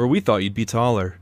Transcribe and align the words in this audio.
where 0.00 0.08
we 0.08 0.18
thought 0.18 0.38
you'd 0.38 0.54
be 0.54 0.64
taller. 0.64 1.18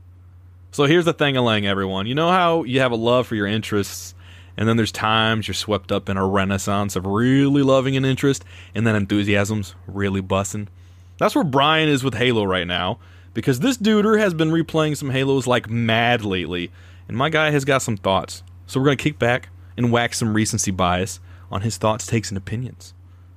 So 0.71 0.85
here's 0.85 1.03
the 1.03 1.11
thing, 1.11 1.35
Alang, 1.35 1.65
everyone. 1.65 2.07
You 2.07 2.15
know 2.15 2.29
how 2.29 2.63
you 2.63 2.79
have 2.79 2.93
a 2.93 2.95
love 2.95 3.27
for 3.27 3.35
your 3.35 3.45
interests, 3.45 4.15
and 4.55 4.69
then 4.69 4.77
there's 4.77 4.93
times 4.93 5.49
you're 5.49 5.53
swept 5.53 5.91
up 5.91 6.07
in 6.07 6.15
a 6.15 6.25
renaissance 6.25 6.95
of 6.95 7.05
really 7.05 7.61
loving 7.61 7.97
an 7.97 8.05
interest, 8.05 8.45
and 8.73 8.87
then 8.87 8.95
enthusiasm's 8.95 9.75
really 9.85 10.21
bussin'? 10.21 10.69
That's 11.17 11.35
where 11.35 11.43
Brian 11.43 11.89
is 11.89 12.05
with 12.05 12.13
Halo 12.13 12.45
right 12.45 12.65
now, 12.65 12.99
because 13.33 13.59
this 13.59 13.77
duder 13.77 14.17
has 14.17 14.33
been 14.33 14.49
replaying 14.49 14.95
some 14.95 15.09
Halos 15.09 15.45
like 15.45 15.69
mad 15.69 16.23
lately, 16.23 16.71
and 17.09 17.17
my 17.17 17.27
guy 17.27 17.51
has 17.51 17.65
got 17.65 17.81
some 17.81 17.97
thoughts. 17.97 18.43
So 18.65 18.79
we're 18.79 18.85
gonna 18.85 18.95
kick 18.95 19.19
back 19.19 19.49
and 19.75 19.91
wax 19.91 20.19
some 20.19 20.33
recency 20.33 20.71
bias 20.71 21.19
on 21.51 21.63
his 21.63 21.75
thoughts, 21.75 22.07
takes, 22.07 22.29
and 22.29 22.37
opinions. 22.37 22.93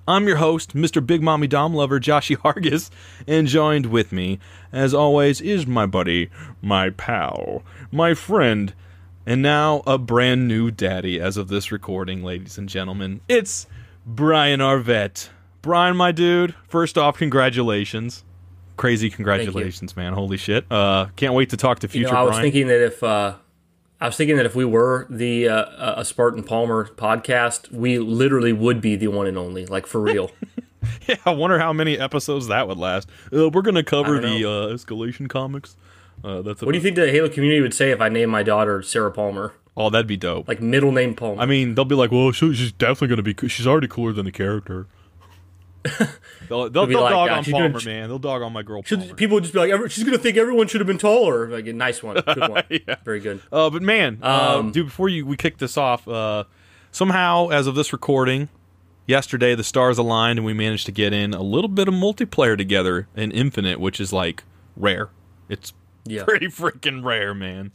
I'm 0.06 0.26
your 0.26 0.38
host, 0.38 0.74
Mr. 0.74 1.04
Big 1.04 1.22
Mommy 1.22 1.46
Dom 1.46 1.74
Lover, 1.74 2.00
Joshy 2.00 2.36
Hargis, 2.44 2.90
and 3.26 3.46
joined 3.46 3.86
with 3.86 4.10
me, 4.10 4.40
as 4.72 4.92
always, 4.92 5.40
is 5.40 5.66
my 5.66 5.86
buddy, 5.86 6.28
my 6.60 6.90
pal, 6.90 7.62
my 7.92 8.14
friend, 8.14 8.74
and 9.26 9.40
now 9.42 9.82
a 9.86 9.98
brand 9.98 10.48
new 10.48 10.72
daddy 10.72 11.20
as 11.20 11.36
of 11.36 11.46
this 11.46 11.70
recording, 11.70 12.24
ladies 12.24 12.58
and 12.58 12.68
gentlemen. 12.68 13.20
It's 13.28 13.68
Brian 14.04 14.60
Arvett. 14.60 15.28
Brian, 15.62 15.96
my 15.96 16.10
dude, 16.10 16.56
first 16.66 16.98
off, 16.98 17.16
congratulations. 17.18 18.24
Crazy 18.76 19.08
congratulations, 19.08 19.96
man. 19.96 20.14
Holy 20.14 20.36
shit. 20.36 20.64
Uh, 20.68 21.06
can't 21.14 21.34
wait 21.34 21.50
to 21.50 21.56
talk 21.56 21.78
to 21.80 21.88
future 21.88 22.08
you 22.08 22.12
know, 22.12 22.18
I 22.18 22.22
was 22.22 22.30
Brian. 22.30 22.42
thinking 22.42 22.66
that 22.66 22.84
if 22.84 23.02
uh, 23.04 23.36
I 24.02 24.06
was 24.06 24.16
thinking 24.16 24.36
that 24.36 24.46
if 24.46 24.56
we 24.56 24.64
were 24.64 25.06
the 25.08 25.48
uh, 25.48 26.00
a 26.00 26.04
Spartan 26.04 26.42
Palmer 26.42 26.86
podcast, 26.96 27.70
we 27.70 27.98
literally 28.00 28.52
would 28.52 28.80
be 28.80 28.96
the 28.96 29.06
one 29.06 29.28
and 29.28 29.38
only, 29.38 29.64
like 29.66 29.86
for 29.86 30.00
real. 30.00 30.32
yeah, 31.06 31.14
I 31.24 31.30
wonder 31.30 31.58
how 31.60 31.72
many 31.72 31.96
episodes 31.98 32.48
that 32.48 32.66
would 32.66 32.78
last. 32.78 33.08
Uh, 33.32 33.48
we're 33.48 33.62
gonna 33.62 33.84
cover 33.84 34.18
the 34.18 34.44
uh, 34.44 34.74
escalation 34.74 35.28
comics. 35.28 35.76
Uh, 36.24 36.42
that's 36.42 36.62
what 36.62 36.72
do 36.72 36.78
you 36.78 36.82
think 36.82 36.96
the 36.96 37.10
Halo 37.10 37.28
community 37.28 37.60
would 37.62 37.74
say 37.74 37.90
if 37.92 38.00
I 38.00 38.08
named 38.08 38.32
my 38.32 38.42
daughter 38.42 38.82
Sarah 38.82 39.12
Palmer, 39.12 39.54
Oh, 39.76 39.88
that'd 39.88 40.06
be 40.08 40.16
dope. 40.16 40.48
like 40.48 40.60
middle 40.60 40.90
name 40.92 41.14
Palmer? 41.14 41.40
I 41.40 41.46
mean, 41.46 41.74
they'll 41.76 41.84
be 41.84 41.94
like, 41.94 42.10
"Well, 42.10 42.32
she, 42.32 42.52
she's 42.54 42.72
definitely 42.72 43.08
gonna 43.08 43.22
be. 43.22 43.34
co- 43.34 43.46
She's 43.46 43.66
already 43.68 43.86
cooler 43.88 44.12
than 44.12 44.24
the 44.24 44.32
character." 44.32 44.86
they'll 46.48 46.68
they'll, 46.70 46.86
they'll 46.86 47.00
like, 47.00 47.10
dog 47.12 47.30
uh, 47.30 47.34
on 47.34 47.44
Palmer, 47.44 47.68
gonna- 47.70 47.84
man. 47.84 48.08
They'll 48.08 48.18
dog 48.18 48.42
on 48.42 48.52
my 48.52 48.62
girl 48.62 48.82
Should- 48.82 49.16
people 49.16 49.34
would 49.34 49.44
just 49.44 49.54
be 49.54 49.60
like, 49.66 49.90
she's 49.90 50.04
gonna 50.04 50.18
think 50.18 50.36
everyone 50.36 50.68
should 50.68 50.80
have 50.80 50.86
been 50.88 50.98
taller. 50.98 51.48
Like, 51.48 51.66
a 51.66 51.72
nice 51.72 52.02
one, 52.02 52.16
good 52.16 52.38
one, 52.50 52.64
Yeah. 52.70 52.96
very 53.04 53.20
good. 53.20 53.40
Uh, 53.50 53.70
but 53.70 53.82
man, 53.82 54.18
uh, 54.22 54.58
Um, 54.58 54.70
dude, 54.72 54.86
before 54.86 55.08
you 55.08 55.26
we 55.26 55.36
kick 55.36 55.58
this 55.58 55.76
off, 55.76 56.06
uh, 56.08 56.44
somehow 56.90 57.48
as 57.48 57.66
of 57.66 57.74
this 57.74 57.92
recording, 57.92 58.48
yesterday 59.06 59.54
the 59.54 59.64
stars 59.64 59.98
aligned 59.98 60.38
and 60.38 60.46
we 60.46 60.52
managed 60.54 60.86
to 60.86 60.92
get 60.92 61.12
in 61.12 61.34
a 61.34 61.42
little 61.42 61.68
bit 61.68 61.88
of 61.88 61.94
multiplayer 61.94 62.56
together 62.56 63.08
in 63.16 63.30
Infinite, 63.32 63.80
which 63.80 64.00
is 64.00 64.12
like 64.12 64.44
rare. 64.76 65.10
It's 65.48 65.72
Yeah, 66.04 66.24
pretty 66.24 66.46
freaking 66.46 67.04
rare, 67.04 67.34
man. 67.34 67.72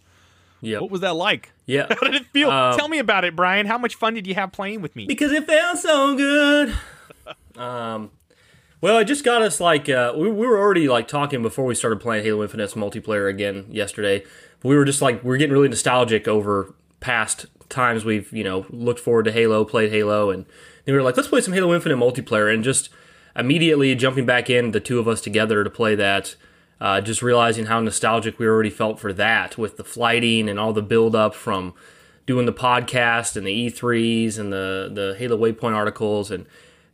yeah, 0.61 0.79
What 0.79 0.89
was 0.91 1.01
that 1.01 1.15
like? 1.15 1.51
yeah. 1.65 1.87
How 1.89 2.07
did 2.07 2.15
it 2.21 2.25
feel? 2.27 2.49
Um, 2.49 2.77
Tell 2.77 2.87
me 2.87 2.97
about 2.99 3.25
it, 3.25 3.35
Brian. 3.35 3.65
How 3.65 3.77
much 3.77 3.95
fun 3.95 4.13
did 4.13 4.25
you 4.25 4.33
have 4.35 4.51
playing 4.51 4.81
with 4.81 4.95
me? 4.95 5.05
because 5.05 5.31
it 5.31 5.45
felt 5.45 5.77
so 5.79 6.15
good. 6.15 6.73
Um, 7.57 8.11
well, 8.79 8.99
it 8.99 9.05
just 9.05 9.23
got 9.23 9.41
us 9.41 9.59
like 9.59 9.89
uh, 9.89 10.13
we, 10.15 10.29
we 10.29 10.45
were 10.45 10.59
already 10.59 10.87
like 10.87 11.07
talking 11.07 11.41
before 11.41 11.65
we 11.65 11.75
started 11.75 11.99
playing 11.99 12.23
Halo 12.23 12.43
Infinite's 12.43 12.75
multiplayer 12.75 13.29
again 13.29 13.65
yesterday. 13.69 14.23
We 14.63 14.75
were 14.75 14.85
just 14.85 15.01
like 15.01 15.23
we 15.23 15.33
are 15.33 15.37
getting 15.37 15.53
really 15.53 15.69
nostalgic 15.69 16.27
over 16.27 16.73
past 16.99 17.47
times 17.69 18.05
we've 18.05 18.31
you 18.31 18.43
know 18.43 18.65
looked 18.69 18.99
forward 18.99 19.25
to 19.25 19.31
Halo, 19.31 19.65
played 19.65 19.91
Halo, 19.91 20.29
and 20.29 20.45
then 20.85 20.93
we 20.93 20.99
were 20.99 21.03
like, 21.03 21.17
let's 21.17 21.29
play 21.29 21.41
some 21.41 21.53
Halo 21.53 21.73
Infinite 21.73 21.97
multiplayer, 21.97 22.53
and 22.53 22.63
just 22.63 22.89
immediately 23.35 23.93
jumping 23.95 24.25
back 24.25 24.49
in, 24.49 24.71
the 24.71 24.79
two 24.79 24.99
of 24.99 25.07
us 25.07 25.21
together 25.21 25.63
to 25.63 25.69
play 25.69 25.95
that. 25.95 26.35
Uh, 26.79 27.01
just 27.01 27.23
realizing 27.23 27.65
how 27.65 27.79
nostalgic 27.81 28.37
we 28.37 28.45
already 28.45 28.69
felt 28.69 28.99
for 28.99 29.11
that 29.11 29.57
with 29.57 29.77
the 29.77 29.83
flighting 29.83 30.47
and 30.47 30.59
all 30.59 30.73
the 30.73 30.83
build 30.83 31.15
up 31.15 31.33
from 31.33 31.73
doing 32.27 32.45
the 32.45 32.53
podcast 32.53 33.35
and 33.35 33.47
the 33.47 33.71
E3s 33.71 34.37
and 34.37 34.53
the 34.53 34.91
the 34.93 35.15
Halo 35.17 35.35
Waypoint 35.35 35.73
articles 35.73 36.29
and 36.29 36.45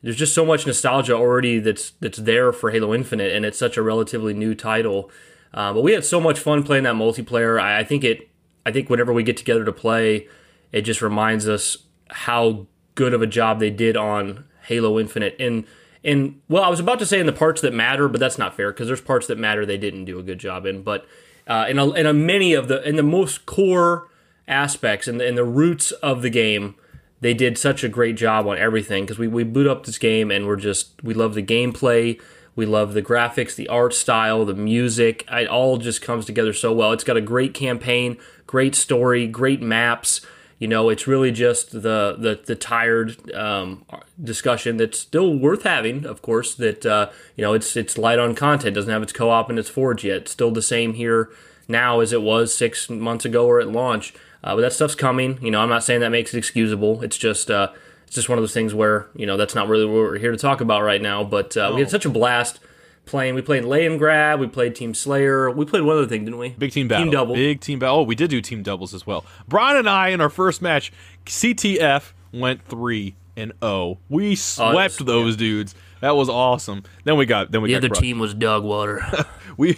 there's 0.04 0.18
just 0.18 0.36
so 0.36 0.46
much 0.46 0.68
nostalgia 0.68 1.16
already 1.16 1.60
that's 1.60 1.92
that's 2.02 2.20
there 2.20 2.52
for 2.52 2.70
Halo 2.72 2.94
Infinite 2.94 3.34
and 3.34 3.46
it's 3.46 3.58
such 3.58 3.78
a 3.78 3.82
relatively 3.82 4.34
new 4.34 4.54
title. 4.54 5.10
Uh, 5.54 5.74
but 5.74 5.82
we 5.82 5.94
had 5.94 6.04
so 6.04 6.20
much 6.20 6.40
fun 6.40 6.64
playing 6.64 6.84
that 6.84 6.96
multiplayer. 6.96 7.60
I, 7.60 7.80
I 7.80 7.84
think 7.84 8.04
it. 8.04 8.30
I 8.66 8.72
think 8.72 8.90
whenever 8.90 9.12
we 9.12 9.24
get 9.24 9.38
together 9.38 9.66
to 9.66 9.74
play, 9.74 10.28
it 10.72 10.82
just 10.82 11.02
reminds 11.02 11.48
us 11.48 11.78
how 12.10 12.68
good 12.96 13.14
of 13.14 13.22
a 13.22 13.28
job 13.28 13.60
they 13.60 13.70
did 13.70 13.98
on 13.98 14.46
Halo 14.64 15.00
Infinite. 15.00 15.36
And 15.40 15.66
and 16.04 16.42
well, 16.50 16.64
I 16.64 16.70
was 16.70 16.80
about 16.80 17.00
to 17.00 17.06
say 17.06 17.20
in 17.20 17.26
the 17.26 17.32
parts 17.32 17.62
that 17.62 17.74
matter, 17.74 18.10
but 18.10 18.20
that's 18.20 18.38
not 18.38 18.56
fair 18.56 18.72
because 18.72 18.88
there's 18.88 19.02
parts 19.02 19.28
that 19.28 19.38
matter 19.38 19.66
they 19.66 19.78
didn't 19.78 20.06
do 20.06 20.20
a 20.20 20.24
good 20.24 20.40
job 20.40 20.66
in. 20.66 20.84
But 20.84 21.06
uh, 21.48 21.66
in 21.70 21.80
a, 21.80 21.90
in 21.92 22.06
a 22.06 22.14
many 22.14 22.54
of 22.54 22.68
the 22.68 22.88
in 22.88 22.96
the 22.98 23.04
most 23.04 23.46
core 23.46 24.10
aspects 24.48 25.08
and 25.08 25.20
the, 25.20 25.28
and 25.28 25.38
the 25.38 25.46
roots 25.46 25.92
of 25.92 26.22
the 26.22 26.30
game, 26.30 26.76
they 27.24 27.34
did 27.34 27.58
such 27.58 27.84
a 27.84 27.90
great 27.90 28.18
job 28.18 28.46
on 28.46 28.58
everything 28.58 29.06
because 29.06 29.18
we, 29.18 29.28
we 29.28 29.44
boot 29.44 29.66
up 29.66 29.86
this 29.86 29.98
game 29.98 30.30
and 30.30 30.46
we're 30.46 30.58
just 30.58 31.02
we 31.02 31.14
love 31.14 31.34
the 31.34 31.42
gameplay 31.42 32.20
we 32.56 32.66
love 32.66 32.94
the 32.94 33.02
graphics 33.02 33.56
the 33.56 33.68
art 33.70 33.94
style 33.94 34.44
the 34.46 34.54
music 34.54 35.26
it 35.32 35.48
all 35.48 35.78
just 35.78 36.02
comes 36.02 36.26
together 36.26 36.54
so 36.54 36.74
well. 36.74 36.92
It's 36.92 37.04
got 37.04 37.18
a 37.18 37.22
great 37.22 37.54
campaign 37.54 38.18
great 38.46 38.76
story 38.76 39.26
great 39.26 39.62
maps 39.62 40.22
you 40.60 40.68
know 40.68 40.90
it's 40.90 41.08
really 41.08 41.32
just 41.32 41.72
the 41.72 42.16
the, 42.20 42.42
the 42.46 42.56
tired 42.56 43.34
um, 43.34 43.86
discussion 44.22 44.78
that's 44.78 45.00
still 45.00 45.36
worth 45.36 45.64
having 45.64 46.06
of 46.06 46.22
course 46.22 46.54
that 46.56 46.86
uh, 46.86 47.10
you 47.38 47.42
know 47.42 47.54
it's 47.54 47.76
it's 47.78 47.98
light 47.98 48.20
on 48.20 48.36
content 48.36 48.76
doesn't 48.76 48.92
have 48.92 49.02
its 49.02 49.14
co-op 49.14 49.50
and 49.50 49.58
its 49.58 49.70
forge 49.70 50.04
yet. 50.04 50.18
It's 50.18 50.32
still 50.32 50.52
the 50.52 50.62
same 50.62 50.94
here 50.96 51.30
now 51.70 52.02
as 52.02 52.12
it 52.12 52.22
was 52.22 52.54
six 52.54 52.90
months 52.90 53.24
ago 53.24 53.48
or 53.48 53.62
at 53.62 53.70
launch 53.70 54.14
uh, 54.44 54.56
but 54.56 54.62
that 54.62 54.74
stuff's 54.74 54.96
coming. 54.96 55.40
You 55.42 55.52
know, 55.52 55.62
I'm 55.62 55.70
not 55.70 55.84
saying 55.84 56.02
that 56.02 56.10
makes 56.10 56.34
it 56.34 56.38
excusable. 56.38 57.02
It's 57.02 57.18
just 57.18 57.50
uh, 57.50 57.72
it's 58.06 58.16
just 58.16 58.30
one 58.30 58.38
of 58.38 58.42
those 58.42 58.54
things 58.54 58.74
where 58.74 59.08
you 59.16 59.26
know 59.26 59.38
that's 59.38 59.56
not 59.56 59.68
really 59.68 59.86
what 59.86 59.94
we're 59.94 60.18
here 60.18 60.32
to 60.32 60.38
talk 60.38 60.62
about 60.62 60.84
right 60.84 61.02
now. 61.02 61.24
But 61.24 61.56
uh, 61.56 61.72
we 61.74 61.82
had 61.82 61.90
such 61.90 62.06
a 62.06 62.10
blast 62.10 62.60
playing. 63.06 63.36
We 63.36 63.42
played 63.42 63.66
Land 63.66 64.00
Grab. 64.00 64.40
We 64.40 64.48
played 64.48 64.76
Team 64.76 64.94
Slayer. 64.94 65.50
We 65.50 65.66
played 65.66 65.84
one 65.84 65.98
other 65.98 66.08
thing, 66.08 66.26
didn't 66.26 66.40
we? 66.40 66.50
Big 66.50 66.72
team 66.72 66.88
battle. 66.88 67.06
Team 67.06 67.12
double. 67.12 67.36
Big 67.36 67.62
team 67.62 67.80
battle. 67.80 68.00
Oh, 68.00 68.04
we 68.04 68.16
did 68.16 68.30
do 68.30 68.42
team 68.42 68.64
doubles 68.64 68.94
as 68.94 69.08
well. 69.08 69.26
Brian 69.48 69.78
and 69.78 69.90
I 69.90 70.10
in 70.10 70.22
our 70.22 70.30
first 70.30 70.62
match, 70.62 70.92
CTF 71.26 72.12
went 72.34 72.66
three 72.66 73.16
and 73.36 73.54
oh. 73.62 74.00
We 74.10 74.36
swept 74.36 75.00
was- 75.00 75.06
those 75.06 75.36
dudes. 75.36 75.76
That 76.04 76.18
was 76.18 76.28
awesome. 76.28 76.84
Then 77.06 77.16
we 77.16 77.26
got 77.26 77.52
then 77.52 77.62
we 77.62 77.70
The 77.70 77.76
other 77.76 77.88
crushed. 77.88 78.02
team 78.02 78.20
was 78.20 78.34
Dogwater. 78.34 79.00
we 79.58 79.78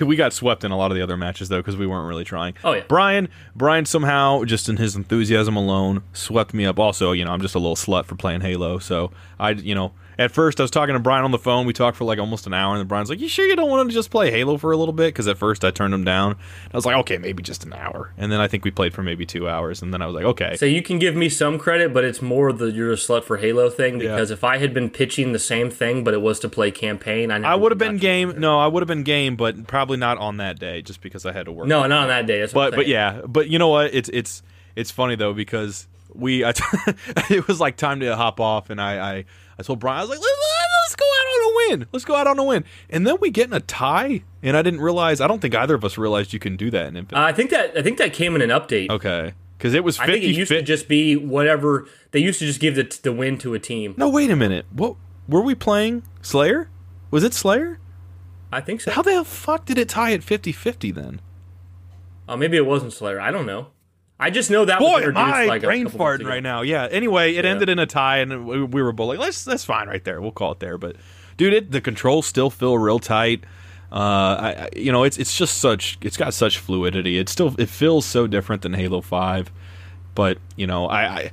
we 0.00 0.16
got 0.16 0.32
swept 0.32 0.64
in 0.64 0.70
a 0.70 0.76
lot 0.76 0.90
of 0.90 0.96
the 0.96 1.02
other 1.02 1.18
matches 1.18 1.50
though 1.50 1.58
because 1.58 1.76
we 1.76 1.86
weren't 1.86 2.08
really 2.08 2.24
trying. 2.24 2.54
Oh, 2.64 2.72
yeah. 2.72 2.84
Brian 2.88 3.28
Brian 3.54 3.84
somehow 3.84 4.44
just 4.44 4.70
in 4.70 4.78
his 4.78 4.96
enthusiasm 4.96 5.54
alone 5.54 6.02
swept 6.14 6.54
me 6.54 6.64
up. 6.64 6.78
Also, 6.78 7.12
you 7.12 7.26
know, 7.26 7.30
I'm 7.30 7.42
just 7.42 7.54
a 7.54 7.58
little 7.58 7.76
slut 7.76 8.06
for 8.06 8.14
playing 8.14 8.40
Halo, 8.40 8.78
so 8.78 9.10
I 9.38 9.50
you 9.50 9.74
know 9.74 9.92
at 10.18 10.30
first 10.30 10.60
I 10.60 10.64
was 10.64 10.70
talking 10.70 10.94
to 10.94 10.98
Brian 10.98 11.24
on 11.24 11.30
the 11.30 11.38
phone. 11.38 11.66
We 11.66 11.72
talked 11.72 11.96
for 11.96 12.04
like 12.04 12.18
almost 12.18 12.46
an 12.46 12.54
hour, 12.54 12.72
and 12.72 12.80
then 12.80 12.86
Brian's 12.86 13.10
like, 13.10 13.20
"You 13.20 13.28
sure 13.28 13.46
you 13.46 13.56
don't 13.56 13.68
want 13.70 13.88
to 13.88 13.94
just 13.94 14.10
play 14.10 14.30
Halo 14.30 14.56
for 14.56 14.72
a 14.72 14.76
little 14.76 14.92
bit?" 14.92 15.08
Because 15.08 15.28
at 15.28 15.38
first 15.38 15.64
I 15.64 15.70
turned 15.70 15.92
him 15.92 16.04
down. 16.04 16.36
I 16.72 16.76
was 16.76 16.86
like, 16.86 16.96
"Okay, 16.96 17.18
maybe 17.18 17.42
just 17.42 17.64
an 17.64 17.72
hour," 17.72 18.12
and 18.16 18.32
then 18.32 18.40
I 18.40 18.48
think 18.48 18.64
we 18.64 18.70
played 18.70 18.94
for 18.94 19.02
maybe 19.02 19.26
two 19.26 19.48
hours, 19.48 19.82
and 19.82 19.92
then 19.92 20.02
I 20.02 20.06
was 20.06 20.14
like, 20.14 20.24
"Okay." 20.24 20.56
So 20.56 20.66
you 20.66 20.82
can 20.82 20.98
give 20.98 21.14
me 21.14 21.28
some 21.28 21.58
credit, 21.58 21.92
but 21.92 22.04
it's 22.04 22.22
more 22.22 22.52
the 22.52 22.70
you're 22.70 22.92
a 22.92 22.96
slut 22.96 23.24
for 23.24 23.36
Halo 23.36 23.68
thing 23.70 23.98
because 23.98 24.30
if 24.30 24.44
I 24.44 24.58
had 24.58 24.72
been 24.72 24.90
pitching 24.90 25.32
the 25.32 25.38
same 25.38 25.70
thing, 25.70 26.04
but 26.04 26.14
it 26.14 26.22
was 26.22 26.40
to 26.40 26.48
play 26.48 26.70
campaign, 26.70 27.30
I, 27.30 27.52
I 27.52 27.54
would 27.54 27.72
have 27.72 27.78
been 27.78 27.98
game. 27.98 28.38
No, 28.38 28.58
I 28.58 28.66
would 28.66 28.82
have 28.82 28.88
been 28.88 29.02
game, 29.02 29.36
but 29.36 29.66
probably 29.66 29.96
not 29.96 30.18
on 30.18 30.38
that 30.38 30.58
day, 30.58 30.82
just 30.82 31.00
because 31.00 31.26
I 31.26 31.32
had 31.32 31.46
to 31.46 31.52
work. 31.52 31.66
No, 31.66 31.86
not 31.86 32.02
on 32.02 32.08
that 32.08 32.26
day. 32.26 32.40
That's 32.40 32.52
but 32.52 32.74
but 32.74 32.86
yeah, 32.86 33.20
but 33.26 33.48
you 33.48 33.58
know 33.58 33.68
what? 33.68 33.94
It's 33.94 34.08
it's 34.08 34.42
it's 34.74 34.90
funny 34.90 35.16
though 35.16 35.32
because 35.32 35.88
we 36.14 36.44
I 36.44 36.52
t- 36.52 36.64
it 37.30 37.46
was 37.48 37.60
like 37.60 37.76
time 37.76 38.00
to 38.00 38.16
hop 38.16 38.40
off, 38.40 38.70
and 38.70 38.80
I 38.80 39.16
I, 39.18 39.24
I 39.58 39.62
told 39.62 39.80
Brian 39.80 39.98
I 39.98 40.02
was 40.02 40.10
like 40.10 40.18
let's, 40.18 40.94
go 40.96 41.04
out 41.04 41.26
on 41.26 41.42
a 41.42 41.56
win, 41.56 41.86
let's 41.92 42.04
go 42.04 42.14
out 42.14 42.26
on 42.26 42.38
a 42.38 42.44
win, 42.44 42.64
and 42.90 43.06
then 43.06 43.16
we 43.20 43.30
get 43.30 43.48
in 43.48 43.52
a 43.54 43.60
tie, 43.60 44.22
and 44.42 44.56
I 44.56 44.62
didn't 44.62 44.80
realize 44.80 45.20
I 45.20 45.26
don't 45.26 45.40
think 45.40 45.54
either 45.54 45.74
of 45.74 45.84
us 45.84 45.98
realized 45.98 46.32
you 46.32 46.38
can 46.38 46.56
do 46.56 46.70
that 46.70 46.86
in 46.86 46.96
Infinite. 46.96 47.20
Uh, 47.20 47.24
I 47.24 47.32
think 47.32 47.50
that 47.50 47.76
I 47.76 47.82
think 47.82 47.98
that 47.98 48.12
came 48.12 48.34
in 48.36 48.42
an 48.42 48.50
update. 48.50 48.90
okay, 48.90 49.32
because 49.58 49.74
it 49.74 49.82
was 49.82 49.98
I 49.98 50.06
think 50.06 50.24
it 50.24 50.28
used 50.28 50.50
to 50.50 50.62
just 50.62 50.88
be 50.88 51.16
whatever 51.16 51.88
they 52.12 52.20
used 52.20 52.38
to 52.40 52.46
just 52.46 52.60
give 52.60 52.76
the 52.76 52.98
the 53.02 53.12
win 53.12 53.38
to 53.38 53.54
a 53.54 53.58
team. 53.58 53.94
no, 53.96 54.08
wait 54.08 54.30
a 54.30 54.36
minute. 54.36 54.66
What 54.70 54.96
were 55.28 55.42
we 55.42 55.54
playing? 55.54 56.02
Slayer? 56.22 56.68
Was 57.10 57.24
it 57.24 57.34
Slayer? 57.34 57.78
I 58.52 58.60
think 58.60 58.80
so. 58.80 58.90
How 58.92 59.02
the 59.02 59.24
fuck 59.24 59.64
did 59.64 59.76
it 59.78 59.88
tie 59.88 60.12
at 60.12 60.20
50-50 60.20 60.94
then? 60.94 61.20
Uh, 62.28 62.36
maybe 62.36 62.56
it 62.56 62.64
wasn't 62.66 62.92
Slayer. 62.92 63.20
I 63.20 63.30
don't 63.30 63.46
know. 63.46 63.68
I 64.18 64.30
just 64.30 64.50
know 64.50 64.64
that 64.64 64.78
Boy, 64.78 65.02
am 65.02 65.16
I 65.16 65.44
like 65.44 65.62
brain 65.62 65.88
farting 65.88 66.26
right 66.26 66.42
now. 66.42 66.62
Yeah. 66.62 66.88
Anyway, 66.90 67.34
it 67.34 67.44
ended 67.44 67.68
in 67.68 67.78
a 67.78 67.86
tie, 67.86 68.18
and 68.18 68.46
we, 68.46 68.62
we 68.62 68.82
were 68.82 68.92
both 68.92 69.08
like, 69.08 69.18
"Let's 69.18 69.44
that's 69.44 69.64
fine 69.64 69.88
right 69.88 70.02
there. 70.04 70.20
We'll 70.20 70.32
call 70.32 70.52
it 70.52 70.60
there." 70.60 70.78
But 70.78 70.96
dude, 71.36 71.52
it, 71.52 71.70
the 71.70 71.80
controls 71.82 72.26
still 72.26 72.48
feel 72.48 72.78
real 72.78 72.98
tight. 72.98 73.44
Uh, 73.92 73.94
I, 73.94 74.54
I, 74.58 74.68
you 74.74 74.90
know, 74.90 75.04
it's 75.04 75.18
it's 75.18 75.36
just 75.36 75.58
such 75.58 75.98
it's 76.00 76.16
got 76.16 76.32
such 76.32 76.58
fluidity. 76.58 77.18
It 77.18 77.28
still 77.28 77.54
it 77.58 77.68
feels 77.68 78.06
so 78.06 78.26
different 78.26 78.62
than 78.62 78.72
Halo 78.72 79.02
Five. 79.02 79.52
But 80.14 80.38
you 80.56 80.66
know, 80.66 80.86
I, 80.86 81.02
I 81.02 81.30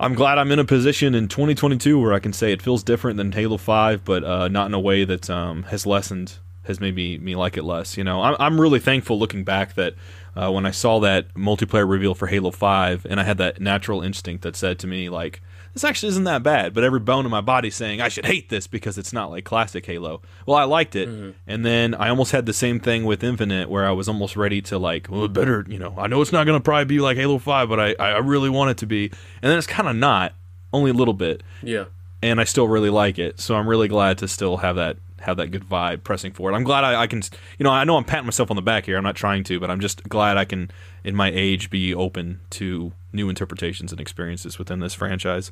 I'm 0.00 0.14
glad 0.14 0.38
I'm 0.38 0.50
in 0.50 0.58
a 0.58 0.64
position 0.64 1.14
in 1.14 1.28
2022 1.28 2.00
where 2.00 2.12
I 2.12 2.18
can 2.18 2.32
say 2.32 2.52
it 2.52 2.62
feels 2.62 2.82
different 2.82 3.16
than 3.16 3.32
Halo 3.32 3.56
5, 3.56 4.04
but 4.04 4.24
uh, 4.24 4.48
not 4.48 4.66
in 4.66 4.74
a 4.74 4.80
way 4.80 5.04
that 5.04 5.30
um, 5.30 5.64
has 5.64 5.86
lessened, 5.86 6.38
has 6.64 6.80
made 6.80 6.94
me, 6.94 7.18
me 7.18 7.36
like 7.36 7.56
it 7.56 7.62
less. 7.62 7.96
You 7.96 8.04
know, 8.04 8.22
I'm, 8.22 8.36
I'm 8.38 8.60
really 8.60 8.80
thankful 8.80 9.18
looking 9.18 9.44
back 9.44 9.74
that 9.74 9.94
uh, 10.36 10.50
when 10.50 10.66
I 10.66 10.70
saw 10.70 11.00
that 11.00 11.32
multiplayer 11.34 11.88
reveal 11.88 12.14
for 12.14 12.26
Halo 12.26 12.50
5, 12.50 13.06
and 13.08 13.20
I 13.20 13.24
had 13.24 13.38
that 13.38 13.60
natural 13.60 14.02
instinct 14.02 14.42
that 14.42 14.56
said 14.56 14.78
to 14.80 14.86
me, 14.86 15.08
like, 15.08 15.40
this 15.72 15.82
actually 15.82 16.10
isn't 16.10 16.24
that 16.24 16.44
bad, 16.44 16.72
but 16.72 16.84
every 16.84 17.00
bone 17.00 17.24
in 17.24 17.30
my 17.32 17.40
body 17.40 17.68
saying 17.68 18.00
I 18.00 18.08
should 18.08 18.26
hate 18.26 18.48
this 18.48 18.68
because 18.68 18.96
it's 18.96 19.12
not 19.12 19.30
like 19.30 19.44
classic 19.44 19.84
Halo. 19.86 20.22
Well, 20.46 20.56
I 20.56 20.64
liked 20.64 20.94
it, 20.94 21.08
and 21.48 21.64
then 21.66 21.94
I 21.96 22.08
almost 22.10 22.30
had 22.30 22.46
the 22.46 22.52
same 22.52 22.78
thing 22.78 23.04
with 23.04 23.24
Infinite, 23.24 23.68
where 23.68 23.84
I 23.86 23.90
was 23.90 24.08
almost 24.08 24.36
ready 24.36 24.62
to 24.62 24.78
like, 24.78 25.08
well, 25.10 25.24
it 25.24 25.32
better, 25.32 25.64
you 25.68 25.78
know, 25.80 25.94
I 25.98 26.06
know 26.06 26.20
it's 26.22 26.30
not 26.32 26.46
going 26.46 26.58
to 26.58 26.62
probably 26.62 26.84
be 26.84 27.00
like 27.00 27.16
Halo 27.16 27.38
Five, 27.38 27.68
but 27.68 27.80
I 27.80 27.94
I 27.98 28.18
really 28.18 28.50
want 28.50 28.70
it 28.70 28.76
to 28.78 28.86
be, 28.86 29.06
and 29.42 29.50
then 29.50 29.58
it's 29.58 29.66
kind 29.66 29.88
of 29.88 29.96
not, 29.96 30.34
only 30.72 30.90
a 30.92 30.94
little 30.94 31.14
bit, 31.14 31.42
Yeah. 31.62 31.84
and 32.22 32.40
I 32.40 32.44
still 32.44 32.68
really 32.68 32.90
like 32.90 33.18
it. 33.18 33.40
So 33.40 33.56
I'm 33.56 33.68
really 33.68 33.88
glad 33.88 34.18
to 34.18 34.28
still 34.28 34.58
have 34.58 34.76
that 34.76 34.96
have 35.24 35.36
that 35.38 35.48
good 35.48 35.64
vibe 35.64 36.04
pressing 36.04 36.32
forward. 36.32 36.54
I'm 36.54 36.64
glad 36.64 36.84
I, 36.84 37.02
I 37.02 37.06
can, 37.06 37.22
you 37.58 37.64
know, 37.64 37.70
I 37.70 37.84
know 37.84 37.96
I'm 37.96 38.04
patting 38.04 38.26
myself 38.26 38.50
on 38.50 38.56
the 38.56 38.62
back 38.62 38.86
here. 38.86 38.96
I'm 38.96 39.04
not 39.04 39.16
trying 39.16 39.42
to, 39.44 39.58
but 39.58 39.70
I'm 39.70 39.80
just 39.80 40.08
glad 40.08 40.36
I 40.36 40.44
can, 40.44 40.70
in 41.02 41.16
my 41.16 41.30
age, 41.32 41.70
be 41.70 41.94
open 41.94 42.40
to 42.50 42.92
new 43.12 43.28
interpretations 43.28 43.90
and 43.90 44.00
experiences 44.00 44.58
within 44.58 44.80
this 44.80 44.94
franchise. 44.94 45.50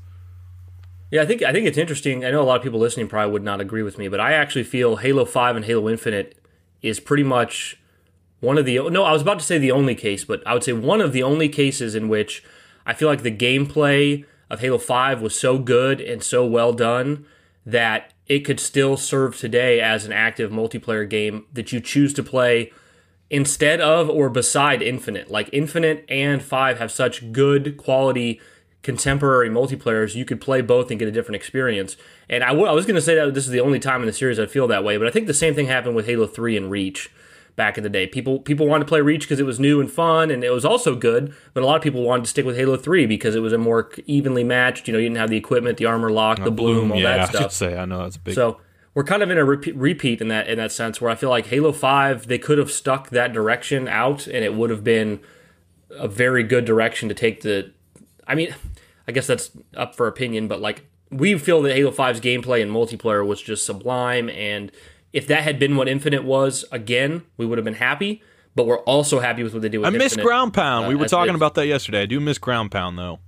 Yeah, 1.10 1.22
I 1.22 1.26
think 1.26 1.42
I 1.42 1.52
think 1.52 1.66
it's 1.66 1.76
interesting. 1.76 2.24
I 2.24 2.30
know 2.30 2.40
a 2.40 2.44
lot 2.44 2.56
of 2.56 2.62
people 2.62 2.80
listening 2.80 3.06
probably 3.06 3.32
would 3.32 3.42
not 3.42 3.60
agree 3.60 3.82
with 3.82 3.98
me, 3.98 4.08
but 4.08 4.18
I 4.18 4.32
actually 4.32 4.64
feel 4.64 4.96
Halo 4.96 5.26
Five 5.26 5.56
and 5.56 5.64
Halo 5.64 5.88
Infinite 5.90 6.38
is 6.80 7.00
pretty 7.00 7.22
much 7.22 7.78
one 8.40 8.56
of 8.56 8.64
the 8.64 8.78
no. 8.90 9.04
I 9.04 9.12
was 9.12 9.20
about 9.20 9.38
to 9.38 9.44
say 9.44 9.58
the 9.58 9.72
only 9.72 9.94
case, 9.94 10.24
but 10.24 10.42
I 10.46 10.54
would 10.54 10.64
say 10.64 10.72
one 10.72 11.02
of 11.02 11.12
the 11.12 11.22
only 11.22 11.50
cases 11.50 11.94
in 11.94 12.08
which 12.08 12.42
I 12.86 12.94
feel 12.94 13.08
like 13.08 13.22
the 13.22 13.30
gameplay 13.30 14.24
of 14.48 14.60
Halo 14.60 14.78
Five 14.78 15.20
was 15.20 15.38
so 15.38 15.58
good 15.58 16.00
and 16.00 16.22
so 16.22 16.46
well 16.46 16.72
done 16.72 17.26
that 17.66 18.12
it 18.32 18.46
could 18.46 18.58
still 18.58 18.96
serve 18.96 19.36
today 19.36 19.78
as 19.78 20.06
an 20.06 20.12
active 20.12 20.50
multiplayer 20.50 21.06
game 21.06 21.44
that 21.52 21.70
you 21.70 21.80
choose 21.80 22.14
to 22.14 22.22
play 22.22 22.72
instead 23.28 23.78
of 23.78 24.08
or 24.08 24.30
beside 24.30 24.80
Infinite. 24.80 25.30
Like 25.30 25.50
Infinite 25.52 26.06
and 26.08 26.42
5 26.42 26.78
have 26.78 26.90
such 26.90 27.30
good 27.30 27.76
quality 27.76 28.40
contemporary 28.82 29.50
multiplayers, 29.50 30.14
you 30.14 30.24
could 30.24 30.40
play 30.40 30.62
both 30.62 30.90
and 30.90 30.98
get 30.98 31.08
a 31.08 31.12
different 31.12 31.36
experience. 31.36 31.98
And 32.30 32.42
I, 32.42 32.48
w- 32.48 32.66
I 32.66 32.72
was 32.72 32.86
going 32.86 32.94
to 32.94 33.02
say 33.02 33.16
that 33.16 33.34
this 33.34 33.44
is 33.44 33.52
the 33.52 33.60
only 33.60 33.78
time 33.78 34.00
in 34.00 34.06
the 34.06 34.14
series 34.14 34.40
I 34.40 34.46
feel 34.46 34.66
that 34.68 34.82
way, 34.82 34.96
but 34.96 35.06
I 35.06 35.10
think 35.10 35.26
the 35.26 35.34
same 35.34 35.54
thing 35.54 35.66
happened 35.66 35.94
with 35.94 36.06
Halo 36.06 36.26
3 36.26 36.56
and 36.56 36.70
Reach 36.70 37.10
back 37.56 37.76
in 37.76 37.84
the 37.84 37.90
day. 37.90 38.06
People 38.06 38.40
people 38.40 38.66
wanted 38.66 38.84
to 38.84 38.88
play 38.88 39.00
Reach 39.00 39.22
because 39.22 39.40
it 39.40 39.46
was 39.46 39.60
new 39.60 39.80
and 39.80 39.90
fun 39.90 40.30
and 40.30 40.42
it 40.44 40.50
was 40.50 40.64
also 40.64 40.94
good, 40.94 41.34
but 41.54 41.62
a 41.62 41.66
lot 41.66 41.76
of 41.76 41.82
people 41.82 42.02
wanted 42.02 42.24
to 42.24 42.30
stick 42.30 42.44
with 42.44 42.56
Halo 42.56 42.76
3 42.76 43.06
because 43.06 43.34
it 43.34 43.40
was 43.40 43.52
a 43.52 43.58
more 43.58 43.90
evenly 44.06 44.44
matched, 44.44 44.88
you 44.88 44.92
know, 44.92 44.98
you 44.98 45.06
didn't 45.06 45.18
have 45.18 45.30
the 45.30 45.36
equipment, 45.36 45.78
the 45.78 45.86
armor 45.86 46.10
lock, 46.10 46.42
the 46.42 46.50
bloom, 46.50 46.92
all 46.92 46.98
yeah, 46.98 47.16
that 47.16 47.20
I 47.20 47.24
stuff. 47.26 47.42
should 47.42 47.52
say 47.52 47.76
I 47.76 47.84
know 47.84 48.02
that's 48.02 48.16
a 48.16 48.20
big. 48.20 48.34
So 48.34 48.58
we're 48.94 49.04
kind 49.04 49.22
of 49.22 49.30
in 49.30 49.38
a 49.38 49.44
repeat, 49.44 49.76
repeat 49.76 50.20
in 50.20 50.28
that 50.28 50.48
in 50.48 50.58
that 50.58 50.72
sense 50.72 51.00
where 51.00 51.10
I 51.10 51.14
feel 51.14 51.30
like 51.30 51.46
Halo 51.46 51.72
Five 51.72 52.26
they 52.26 52.38
could 52.38 52.58
have 52.58 52.70
stuck 52.70 53.10
that 53.10 53.32
direction 53.32 53.88
out 53.88 54.26
and 54.26 54.44
it 54.44 54.54
would 54.54 54.70
have 54.70 54.84
been 54.84 55.20
a 55.90 56.08
very 56.08 56.42
good 56.42 56.64
direction 56.64 57.08
to 57.08 57.14
take 57.14 57.42
the. 57.42 57.72
I 58.26 58.34
mean, 58.34 58.54
I 59.06 59.12
guess 59.12 59.26
that's 59.26 59.50
up 59.76 59.94
for 59.94 60.06
opinion, 60.06 60.48
but 60.48 60.60
like 60.60 60.86
we 61.10 61.36
feel 61.38 61.60
that 61.62 61.76
Halo 61.76 61.90
5's 61.90 62.20
gameplay 62.20 62.62
and 62.62 62.70
multiplayer 62.70 63.26
was 63.26 63.40
just 63.40 63.66
sublime, 63.66 64.30
and 64.30 64.72
if 65.12 65.26
that 65.26 65.42
had 65.42 65.58
been 65.58 65.76
what 65.76 65.88
Infinite 65.88 66.24
was 66.24 66.64
again, 66.72 67.22
we 67.36 67.46
would 67.46 67.58
have 67.58 67.64
been 67.64 67.74
happy. 67.74 68.22
But 68.54 68.66
we're 68.66 68.80
also 68.80 69.20
happy 69.20 69.42
with 69.42 69.54
what 69.54 69.62
they 69.62 69.70
did 69.70 69.78
with 69.78 69.86
Infinite. 69.86 70.02
I 70.02 70.04
miss 70.04 70.12
Infinite. 70.12 70.26
ground 70.26 70.54
pound. 70.54 70.88
we 70.88 70.94
uh, 70.94 70.98
were 70.98 71.08
talking 71.08 71.34
about 71.34 71.54
that 71.54 71.66
yesterday. 71.66 72.02
I 72.02 72.06
do 72.06 72.20
miss 72.20 72.36
ground 72.36 72.70
pound 72.70 72.98
though. 72.98 73.18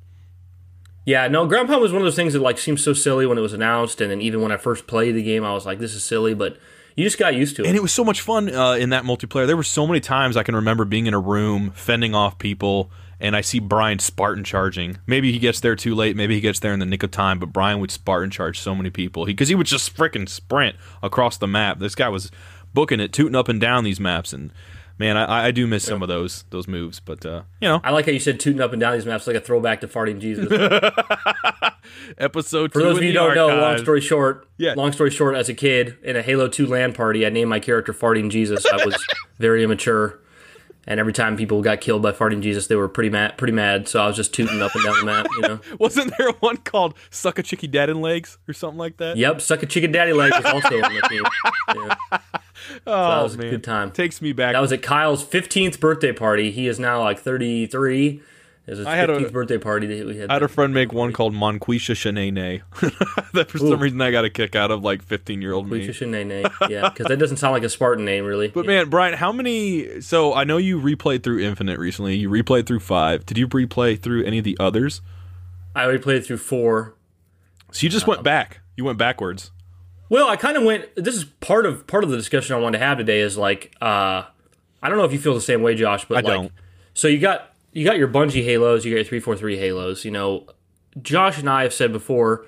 Yeah, 1.07 1.29
no, 1.29 1.47
Ground 1.47 1.69
Pound 1.69 1.83
was 1.83 1.93
one 1.93 2.00
of 2.00 2.07
those 2.07 2.17
things 2.17 2.33
that 2.33 2.41
like 2.41 2.57
seemed 2.59 2.81
so 2.81 2.95
silly 2.95 3.26
when 3.26 3.37
it 3.37 3.43
was 3.43 3.53
announced, 3.53 4.00
and 4.00 4.11
then 4.11 4.23
even 4.23 4.41
when 4.41 4.50
I 4.50 4.57
first 4.57 4.87
played 4.87 5.14
the 5.14 5.23
game, 5.23 5.45
I 5.45 5.53
was 5.53 5.67
like, 5.67 5.79
"This 5.79 5.95
is 5.95 6.03
silly," 6.03 6.33
but 6.33 6.57
you 6.97 7.05
just 7.05 7.19
got 7.19 7.35
used 7.35 7.57
to 7.57 7.62
it. 7.62 7.69
And 7.69 7.76
it 7.76 7.83
was 7.83 7.93
so 7.93 8.05
much 8.05 8.23
fun 8.23 8.55
uh, 8.55 8.73
in 8.73 8.91
that 8.91 9.05
multiplayer. 9.05 9.47
There 9.47 9.57
were 9.57 9.62
so 9.62 9.87
many 9.87 10.00
times 10.00 10.37
I 10.37 10.43
can 10.43 10.57
remember 10.57 10.85
being 10.85 11.07
in 11.07 11.12
a 11.12 11.21
room 11.21 11.73
fending 11.75 12.14
off 12.14 12.38
people, 12.38 12.91
and 13.21 13.37
I 13.37 13.40
see 13.40 13.59
Brian 13.59 13.99
Spartan 13.99 14.44
charging. 14.44 14.99
Maybe 15.06 15.33
he 15.33 15.38
gets 15.38 15.61
there 15.61 15.76
too 15.76 15.94
late. 15.94 16.16
Maybe 16.16 16.35
he 16.35 16.40
gets 16.40 16.61
there 16.61 16.73
in 16.73 16.80
the 16.80 16.87
nick 16.87 17.02
of 17.02 17.11
time. 17.11 17.38
But 17.38 17.52
Brian 17.52 17.80
would 17.80 17.90
Spartan 17.90 18.30
charge 18.30 18.59
so 18.61 18.75
many 18.75 18.90
people 18.90 19.25
because 19.25 19.49
he, 19.49 19.54
would 19.54 19.66
just 19.66 19.97
freaking 19.97 20.28
sprint 20.28 20.76
across 21.02 21.37
the 21.37 21.47
map. 21.47 21.78
This 21.78 21.94
guy 21.94 22.09
was 22.09 22.30
booking 22.73 23.00
it, 23.00 23.12
tooting 23.12 23.37
up 23.37 23.49
and 23.49 23.61
down 23.61 23.85
these 23.85 24.00
maps, 24.00 24.33
and 24.33 24.52
man, 24.99 25.16
I, 25.16 25.47
I 25.47 25.50
do 25.50 25.66
miss 25.66 25.85
some 25.85 26.02
of 26.02 26.09
those 26.09 26.44
those 26.50 26.66
moves. 26.68 27.00
But 27.00 27.25
uh, 27.25 27.42
you 27.61 27.68
know, 27.68 27.80
I 27.85 27.90
like 27.90 28.06
how 28.06 28.12
you 28.12 28.18
said 28.18 28.40
tooting 28.40 28.61
up 28.61 28.73
and 28.73 28.80
down 28.80 28.94
these 28.94 29.06
maps 29.06 29.26
like 29.26 29.37
a 29.37 29.40
throwback 29.40 29.80
to 29.83 29.88
farting 29.88 30.21
Jesus. 30.21 30.49
episode 32.18 32.73
For 32.73 32.80
two 32.80 32.85
those 32.87 32.97
of 32.99 33.02
you 33.02 33.09
who 33.11 33.14
don't 33.14 33.35
know, 33.35 33.49
long 33.49 33.78
story 33.78 34.00
short, 34.00 34.49
Yeah. 34.56 34.75
long 34.75 34.92
story 34.92 35.11
short, 35.11 35.37
as 35.37 35.49
a 35.49 35.54
kid 35.54 35.97
in 36.02 36.16
a 36.16 36.23
Halo 36.23 36.49
2 36.49 36.66
LAN 36.66 36.92
party, 36.92 37.26
I 37.26 37.30
named 37.30 37.50
my 37.50 37.61
character 37.61 37.92
Farting 37.92 38.30
Jesus. 38.30 38.64
I 38.66 38.85
was 38.85 38.97
very 39.38 39.62
immature. 39.62 40.21
And 40.87 41.00
every 41.00 41.12
time 41.12 41.37
people 41.37 41.62
got 41.62 41.81
killed 41.81 42.03
by 42.03 42.12
farting 42.12 42.43
Jesus, 42.43 42.67
they 42.67 42.76
were 42.76 42.88
pretty 42.88 43.11
mad. 43.11 43.37
Pretty 43.38 43.53
mad. 43.53 43.88
So 43.88 44.03
I 44.03 44.07
was 44.07 44.17
just 44.17 44.35
tooting 44.35 44.61
up 44.61 44.75
and 44.75 44.85
down 44.85 44.95
the 45.00 45.05
map. 45.05 45.26
You 45.37 45.43
know. 45.43 45.61
Wasn't 45.79 46.12
there 46.19 46.31
one 46.41 46.59
called 46.59 46.95
"Suck 47.11 47.38
a 47.38 47.43
Chicky 47.43 47.67
Dad 47.67 47.88
in 47.91 48.00
Legs" 48.00 48.38
or 48.49 48.53
something 48.53 48.79
like 48.79 48.99
that? 48.99 49.17
Yep. 49.17 49.41
Suck 49.41 49.62
a 49.62 49.67
chicken 49.67 49.93
daddy 49.93 50.12
Legs" 50.12 50.37
was 50.37 50.45
also 50.47 50.83
on 50.83 50.95
the 50.95 51.03
team. 51.09 51.25
Yeah. 51.75 51.97
oh 52.87 53.09
that 53.17 53.23
was 53.23 53.35
a 53.35 53.38
good 53.38 53.64
time. 53.64 53.91
Takes 53.91 54.21
me 54.23 54.33
back. 54.33 54.53
That 54.53 54.61
was 54.61 54.73
at 54.73 54.83
Kyle's 54.83 55.25
15th 55.25 55.81
birthday 55.81 56.12
party. 56.12 56.50
He 56.50 56.69
is 56.69 56.79
now 56.79 57.00
like 57.03 57.19
33. 57.19 58.21
It 58.66 58.78
was 58.78 58.87
I 58.87 58.97
had 58.97 59.11
a- 59.11 59.28
birthday 59.28 59.59
party 59.59 59.87
that 59.87 60.06
we 60.06 60.16
had. 60.16 60.30
I 60.30 60.35
had 60.35 60.42
a 60.42 60.49
friend 60.49 60.73
make 60.73 60.92
one 60.92 61.12
called 61.12 61.35
Monquisha 61.35 61.94
Shanae. 61.94 62.62
that 63.33 63.50
for 63.50 63.59
some 63.59 63.78
reason 63.78 64.00
I 64.00 64.11
got 64.11 64.25
a 64.25 64.30
kick 64.30 64.56
out 64.56 64.71
of 64.71 64.83
like 64.83 65.02
15 65.02 65.42
year 65.42 65.52
old 65.52 65.71
me. 65.71 65.87
Nene. 65.87 66.47
Yeah, 66.71 66.88
because 66.88 67.06
that 67.09 67.18
doesn't 67.18 67.37
sound 67.37 67.52
like 67.52 67.62
a 67.62 67.68
Spartan 67.68 68.06
name, 68.06 68.25
really. 68.25 68.49
But 68.49 68.64
man, 68.64 68.88
Brian, 68.88 69.14
how 69.14 69.33
many? 69.33 70.00
So 70.00 70.33
I 70.33 70.44
know 70.44 70.56
you 70.56 70.80
replayed 70.80 71.23
through 71.23 71.40
Infinite 71.40 71.78
recently. 71.78 72.16
You 72.16 72.30
replayed 72.30 72.66
through 72.66 72.80
five. 72.80 73.26
Did 73.26 73.37
you 73.37 73.49
replay 73.49 74.00
through 74.00 74.25
any 74.25 74.38
of 74.38 74.44
the 74.44 74.56
others? 74.59 75.02
I 75.75 75.85
already 75.85 75.99
played 75.99 76.25
through 76.25 76.38
four. 76.38 76.94
So 77.71 77.85
you 77.85 77.90
just 77.90 78.06
went 78.06 78.23
back. 78.23 78.61
You 78.76 78.85
went 78.85 78.97
backwards. 78.97 79.50
Well, 80.09 80.28
I 80.28 80.37
kind 80.37 80.56
of 80.56 80.62
went. 80.62 80.88
This 80.97 81.16
is 81.16 81.25
part 81.25 81.66
of 81.66 81.87
part 81.87 82.04
of 82.04 82.11
the 82.11 82.16
discussion 82.16 82.56
I 82.56 82.61
wanted 82.61 82.78
to 82.78 82.85
have 82.85 82.97
today. 82.97 83.21
Is 83.21 83.37
like, 83.37 83.75
uh, 83.83 84.23
I 84.83 84.88
don't 84.88 84.97
know 84.97 85.04
if 85.04 85.12
you 85.12 85.18
feel 85.18 85.35
the 85.35 85.40
same 85.40 85.61
way, 85.61 85.75
Josh, 85.75 86.06
but 86.06 86.14
I 86.14 86.21
like, 86.21 86.40
don't. 86.40 86.52
so 86.94 87.09
you 87.09 87.18
got 87.18 87.53
you 87.75 87.85
got 87.85 87.99
your 87.99 88.09
Bungie 88.09 88.45
Halos, 88.45 88.85
you 88.85 88.93
got 88.93 88.97
your 88.99 89.04
three 89.04 89.21
four 89.21 89.37
three 89.37 89.59
Halos. 89.59 90.04
You 90.04 90.11
know, 90.12 90.47
Josh 91.02 91.38
and 91.38 91.50
I 91.50 91.64
have 91.64 91.75
said 91.75 91.93
before, 91.93 92.47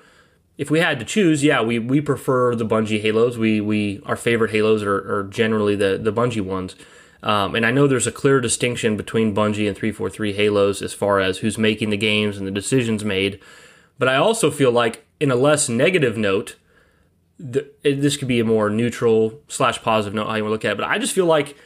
if 0.57 0.71
we 0.71 0.79
had 0.79 0.99
to 0.99 1.05
choose, 1.05 1.43
yeah, 1.43 1.61
we 1.61 1.77
we 1.77 2.01
prefer 2.01 2.55
the 2.55 2.65
Bungie 2.65 3.01
Halos. 3.01 3.37
We 3.37 3.61
we 3.61 4.01
our 4.05 4.15
favorite 4.15 4.51
Halos 4.51 4.81
are, 4.81 5.19
are 5.19 5.23
generally 5.25 5.75
the 5.75 5.99
the 6.01 6.13
Bungie 6.13 6.41
ones. 6.41 6.75
Um, 7.23 7.55
and 7.55 7.65
I 7.65 7.71
know 7.71 7.87
there's 7.87 8.07
a 8.07 8.11
clear 8.11 8.39
distinction 8.39 8.95
between 8.95 9.35
Bungie 9.35 9.67
and 9.67 9.75
343 9.75 10.33
Halos 10.33 10.81
as 10.81 10.93
far 10.93 11.19
as 11.19 11.39
who's 11.39 11.57
making 11.57 11.89
the 11.89 11.97
games 11.97 12.37
and 12.37 12.45
the 12.45 12.51
decisions 12.51 13.03
made. 13.03 13.39
But 13.97 14.07
I 14.07 14.15
also 14.17 14.51
feel 14.51 14.71
like, 14.71 15.03
in 15.19 15.31
a 15.31 15.35
less 15.35 15.67
negative 15.67 16.15
note, 16.15 16.57
the, 17.39 17.69
this 17.83 18.17
could 18.17 18.27
be 18.27 18.39
a 18.39 18.45
more 18.45 18.69
neutral 18.69 19.41
slash 19.47 19.81
positive 19.81 20.13
note 20.13 20.27
how 20.27 20.35
you 20.35 20.43
want 20.43 20.51
to 20.51 20.53
look 20.53 20.65
at 20.65 20.73
it, 20.73 20.77
but 20.77 20.87
I 20.87 20.99
just 20.99 21.13
feel 21.13 21.25
like 21.25 21.57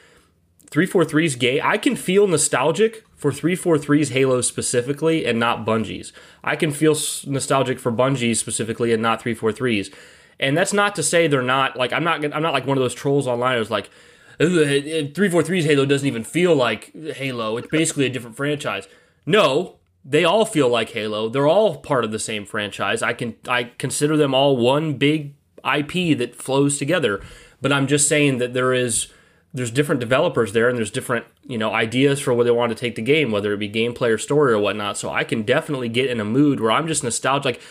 343's 0.71 1.35
gay. 1.35 1.61
I 1.61 1.77
can 1.77 1.95
feel 1.95 2.27
nostalgic 2.27 3.03
for 3.15 3.31
343's 3.31 4.09
Halo 4.09 4.41
specifically 4.41 5.25
and 5.25 5.37
not 5.37 5.65
Bungie's. 5.65 6.13
I 6.43 6.55
can 6.55 6.71
feel 6.71 6.95
nostalgic 7.27 7.77
for 7.79 7.91
Bungie's 7.91 8.39
specifically 8.39 8.93
and 8.93 9.01
not 9.01 9.21
343's. 9.21 9.91
And 10.39 10.57
that's 10.57 10.73
not 10.73 10.95
to 10.95 11.03
say 11.03 11.27
they're 11.27 11.43
not 11.43 11.77
like 11.77 11.93
I'm 11.93 12.03
not 12.03 12.23
I'm 12.33 12.41
not 12.41 12.53
like 12.53 12.65
one 12.65 12.77
of 12.77 12.81
those 12.81 12.95
trolls 12.95 13.27
online 13.27 13.57
who's 13.57 13.69
like 13.69 13.91
343's 14.39 15.65
uh, 15.65 15.67
uh, 15.67 15.69
Halo 15.69 15.85
doesn't 15.85 16.07
even 16.07 16.23
feel 16.23 16.55
like 16.55 16.91
Halo. 16.95 17.57
It's 17.57 17.67
basically 17.67 18.05
a 18.05 18.09
different 18.09 18.35
franchise. 18.35 18.87
No, 19.25 19.75
they 20.03 20.23
all 20.23 20.45
feel 20.45 20.67
like 20.67 20.89
Halo. 20.89 21.29
They're 21.29 21.47
all 21.47 21.77
part 21.77 22.03
of 22.03 22.11
the 22.11 22.17
same 22.17 22.45
franchise. 22.45 23.03
I 23.03 23.13
can 23.13 23.35
I 23.47 23.65
consider 23.65 24.17
them 24.17 24.33
all 24.33 24.57
one 24.57 24.95
big 24.95 25.35
IP 25.63 26.17
that 26.17 26.35
flows 26.35 26.79
together. 26.79 27.21
But 27.61 27.71
I'm 27.71 27.85
just 27.85 28.07
saying 28.07 28.39
that 28.39 28.55
there 28.55 28.73
is 28.73 29.07
there's 29.53 29.71
different 29.71 29.99
developers 29.99 30.53
there 30.53 30.69
and 30.69 30.77
there's 30.77 30.91
different 30.91 31.25
you 31.43 31.57
know 31.57 31.73
ideas 31.73 32.19
for 32.19 32.33
where 32.33 32.45
they 32.45 32.51
want 32.51 32.69
to 32.71 32.75
take 32.75 32.95
the 32.95 33.01
game, 33.01 33.31
whether 33.31 33.53
it 33.53 33.57
be 33.57 33.69
gameplay 33.69 34.13
or 34.13 34.17
story 34.17 34.53
or 34.53 34.59
whatnot. 34.59 34.97
So 34.97 35.09
I 35.09 35.23
can 35.23 35.43
definitely 35.43 35.89
get 35.89 36.09
in 36.09 36.19
a 36.19 36.25
mood 36.25 36.59
where 36.59 36.71
I'm 36.71 36.87
just 36.87 37.03
nostalgic. 37.03 37.61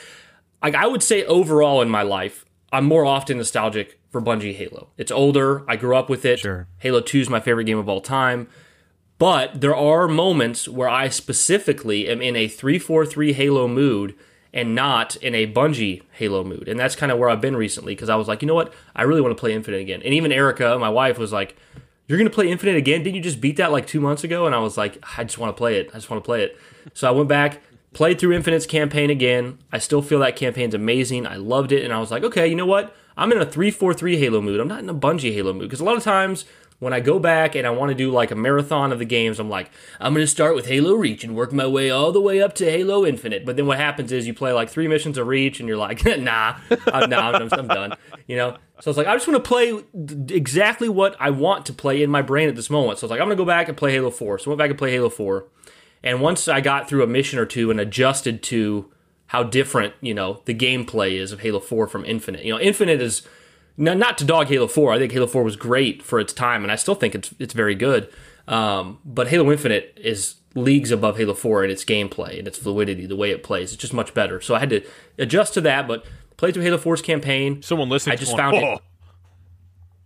Like, 0.62 0.74
I 0.74 0.86
would 0.86 1.02
say 1.02 1.24
overall 1.24 1.80
in 1.80 1.88
my 1.88 2.02
life, 2.02 2.44
I'm 2.70 2.84
more 2.84 3.06
often 3.06 3.38
nostalgic 3.38 3.98
for 4.10 4.20
Bungie 4.20 4.54
Halo. 4.54 4.88
It's 4.98 5.10
older. 5.10 5.64
I 5.68 5.76
grew 5.76 5.96
up 5.96 6.10
with 6.10 6.24
it. 6.24 6.40
Sure. 6.40 6.68
Halo 6.78 7.00
2 7.00 7.20
is 7.20 7.30
my 7.30 7.40
favorite 7.40 7.64
game 7.64 7.78
of 7.78 7.88
all 7.88 8.00
time. 8.00 8.48
But 9.18 9.60
there 9.60 9.76
are 9.76 10.08
moments 10.08 10.68
where 10.68 10.88
I 10.88 11.08
specifically 11.08 12.08
am 12.08 12.22
in 12.22 12.36
a 12.36 12.48
343 12.48 13.32
Halo 13.32 13.68
mood 13.68 14.14
and 14.52 14.74
not 14.74 15.16
in 15.16 15.34
a 15.34 15.46
Bungie 15.46 16.02
Halo 16.12 16.42
mood. 16.44 16.68
And 16.68 16.78
that's 16.78 16.96
kind 16.96 17.12
of 17.12 17.18
where 17.18 17.30
I've 17.30 17.40
been 17.40 17.56
recently 17.56 17.94
because 17.94 18.08
I 18.08 18.16
was 18.16 18.28
like, 18.28 18.42
you 18.42 18.48
know 18.48 18.54
what? 18.54 18.72
I 18.94 19.02
really 19.02 19.20
want 19.20 19.36
to 19.36 19.40
play 19.40 19.52
Infinite 19.54 19.80
again. 19.80 20.02
And 20.04 20.12
even 20.12 20.32
Erica, 20.32 20.78
my 20.78 20.88
wife, 20.88 21.18
was 21.18 21.32
like, 21.32 21.56
You're 22.08 22.18
going 22.18 22.28
to 22.28 22.34
play 22.34 22.50
Infinite 22.50 22.76
again? 22.76 23.02
Didn't 23.02 23.16
you 23.16 23.22
just 23.22 23.40
beat 23.40 23.56
that 23.56 23.72
like 23.72 23.86
two 23.86 24.00
months 24.00 24.24
ago? 24.24 24.46
And 24.46 24.54
I 24.54 24.58
was 24.58 24.76
like, 24.76 25.02
I 25.16 25.24
just 25.24 25.38
want 25.38 25.54
to 25.54 25.58
play 25.58 25.78
it. 25.78 25.90
I 25.92 25.94
just 25.94 26.10
want 26.10 26.22
to 26.22 26.26
play 26.26 26.42
it. 26.42 26.58
So 26.94 27.08
I 27.08 27.12
went 27.12 27.28
back, 27.28 27.60
played 27.92 28.18
through 28.18 28.32
Infinite's 28.32 28.66
campaign 28.66 29.10
again. 29.10 29.58
I 29.72 29.78
still 29.78 30.02
feel 30.02 30.18
that 30.20 30.36
campaign's 30.36 30.74
amazing. 30.74 31.26
I 31.26 31.36
loved 31.36 31.72
it. 31.72 31.84
And 31.84 31.92
I 31.92 32.00
was 32.00 32.10
like, 32.10 32.24
okay, 32.24 32.46
you 32.46 32.56
know 32.56 32.66
what? 32.66 32.94
I'm 33.16 33.32
in 33.32 33.38
a 33.38 33.44
343 33.44 34.16
Halo 34.16 34.40
mood. 34.40 34.60
I'm 34.60 34.68
not 34.68 34.80
in 34.80 34.88
a 34.88 34.94
Bungie 34.94 35.34
Halo 35.34 35.52
mood 35.52 35.62
because 35.62 35.80
a 35.80 35.84
lot 35.84 35.96
of 35.96 36.02
times 36.02 36.44
when 36.80 36.94
I 36.94 37.00
go 37.00 37.18
back 37.18 37.54
and 37.54 37.66
I 37.66 37.70
want 37.70 37.90
to 37.90 37.94
do 37.94 38.10
like 38.10 38.30
a 38.30 38.34
marathon 38.34 38.90
of 38.90 38.98
the 38.98 39.04
games, 39.04 39.38
I'm 39.38 39.50
like, 39.50 39.70
I'm 40.00 40.14
going 40.14 40.24
to 40.24 40.30
start 40.30 40.54
with 40.54 40.66
Halo 40.66 40.94
Reach 40.94 41.22
and 41.22 41.36
work 41.36 41.52
my 41.52 41.66
way 41.66 41.90
all 41.90 42.10
the 42.10 42.20
way 42.20 42.42
up 42.42 42.54
to 42.56 42.64
Halo 42.64 43.04
Infinite. 43.06 43.44
But 43.44 43.56
then 43.56 43.66
what 43.66 43.78
happens 43.78 44.10
is 44.10 44.26
you 44.26 44.32
play 44.32 44.52
like 44.52 44.70
three 44.70 44.88
missions 44.88 45.18
of 45.18 45.26
Reach 45.26 45.60
and 45.60 45.68
you're 45.68 45.78
like, 45.78 46.04
nah, 46.18 46.56
I'm, 46.86 47.10
nah, 47.10 47.32
I'm, 47.32 47.48
I'm 47.52 47.68
done. 47.68 47.96
You 48.26 48.36
know? 48.36 48.56
So 48.80 48.90
it's 48.90 48.96
like, 48.96 49.06
I 49.06 49.14
just 49.14 49.28
want 49.28 49.44
to 49.44 49.46
play 49.46 49.84
exactly 50.34 50.88
what 50.88 51.14
I 51.20 51.28
want 51.28 51.66
to 51.66 51.74
play 51.74 52.02
in 52.02 52.10
my 52.10 52.22
brain 52.22 52.48
at 52.48 52.56
this 52.56 52.70
moment. 52.70 52.98
So 52.98 53.04
it's 53.04 53.10
like, 53.10 53.20
I'm 53.20 53.26
going 53.26 53.36
to 53.36 53.42
go 53.42 53.46
back 53.46 53.68
and 53.68 53.76
play 53.76 53.92
Halo 53.92 54.10
4. 54.10 54.38
So 54.38 54.46
I 54.46 54.48
went 54.50 54.58
back 54.58 54.70
and 54.70 54.78
play 54.78 54.92
Halo 54.92 55.10
4. 55.10 55.46
And 56.02 56.22
once 56.22 56.48
I 56.48 56.62
got 56.62 56.88
through 56.88 57.02
a 57.02 57.06
mission 57.06 57.38
or 57.38 57.44
two 57.44 57.70
and 57.70 57.78
adjusted 57.78 58.42
to 58.44 58.90
how 59.26 59.42
different, 59.42 59.92
you 60.00 60.14
know, 60.14 60.40
the 60.46 60.54
gameplay 60.54 61.12
is 61.12 61.30
of 61.30 61.40
Halo 61.40 61.60
4 61.60 61.88
from 61.88 62.06
Infinite. 62.06 62.42
You 62.42 62.54
know, 62.54 62.60
Infinite 62.60 63.02
is 63.02 63.20
not, 63.76 63.96
not 63.96 64.18
to 64.18 64.24
dog 64.24 64.48
Halo 64.48 64.66
4. 64.66 64.92
I 64.92 64.98
think 64.98 65.12
Halo 65.12 65.26
4 65.26 65.42
was 65.42 65.56
great 65.56 66.02
for 66.02 66.20
its 66.20 66.32
time, 66.32 66.62
and 66.62 66.72
I 66.72 66.76
still 66.76 66.94
think 66.94 67.14
it's 67.14 67.34
it's 67.38 67.54
very 67.54 67.74
good. 67.74 68.08
Um, 68.48 68.98
but 69.04 69.28
Halo 69.28 69.50
Infinite 69.50 69.98
is 70.02 70.36
leagues 70.54 70.90
above 70.90 71.16
Halo 71.16 71.34
4 71.34 71.64
in 71.64 71.70
its 71.70 71.84
gameplay 71.84 72.38
and 72.38 72.48
its 72.48 72.58
fluidity, 72.58 73.06
the 73.06 73.16
way 73.16 73.30
it 73.30 73.42
plays. 73.42 73.72
It's 73.72 73.80
just 73.80 73.94
much 73.94 74.12
better. 74.14 74.40
So 74.40 74.54
I 74.54 74.58
had 74.58 74.70
to 74.70 74.82
adjust 75.18 75.54
to 75.54 75.60
that, 75.62 75.86
but 75.86 76.04
played 76.36 76.54
through 76.54 76.64
Halo 76.64 76.78
4's 76.78 77.02
campaign. 77.02 77.62
Someone 77.62 77.88
listening, 77.88 78.14
I 78.14 78.16
just 78.16 78.36
going, 78.36 78.38
found 78.38 78.56
oh. 78.56 78.72
it. 78.74 78.80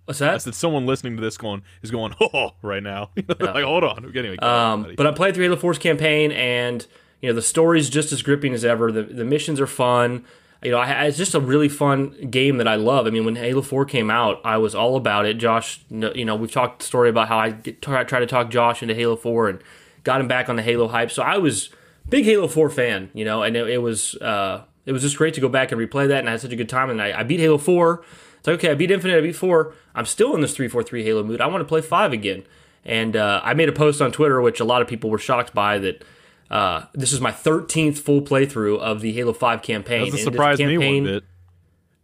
What's 0.05 0.19
that? 0.19 0.35
I 0.35 0.39
said 0.39 0.55
someone 0.55 0.85
listening 0.85 1.17
to 1.17 1.23
this 1.23 1.39
going 1.39 1.63
is 1.83 1.91
going 1.91 2.15
oh 2.21 2.51
right 2.61 2.83
now. 2.83 3.11
like 3.41 3.65
hold 3.65 3.85
on, 3.85 4.13
anyway. 4.15 4.37
Um, 4.37 4.93
but 4.97 5.07
I 5.07 5.13
played 5.13 5.35
through 5.35 5.45
Halo 5.45 5.57
4's 5.57 5.79
campaign, 5.79 6.31
and 6.33 6.87
you 7.23 7.31
know 7.31 7.35
the 7.35 7.43
story's 7.43 7.89
just 7.89 8.13
as 8.13 8.21
gripping 8.21 8.53
as 8.53 8.65
ever. 8.65 8.93
The 8.93 9.03
the 9.03 9.25
missions 9.25 9.61
are 9.61 9.67
fun. 9.67 10.25
You 10.65 10.71
know, 10.71 10.79
I, 10.79 11.05
it's 11.05 11.19
just 11.19 11.35
a 11.35 11.41
really 11.41 11.69
fun 11.69 12.31
game 12.31 12.57
that 12.57 12.67
I 12.67 12.77
love. 12.77 13.07
I 13.07 13.11
mean, 13.11 13.25
when 13.25 13.37
Halo 13.37 13.61
4 13.61 13.85
came 13.85 14.11
out, 14.11 14.41
I 14.45 14.57
was 14.57 14.75
all 14.75 14.97
about 14.97 15.27
it. 15.27 15.35
Josh, 15.35 15.85
you 15.91 16.25
know, 16.25 16.35
we've 16.35 16.51
talked 16.51 16.79
the 16.81 16.87
story 16.87 17.11
about 17.11 17.29
how 17.29 17.39
I 17.39 17.51
try, 17.53 18.03
try 18.05 18.21
to 18.21 18.27
talk 18.27 18.51
Josh 18.51 18.83
into 18.83 18.95
Halo 18.95 19.17
4 19.17 19.49
and 19.51 19.59
got 20.05 20.21
him 20.21 20.29
back 20.29 20.49
on 20.49 20.57
the 20.57 20.63
Halo 20.63 20.89
hype. 20.89 21.11
So 21.11 21.23
I 21.23 21.37
was 21.37 21.69
big 22.09 22.25
Halo 22.25 22.49
4 22.49 22.71
fan, 22.71 23.11
you 23.13 23.25
know, 23.25 23.43
and 23.43 23.57
it, 23.57 23.69
it 23.69 23.79
was 23.79 24.15
uh, 24.17 24.65
it 24.87 24.93
was 24.93 25.03
just 25.03 25.19
great 25.19 25.35
to 25.35 25.41
go 25.41 25.49
back 25.49 25.73
and 25.73 25.81
replay 25.81 26.09
that, 26.09 26.21
and 26.21 26.29
I 26.29 26.33
had 26.33 26.41
such 26.41 26.53
a 26.53 26.57
good 26.57 26.69
time. 26.69 26.91
And 26.91 27.01
I, 27.01 27.21
I 27.21 27.23
beat 27.23 27.41
Halo 27.41 27.59
4. 27.59 28.05
It's 28.39 28.47
like, 28.47 28.55
okay, 28.57 28.71
I 28.71 28.75
beat 28.75 28.91
Infinite, 28.91 29.19
I 29.19 29.21
beat 29.21 29.37
4. 29.37 29.75
I'm 29.95 30.07
still 30.07 30.35
in 30.35 30.41
this 30.41 30.55
343 30.55 31.05
Halo 31.05 31.23
mood. 31.23 31.41
I 31.41 31.47
want 31.47 31.63
to 31.63 31.69
play 31.69 31.81
5 31.81 32.13
again. 32.13 32.45
And 32.85 33.17
uh, 33.17 33.41
I 33.43 33.55
made 33.55 33.71
a 33.71 33.73
post 33.73 34.03
on 34.03 34.13
Twitter, 34.13 34.41
which 34.43 34.61
a 34.61 34.65
lot 34.65 34.83
of 34.83 34.89
people 34.89 35.09
were 35.09 35.19
shocked 35.19 35.55
by, 35.55 35.79
that 35.79 36.05
uh, 36.51 36.87
this 36.93 37.13
is 37.13 37.21
my 37.21 37.33
13th 37.33 37.99
full 37.99 38.23
playthrough 38.23 38.79
of 38.79 39.01
the 39.01 39.13
Halo 39.13 39.33
5 39.33 39.63
campaign. 39.63 40.11
Doesn't 40.11 40.21
surprise 40.21 40.59
campaign, 40.59 40.79
me 40.79 41.01
one 41.01 41.05
bit. 41.05 41.25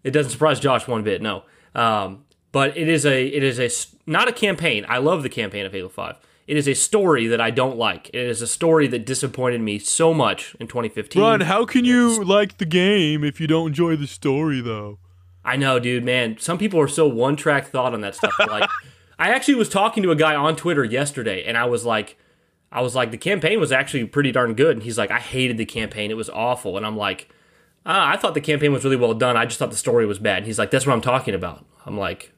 It 0.03 0.11
doesn't 0.13 0.33
surprise 0.33 0.61
Josh 0.61 0.89
one 0.89 1.03
bit, 1.03 1.21
no. 1.21 1.45
Um, 1.75 2.25
but 2.53 2.77
it 2.77 2.89
is 2.89 3.07
a 3.07 3.27
it 3.27 3.43
is 3.43 3.61
a 3.61 3.71
not 4.11 4.29
a 4.29 4.33
campaign. 4.33 4.85
I 4.89 4.99
love 4.99 5.23
the 5.23 5.29
campaign 5.29 5.67
of 5.67 5.73
Halo 5.73 5.89
5. 5.89 6.17
It 6.47 6.57
is 6.57 6.67
a 6.67 6.75
story 6.75 7.29
that 7.29 7.41
I 7.41 7.51
don't 7.51 7.77
like. 7.77 8.09
It 8.09 8.27
is 8.27 8.43
a 8.43 8.47
story 8.47 8.89
that 8.89 9.07
disappointed 9.07 9.61
me 9.61 9.79
so 9.79 10.13
much 10.13 10.57
in 10.59 10.67
2015. 10.67 11.23
Ron, 11.23 11.43
how 11.43 11.65
can 11.65 11.85
you 11.85 12.25
like 12.25 12.59
the 12.59 12.65
game 12.65 13.23
if 13.23 13.41
you 13.41 13.47
don't 13.47 13.69
enjoy 13.69 13.95
the 13.95 14.09
story 14.09 14.61
though? 14.61 14.99
I 15.45 15.57
know, 15.57 15.79
dude, 15.79 16.05
man. 16.05 16.39
Some 16.39 16.59
people 16.59 16.81
are 16.81 16.89
so 16.89 17.07
one 17.07 17.37
track 17.37 17.69
thought 17.69 17.95
on 17.95 18.01
that 18.01 18.17
stuff. 18.17 18.35
like 18.49 18.69
I 19.19 19.31
actually 19.31 19.55
was 19.55 19.69
talking 19.69 20.03
to 20.03 20.11
a 20.11 20.17
guy 20.17 20.35
on 20.35 20.57
Twitter 20.57 20.83
yesterday 20.83 21.45
and 21.45 21.57
I 21.57 21.67
was 21.67 21.85
like 21.85 22.19
I 22.73 22.81
was 22.81 22.95
like, 22.95 23.11
the 23.11 23.19
campaign 23.19 23.59
was 23.59 23.73
actually 23.73 24.05
pretty 24.05 24.33
darn 24.33 24.55
good. 24.55 24.77
And 24.77 24.83
he's 24.83 24.99
like, 24.99 25.11
I 25.11 25.19
hated 25.19 25.57
the 25.57 25.65
campaign. 25.65 26.11
It 26.11 26.17
was 26.17 26.31
awful. 26.31 26.77
And 26.77 26.87
I'm 26.87 26.97
like, 26.97 27.29
ah, 27.85 28.11
I 28.11 28.17
thought 28.17 28.35
the 28.35 28.41
campaign 28.41 28.73
was 28.73 28.85
really 28.85 28.97
well 28.97 29.15
done. 29.15 29.37
I 29.37 29.47
just 29.47 29.59
thought 29.59 29.71
the 29.71 29.77
story 29.77 30.07
was 30.07 30.19
bad. 30.19 30.39
And 30.39 30.47
he's 30.47 30.59
like, 30.59 30.71
that's 30.71 30.87
what 30.87 30.93
I'm 30.93 31.00
talking 31.00 31.35
about. 31.35 31.65
I'm 31.85 31.99
like, 31.99 32.33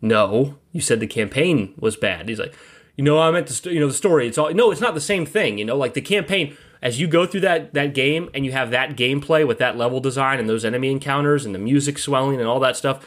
no, 0.00 0.58
you 0.72 0.80
said 0.80 1.00
the 1.00 1.06
campaign 1.06 1.74
was 1.78 1.96
bad. 1.96 2.28
He's 2.28 2.38
like, 2.38 2.54
you 2.96 3.02
know, 3.02 3.18
I 3.18 3.30
meant 3.30 3.48
the 3.48 3.72
you 3.72 3.80
know 3.80 3.88
the 3.88 3.94
story. 3.94 4.28
It's 4.28 4.38
all 4.38 4.52
no, 4.52 4.70
it's 4.70 4.80
not 4.80 4.94
the 4.94 5.00
same 5.00 5.26
thing. 5.26 5.58
You 5.58 5.64
know, 5.64 5.76
like 5.76 5.94
the 5.94 6.00
campaign 6.00 6.56
as 6.80 7.00
you 7.00 7.08
go 7.08 7.26
through 7.26 7.40
that 7.40 7.74
that 7.74 7.94
game 7.94 8.30
and 8.34 8.44
you 8.44 8.52
have 8.52 8.70
that 8.70 8.96
gameplay 8.96 9.46
with 9.46 9.58
that 9.58 9.76
level 9.76 9.98
design 9.98 10.38
and 10.38 10.48
those 10.48 10.64
enemy 10.64 10.90
encounters 10.90 11.44
and 11.44 11.54
the 11.54 11.58
music 11.58 11.98
swelling 11.98 12.38
and 12.38 12.46
all 12.46 12.60
that 12.60 12.76
stuff 12.76 13.04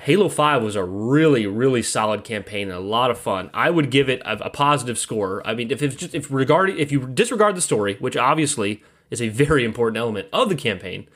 Halo 0.00 0.28
5 0.28 0.62
was 0.62 0.76
a 0.76 0.84
really, 0.84 1.46
really 1.46 1.82
solid 1.82 2.22
campaign 2.22 2.68
and 2.68 2.76
a 2.76 2.80
lot 2.80 3.10
of 3.10 3.18
fun. 3.18 3.50
I 3.54 3.70
would 3.70 3.90
give 3.90 4.08
it 4.08 4.20
a, 4.20 4.46
a 4.46 4.50
positive 4.50 4.98
score. 4.98 5.44
I 5.46 5.54
mean, 5.54 5.70
if 5.70 5.82
it's 5.82 5.96
just 5.96 6.14
if 6.14 6.30
regarding 6.30 6.78
if 6.78 6.92
you 6.92 7.06
disregard 7.06 7.56
the 7.56 7.60
story, 7.60 7.96
which 7.96 8.16
obviously 8.16 8.82
is 9.10 9.22
a 9.22 9.28
very 9.28 9.64
important 9.64 9.96
element 9.96 10.28
of 10.32 10.48
the 10.48 10.54
campaign, 10.54 11.08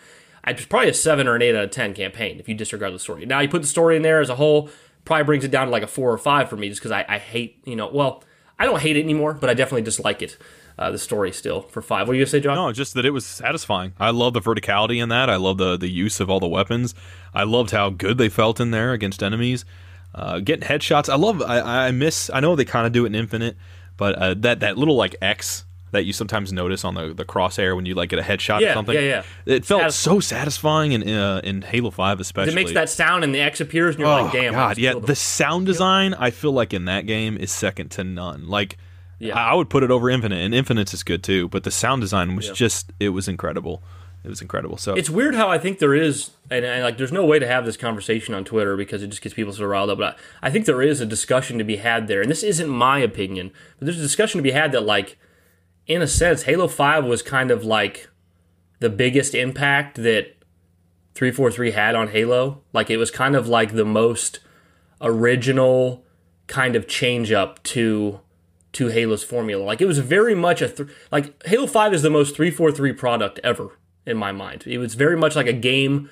it's 0.47 0.65
probably 0.65 0.89
a 0.89 0.95
seven 0.95 1.29
or 1.29 1.37
an 1.37 1.43
eight 1.43 1.55
out 1.55 1.65
of 1.65 1.71
ten 1.71 1.95
campaign 1.95 2.41
if 2.41 2.49
you 2.49 2.55
disregard 2.55 2.95
the 2.95 2.99
story. 2.99 3.27
Now 3.27 3.41
you 3.41 3.49
put 3.49 3.63
the 3.63 3.69
story 3.69 3.97
in 3.97 4.03
there 4.03 4.21
as 4.21 4.31
a 4.31 4.37
whole, 4.37 4.71
probably 5.05 5.25
brings 5.25 5.45
it 5.45 5.51
down 5.51 5.67
to 5.67 5.71
like 5.71 5.83
a 5.83 5.87
four 5.87 6.11
or 6.11 6.19
five 6.19 6.49
for 6.49 6.57
me, 6.57 6.69
just 6.69 6.81
because 6.81 6.93
I, 6.93 7.05
I 7.09 7.19
hate 7.19 7.61
you 7.65 7.77
know 7.77 7.89
well 7.93 8.25
I 8.59 8.65
don't 8.65 8.81
hate 8.81 8.97
it 8.97 9.05
anymore, 9.05 9.35
but 9.35 9.51
I 9.51 9.55
definitely 9.55 9.83
dislike 9.83 10.23
it 10.23 10.37
uh, 10.81 10.91
the 10.91 10.99
story 10.99 11.31
still 11.31 11.61
for 11.61 11.83
five. 11.83 12.09
What 12.09 12.17
are 12.17 12.19
you 12.19 12.25
say, 12.25 12.41
John? 12.41 12.57
No, 12.57 12.73
just 12.73 12.95
that 12.95 13.05
it 13.05 13.11
was 13.11 13.27
satisfying. 13.27 13.93
I 14.01 14.11
love 14.11 14.33
the 14.33 14.41
verticality 14.41 15.01
in 15.01 15.11
that. 15.11 15.29
I 15.29 15.37
love 15.37 15.59
the 15.59 15.77
the 15.77 15.89
use 15.89 16.21
of 16.21 16.31
all 16.31 16.41
the 16.41 16.49
weapons. 16.49 16.95
I 17.35 17.43
loved 17.43 17.71
how 17.71 17.91
good 17.91 18.17
they 18.17 18.31
felt 18.31 18.59
in 18.59 18.71
there 18.71 18.93
against 18.93 19.23
enemies. 19.23 19.67
Uh, 20.15 20.41
getting 20.41 20.67
headshots. 20.67 21.11
I 21.11 21.17
love. 21.17 21.43
I, 21.43 21.89
I 21.89 21.91
miss. 21.91 22.31
I 22.33 22.41
know 22.41 22.57
they 22.57 22.65
kind 22.65 22.87
of 22.87 22.93
do 22.93 23.05
it 23.05 23.09
in 23.09 23.15
Infinite, 23.15 23.59
but 23.99 24.15
uh, 24.17 24.35
that 24.39 24.61
that 24.61 24.79
little 24.79 24.97
like 24.97 25.15
X 25.21 25.67
that 25.91 26.05
you 26.05 26.13
sometimes 26.13 26.53
notice 26.53 26.85
on 26.85 26.95
the, 26.95 27.13
the 27.13 27.25
crosshair 27.27 27.77
when 27.77 27.85
you 27.85 27.95
like 27.95 28.09
get 28.09 28.19
a 28.19 28.23
headshot 28.23 28.61
yeah, 28.61 28.71
or 28.71 28.75
something. 28.75 28.95
Yeah, 28.95 29.01
yeah. 29.01 29.23
It 29.45 29.67
felt 29.67 29.93
so 29.93 30.19
satisfying 30.19 30.93
in 30.93 31.07
uh, 31.07 31.43
in 31.45 31.61
Halo 31.61 31.91
Five, 31.91 32.21
especially. 32.21 32.53
It 32.53 32.55
makes 32.55 32.73
that 32.73 32.89
sound 32.89 33.23
and 33.23 33.35
the 33.35 33.41
X 33.41 33.61
appears, 33.61 33.97
and 33.97 34.01
you're 34.01 34.09
oh, 34.09 34.23
like, 34.23 34.33
"Damn!" 34.33 34.55
God, 34.55 34.79
yeah. 34.79 34.95
The 34.95 35.15
sound 35.15 35.67
design, 35.67 36.15
I 36.15 36.31
feel 36.31 36.53
like 36.53 36.73
in 36.73 36.87
that 36.87 37.05
game 37.05 37.37
is 37.37 37.53
second 37.53 37.91
to 37.91 38.05
none. 38.05 38.49
Like 38.49 38.79
yeah. 39.21 39.39
I, 39.39 39.55
would 39.55 39.71
put 39.71 39.83
it 39.83 39.91
over 39.91 40.11
Infinite, 40.11 40.43
and 40.43 40.55
Infinite 40.55 40.93
is 40.93 41.03
good 41.03 41.23
too. 41.23 41.49
But 41.49 41.65
the 41.65 41.71
sound 41.71 42.01
design 42.01 42.35
was 42.35 42.49
yeah. 42.49 42.55
just 42.55 42.93
it 42.99 43.11
was 43.11 43.29
incredible. 43.29 43.83
It 44.25 44.29
was 44.29 44.43
incredible. 44.43 44.77
So 44.77 44.95
it's 44.95 45.09
weird 45.09 45.35
how 45.35 45.49
I 45.49 45.59
think 45.59 45.79
there 45.79 45.95
is, 45.95 46.31
and, 46.51 46.65
and, 46.65 46.83
like 46.83 46.99
there's 46.99 47.13
no 47.13 47.25
way 47.25 47.39
to 47.39 47.47
have 47.47 47.65
this 47.65 47.77
conversation 47.77 48.35
on 48.35 48.45
Twitter 48.45 48.77
because 48.77 49.03
it 49.03 49.09
just 49.09 49.23
gets 49.23 49.35
people 49.35 49.53
so 49.53 49.65
riled 49.65 49.91
up. 49.91 49.99
But 49.99 50.19
I, 50.43 50.49
I 50.49 50.51
think 50.51 50.67
there 50.67 50.83
is 50.83 51.01
a 51.01 51.07
discussion 51.07 51.59
to 51.59 51.65
be 51.65 51.77
had 51.77 52.09
there, 52.09 52.23
and 52.23 52.31
this 52.31 52.43
isn't 52.43 52.69
my 52.69 52.99
opinion, 52.99 53.53
but 53.79 53.87
there's 53.87 53.99
a 53.99 54.03
discussion 54.03 54.39
to 54.39 54.43
be 54.43 54.51
had 54.51 54.73
that 54.73 54.83
like, 54.83 55.19
in 55.87 56.03
a 56.03 56.09
sense, 56.09 56.43
Halo 56.43 56.67
Five 56.67 57.05
was 57.05 57.23
kind 57.23 57.51
of 57.51 57.65
like 57.65 58.09
the 58.81 58.91
biggest 58.91 59.35
impact 59.35 59.97
that 59.97 60.37
343 61.15 61.73
had 61.73 61.95
on 61.95 62.09
Halo. 62.09 62.63
Like 62.73 62.91
it 62.91 62.97
was 62.97 63.11
kind 63.11 63.37
of 63.37 63.47
like 63.49 63.75
the 63.75 63.85
most 63.85 64.41
original 65.01 66.05
kind 66.47 66.75
of 66.77 66.89
change 66.89 67.33
up 67.33 67.63
to 67.63 68.21
to 68.73 68.89
Halo's 68.89 69.25
formula. 69.25 69.65
Like 69.65 69.81
it 69.81 69.87
was 69.87 69.99
very 69.99 70.35
much 70.35 70.63
a 70.63 70.69
th- 70.69 70.89
like 71.11 71.43
Halo 71.47 71.67
5 71.67 71.95
is 71.95 72.03
the 72.03 72.11
most 72.11 72.37
343 72.37 72.93
product 72.93 73.41
ever 73.43 73.79
in 74.07 74.17
my 74.17 74.33
mind. 74.33 74.65
It 74.67 74.79
was 74.79 74.95
very 74.95 75.17
much 75.17 75.37
like 75.37 75.47
a 75.47 75.53
game 75.53 76.11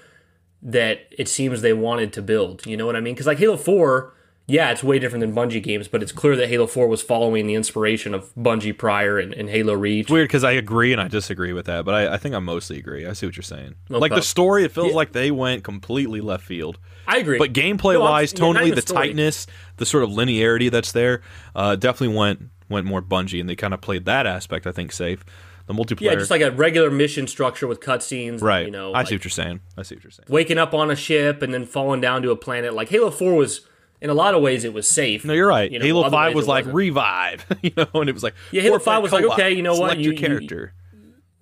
that 0.60 1.06
it 1.10 1.28
seems 1.28 1.60
they 1.60 1.72
wanted 1.72 2.12
to 2.14 2.22
build. 2.22 2.66
You 2.66 2.76
know 2.76 2.86
what 2.86 2.96
I 2.96 3.00
mean? 3.00 3.14
Because 3.14 3.26
like 3.26 3.38
Halo 3.38 3.56
Four, 3.56 4.12
yeah, 4.50 4.70
it's 4.70 4.82
way 4.82 4.98
different 4.98 5.20
than 5.20 5.34
Bungie 5.34 5.62
games, 5.62 5.86
but 5.88 6.02
it's 6.02 6.10
clear 6.10 6.34
that 6.36 6.48
Halo 6.48 6.66
Four 6.66 6.88
was 6.88 7.02
following 7.02 7.46
the 7.46 7.54
inspiration 7.54 8.14
of 8.14 8.34
Bungie 8.34 8.76
prior 8.76 9.18
and, 9.18 9.32
and 9.34 9.48
Halo 9.50 9.74
Reach. 9.74 10.10
Weird 10.10 10.26
because 10.28 10.42
I 10.42 10.52
agree 10.52 10.90
and 10.92 11.00
I 11.00 11.06
disagree 11.08 11.52
with 11.52 11.66
that, 11.66 11.84
but 11.84 11.94
I, 11.94 12.14
I 12.14 12.16
think 12.16 12.34
I 12.34 12.38
mostly 12.38 12.78
agree. 12.78 13.06
I 13.06 13.12
see 13.12 13.26
what 13.26 13.36
you're 13.36 13.42
saying. 13.42 13.74
Like 13.90 14.12
the 14.12 14.22
story, 14.22 14.64
it 14.64 14.72
feels 14.72 14.88
Yeah. 14.88 14.94
like 14.94 15.12
they 15.12 15.30
went 15.30 15.62
completely 15.64 16.20
left 16.22 16.44
field. 16.44 16.78
I 17.06 17.18
agree, 17.18 17.38
But 17.38 17.52
gameplay 17.52 17.94
No, 17.94 18.00
wise, 18.00 18.32
yeah, 18.32 18.40
tonally, 18.40 18.74
the 18.74 18.80
story. 18.82 19.08
tightness, 19.08 19.46
the 19.76 19.86
sort 19.86 20.02
of 20.04 20.10
linearity 20.10 20.70
that's 20.70 20.92
there, 20.92 21.20
uh, 21.54 21.76
definitely 21.76 22.16
went 22.16 22.48
went 22.70 22.86
more 22.86 23.00
Bungie, 23.00 23.40
and 23.40 23.48
they 23.48 23.56
kind 23.56 23.72
of 23.72 23.80
played 23.80 24.04
that 24.06 24.26
aspect. 24.26 24.66
I 24.66 24.72
think 24.72 24.92
safe. 24.92 25.24
The 25.66 25.74
multiplayer, 25.74 26.00
yeah, 26.00 26.14
just 26.14 26.30
like 26.30 26.40
a 26.40 26.50
regular 26.50 26.90
mission 26.90 27.26
structure 27.26 27.66
with 27.66 27.80
cutscenes. 27.80 28.40
right. 28.40 28.64
You 28.64 28.70
know, 28.72 28.88
I 28.92 29.00
like 29.00 29.08
see 29.08 29.14
what 29.16 29.24
you're 29.24 29.30
saying. 29.30 29.60
I 29.76 29.82
see 29.82 29.94
what 29.96 30.04
you're 30.04 30.10
saying. 30.10 30.26
waking 30.30 30.56
up 30.56 30.72
on 30.72 30.90
a 30.90 30.96
ship 30.96 31.42
and 31.42 31.52
then 31.52 31.66
falling 31.66 32.00
down 32.00 32.22
to 32.22 32.30
a 32.30 32.36
planet. 32.36 32.72
Like 32.72 32.88
Halo 32.88 33.10
Four 33.10 33.34
was, 33.34 33.60
in 34.00 34.10
a 34.10 34.14
lot 34.14 34.34
of 34.34 34.42
ways, 34.42 34.64
it 34.64 34.72
was 34.72 34.86
safe. 34.86 35.24
No, 35.24 35.32
you're 35.32 35.48
right. 35.48 35.70
You 35.70 35.78
know, 35.78 35.84
Halo 35.84 36.10
Five 36.10 36.34
was 36.34 36.46
like 36.46 36.64
wasn't. 36.64 36.76
revive, 36.76 37.46
you 37.62 37.72
know, 37.76 37.86
and 37.94 38.08
it 38.08 38.12
was 38.12 38.22
like 38.22 38.34
Yeah, 38.52 38.62
Halo 38.62 38.78
5 38.78 39.02
was 39.02 39.12
like, 39.12 39.24
okay, 39.24 39.52
you 39.52 39.62
know 39.62 39.76
what, 39.76 39.98
you- 39.98 40.04
your 40.04 40.12
you- 40.14 40.18
character. 40.18 40.72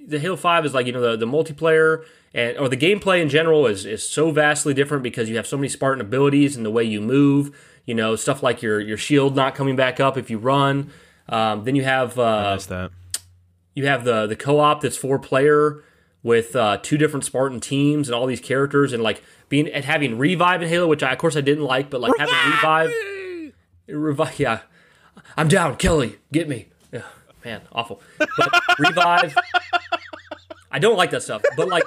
the 0.06 0.18
Halo 0.18 0.36
Five 0.36 0.64
is 0.64 0.72
like 0.74 0.86
you 0.86 0.92
know 0.92 1.00
the, 1.02 1.16
the 1.16 1.26
multiplayer 1.26 2.04
and 2.32 2.56
or 2.58 2.68
the 2.68 2.76
gameplay 2.76 3.20
in 3.20 3.28
general 3.28 3.66
is 3.66 3.84
is 3.86 4.08
so 4.08 4.30
vastly 4.30 4.72
different 4.74 5.02
because 5.02 5.28
you 5.28 5.36
have 5.36 5.46
so 5.46 5.56
many 5.56 5.68
Spartan 5.68 6.00
abilities 6.00 6.56
and 6.56 6.64
the 6.64 6.70
way 6.70 6.84
you 6.84 7.00
move. 7.00 7.56
You 7.86 7.94
know 7.94 8.14
stuff 8.16 8.42
like 8.42 8.62
your 8.62 8.80
your 8.80 8.96
shield 8.96 9.34
not 9.36 9.54
coming 9.54 9.76
back 9.76 9.98
up 10.00 10.16
if 10.16 10.30
you 10.30 10.38
run. 10.38 10.90
Um, 11.28 11.64
then 11.64 11.74
you 11.76 11.82
have 11.84 12.18
uh, 12.18 12.56
that. 12.68 12.90
you 13.74 13.86
have 13.86 14.04
the 14.04 14.26
the 14.26 14.36
co 14.36 14.58
op 14.60 14.80
that's 14.80 14.96
four 14.96 15.18
player 15.18 15.82
with 16.22 16.56
uh, 16.56 16.78
two 16.82 16.96
different 16.98 17.24
Spartan 17.24 17.60
teams 17.60 18.08
and 18.08 18.14
all 18.14 18.26
these 18.26 18.40
characters 18.40 18.92
and 18.92 19.02
like 19.02 19.22
being 19.48 19.68
and 19.68 19.84
having 19.84 20.18
revive 20.18 20.62
in 20.62 20.68
Halo, 20.68 20.86
which 20.86 21.02
I 21.02 21.12
of 21.12 21.18
course 21.18 21.36
I 21.36 21.40
didn't 21.40 21.64
like, 21.64 21.90
but 21.90 22.00
like 22.00 22.12
having 22.18 22.34
revive, 22.52 22.92
revive, 23.88 24.38
yeah, 24.38 24.60
I'm 25.36 25.48
down, 25.48 25.76
Kelly, 25.76 26.16
get 26.32 26.48
me, 26.48 26.68
yeah, 26.92 27.02
man, 27.44 27.62
awful, 27.72 28.00
but 28.18 28.62
revive, 28.78 29.36
I 30.70 30.78
don't 30.78 30.96
like 30.96 31.10
that 31.10 31.22
stuff, 31.22 31.42
but 31.56 31.68
like. 31.68 31.84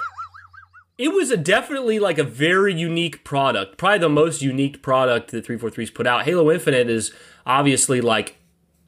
It 0.98 1.14
was 1.14 1.30
a 1.30 1.36
definitely 1.38 1.98
like 1.98 2.18
a 2.18 2.22
very 2.22 2.74
unique 2.74 3.24
product, 3.24 3.78
probably 3.78 4.00
the 4.00 4.10
most 4.10 4.42
unique 4.42 4.82
product 4.82 5.30
that 5.30 5.46
343's 5.46 5.90
put 5.90 6.06
out. 6.06 6.26
Halo 6.26 6.50
Infinite 6.50 6.90
is 6.90 7.10
obviously 7.46 8.02
like 8.02 8.36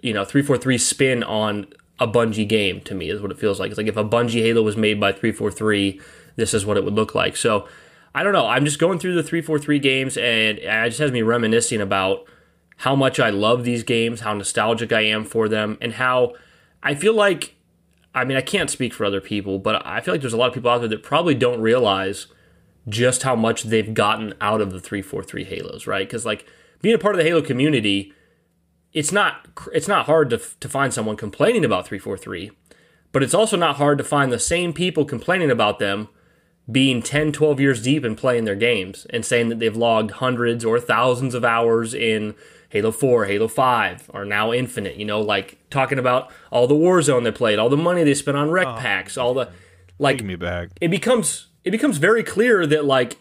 you 0.03 0.13
know 0.13 0.23
343 0.23 0.77
spin 0.77 1.23
on 1.23 1.69
a 1.99 2.07
Bungie 2.07 2.49
game 2.49 2.81
to 2.83 2.95
me 2.95 3.09
is 3.09 3.21
what 3.23 3.31
it 3.31 3.39
feels 3.39 3.61
like. 3.61 3.71
It's 3.71 3.79
like 3.79 3.87
if 3.87 3.97
a 3.97 4.05
Bungie 4.05 4.43
Halo 4.43 4.63
was 4.63 4.77
made 4.77 5.01
by 5.01 5.13
343, 5.13 6.01
this 6.37 6.53
is 6.53 6.67
what 6.67 6.77
it 6.77 6.85
would 6.85 6.95
look 6.95 7.15
like. 7.15 7.37
So 7.37 7.69
I 8.15 8.23
don't 8.23 8.33
know. 8.33 8.47
I'm 8.47 8.65
just 8.65 8.79
going 8.79 8.99
through 8.99 9.15
the 9.15 9.23
343 9.23 9.79
games 9.79 10.17
and 10.17 10.59
it 10.59 10.89
just 10.89 10.99
has 10.99 11.13
me 11.13 11.23
reminiscing 11.23 11.81
about 11.81 12.27
how 12.79 12.95
much 12.95 13.21
I 13.21 13.31
love 13.31 13.65
these 13.65 13.83
games, 13.83 14.21
how 14.21 14.35
nostalgic 14.35 14.93
I 14.93 15.03
am 15.03 15.25
for 15.25 15.49
them, 15.49 15.79
and 15.81 15.95
how 15.95 16.35
I 16.83 16.95
feel 16.95 17.15
like 17.15 17.55
I 18.15 18.25
mean, 18.25 18.37
I 18.37 18.43
can't 18.43 18.69
speak 18.69 18.93
for 18.93 19.07
other 19.07 19.23
people, 19.23 19.59
but 19.59 19.85
I 19.87 20.01
feel 20.01 20.13
like 20.13 20.21
there's 20.21 20.35
a 20.35 20.37
lot 20.37 20.49
of 20.49 20.55
people 20.55 20.71
out 20.71 20.81
there 20.81 20.89
that 20.89 21.03
probably 21.03 21.35
don't 21.35 21.63
realize 21.63 22.27
just 22.89 23.23
how 23.23 23.35
much 23.35 23.63
they've 23.63 23.95
gotten 23.95 24.35
out 24.41 24.61
of 24.61 24.73
the 24.73 24.81
343 24.81 25.45
Halos, 25.45 25.87
right? 25.87 26.07
Because 26.07 26.27
like 26.27 26.47
being 26.83 26.95
a 26.95 26.99
part 26.99 27.15
of 27.15 27.19
the 27.19 27.25
Halo 27.25 27.41
community, 27.41 28.13
it's 28.93 29.13
not 29.13 29.49
it's 29.73 29.89
not 29.89 30.07
hard 30.07 30.29
to 30.31 30.39
to 30.61 30.69
find 30.69 30.93
someone 30.93 31.17
complaining 31.17 31.65
about 31.65 31.87
343, 31.87 32.51
but 33.13 33.23
it's 33.23 33.35
also 33.35 33.57
not 33.57 33.77
hard 33.77 33.97
to 33.99 34.05
find 34.05 34.31
the 34.31 34.39
same 34.39 34.73
people 34.73 35.05
complaining 35.05 35.51
about 35.51 35.79
them 35.79 36.09
being 36.71 37.03
10, 37.03 37.33
12 37.33 37.61
years 37.61 37.83
deep 37.83 38.05
in 38.05 38.15
playing 38.15 38.45
their 38.45 38.55
games 38.55 39.07
and 39.11 39.25
saying 39.25 39.49
that 39.49 39.59
they've 39.59 39.77
logged 39.77 40.13
hundreds 40.13 40.65
or 40.65 40.79
thousands 40.79 41.35
of 41.35 41.45
hours 41.45 41.93
in 41.93 42.35
Halo 42.69 42.91
4, 42.91 43.27
Halo 43.27 43.49
5, 43.49 44.11
are 44.15 44.25
now 44.25 44.53
Infinite, 44.53 44.97
you 44.97 45.05
know, 45.05 45.21
like 45.21 45.59
talking 45.69 45.99
about 45.99 46.31
all 46.51 46.67
the 46.67 46.75
Warzone 46.75 47.25
they 47.25 47.33
played, 47.33 47.59
all 47.59 47.69
the 47.69 47.77
money 47.77 48.05
they 48.05 48.15
spent 48.15 48.37
on 48.37 48.49
REQ 48.49 48.79
packs, 48.79 49.19
all 49.19 49.35
the 49.35 49.51
like 49.99 50.19
Give 50.19 50.27
me 50.27 50.37
back. 50.37 50.71
it 50.81 50.89
becomes 50.89 51.49
it 51.65 51.71
becomes 51.71 51.99
very 51.99 52.23
clear 52.23 52.67
that 52.67 52.85
like 52.85 53.19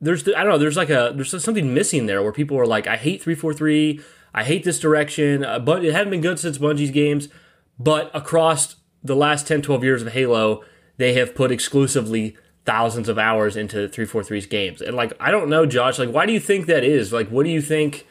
there's 0.00 0.26
I 0.28 0.42
don't 0.42 0.48
know 0.48 0.58
there's 0.58 0.76
like 0.76 0.90
a 0.90 1.12
there's 1.14 1.42
something 1.42 1.74
missing 1.74 2.06
there 2.06 2.22
where 2.22 2.32
people 2.32 2.58
are 2.58 2.66
like 2.66 2.86
I 2.86 2.96
hate 2.96 3.22
343 3.22 4.00
I 4.34 4.44
hate 4.44 4.64
this 4.64 4.80
direction 4.80 5.44
uh, 5.44 5.58
but 5.58 5.84
it 5.84 5.92
hasn't 5.92 6.10
been 6.10 6.20
good 6.20 6.38
since 6.38 6.58
Bungie's 6.58 6.90
games 6.90 7.28
but 7.78 8.10
across 8.14 8.76
the 9.02 9.14
last 9.14 9.46
10 9.46 9.62
12 9.62 9.84
years 9.84 10.02
of 10.02 10.12
Halo 10.12 10.64
they 10.96 11.12
have 11.14 11.34
put 11.34 11.52
exclusively 11.52 12.36
thousands 12.68 13.08
of 13.08 13.18
hours 13.18 13.56
into 13.56 13.88
343's 13.88 14.44
games 14.44 14.82
and 14.82 14.94
like 14.94 15.14
I 15.18 15.30
don't 15.30 15.48
know 15.48 15.64
Josh 15.64 15.98
like 15.98 16.10
why 16.10 16.26
do 16.26 16.34
you 16.34 16.40
think 16.40 16.66
that 16.66 16.84
is 16.84 17.14
like 17.14 17.28
what 17.30 17.44
do 17.44 17.50
you 17.50 17.62
think 17.62 18.06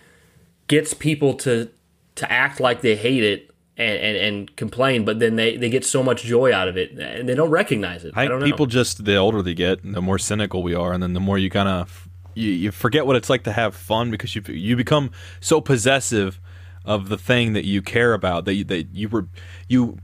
gets 0.67 0.95
people 0.95 1.35
to 1.35 1.69
to 2.15 2.31
act 2.31 2.59
like 2.59 2.81
they 2.81 2.95
hate 2.95 3.23
it 3.23 3.51
and, 3.77 3.99
and, 3.99 4.17
and 4.17 4.55
complain, 4.55 5.05
but 5.05 5.19
then 5.19 5.35
they, 5.35 5.55
they 5.55 5.69
get 5.69 5.85
so 5.85 6.01
much 6.01 6.23
joy 6.23 6.51
out 6.51 6.67
of 6.67 6.77
it 6.77 6.97
and 6.97 7.29
they 7.29 7.35
don't 7.35 7.51
recognize 7.51 8.03
it. 8.03 8.13
I, 8.15 8.23
I 8.23 8.27
don't 8.27 8.39
know. 8.39 8.45
people 8.47 8.65
just 8.65 9.05
the 9.05 9.15
older 9.17 9.43
they 9.43 9.53
get, 9.53 9.83
the 9.83 10.01
more 10.01 10.17
cynical 10.17 10.63
we 10.63 10.73
are, 10.73 10.93
and 10.93 11.03
then 11.03 11.13
the 11.13 11.19
more 11.19 11.37
you 11.37 11.51
kind 11.51 11.69
of 11.69 12.09
you, 12.33 12.49
you 12.49 12.71
forget 12.71 13.05
what 13.05 13.15
it's 13.15 13.29
like 13.29 13.43
to 13.43 13.51
have 13.51 13.75
fun 13.75 14.09
because 14.09 14.35
you 14.35 14.41
you 14.47 14.75
become 14.75 15.11
so 15.39 15.61
possessive 15.61 16.39
of 16.85 17.09
the 17.09 17.17
thing 17.17 17.53
that 17.53 17.65
you 17.65 17.83
care 17.83 18.13
about 18.13 18.45
that 18.45 18.55
you, 18.55 18.63
that 18.63 18.87
you 18.93 19.09
were 19.09 19.27
you 19.67 19.99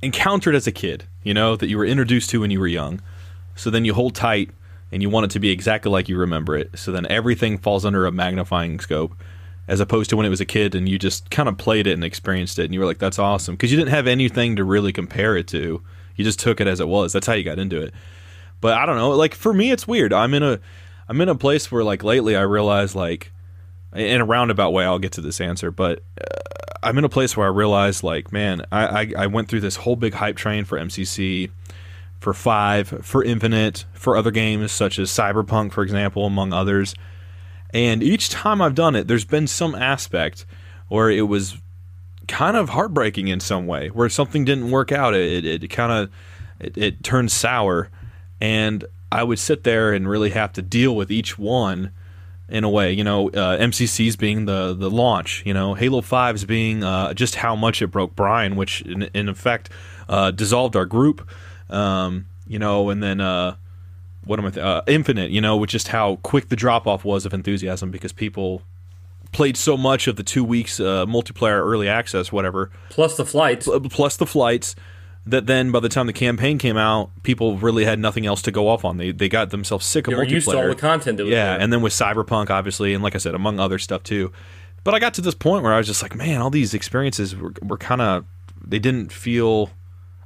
encountered 0.00 0.54
as 0.54 0.68
a 0.68 0.72
kid, 0.72 1.04
you 1.24 1.34
know, 1.34 1.56
that 1.56 1.68
you 1.68 1.76
were 1.76 1.86
introduced 1.86 2.30
to 2.30 2.40
when 2.40 2.52
you 2.52 2.60
were 2.60 2.68
young. 2.68 3.00
So 3.58 3.70
then 3.70 3.84
you 3.84 3.92
hold 3.92 4.14
tight 4.14 4.50
and 4.90 5.02
you 5.02 5.10
want 5.10 5.24
it 5.24 5.30
to 5.32 5.40
be 5.40 5.50
exactly 5.50 5.90
like 5.90 6.08
you 6.08 6.16
remember 6.16 6.56
it. 6.56 6.78
So 6.78 6.92
then 6.92 7.06
everything 7.10 7.58
falls 7.58 7.84
under 7.84 8.06
a 8.06 8.12
magnifying 8.12 8.80
scope 8.80 9.14
as 9.66 9.80
opposed 9.80 10.08
to 10.10 10.16
when 10.16 10.24
it 10.24 10.30
was 10.30 10.40
a 10.40 10.46
kid 10.46 10.74
and 10.74 10.88
you 10.88 10.98
just 10.98 11.30
kind 11.30 11.48
of 11.48 11.58
played 11.58 11.86
it 11.86 11.92
and 11.92 12.04
experienced 12.04 12.58
it 12.58 12.64
and 12.64 12.74
you 12.74 12.80
were 12.80 12.86
like 12.86 12.98
that's 12.98 13.18
awesome 13.18 13.54
because 13.54 13.70
you 13.70 13.76
didn't 13.76 13.90
have 13.90 14.06
anything 14.06 14.56
to 14.56 14.64
really 14.64 14.92
compare 14.92 15.36
it 15.36 15.46
to. 15.48 15.82
You 16.16 16.24
just 16.24 16.40
took 16.40 16.60
it 16.60 16.66
as 16.66 16.80
it 16.80 16.88
was. 16.88 17.12
That's 17.12 17.26
how 17.26 17.34
you 17.34 17.44
got 17.44 17.58
into 17.58 17.80
it. 17.80 17.92
But 18.60 18.74
I 18.74 18.86
don't 18.86 18.96
know, 18.96 19.10
like 19.10 19.34
for 19.34 19.52
me 19.52 19.70
it's 19.70 19.86
weird. 19.86 20.12
I'm 20.12 20.34
in 20.34 20.42
a 20.42 20.60
I'm 21.08 21.20
in 21.20 21.28
a 21.28 21.34
place 21.34 21.70
where 21.70 21.84
like 21.84 22.02
lately 22.02 22.36
I 22.36 22.42
realize 22.42 22.94
like 22.94 23.32
in 23.94 24.20
a 24.20 24.24
roundabout 24.24 24.70
way 24.70 24.84
I'll 24.84 24.98
get 24.98 25.12
to 25.12 25.20
this 25.20 25.40
answer, 25.40 25.70
but 25.70 26.02
uh, 26.20 26.34
I'm 26.82 26.96
in 26.96 27.04
a 27.04 27.08
place 27.08 27.36
where 27.36 27.46
I 27.46 27.50
realize 27.50 28.02
like 28.02 28.32
man, 28.32 28.64
I, 28.72 28.86
I 28.86 29.12
I 29.18 29.26
went 29.26 29.48
through 29.48 29.60
this 29.60 29.76
whole 29.76 29.96
big 29.96 30.14
hype 30.14 30.36
train 30.36 30.64
for 30.64 30.78
MCC 30.78 31.50
for 32.18 32.34
five, 32.34 32.88
for 33.02 33.22
Infinite, 33.22 33.84
for 33.92 34.16
other 34.16 34.30
games 34.30 34.72
such 34.72 34.98
as 34.98 35.10
Cyberpunk, 35.10 35.72
for 35.72 35.82
example, 35.82 36.26
among 36.26 36.52
others. 36.52 36.94
And 37.70 38.02
each 38.02 38.30
time 38.30 38.60
I've 38.60 38.74
done 38.74 38.96
it, 38.96 39.08
there's 39.08 39.24
been 39.24 39.46
some 39.46 39.74
aspect 39.74 40.46
where 40.88 41.10
it 41.10 41.22
was 41.22 41.58
kind 42.26 42.56
of 42.56 42.70
heartbreaking 42.70 43.28
in 43.28 43.40
some 43.40 43.66
way, 43.66 43.88
where 43.88 44.08
something 44.08 44.44
didn't 44.44 44.70
work 44.70 44.92
out. 44.92 45.14
It, 45.14 45.44
it, 45.44 45.64
it 45.64 45.68
kind 45.68 45.92
of 45.92 46.10
it, 46.60 46.76
it 46.76 47.04
turned 47.04 47.30
sour, 47.30 47.90
and 48.40 48.84
I 49.12 49.22
would 49.22 49.38
sit 49.38 49.64
there 49.64 49.92
and 49.92 50.08
really 50.08 50.30
have 50.30 50.52
to 50.54 50.62
deal 50.62 50.94
with 50.94 51.10
each 51.10 51.38
one 51.38 51.92
in 52.48 52.64
a 52.64 52.70
way. 52.70 52.92
You 52.92 53.04
know, 53.04 53.28
uh, 53.28 53.58
MCC's 53.58 54.16
being 54.16 54.46
the 54.46 54.74
the 54.74 54.90
launch. 54.90 55.42
You 55.46 55.54
know, 55.54 55.74
Halo 55.74 56.00
5's 56.00 56.44
being 56.44 56.84
uh, 56.84 57.14
just 57.14 57.36
how 57.36 57.54
much 57.54 57.82
it 57.82 57.88
broke 57.88 58.16
Brian, 58.16 58.56
which 58.56 58.82
in, 58.82 59.02
in 59.14 59.28
effect 59.28 59.70
uh, 60.08 60.30
dissolved 60.30 60.76
our 60.76 60.86
group. 60.86 61.28
Um, 61.70 62.26
you 62.46 62.58
know, 62.58 62.90
and 62.90 63.02
then 63.02 63.20
uh, 63.20 63.56
what 64.24 64.38
am 64.38 64.46
I? 64.46 64.50
Th- 64.50 64.64
uh, 64.64 64.82
Infinite. 64.86 65.30
You 65.30 65.40
know, 65.40 65.56
with 65.56 65.70
just 65.70 65.88
how 65.88 66.16
quick 66.16 66.48
the 66.48 66.56
drop 66.56 66.86
off 66.86 67.04
was 67.04 67.26
of 67.26 67.34
enthusiasm 67.34 67.90
because 67.90 68.12
people 68.12 68.62
played 69.32 69.56
so 69.56 69.76
much 69.76 70.06
of 70.08 70.16
the 70.16 70.22
two 70.22 70.42
weeks 70.44 70.80
uh, 70.80 71.04
multiplayer 71.06 71.60
early 71.60 71.88
access, 71.88 72.32
whatever, 72.32 72.70
Plus 72.88 73.16
the 73.16 73.26
flights. 73.26 73.68
plus 73.90 74.16
the 74.16 74.26
flights. 74.26 74.74
That 75.26 75.44
then, 75.44 75.72
by 75.72 75.80
the 75.80 75.90
time 75.90 76.06
the 76.06 76.14
campaign 76.14 76.56
came 76.56 76.78
out, 76.78 77.10
people 77.22 77.58
really 77.58 77.84
had 77.84 77.98
nothing 77.98 78.24
else 78.24 78.40
to 78.42 78.50
go 78.50 78.66
off 78.68 78.82
on. 78.82 78.96
They 78.96 79.10
they 79.12 79.28
got 79.28 79.50
themselves 79.50 79.84
sick 79.84 80.06
of 80.06 80.12
They 80.12 80.16
were 80.16 80.24
multiplayer. 80.24 80.30
used 80.30 80.48
to 80.48 80.56
all 80.58 80.68
the 80.68 80.74
content 80.74 81.18
Yeah, 81.20 81.26
there. 81.26 81.60
and 81.60 81.70
then 81.70 81.82
with 81.82 81.92
Cyberpunk, 81.92 82.48
obviously, 82.48 82.94
and 82.94 83.02
like 83.04 83.14
I 83.14 83.18
said, 83.18 83.34
among 83.34 83.60
other 83.60 83.78
stuff 83.78 84.02
too. 84.02 84.32
But 84.84 84.94
I 84.94 84.98
got 85.00 85.12
to 85.14 85.20
this 85.20 85.34
point 85.34 85.64
where 85.64 85.74
I 85.74 85.76
was 85.76 85.86
just 85.86 86.00
like, 86.02 86.14
man, 86.14 86.40
all 86.40 86.48
these 86.48 86.72
experiences 86.72 87.36
were, 87.36 87.52
were 87.60 87.76
kind 87.76 88.00
of, 88.00 88.24
they 88.66 88.78
didn't 88.78 89.12
feel. 89.12 89.68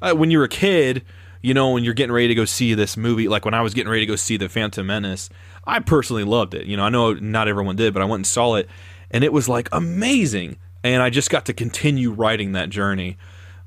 Uh, 0.01 0.15
when 0.15 0.31
you're 0.31 0.45
a 0.45 0.49
kid, 0.49 1.03
you 1.43 1.55
know, 1.55 1.71
when 1.71 1.85
you're 1.85 1.95
getting 1.95 2.13
ready 2.13 2.29
to 2.29 2.35
go 2.35 2.45
see 2.45 2.75
this 2.75 2.97
movie, 2.97 3.29
like 3.29 3.45
when 3.45 3.55
I 3.55 3.61
was 3.63 3.75
getting 3.75 3.91
ready 3.91 4.07
to 4.07 4.11
go 4.13 4.17
see 4.17 4.37
The 4.37 4.49
Phantom 4.49 4.87
Menace, 4.87 5.29
I 5.67 5.81
personally 5.81 6.25
loved 6.25 6.55
it. 6.55 6.67
You 6.67 6.77
know, 6.77 6.85
I 6.85 6.89
know 6.89 7.15
not 7.15 7.49
everyone 7.49 7.77
did, 7.77 7.93
but 7.93 8.03
I 8.03 8.07
went 8.07 8.21
and 8.21 8.27
saw 8.27 8.55
it, 8.55 8.69
and 9.11 9.25
it 9.25 9.33
was 9.33 9.49
like 9.49 9.69
amazing. 9.73 10.57
And 10.85 11.03
I 11.03 11.11
just 11.11 11.31
got 11.31 11.47
to 11.47 11.53
continue 11.53 12.11
writing 12.11 12.53
that 12.53 12.71
journey. 12.71 13.17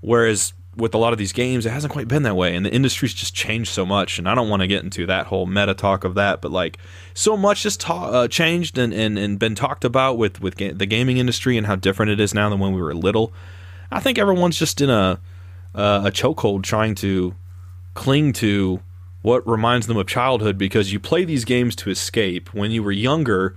Whereas 0.02 0.54
with 0.76 0.94
a 0.94 0.98
lot 0.98 1.14
of 1.14 1.20
these 1.20 1.32
games, 1.32 1.66
it 1.66 1.70
hasn't 1.72 1.94
quite 1.94 2.08
been 2.08 2.24
that 2.24 2.36
way, 2.36 2.56
and 2.56 2.66
the 2.66 2.74
industry's 2.74 3.14
just 3.14 3.34
changed 3.34 3.72
so 3.72 3.86
much. 3.86 4.20
And 4.20 4.28
I 4.28 4.36
don't 4.36 4.50
want 4.50 4.62
to 4.62 4.68
get 4.68 4.84
into 4.84 5.06
that 5.06 5.28
whole 5.28 5.46
meta 5.46 5.74
talk 5.74 6.04
of 6.04 6.16
that, 6.16 6.42
but 6.42 6.52
like 6.52 6.78
so 7.14 7.36
much 7.36 7.64
has 7.64 7.76
ta- 7.76 8.10
uh, 8.10 8.28
changed 8.28 8.78
and, 8.78 8.94
and, 8.94 9.18
and 9.18 9.40
been 9.40 9.56
talked 9.56 9.86
about 9.86 10.18
with 10.18 10.42
with 10.42 10.58
ga- 10.58 10.72
the 10.72 10.86
gaming 10.86 11.18
industry 11.18 11.58
and 11.58 11.68
how 11.68 11.76
different 11.76 12.12
it 12.12 12.20
is 12.20 12.34
now 12.34 12.50
than 12.50 12.60
when 12.60 12.74
we 12.74 12.82
were 12.82 12.94
little. 12.94 13.34
I 13.92 14.00
think 14.00 14.18
everyone's 14.18 14.58
just 14.58 14.82
in 14.82 14.90
a 14.90 15.20
uh, 15.74 16.04
a 16.06 16.12
chokehold 16.12 16.64
trying 16.64 16.96
to 16.96 17.36
cling 17.96 18.32
to 18.34 18.82
what 19.24 19.48
reminds 19.48 19.88
them 19.88 19.98
of 19.98 20.06
childhood 20.06 20.56
because 20.56 20.94
you 20.94 21.00
play 21.00 21.26
these 21.26 21.46
games 21.46 21.76
to 21.78 21.90
escape. 21.90 22.54
When 22.54 22.70
you 22.70 22.84
were 22.84 22.92
younger, 22.92 23.56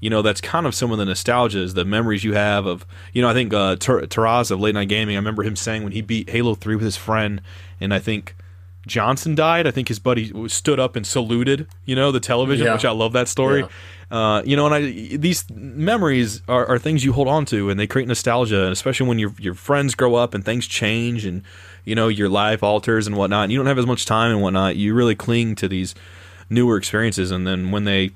you 0.00 0.08
know 0.08 0.22
that's 0.22 0.40
kind 0.40 0.66
of 0.66 0.74
some 0.74 0.90
of 0.92 0.96
the 0.98 1.04
nostalgias, 1.04 1.74
the 1.74 1.84
memories 1.84 2.24
you 2.24 2.32
have 2.32 2.64
of. 2.64 2.86
You 3.12 3.20
know, 3.20 3.28
I 3.28 3.34
think 3.34 3.52
uh, 3.52 3.76
Ter- 3.76 4.06
Taraz 4.06 4.50
of 4.50 4.58
Late 4.60 4.74
Night 4.74 4.88
Gaming. 4.88 5.16
I 5.16 5.18
remember 5.18 5.42
him 5.42 5.56
saying 5.56 5.82
when 5.84 5.92
he 5.92 6.00
beat 6.00 6.30
Halo 6.30 6.54
Three 6.54 6.74
with 6.76 6.84
his 6.84 6.96
friend, 6.96 7.42
and 7.78 7.92
I 7.92 7.98
think 7.98 8.34
Johnson 8.86 9.34
died. 9.34 9.66
I 9.66 9.70
think 9.72 9.88
his 9.88 9.98
buddy 9.98 10.32
stood 10.48 10.80
up 10.80 10.96
and 10.96 11.06
saluted. 11.06 11.68
You 11.84 11.96
know, 11.96 12.10
the 12.12 12.20
television, 12.20 12.66
Yeah. 12.66 12.72
which 12.72 12.86
I 12.86 12.92
love 12.92 13.12
that 13.12 13.28
story. 13.28 13.60
Yeah. 13.60 13.68
Uh, 14.10 14.42
you 14.44 14.56
know, 14.56 14.64
and 14.66 14.74
I 14.74 15.16
these 15.18 15.44
memories 15.50 16.40
are, 16.48 16.66
are 16.66 16.78
things 16.78 17.04
you 17.04 17.12
hold 17.12 17.28
on 17.28 17.44
to, 17.46 17.68
and 17.68 17.78
they 17.78 17.86
create 17.86 18.08
nostalgia, 18.08 18.62
and 18.64 18.72
especially 18.72 19.06
when 19.06 19.18
your 19.18 19.32
your 19.38 19.54
friends 19.54 19.94
grow 19.94 20.14
up 20.14 20.32
and 20.32 20.42
things 20.44 20.66
change, 20.66 21.26
and 21.26 21.42
you 21.84 21.94
know 21.94 22.08
your 22.08 22.28
life 22.28 22.62
alters 22.62 23.06
and 23.06 23.16
whatnot. 23.16 23.44
And 23.44 23.52
you 23.52 23.58
don't 23.58 23.66
have 23.66 23.78
as 23.78 23.86
much 23.86 24.04
time 24.06 24.30
and 24.30 24.42
whatnot. 24.42 24.76
You 24.76 24.94
really 24.94 25.14
cling 25.14 25.54
to 25.56 25.68
these 25.68 25.94
newer 26.48 26.76
experiences, 26.76 27.30
and 27.30 27.46
then 27.46 27.70
when 27.70 27.84
they 27.84 28.10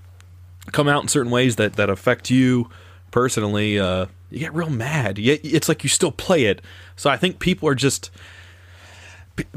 come 0.72 0.88
out 0.88 1.02
in 1.02 1.08
certain 1.08 1.30
ways 1.30 1.56
that 1.56 1.74
that 1.74 1.90
affect 1.90 2.30
you 2.30 2.68
personally, 3.10 3.78
uh, 3.78 4.06
you 4.30 4.38
get 4.40 4.54
real 4.54 4.70
mad. 4.70 5.18
You- 5.18 5.38
It's 5.42 5.68
like 5.68 5.82
you 5.84 5.88
still 5.88 6.10
play 6.12 6.44
it. 6.46 6.60
So 6.96 7.08
I 7.10 7.16
think 7.16 7.38
people 7.38 7.68
are 7.68 7.74
just 7.74 8.10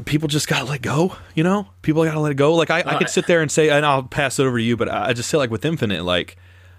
people 0.04 0.26
just 0.28 0.48
gotta 0.48 0.64
let 0.64 0.82
go. 0.82 1.16
You 1.34 1.44
know, 1.44 1.68
people 1.82 2.04
gotta 2.04 2.20
let 2.20 2.32
it 2.32 2.36
go. 2.36 2.54
Like 2.54 2.70
I, 2.70 2.80
I 2.84 2.98
could 2.98 3.08
sit 3.08 3.26
there 3.26 3.40
and 3.42 3.50
say, 3.50 3.70
and 3.70 3.86
I'll 3.86 4.02
pass 4.02 4.38
it 4.38 4.44
over 4.44 4.58
to 4.58 4.62
you, 4.62 4.76
but 4.76 4.88
I 4.88 5.08
I 5.08 5.12
just 5.12 5.28
say 5.28 5.38
like 5.38 5.50
with 5.50 5.64
Infinite, 5.64 6.04
like 6.04 6.36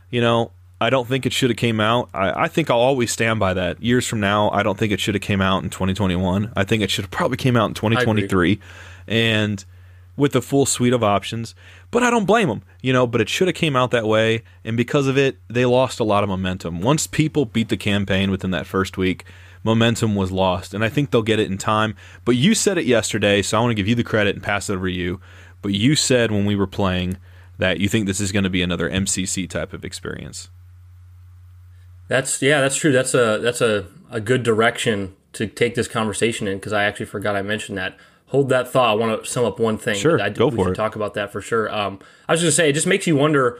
you 0.09 0.21
know. 0.21 0.51
I 0.81 0.89
don't 0.89 1.07
think 1.07 1.25
it 1.25 1.33
should 1.33 1.49
have 1.49 1.57
came 1.57 1.79
out. 1.79 2.09
I, 2.13 2.43
I 2.43 2.47
think 2.47 2.69
I'll 2.69 2.79
always 2.79 3.11
stand 3.11 3.39
by 3.39 3.53
that. 3.53 3.81
Years 3.83 4.07
from 4.07 4.19
now, 4.19 4.49
I 4.51 4.63
don't 4.63 4.77
think 4.77 4.93
it 4.93 4.99
should 4.99 5.15
have 5.15 5.21
came 5.21 5.41
out 5.41 5.63
in 5.63 5.69
2021. 5.69 6.53
I 6.55 6.63
think 6.63 6.81
it 6.81 6.89
should 6.89 7.05
have 7.05 7.11
probably 7.11 7.37
came 7.37 7.57
out 7.57 7.67
in 7.67 7.73
2023, 7.73 8.59
and 9.07 9.65
with 10.15 10.31
the 10.33 10.41
full 10.41 10.65
suite 10.65 10.93
of 10.93 11.03
options. 11.03 11.53
But 11.91 12.03
I 12.03 12.09
don't 12.09 12.25
blame 12.25 12.47
them, 12.47 12.61
you 12.81 12.93
know. 12.93 13.05
But 13.05 13.19
it 13.19 13.29
should 13.29 13.47
have 13.47 13.55
came 13.55 13.75
out 13.75 13.91
that 13.91 14.07
way, 14.07 14.43
and 14.63 14.77
because 14.77 15.07
of 15.07 15.17
it, 15.17 15.37
they 15.49 15.65
lost 15.65 15.99
a 15.99 16.05
lot 16.05 16.23
of 16.23 16.29
momentum. 16.29 16.81
Once 16.81 17.07
people 17.07 17.45
beat 17.45 17.69
the 17.69 17.77
campaign 17.77 18.31
within 18.31 18.51
that 18.51 18.65
first 18.65 18.97
week, 18.97 19.25
momentum 19.63 20.15
was 20.15 20.31
lost, 20.31 20.73
and 20.73 20.83
I 20.83 20.89
think 20.89 21.11
they'll 21.11 21.21
get 21.21 21.39
it 21.39 21.51
in 21.51 21.57
time. 21.57 21.95
But 22.23 22.35
you 22.35 22.55
said 22.55 22.77
it 22.77 22.85
yesterday, 22.85 23.41
so 23.41 23.57
I 23.57 23.61
want 23.61 23.71
to 23.71 23.75
give 23.75 23.87
you 23.87 23.95
the 23.95 24.03
credit 24.03 24.35
and 24.35 24.43
pass 24.43 24.69
it 24.69 24.75
over 24.75 24.87
to 24.87 24.93
you. 24.93 25.19
But 25.61 25.73
you 25.73 25.95
said 25.95 26.31
when 26.31 26.45
we 26.45 26.55
were 26.55 26.67
playing 26.67 27.17
that 27.57 27.81
you 27.81 27.89
think 27.89 28.05
this 28.05 28.21
is 28.21 28.31
going 28.31 28.45
to 28.45 28.49
be 28.49 28.61
another 28.61 28.89
MCC 28.89 29.49
type 29.49 29.73
of 29.73 29.83
experience. 29.83 30.49
That's 32.09 32.41
yeah, 32.41 32.59
that's 32.59 32.75
true. 32.75 32.91
That's 32.91 33.13
a 33.13 33.39
that's 33.41 33.61
a, 33.61 33.85
a 34.11 34.19
good 34.19 34.43
direction 34.43 35.15
to 35.33 35.47
take 35.47 35.75
this 35.75 35.87
conversation 35.87 36.47
in 36.47 36.57
because 36.57 36.73
I 36.73 36.83
actually 36.83 37.05
forgot 37.05 37.35
I 37.37 37.41
mentioned 37.41 37.77
that. 37.77 37.95
Hold 38.27 38.49
that 38.49 38.67
thought. 38.67 38.89
I 38.89 38.93
want 38.93 39.23
to 39.23 39.29
sum 39.29 39.45
up 39.45 39.59
one 39.59 39.77
thing. 39.77 39.95
Sure, 39.95 40.21
I, 40.21 40.29
go 40.29 40.47
we 40.49 40.57
for 40.57 40.63
should 40.65 40.71
it. 40.71 40.75
Talk 40.75 40.95
about 40.95 41.13
that 41.13 41.31
for 41.31 41.39
sure. 41.41 41.73
Um, 41.73 41.99
I 42.27 42.33
was 42.33 42.41
just 42.41 42.57
gonna 42.57 42.65
say, 42.65 42.69
it 42.69 42.73
just 42.73 42.85
makes 42.87 43.07
you 43.07 43.15
wonder 43.15 43.59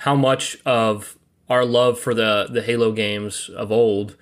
how 0.00 0.14
much 0.14 0.58
of 0.66 1.16
our 1.48 1.64
love 1.64 1.98
for 1.98 2.14
the 2.14 2.48
the 2.50 2.62
Halo 2.62 2.92
games 2.92 3.48
of 3.56 3.72
old, 3.72 4.16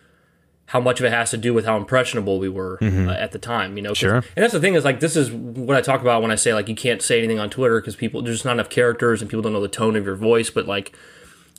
how 0.66 0.80
much 0.80 1.00
of 1.00 1.06
it 1.06 1.12
has 1.12 1.30
to 1.30 1.36
do 1.38 1.52
with 1.52 1.64
how 1.64 1.76
impressionable 1.76 2.38
we 2.38 2.48
were 2.48 2.78
uh, 2.82 3.10
at 3.12 3.32
the 3.32 3.38
time. 3.38 3.76
You 3.76 3.82
know, 3.82 3.92
Mm-hmm. 3.92 4.06
Sure. 4.06 4.16
And 4.16 4.24
that's 4.44 4.52
the 4.52 4.60
thing 4.60 4.74
is 4.74 4.84
like 4.84 5.00
this 5.00 5.16
is 5.16 5.30
what 5.32 5.76
I 5.76 5.80
talk 5.80 6.00
about 6.02 6.20
when 6.22 6.30
I 6.30 6.36
say 6.36 6.52
like 6.54 6.68
you 6.68 6.76
can't 6.76 7.00
say 7.02 7.18
anything 7.18 7.38
on 7.38 7.48
Twitter 7.50 7.80
because 7.80 7.96
people 7.96 8.20
there's 8.22 8.44
not 8.44 8.52
enough 8.52 8.68
characters 8.70 9.22
and 9.22 9.30
people 9.30 9.42
don't 9.42 9.52
know 9.54 9.62
the 9.62 9.68
tone 9.68 9.96
of 9.96 10.04
your 10.04 10.16
voice. 10.16 10.50
But 10.50 10.66
like 10.66 10.94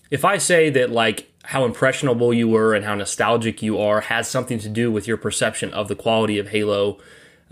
if 0.09 0.23
I 0.25 0.37
say 0.37 0.69
that 0.71 0.91
like 0.91 1.31
how 1.47 1.63
impressionable 1.63 2.33
you 2.33 2.45
were 2.45 2.75
and 2.75 2.83
how 2.83 2.93
nostalgic 2.93 3.61
you 3.61 3.79
are 3.79 4.01
has 4.01 4.27
something 4.27 4.59
to 4.59 4.67
do 4.67 4.91
with 4.91 5.07
your 5.07 5.15
perception 5.15 5.73
of 5.73 5.87
the 5.87 5.95
quality 5.95 6.37
of 6.37 6.49
Halo, 6.49 6.97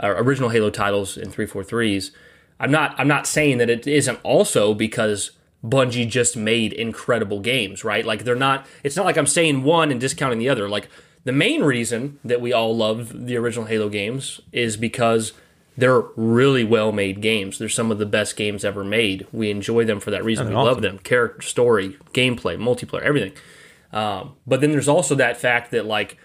uh, 0.04 0.14
original 0.18 0.50
Halo 0.50 0.70
titles 0.70 1.16
in 1.16 1.32
343s, 1.32 2.12
I'm 2.60 2.72
not 2.72 2.94
I'm 2.98 3.08
not 3.08 3.26
saying 3.26 3.58
that 3.60 3.70
it 3.70 3.88
isn't 3.88 4.20
also 4.22 4.74
because 4.74 5.32
Bungie 5.64 6.10
just 6.10 6.36
made 6.36 6.74
incredible 6.74 7.40
games, 7.40 7.86
right? 7.86 8.06
Like 8.06 8.26
they're 8.26 8.36
not 8.36 8.66
it's 8.84 8.98
not 8.98 9.06
like 9.06 9.18
I'm 9.18 9.28
saying 9.28 9.64
one 9.64 9.92
and 9.92 10.00
discounting 10.00 10.40
the 10.40 10.50
other. 10.50 10.68
Like 10.68 10.90
the 11.24 11.32
main 11.32 11.64
reason 11.64 12.20
that 12.26 12.42
we 12.42 12.52
all 12.52 12.76
love 12.76 13.26
the 13.28 13.38
original 13.38 13.66
Halo 13.66 13.88
games 13.88 14.42
is 14.52 14.76
because 14.76 15.32
they're 15.78 16.02
really 16.18 16.66
well 16.66 16.92
made 16.92 17.22
games. 17.22 17.60
They're 17.60 17.70
some 17.70 17.92
of 17.92 18.00
the 18.00 18.06
best 18.06 18.36
games 18.36 18.66
ever 18.66 18.84
made. 18.84 19.26
We 19.32 19.52
enjoy 19.52 19.86
them 19.86 20.02
for 20.02 20.12
that 20.12 20.26
reason. 20.26 20.48
We 20.48 20.54
they're 20.54 20.64
love 20.64 20.82
them. 20.82 21.00
Character, 21.00 21.42
story, 21.42 21.98
gameplay, 22.14 22.58
multiplayer, 22.58 23.04
everything. 23.04 23.32
Um, 23.96 24.36
but 24.46 24.62
then 24.62 24.72
there's 24.72 24.90
also 24.90 25.16
that 25.16 25.38
fact 25.38 25.72
that 25.72 25.86
like 25.86 26.18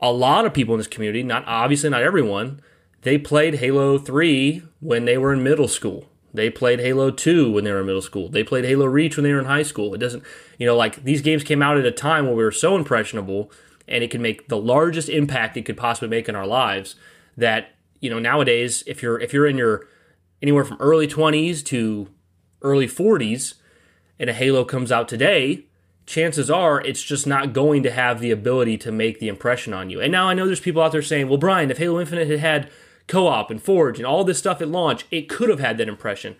a 0.00 0.12
lot 0.12 0.44
of 0.44 0.52
people 0.52 0.74
in 0.74 0.78
this 0.78 0.88
community, 0.88 1.22
not 1.22 1.44
obviously 1.46 1.88
not 1.88 2.02
everyone, 2.02 2.60
they 3.02 3.16
played 3.16 3.56
Halo 3.56 3.96
3 3.98 4.62
when 4.80 5.04
they 5.04 5.16
were 5.16 5.32
in 5.32 5.42
middle 5.42 5.68
school. 5.68 6.06
They 6.34 6.50
played 6.50 6.80
Halo 6.80 7.12
2 7.12 7.52
when 7.52 7.62
they 7.62 7.70
were 7.70 7.80
in 7.80 7.86
middle 7.86 8.02
school. 8.02 8.28
They 8.28 8.42
played 8.42 8.64
Halo 8.64 8.86
Reach 8.86 9.16
when 9.16 9.22
they 9.22 9.32
were 9.32 9.38
in 9.38 9.44
high 9.44 9.62
school. 9.62 9.94
It 9.94 9.98
doesn't, 9.98 10.24
you 10.58 10.66
know, 10.66 10.76
like 10.76 11.04
these 11.04 11.22
games 11.22 11.44
came 11.44 11.62
out 11.62 11.78
at 11.78 11.86
a 11.86 11.92
time 11.92 12.26
where 12.26 12.34
we 12.34 12.42
were 12.42 12.50
so 12.50 12.74
impressionable 12.74 13.52
and 13.86 14.02
it 14.02 14.10
could 14.10 14.20
make 14.20 14.48
the 14.48 14.56
largest 14.56 15.08
impact 15.08 15.56
it 15.56 15.62
could 15.62 15.76
possibly 15.76 16.08
make 16.08 16.28
in 16.28 16.34
our 16.34 16.46
lives 16.46 16.96
that, 17.36 17.76
you 18.00 18.10
know, 18.10 18.18
nowadays 18.18 18.82
if 18.88 19.02
you're 19.02 19.20
if 19.20 19.32
you're 19.32 19.46
in 19.46 19.56
your 19.56 19.86
anywhere 20.42 20.64
from 20.64 20.78
early 20.80 21.06
20s 21.06 21.64
to 21.66 22.08
early 22.62 22.88
40s 22.88 23.54
and 24.18 24.28
a 24.28 24.32
Halo 24.32 24.64
comes 24.64 24.90
out 24.90 25.08
today, 25.08 25.66
chances 26.06 26.50
are 26.50 26.80
it's 26.80 27.02
just 27.02 27.26
not 27.26 27.52
going 27.52 27.82
to 27.82 27.90
have 27.90 28.20
the 28.20 28.30
ability 28.30 28.76
to 28.78 28.92
make 28.92 29.20
the 29.20 29.28
impression 29.28 29.72
on 29.72 29.90
you. 29.90 30.00
And 30.00 30.12
now 30.12 30.28
I 30.28 30.34
know 30.34 30.46
there's 30.46 30.60
people 30.60 30.82
out 30.82 30.92
there 30.92 31.02
saying, 31.02 31.28
well, 31.28 31.38
Brian, 31.38 31.70
if 31.70 31.78
Halo 31.78 32.00
Infinite 32.00 32.28
had 32.28 32.40
had 32.40 32.70
co 33.06 33.26
op 33.26 33.50
and 33.50 33.62
Forge 33.62 33.98
and 33.98 34.06
all 34.06 34.24
this 34.24 34.38
stuff 34.38 34.60
at 34.60 34.68
launch, 34.68 35.06
it 35.10 35.28
could 35.28 35.48
have 35.48 35.60
had 35.60 35.78
that 35.78 35.88
impression. 35.88 36.36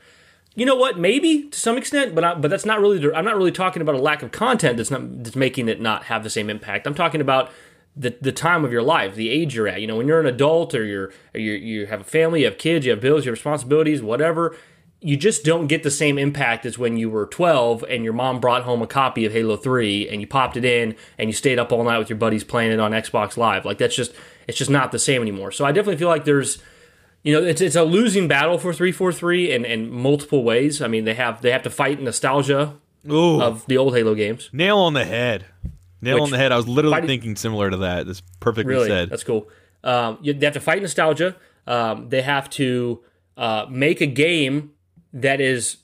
You 0.54 0.66
know 0.66 0.76
what? 0.76 0.98
Maybe 0.98 1.44
to 1.48 1.58
some 1.58 1.76
extent, 1.76 2.14
but 2.14 2.22
I, 2.24 2.34
but 2.34 2.48
that's 2.48 2.64
not 2.64 2.80
really. 2.80 2.98
the- 2.98 3.14
I'm 3.16 3.24
not 3.24 3.36
really 3.36 3.50
talking 3.52 3.82
about 3.82 3.96
a 3.96 4.00
lack 4.00 4.22
of 4.22 4.30
content 4.30 4.76
that's 4.76 4.90
not 4.90 5.24
that's 5.24 5.34
making 5.36 5.68
it 5.68 5.80
not 5.80 6.04
have 6.04 6.22
the 6.22 6.30
same 6.30 6.48
impact. 6.48 6.86
I'm 6.86 6.94
talking 6.94 7.20
about 7.20 7.50
the 7.96 8.16
the 8.20 8.30
time 8.32 8.64
of 8.64 8.70
your 8.72 8.82
life, 8.82 9.16
the 9.16 9.30
age 9.30 9.56
you're 9.56 9.66
at. 9.66 9.80
You 9.80 9.88
know, 9.88 9.96
when 9.96 10.06
you're 10.06 10.20
an 10.20 10.26
adult 10.26 10.72
or 10.74 10.84
you're 10.84 11.10
or 11.34 11.40
you 11.40 11.52
you 11.52 11.86
have 11.86 12.02
a 12.02 12.04
family, 12.04 12.40
you 12.40 12.46
have 12.46 12.58
kids, 12.58 12.86
you 12.86 12.92
have 12.92 13.00
bills, 13.00 13.24
you 13.24 13.30
have 13.30 13.36
responsibilities, 13.38 14.00
whatever. 14.00 14.56
You 15.06 15.18
just 15.18 15.44
don't 15.44 15.66
get 15.66 15.82
the 15.82 15.90
same 15.90 16.16
impact 16.16 16.64
as 16.64 16.78
when 16.78 16.96
you 16.96 17.10
were 17.10 17.26
12 17.26 17.84
and 17.90 18.04
your 18.04 18.14
mom 18.14 18.40
brought 18.40 18.62
home 18.62 18.80
a 18.80 18.86
copy 18.86 19.26
of 19.26 19.32
Halo 19.32 19.56
3 19.56 20.08
and 20.08 20.20
you 20.22 20.26
popped 20.26 20.56
it 20.56 20.64
in 20.64 20.96
and 21.18 21.28
you 21.28 21.34
stayed 21.34 21.58
up 21.58 21.72
all 21.72 21.84
night 21.84 21.98
with 21.98 22.08
your 22.08 22.16
buddies 22.16 22.42
playing 22.42 22.72
it 22.72 22.80
on 22.80 22.92
Xbox 22.92 23.36
Live. 23.36 23.66
Like 23.66 23.76
that's 23.76 23.94
just 23.94 24.12
it's 24.48 24.56
just 24.56 24.70
not 24.70 24.92
the 24.92 24.98
same 24.98 25.20
anymore. 25.20 25.52
So 25.52 25.64
I 25.66 25.72
definitely 25.72 25.98
feel 25.98 26.08
like 26.08 26.24
there's 26.24 26.62
you 27.22 27.32
know, 27.34 27.42
it's 27.46 27.60
it's 27.60 27.76
a 27.76 27.84
losing 27.84 28.28
battle 28.28 28.56
for 28.58 28.72
343 28.72 29.52
in, 29.52 29.64
in 29.64 29.90
multiple 29.90 30.42
ways. 30.42 30.80
I 30.82 30.88
mean, 30.88 31.04
they 31.04 31.14
have 31.14 31.42
they 31.42 31.50
have 31.50 31.62
to 31.64 31.70
fight 31.70 32.00
nostalgia 32.00 32.76
Ooh, 33.10 33.42
of 33.42 33.66
the 33.66 33.76
old 33.76 33.94
Halo 33.94 34.14
games. 34.14 34.48
nail 34.52 34.78
on 34.78 34.94
the 34.94 35.04
head. 35.04 35.44
Nail 36.02 36.22
on 36.22 36.30
the 36.30 36.36
head. 36.38 36.52
I 36.52 36.56
was 36.56 36.68
literally 36.68 36.94
fighting- 36.96 37.08
thinking 37.08 37.36
similar 37.36 37.70
to 37.70 37.76
that. 37.78 38.06
That's 38.06 38.20
perfectly 38.40 38.74
Really, 38.74 38.88
said. 38.88 39.08
that's 39.10 39.24
cool. 39.24 39.48
Um, 39.82 40.18
you, 40.20 40.32
they 40.34 40.44
have 40.46 40.52
to 40.54 40.60
fight 40.60 40.82
nostalgia. 40.82 41.34
Um, 41.66 42.10
they 42.10 42.20
have 42.20 42.48
to 42.50 43.02
uh, 43.38 43.64
make 43.70 44.02
a 44.02 44.06
game 44.06 44.72
that 45.14 45.40
is, 45.40 45.78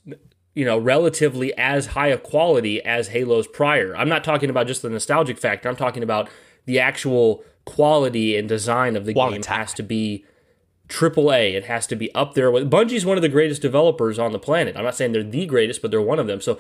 you 0.55 0.65
know, 0.65 0.77
relatively 0.77 1.57
as 1.57 1.87
high 1.87 2.09
a 2.09 2.19
quality 2.19 2.83
as 2.83 3.09
Halo's 3.09 3.47
prior. 3.47 3.97
I'm 3.97 4.09
not 4.09 4.25
talking 4.25 4.51
about 4.51 4.67
just 4.67 4.83
the 4.83 4.91
nostalgic 4.91 5.39
factor. 5.39 5.69
I'm 5.69 5.77
talking 5.77 6.03
about 6.03 6.29
the 6.67 6.81
actual 6.81 7.45
quality 7.65 8.37
and 8.37 8.49
design 8.49 8.97
of 8.97 9.07
the 9.07 9.15
game 9.15 9.35
It 9.35 9.47
has 9.47 9.73
to 9.75 9.83
be 9.83 10.27
triple 10.89 11.33
A. 11.33 11.55
It 11.55 11.65
has 11.65 11.87
to 11.87 11.97
be 11.97 12.13
up 12.15 12.35
there 12.35 12.51
with 12.51 12.69
Bungie's 12.69 13.07
one 13.07 13.17
of 13.17 13.23
the 13.23 13.29
greatest 13.29 13.63
developers 13.63 14.19
on 14.19 14.33
the 14.33 14.39
planet. 14.39 14.77
I'm 14.77 14.85
not 14.85 14.97
saying 14.97 15.13
they're 15.13 15.23
the 15.23 15.47
greatest, 15.47 15.81
but 15.81 15.93
they're 15.93 16.03
one 16.03 16.19
of 16.19 16.27
them. 16.27 16.41
So 16.41 16.59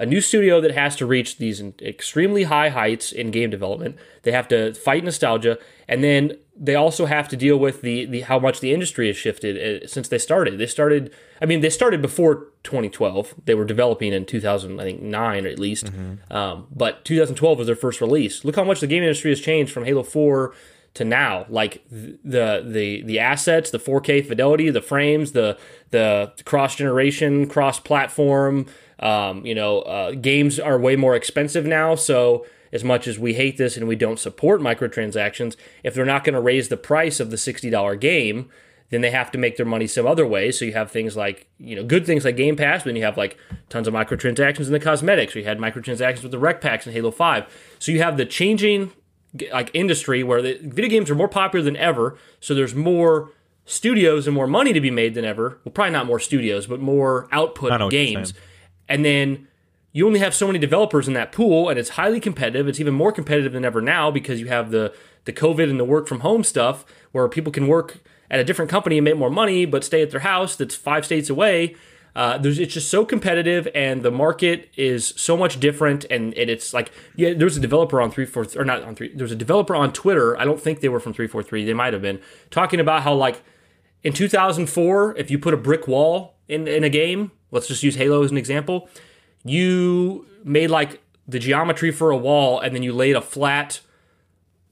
a 0.00 0.06
new 0.06 0.22
studio 0.22 0.62
that 0.62 0.70
has 0.70 0.96
to 0.96 1.04
reach 1.04 1.36
these 1.36 1.62
extremely 1.82 2.44
high 2.44 2.70
heights 2.70 3.12
in 3.12 3.30
game 3.30 3.50
development. 3.50 3.96
They 4.22 4.32
have 4.32 4.48
to 4.48 4.72
fight 4.72 5.04
nostalgia, 5.04 5.58
and 5.86 6.02
then 6.02 6.38
they 6.56 6.74
also 6.74 7.04
have 7.04 7.28
to 7.28 7.36
deal 7.36 7.58
with 7.58 7.82
the, 7.82 8.06
the 8.06 8.22
how 8.22 8.38
much 8.38 8.60
the 8.60 8.72
industry 8.72 9.08
has 9.08 9.16
shifted 9.18 9.84
uh, 9.84 9.86
since 9.86 10.08
they 10.08 10.16
started. 10.16 10.58
They 10.58 10.66
started, 10.66 11.12
I 11.42 11.44
mean, 11.44 11.60
they 11.60 11.68
started 11.68 12.00
before 12.00 12.46
2012. 12.64 13.34
They 13.44 13.54
were 13.54 13.66
developing 13.66 14.14
in 14.14 14.24
2000, 14.24 14.80
I 14.80 14.84
think 14.84 15.02
nine 15.02 15.44
at 15.44 15.58
least, 15.58 15.90
um, 16.30 16.66
but 16.74 17.04
2012 17.04 17.58
was 17.58 17.66
their 17.66 17.76
first 17.76 18.00
release. 18.00 18.42
Look 18.42 18.56
how 18.56 18.64
much 18.64 18.80
the 18.80 18.86
game 18.86 19.02
industry 19.02 19.30
has 19.30 19.40
changed 19.40 19.70
from 19.70 19.84
Halo 19.84 20.02
4 20.02 20.54
to 20.92 21.04
now 21.04 21.46
like 21.48 21.84
the 21.88 22.64
the 22.66 23.02
the 23.02 23.18
assets 23.20 23.70
the 23.70 23.78
4k 23.78 24.26
fidelity 24.26 24.70
the 24.70 24.82
frames 24.82 25.30
the 25.32 25.56
the 25.90 26.32
cross 26.44 26.74
generation 26.74 27.46
cross 27.46 27.78
platform 27.78 28.66
um, 29.00 29.44
you 29.44 29.54
know 29.54 29.80
uh, 29.80 30.12
games 30.12 30.58
are 30.58 30.78
way 30.78 30.96
more 30.96 31.14
expensive 31.14 31.64
now 31.64 31.94
so 31.94 32.46
as 32.72 32.84
much 32.84 33.08
as 33.08 33.18
we 33.18 33.34
hate 33.34 33.56
this 33.56 33.76
and 33.76 33.88
we 33.88 33.96
don't 33.96 34.18
support 34.18 34.60
microtransactions 34.60 35.56
if 35.82 35.94
they're 35.94 36.04
not 36.04 36.22
going 36.22 36.34
to 36.34 36.40
raise 36.40 36.68
the 36.68 36.76
price 36.76 37.18
of 37.18 37.30
the 37.30 37.36
$60 37.36 37.98
game 37.98 38.48
then 38.90 39.00
they 39.00 39.10
have 39.10 39.30
to 39.30 39.38
make 39.38 39.56
their 39.56 39.66
money 39.66 39.86
some 39.86 40.06
other 40.06 40.26
way. 40.26 40.50
So 40.50 40.64
you 40.64 40.72
have 40.72 40.90
things 40.90 41.16
like, 41.16 41.46
you 41.58 41.76
know, 41.76 41.84
good 41.84 42.04
things 42.04 42.24
like 42.24 42.36
Game 42.36 42.56
Pass, 42.56 42.80
but 42.80 42.86
then 42.86 42.96
you 42.96 43.04
have 43.04 43.16
like 43.16 43.38
tons 43.68 43.88
of 43.88 43.94
microtransactions 43.94 44.66
in 44.66 44.72
the 44.72 44.80
cosmetics. 44.80 45.34
You 45.34 45.44
had 45.44 45.58
microtransactions 45.58 46.22
with 46.22 46.32
the 46.32 46.38
REQ 46.40 46.60
packs 46.60 46.86
in 46.86 46.92
Halo 46.92 47.12
5. 47.12 47.76
So 47.78 47.92
you 47.92 48.02
have 48.02 48.16
the 48.16 48.26
changing 48.26 48.92
like 49.52 49.70
industry 49.74 50.24
where 50.24 50.42
the 50.42 50.58
video 50.60 50.90
games 50.90 51.08
are 51.08 51.14
more 51.14 51.28
popular 51.28 51.64
than 51.64 51.76
ever. 51.76 52.18
So 52.40 52.52
there's 52.52 52.74
more 52.74 53.30
studios 53.64 54.26
and 54.26 54.34
more 54.34 54.48
money 54.48 54.72
to 54.72 54.80
be 54.80 54.90
made 54.90 55.14
than 55.14 55.24
ever. 55.24 55.60
Well, 55.64 55.72
probably 55.72 55.92
not 55.92 56.06
more 56.06 56.18
studios, 56.18 56.66
but 56.66 56.80
more 56.80 57.28
output 57.30 57.70
I 57.70 57.76
know 57.76 57.86
what 57.86 57.94
you're 57.94 58.04
games. 58.04 58.34
And 58.90 59.04
then 59.04 59.48
you 59.92 60.06
only 60.06 60.20
have 60.20 60.34
so 60.34 60.46
many 60.46 60.58
developers 60.58 61.08
in 61.08 61.14
that 61.14 61.32
pool, 61.32 61.68
and 61.68 61.78
it's 61.78 61.90
highly 61.90 62.20
competitive. 62.20 62.68
It's 62.68 62.80
even 62.80 62.92
more 62.92 63.12
competitive 63.12 63.52
than 63.52 63.64
ever 63.64 63.80
now 63.80 64.10
because 64.10 64.40
you 64.40 64.48
have 64.48 64.70
the 64.70 64.92
the 65.24 65.32
COVID 65.32 65.68
and 65.68 65.78
the 65.78 65.84
work 65.84 66.08
from 66.08 66.20
home 66.20 66.42
stuff, 66.42 66.84
where 67.12 67.28
people 67.28 67.52
can 67.52 67.68
work 67.68 67.98
at 68.30 68.40
a 68.40 68.44
different 68.44 68.70
company 68.70 68.98
and 68.98 69.04
make 69.04 69.16
more 69.16 69.30
money, 69.30 69.66
but 69.66 69.84
stay 69.84 70.02
at 70.02 70.10
their 70.10 70.20
house 70.20 70.56
that's 70.56 70.74
five 70.74 71.04
states 71.04 71.28
away. 71.28 71.76
Uh, 72.16 72.38
it's 72.42 72.74
just 72.74 72.90
so 72.90 73.04
competitive, 73.04 73.68
and 73.74 74.02
the 74.02 74.10
market 74.10 74.68
is 74.76 75.12
so 75.16 75.36
much 75.36 75.60
different. 75.60 76.04
And, 76.10 76.34
and 76.34 76.50
it's 76.50 76.74
like, 76.74 76.90
yeah, 77.14 77.34
there 77.34 77.44
was 77.44 77.56
a 77.56 77.60
developer 77.60 78.00
on 78.00 78.10
three 78.10 78.26
four 78.26 78.46
or 78.56 78.64
not 78.64 78.82
on 78.82 78.94
three. 78.94 79.14
There 79.14 79.24
was 79.24 79.32
a 79.32 79.36
developer 79.36 79.76
on 79.76 79.92
Twitter. 79.92 80.38
I 80.38 80.44
don't 80.44 80.60
think 80.60 80.80
they 80.80 80.88
were 80.88 81.00
from 81.00 81.12
three 81.12 81.28
four 81.28 81.42
three. 81.42 81.64
They 81.64 81.74
might 81.74 81.92
have 81.92 82.02
been 82.02 82.20
talking 82.50 82.80
about 82.80 83.02
how 83.02 83.14
like 83.14 83.42
in 84.02 84.12
2004, 84.12 85.16
if 85.16 85.30
you 85.30 85.38
put 85.38 85.54
a 85.54 85.56
brick 85.56 85.86
wall 85.86 86.34
in 86.48 86.66
in 86.66 86.82
a 86.82 86.88
game, 86.88 87.30
let's 87.50 87.66
just 87.66 87.82
use 87.82 87.96
Halo 87.96 88.22
as 88.22 88.30
an 88.30 88.36
example, 88.36 88.88
you 89.44 90.26
made 90.44 90.70
like 90.70 91.02
the 91.26 91.38
geometry 91.38 91.90
for 91.90 92.10
a 92.10 92.16
wall, 92.16 92.58
and 92.60 92.74
then 92.74 92.82
you 92.82 92.92
laid 92.92 93.16
a 93.16 93.20
flat 93.20 93.80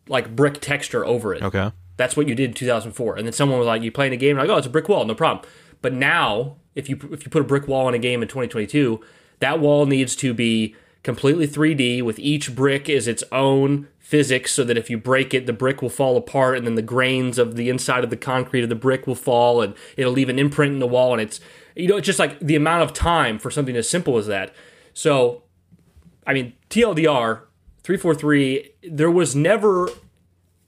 like 0.09 0.35
brick 0.35 0.61
texture 0.61 1.05
over 1.05 1.35
it. 1.35 1.43
Okay. 1.43 1.71
That's 1.97 2.17
what 2.17 2.29
you 2.29 2.35
did 2.35 2.51
in 2.51 2.55
2004. 2.55 3.17
And 3.17 3.27
then 3.27 3.33
someone 3.33 3.59
was 3.59 3.67
like, 3.67 3.83
"You 3.83 3.91
playing 3.91 4.13
a 4.13 4.17
game?" 4.17 4.37
Like, 4.37 4.49
"Oh, 4.49 4.57
it's 4.57 4.67
a 4.67 4.71
brick 4.71 4.89
wall, 4.89 5.05
no 5.05 5.15
problem." 5.15 5.47
But 5.83 5.93
now, 5.93 6.57
if 6.75 6.89
you 6.89 6.99
if 7.13 7.25
you 7.25 7.31
put 7.31 7.43
a 7.43 7.45
brick 7.45 7.69
wall 7.69 7.89
in 7.89 7.95
a 7.95 7.99
game 7.99 8.23
in 8.23 8.29
2022, 8.29 9.01
that 9.41 9.61
wall 9.61 9.87
needs 9.87 10.17
to 10.17 10.33
be 10.35 10.75
completely 11.09 11.49
3D 11.49 12.03
with 12.03 12.19
each 12.19 12.55
brick 12.55 12.87
is 12.87 13.09
its 13.09 13.25
own 13.33 13.89
physics, 13.99 14.53
so 14.53 14.63
that 14.63 14.77
if 14.77 14.91
you 14.91 14.99
break 14.99 15.33
it, 15.33 15.47
the 15.47 15.55
brick 15.55 15.81
will 15.81 15.89
fall 15.89 16.19
apart, 16.19 16.59
and 16.59 16.67
then 16.67 16.75
the 16.75 16.83
grains 16.83 17.39
of 17.39 17.57
the 17.57 17.71
inside 17.71 18.05
of 18.05 18.11
the 18.11 18.17
concrete 18.17 18.63
of 18.63 18.69
the 18.69 18.75
brick 18.75 19.07
will 19.07 19.15
fall, 19.15 19.63
and 19.63 19.73
it'll 19.97 20.13
leave 20.13 20.29
an 20.29 20.39
imprint 20.39 20.75
in 20.75 20.81
the 20.81 20.87
wall. 20.87 21.15
And 21.15 21.23
it's 21.23 21.41
you 21.75 21.89
know, 21.89 21.97
it's 21.97 22.05
just 22.05 22.19
like 22.19 22.39
the 22.41 22.57
amount 22.57 22.83
of 22.83 22.93
time 22.93 23.39
for 23.39 23.51
something 23.51 23.75
as 23.75 23.89
simple 23.89 24.19
as 24.19 24.27
that. 24.27 24.55
So, 24.93 25.45
I 26.27 26.35
mean, 26.35 26.53
TLDR 26.69 27.41
343, 27.85 28.71
there 28.91 29.11
was 29.11 29.35
never 29.35 29.89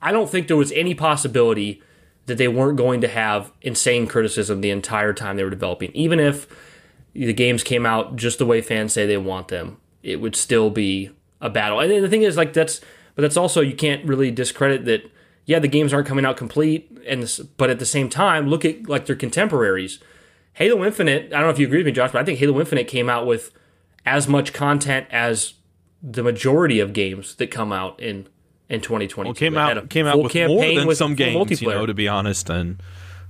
I 0.01 0.11
don't 0.11 0.31
think 0.31 0.49
there 0.49 0.57
was 0.57 0.73
any 0.73 0.95
possibility 0.95 1.83
that 2.25 2.39
they 2.39 2.49
weren't 2.49 2.79
going 2.79 3.03
to 3.03 3.09
have 3.09 3.53
insane 3.61 4.07
criticism 4.07 4.63
the 4.63 4.71
entire 4.71 5.13
time 5.13 5.37
they 5.37 5.45
were 5.45 5.51
developing. 5.51 5.91
Even 5.93 6.19
if 6.19 6.47
the 7.13 7.35
games 7.35 7.63
came 7.63 7.85
out 7.85 8.17
just 8.17 8.39
the 8.39 8.47
way 8.47 8.63
fans 8.63 8.95
say 8.95 9.05
they 9.05 9.19
want 9.19 9.49
them, 9.49 9.77
it 10.03 10.17
would 10.17 10.37
still 10.37 10.71
be 10.71 11.11
a 11.41 11.51
battle. 11.51 11.81
And 11.81 12.05
the 12.05 12.09
thing 12.09 12.23
is, 12.23 12.37
like 12.37 12.53
that's, 12.53 12.81
but 13.15 13.23
that's 13.23 13.37
also 13.37 13.61
you 13.61 13.75
can't 13.75 14.05
really 14.05 14.31
discredit 14.31 14.85
that. 14.87 15.11
Yeah, 15.47 15.59
the 15.59 15.69
games 15.69 15.93
aren't 15.93 16.07
coming 16.07 16.25
out 16.25 16.37
complete, 16.37 16.97
and 17.09 17.23
this, 17.23 17.39
but 17.39 17.71
at 17.71 17.79
the 17.79 17.87
same 17.87 18.09
time, 18.09 18.47
look 18.49 18.65
at 18.65 18.89
like 18.89 19.07
their 19.07 19.17
contemporaries. 19.17 19.99
Halo 20.53 20.85
Infinite. 20.85 21.33
I 21.33 21.39
don't 21.39 21.43
know 21.43 21.51
if 21.51 21.59
you 21.59 21.67
agree 21.67 21.79
with 21.79 21.87
me, 21.87 21.93
Josh, 21.93 22.13
but 22.13 22.21
I 22.21 22.25
think 22.25 22.39
Halo 22.39 22.61
Infinite 22.61 22.87
came 22.87 23.09
out 23.09 23.27
with 23.27 23.51
as 24.07 24.29
much 24.29 24.53
content 24.53 25.07
as 25.11 25.55
the 26.03 26.23
majority 26.23 26.81
of 26.81 26.93
games 26.93 27.35
that 27.37 27.49
come 27.49 27.73
out 27.73 28.01
in 28.01 28.29
in 28.69 28.81
2020. 28.81 29.29
Well, 29.29 29.35
came 29.35 29.57
out 29.57 29.91
came 29.91 30.07
out 30.07 30.23
with 30.23 30.35
more 30.35 30.75
than 30.75 30.95
some 30.95 31.15
games, 31.15 31.61
you 31.61 31.69
know, 31.69 31.87
to 31.87 31.95
be 31.95 32.09
honest. 32.09 32.49
And 32.49 32.81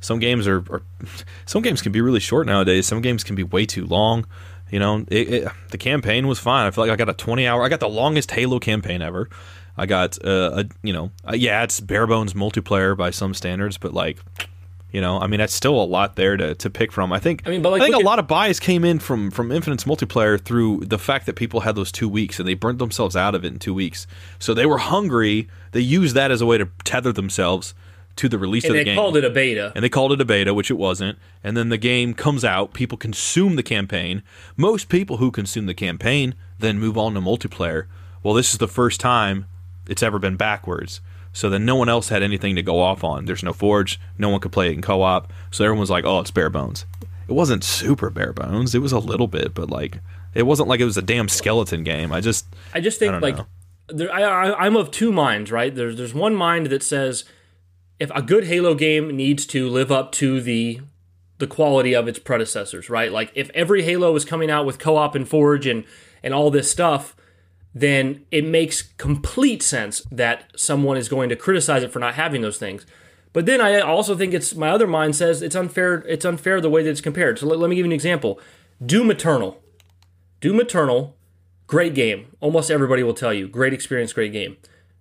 some 0.01 0.19
games 0.19 0.47
are, 0.47 0.59
are 0.71 0.83
some 1.47 1.63
games 1.63 1.83
can 1.83 1.93
be 1.93 2.01
really 2.01 2.21
short 2.21 2.47
nowadays. 2.47 2.87
Some 2.87 3.01
games 3.01 3.25
can 3.25 3.35
be 3.35 3.43
way 3.43 3.67
too 3.67 3.87
long. 3.87 4.27
You 4.71 4.79
know, 4.79 5.05
it, 5.09 5.35
it, 5.35 5.53
the 5.71 5.79
campaign 5.79 6.27
was 6.27 6.39
fine. 6.39 6.67
I 6.67 6.71
feel 6.71 6.85
like 6.85 6.93
I 6.93 6.97
got 6.97 7.09
a 7.09 7.15
20 7.15 7.47
hour. 7.47 7.63
I 7.63 7.69
got 7.69 7.81
the 7.81 7.89
longest 7.89 8.31
Halo 8.31 8.59
campaign 8.59 9.03
ever. 9.03 9.29
I 9.77 9.87
got 9.87 10.23
uh, 10.25 10.63
a 10.63 10.65
you 10.83 10.93
know, 10.93 11.11
uh, 11.27 11.35
yeah, 11.35 11.63
it's 11.63 11.81
bare 11.81 12.07
bones 12.07 12.35
multiplayer 12.35 12.97
by 12.97 13.11
some 13.11 13.35
standards, 13.35 13.79
but 13.79 13.93
like. 13.93 14.19
You 14.93 15.01
know, 15.01 15.21
I 15.21 15.29
mean, 15.29 15.39
that's 15.39 15.55
still 15.55 15.81
a 15.81 15.85
lot 15.85 16.17
there 16.17 16.37
to, 16.37 16.57
to 16.57 16.69
pick 16.69 16.91
from. 16.91 17.13
I 17.13 17.21
think. 17.21 17.45
I 17.47 17.51
mean, 17.51 17.63
but, 17.63 17.71
like, 17.71 17.81
I 17.81 17.85
think 17.85 17.95
a 17.95 18.01
at- 18.01 18.05
lot 18.05 18.19
of 18.19 18.27
buys 18.27 18.59
came 18.59 18.85
in 18.85 18.99
from 18.99 19.31
from 19.31 19.53
Infinite's 19.53 19.85
multiplayer 19.85 20.41
through 20.41 20.81
the 20.81 20.99
fact 20.99 21.27
that 21.27 21.37
people 21.37 21.61
had 21.61 21.77
those 21.77 21.93
two 21.93 22.09
weeks 22.09 22.41
and 22.41 22.49
they 22.49 22.55
burnt 22.55 22.81
themselves 22.81 23.15
out 23.15 23.37
of 23.37 23.45
it 23.45 23.53
in 23.53 23.61
two 23.61 23.73
weeks. 23.73 24.09
So 24.41 24.53
they 24.53 24.67
were 24.67 24.79
hungry. 24.79 25.47
They 25.71 25.79
used 25.79 26.17
that 26.17 26.33
as 26.33 26.41
a 26.41 26.47
way 26.47 26.59
to 26.59 26.69
tether 26.83 27.13
themselves 27.13 27.73
to 28.17 28.29
the 28.29 28.39
release 28.39 28.65
and 28.65 28.73
of 28.73 28.79
the 28.79 28.85
game. 28.85 28.93
And 28.93 28.99
they 28.99 29.03
called 29.03 29.17
it 29.17 29.25
a 29.25 29.31
beta. 29.31 29.73
and 29.75 29.85
they 29.85 29.89
called 29.89 30.13
it 30.13 30.21
a 30.21 30.25
beta, 30.25 30.53
which 30.53 30.71
it 30.71 30.75
wasn't. 30.75 31.19
And 31.43 31.57
then 31.57 31.69
the 31.69 31.79
game 31.79 32.15
comes 32.15 32.45
out, 32.45 32.75
people 32.75 32.99
consume 32.99 33.57
the 33.57 33.63
campaign. 33.63 34.23
Most 34.57 34.89
people 34.89 35.17
who 35.19 35.31
consume 35.31 35.67
the 35.67 35.75
campaign 35.75 36.35
then 36.59 36.79
move 36.79 36.99
on 36.99 37.15
to 37.15 37.21
multiplayer. 37.21 37.87
Well, 38.23 38.35
this 38.35 38.53
is 38.53 38.59
the 38.59 38.69
first 38.69 39.01
time 39.01 39.47
it's 39.89 40.03
ever 40.03 40.19
been 40.19 40.37
backwards. 40.37 41.01
So 41.33 41.49
then 41.49 41.65
no 41.65 41.77
one 41.77 41.89
else 41.89 42.09
had 42.09 42.23
anything 42.23 42.57
to 42.57 42.63
go 42.63 42.81
off 42.81 43.05
on. 43.05 43.25
There's 43.25 43.43
no 43.43 43.53
Forge, 43.53 44.01
no 44.19 44.29
one 44.29 44.41
could 44.41 44.53
play 44.53 44.69
it 44.69 44.73
in 44.73 44.83
co 44.83 45.03
op. 45.03 45.33
So 45.51 45.65
everyone's 45.65 45.91
like, 45.91 46.05
oh, 46.05 46.21
it's 46.21 46.31
bare 46.31 46.51
bones. 46.51 46.87
It 47.29 47.33
wasn't 47.33 47.63
super 47.63 48.11
bare 48.11 48.33
bones. 48.33 48.75
It 48.75 48.81
was 48.81 48.93
a 48.93 48.99
little 48.99 49.29
bit, 49.29 49.55
but 49.55 49.71
like, 49.71 50.01
it 50.35 50.43
wasn't 50.43 50.69
like 50.69 50.81
it 50.81 50.85
was 50.85 50.97
a 50.97 51.03
damn 51.03 51.29
skeleton 51.29 51.85
game. 51.85 52.13
I 52.13 52.21
just, 52.21 52.47
I 52.75 52.81
just 52.81 52.99
think 52.99 53.13
don't 53.13 53.23
like 53.23 53.39
there, 53.89 54.13
I, 54.13 54.23
I, 54.23 54.67
I'm 54.67 54.77
of 54.77 54.91
two 54.91 55.13
minds, 55.13 55.51
right? 55.51 55.75
There's 55.75 55.97
there's 55.97 56.15
one 56.15 56.35
mind 56.35 56.67
that 56.67 56.83
says 56.83 57.25
if 58.01 58.11
a 58.15 58.23
good 58.23 58.45
Halo 58.45 58.75
game 58.75 59.15
needs 59.15 59.47
to 59.47 59.69
live 59.69 59.93
up 59.93 60.11
to 60.13 60.41
the 60.41 60.81
the 61.39 61.47
quality 61.47 61.95
of 61.95 62.07
its 62.07 62.19
predecessors, 62.19 62.91
right? 62.91 63.13
Like 63.13 63.31
if 63.35 63.49
every 63.51 63.83
Halo 63.83 64.15
is 64.15 64.27
coming 64.27 64.51
out 64.51 64.67
with 64.67 64.79
co-op 64.79 65.15
and 65.15 65.29
Forge 65.29 65.67
and 65.67 65.85
and 66.23 66.35
all 66.35 66.51
this 66.51 66.71
stuff, 66.71 67.15
then 67.75 68.27
it 68.31 68.45
makes 68.45 68.83
complete 68.83 69.63
sense 69.63 70.03
that 70.11 70.51
someone 70.57 70.97
is 70.97 71.09
going 71.09 71.29
to 71.29 71.37
criticize 71.37 71.83
it 71.83 71.93
for 71.93 71.99
not 71.99 72.15
having 72.15 72.41
those 72.43 72.59
things. 72.59 72.85
But 73.33 73.47
then 73.47 73.61
I 73.61 73.79
also 73.81 74.17
think 74.17 74.35
it's 74.35 74.55
my 74.55 74.71
other 74.71 74.87
mind 74.87 75.15
says 75.15 75.41
it's 75.41 75.55
unfair. 75.55 76.05
It's 76.09 76.25
unfair 76.25 76.61
the 76.61 76.71
way 76.71 76.83
that 76.83 76.91
it's 76.91 77.01
compared. 77.01 77.39
So 77.39 77.47
let, 77.47 77.59
let 77.59 77.71
me 77.71 77.77
give 77.77 77.85
you 77.85 77.91
an 77.91 77.95
example. 77.95 78.41
Doom 78.85 79.11
Eternal. 79.11 79.61
Doom 80.41 80.59
Eternal, 80.59 81.17
great 81.67 81.95
game. 81.95 82.35
Almost 82.41 82.71
everybody 82.71 83.03
will 83.03 83.15
tell 83.15 83.33
you, 83.33 83.47
great 83.47 83.75
experience, 83.75 84.15
great 84.15 84.33
game. 84.33 84.57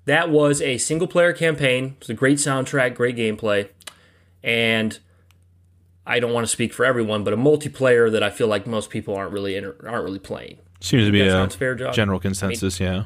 That 0.10 0.32
was 0.32 0.60
a 0.60 0.80
single 0.80 1.08
player 1.08 1.34
campaign. 1.34 1.96
It's 2.02 2.10
a 2.10 2.16
great 2.16 2.40
soundtrack, 2.40 2.96
great 2.96 3.16
gameplay, 3.16 3.70
and 4.44 4.98
I 6.04 6.20
don't 6.20 6.34
want 6.34 6.46
to 6.48 6.52
speak 6.52 6.74
for 6.74 6.84
everyone, 6.84 7.24
but 7.24 7.32
a 7.32 7.38
multiplayer 7.38 8.12
that 8.12 8.24
I 8.24 8.32
feel 8.32 8.48
like 8.48 8.66
most 8.66 8.90
people 8.90 9.16
aren't 9.16 9.32
really 9.32 9.56
inter- 9.56 9.76
aren't 9.86 10.04
really 10.04 10.18
playing. 10.18 10.58
seems 10.80 11.06
to 11.06 11.12
be 11.12 11.22
That 11.22 11.54
a 11.54 11.56
fair, 11.56 11.76
Josh? 11.76 11.96
general 11.96 12.20
consensus, 12.20 12.80
yeah. 12.80 13.04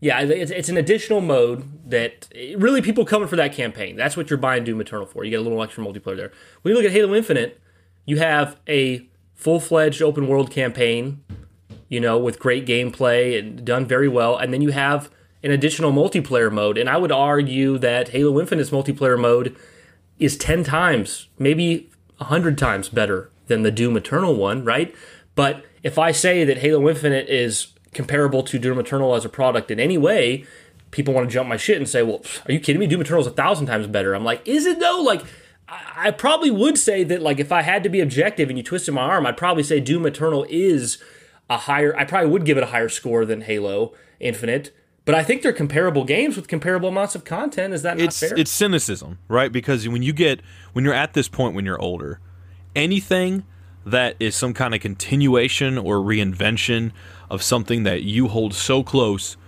Yeah, 0.00 0.20
it's, 0.20 0.50
it's 0.50 0.68
an 0.68 0.76
additional 0.76 1.22
mode 1.22 1.64
that 1.88 2.28
really 2.58 2.82
people 2.82 3.06
coming 3.06 3.26
for 3.26 3.36
that 3.36 3.54
campaign. 3.54 3.96
That's 3.96 4.14
what 4.14 4.28
you're 4.28 4.36
buying 4.38 4.64
Doom 4.64 4.82
Eternal 4.82 5.06
for. 5.06 5.24
You 5.24 5.30
get 5.30 5.40
a 5.40 5.42
little 5.42 5.62
extra 5.62 5.82
multiplayer 5.82 6.16
there. 6.18 6.32
When 6.60 6.72
you 6.72 6.76
look 6.76 6.84
at 6.84 6.92
Halo 6.92 7.14
Infinite, 7.14 7.58
you 8.04 8.18
have 8.18 8.58
a 8.68 9.08
full 9.34 9.60
fledged 9.60 10.02
open 10.02 10.28
world 10.28 10.50
campaign, 10.50 11.24
you 11.88 12.00
know, 12.00 12.18
with 12.18 12.38
great 12.38 12.66
gameplay 12.66 13.38
and 13.38 13.64
done 13.64 13.86
very 13.86 14.08
well, 14.08 14.36
and 14.36 14.52
then 14.52 14.60
you 14.60 14.72
have 14.72 15.10
an 15.42 15.50
additional 15.50 15.92
multiplayer 15.92 16.52
mode. 16.52 16.78
And 16.78 16.88
I 16.88 16.96
would 16.96 17.12
argue 17.12 17.78
that 17.78 18.08
Halo 18.08 18.40
Infinite's 18.40 18.70
multiplayer 18.70 19.18
mode 19.18 19.56
is 20.18 20.36
10 20.36 20.64
times, 20.64 21.28
maybe 21.38 21.90
100 22.18 22.58
times 22.58 22.88
better 22.88 23.30
than 23.46 23.62
the 23.62 23.70
Doom 23.70 23.96
Eternal 23.96 24.34
one, 24.34 24.64
right? 24.64 24.94
But 25.34 25.64
if 25.82 25.98
I 25.98 26.10
say 26.10 26.44
that 26.44 26.58
Halo 26.58 26.88
Infinite 26.88 27.28
is 27.28 27.68
comparable 27.94 28.42
to 28.42 28.58
Doom 28.58 28.78
Eternal 28.78 29.14
as 29.14 29.24
a 29.24 29.28
product 29.28 29.70
in 29.70 29.78
any 29.78 29.96
way, 29.96 30.44
people 30.90 31.14
want 31.14 31.28
to 31.28 31.32
jump 31.32 31.48
my 31.48 31.56
shit 31.56 31.76
and 31.76 31.88
say, 31.88 32.02
well, 32.02 32.22
are 32.46 32.52
you 32.52 32.60
kidding 32.60 32.80
me? 32.80 32.86
Doom 32.86 33.00
Eternal 33.00 33.20
is 33.20 33.26
a 33.26 33.32
thousand 33.32 33.66
times 33.66 33.86
better. 33.86 34.14
I'm 34.14 34.24
like, 34.24 34.46
is 34.46 34.66
it 34.66 34.80
though? 34.80 35.00
Like, 35.00 35.22
I 35.68 36.10
probably 36.12 36.50
would 36.50 36.78
say 36.78 37.04
that, 37.04 37.20
like, 37.20 37.38
if 37.38 37.52
I 37.52 37.62
had 37.62 37.82
to 37.82 37.88
be 37.88 38.00
objective 38.00 38.48
and 38.48 38.56
you 38.56 38.64
twisted 38.64 38.94
my 38.94 39.02
arm, 39.02 39.26
I'd 39.26 39.36
probably 39.36 39.62
say 39.62 39.80
Doom 39.80 40.06
Eternal 40.06 40.46
is 40.48 40.98
a 41.50 41.58
higher, 41.58 41.94
I 41.96 42.04
probably 42.04 42.30
would 42.30 42.44
give 42.44 42.56
it 42.56 42.62
a 42.62 42.68
higher 42.68 42.88
score 42.88 43.24
than 43.24 43.42
Halo 43.42 43.92
Infinite. 44.18 44.74
But 45.08 45.14
I 45.14 45.24
think 45.24 45.40
they're 45.40 45.54
comparable 45.54 46.04
games 46.04 46.36
with 46.36 46.48
comparable 46.48 46.90
amounts 46.90 47.14
of 47.14 47.24
content. 47.24 47.72
Is 47.72 47.80
that 47.80 47.96
not 47.96 48.08
it's 48.08 48.20
fair? 48.20 48.38
it's 48.38 48.50
cynicism, 48.50 49.18
right? 49.26 49.50
Because 49.50 49.88
when 49.88 50.02
you 50.02 50.12
get 50.12 50.42
when 50.74 50.84
you're 50.84 50.92
at 50.92 51.14
this 51.14 51.28
point 51.28 51.54
when 51.54 51.64
you're 51.64 51.80
older, 51.80 52.20
anything 52.76 53.46
that 53.86 54.16
is 54.20 54.36
some 54.36 54.52
kind 54.52 54.74
of 54.74 54.82
continuation 54.82 55.78
or 55.78 55.96
reinvention 55.96 56.92
of 57.30 57.42
something 57.42 57.84
that 57.84 58.02
you 58.02 58.28
hold 58.28 58.52
so 58.52 58.82
close 58.82 59.38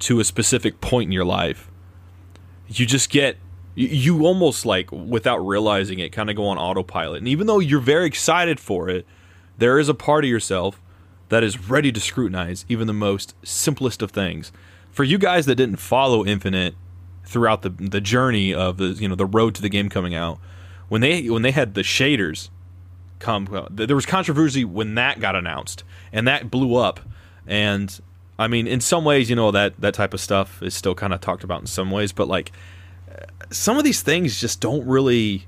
to 0.00 0.20
a 0.20 0.24
specific 0.24 0.82
point 0.82 1.08
in 1.08 1.12
your 1.12 1.24
life, 1.24 1.70
you 2.68 2.84
just 2.84 3.08
get 3.08 3.38
you 3.74 4.26
almost 4.26 4.66
like 4.66 4.92
without 4.92 5.38
realizing 5.38 5.98
it 5.98 6.12
kind 6.12 6.28
of 6.28 6.36
go 6.36 6.46
on 6.46 6.58
autopilot. 6.58 7.20
And 7.20 7.28
even 7.28 7.46
though 7.46 7.58
you're 7.58 7.80
very 7.80 8.04
excited 8.04 8.60
for 8.60 8.90
it, 8.90 9.06
there 9.56 9.78
is 9.78 9.88
a 9.88 9.94
part 9.94 10.24
of 10.24 10.30
yourself 10.30 10.82
that 11.30 11.42
is 11.42 11.70
ready 11.70 11.90
to 11.90 12.00
scrutinize 12.00 12.66
even 12.68 12.86
the 12.86 12.92
most 12.92 13.34
simplest 13.42 14.02
of 14.02 14.10
things. 14.10 14.52
For 14.96 15.04
you 15.04 15.18
guys 15.18 15.44
that 15.44 15.56
didn't 15.56 15.76
follow 15.76 16.24
Infinite 16.24 16.74
throughout 17.24 17.60
the 17.60 17.68
the 17.68 18.00
journey 18.00 18.54
of 18.54 18.78
the 18.78 18.86
you 18.86 19.06
know 19.06 19.14
the 19.14 19.26
road 19.26 19.54
to 19.56 19.60
the 19.62 19.68
game 19.68 19.90
coming 19.90 20.14
out, 20.14 20.38
when 20.88 21.02
they 21.02 21.28
when 21.28 21.42
they 21.42 21.50
had 21.50 21.74
the 21.74 21.82
shaders 21.82 22.48
come, 23.18 23.68
there 23.70 23.94
was 23.94 24.06
controversy 24.06 24.64
when 24.64 24.94
that 24.94 25.20
got 25.20 25.36
announced 25.36 25.84
and 26.14 26.26
that 26.26 26.50
blew 26.50 26.76
up. 26.76 27.00
And 27.46 28.00
I 28.38 28.48
mean, 28.48 28.66
in 28.66 28.80
some 28.80 29.04
ways, 29.04 29.28
you 29.28 29.36
know 29.36 29.50
that 29.50 29.78
that 29.82 29.92
type 29.92 30.14
of 30.14 30.20
stuff 30.20 30.62
is 30.62 30.72
still 30.72 30.94
kind 30.94 31.12
of 31.12 31.20
talked 31.20 31.44
about 31.44 31.60
in 31.60 31.66
some 31.66 31.90
ways, 31.90 32.12
but 32.12 32.26
like 32.26 32.52
some 33.50 33.76
of 33.76 33.84
these 33.84 34.00
things 34.00 34.40
just 34.40 34.62
don't 34.62 34.86
really 34.86 35.46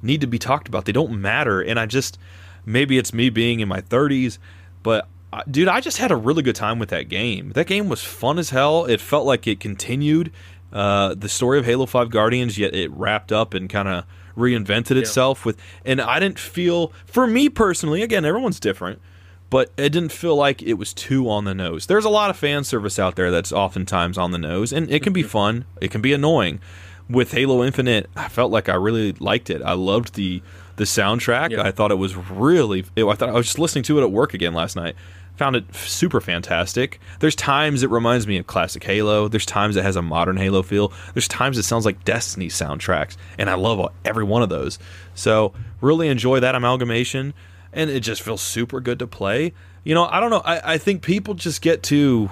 need 0.00 0.22
to 0.22 0.26
be 0.26 0.38
talked 0.38 0.68
about. 0.68 0.86
They 0.86 0.92
don't 0.92 1.20
matter. 1.20 1.60
And 1.60 1.78
I 1.78 1.84
just 1.84 2.18
maybe 2.64 2.96
it's 2.96 3.12
me 3.12 3.28
being 3.28 3.60
in 3.60 3.68
my 3.68 3.82
30s, 3.82 4.38
but 4.82 5.04
uh, 5.04 5.06
dude, 5.50 5.68
I 5.68 5.80
just 5.80 5.98
had 5.98 6.10
a 6.10 6.16
really 6.16 6.42
good 6.42 6.56
time 6.56 6.78
with 6.78 6.88
that 6.90 7.08
game. 7.08 7.50
That 7.50 7.66
game 7.66 7.88
was 7.88 8.02
fun 8.02 8.38
as 8.38 8.50
hell. 8.50 8.84
It 8.84 9.00
felt 9.00 9.26
like 9.26 9.46
it 9.46 9.60
continued 9.60 10.32
uh, 10.72 11.14
the 11.14 11.28
story 11.28 11.58
of 11.58 11.64
Halo 11.64 11.86
5 11.86 12.10
Guardians, 12.10 12.58
yet 12.58 12.74
it 12.74 12.90
wrapped 12.90 13.32
up 13.32 13.54
and 13.54 13.68
kind 13.70 13.88
of 13.88 14.04
reinvented 14.36 14.96
itself 14.96 15.40
yeah. 15.40 15.46
with 15.46 15.58
and 15.86 15.98
I 15.98 16.20
didn't 16.20 16.38
feel 16.38 16.92
for 17.06 17.26
me 17.26 17.48
personally, 17.48 18.02
again, 18.02 18.26
everyone's 18.26 18.60
different, 18.60 19.00
but 19.48 19.72
it 19.78 19.90
didn't 19.90 20.12
feel 20.12 20.36
like 20.36 20.60
it 20.62 20.74
was 20.74 20.92
too 20.92 21.30
on 21.30 21.44
the 21.44 21.54
nose. 21.54 21.86
There's 21.86 22.04
a 22.04 22.10
lot 22.10 22.28
of 22.28 22.36
fan 22.36 22.64
service 22.64 22.98
out 22.98 23.16
there 23.16 23.30
that's 23.30 23.52
oftentimes 23.52 24.18
on 24.18 24.32
the 24.32 24.38
nose 24.38 24.72
and 24.72 24.90
it 24.90 25.02
can 25.02 25.14
be 25.14 25.22
mm-hmm. 25.22 25.30
fun, 25.30 25.64
it 25.80 25.90
can 25.90 26.02
be 26.02 26.12
annoying. 26.12 26.60
With 27.08 27.30
Halo 27.32 27.64
Infinite, 27.64 28.10
I 28.16 28.28
felt 28.28 28.50
like 28.50 28.68
I 28.68 28.74
really 28.74 29.12
liked 29.12 29.48
it. 29.48 29.62
I 29.62 29.74
loved 29.74 30.14
the 30.14 30.42
the 30.76 30.84
soundtrack. 30.84 31.50
Yeah. 31.50 31.62
I 31.62 31.70
thought 31.70 31.90
it 31.90 31.96
was 31.96 32.16
really 32.16 32.84
it, 32.94 33.04
I 33.04 33.14
thought 33.14 33.28
I 33.28 33.32
was 33.32 33.46
just 33.46 33.58
listening 33.58 33.84
to 33.84 33.98
it 33.98 34.02
at 34.02 34.10
work 34.10 34.34
again 34.34 34.54
last 34.54 34.76
night 34.76 34.94
found 35.36 35.54
it 35.54 35.74
super 35.74 36.20
fantastic. 36.20 36.98
There's 37.20 37.34
times 37.34 37.82
it 37.82 37.90
reminds 37.90 38.26
me 38.26 38.38
of 38.38 38.46
classic 38.46 38.82
Halo. 38.82 39.28
There's 39.28 39.46
times 39.46 39.76
it 39.76 39.82
has 39.82 39.96
a 39.96 40.02
modern 40.02 40.36
Halo 40.36 40.62
feel. 40.62 40.92
There's 41.14 41.28
times 41.28 41.58
it 41.58 41.64
sounds 41.64 41.84
like 41.84 42.04
Destiny 42.04 42.48
soundtracks, 42.48 43.16
and 43.38 43.48
I 43.48 43.54
love 43.54 43.92
every 44.04 44.24
one 44.24 44.42
of 44.42 44.48
those. 44.48 44.78
So 45.14 45.52
really 45.80 46.08
enjoy 46.08 46.40
that 46.40 46.54
amalgamation, 46.54 47.34
and 47.72 47.90
it 47.90 48.00
just 48.00 48.22
feels 48.22 48.40
super 48.40 48.80
good 48.80 48.98
to 48.98 49.06
play. 49.06 49.52
You 49.84 49.94
know, 49.94 50.06
I 50.06 50.20
don't 50.20 50.30
know. 50.30 50.42
I, 50.44 50.74
I 50.74 50.78
think 50.78 51.02
people 51.02 51.34
just 51.34 51.62
get 51.62 51.82
to 51.84 52.30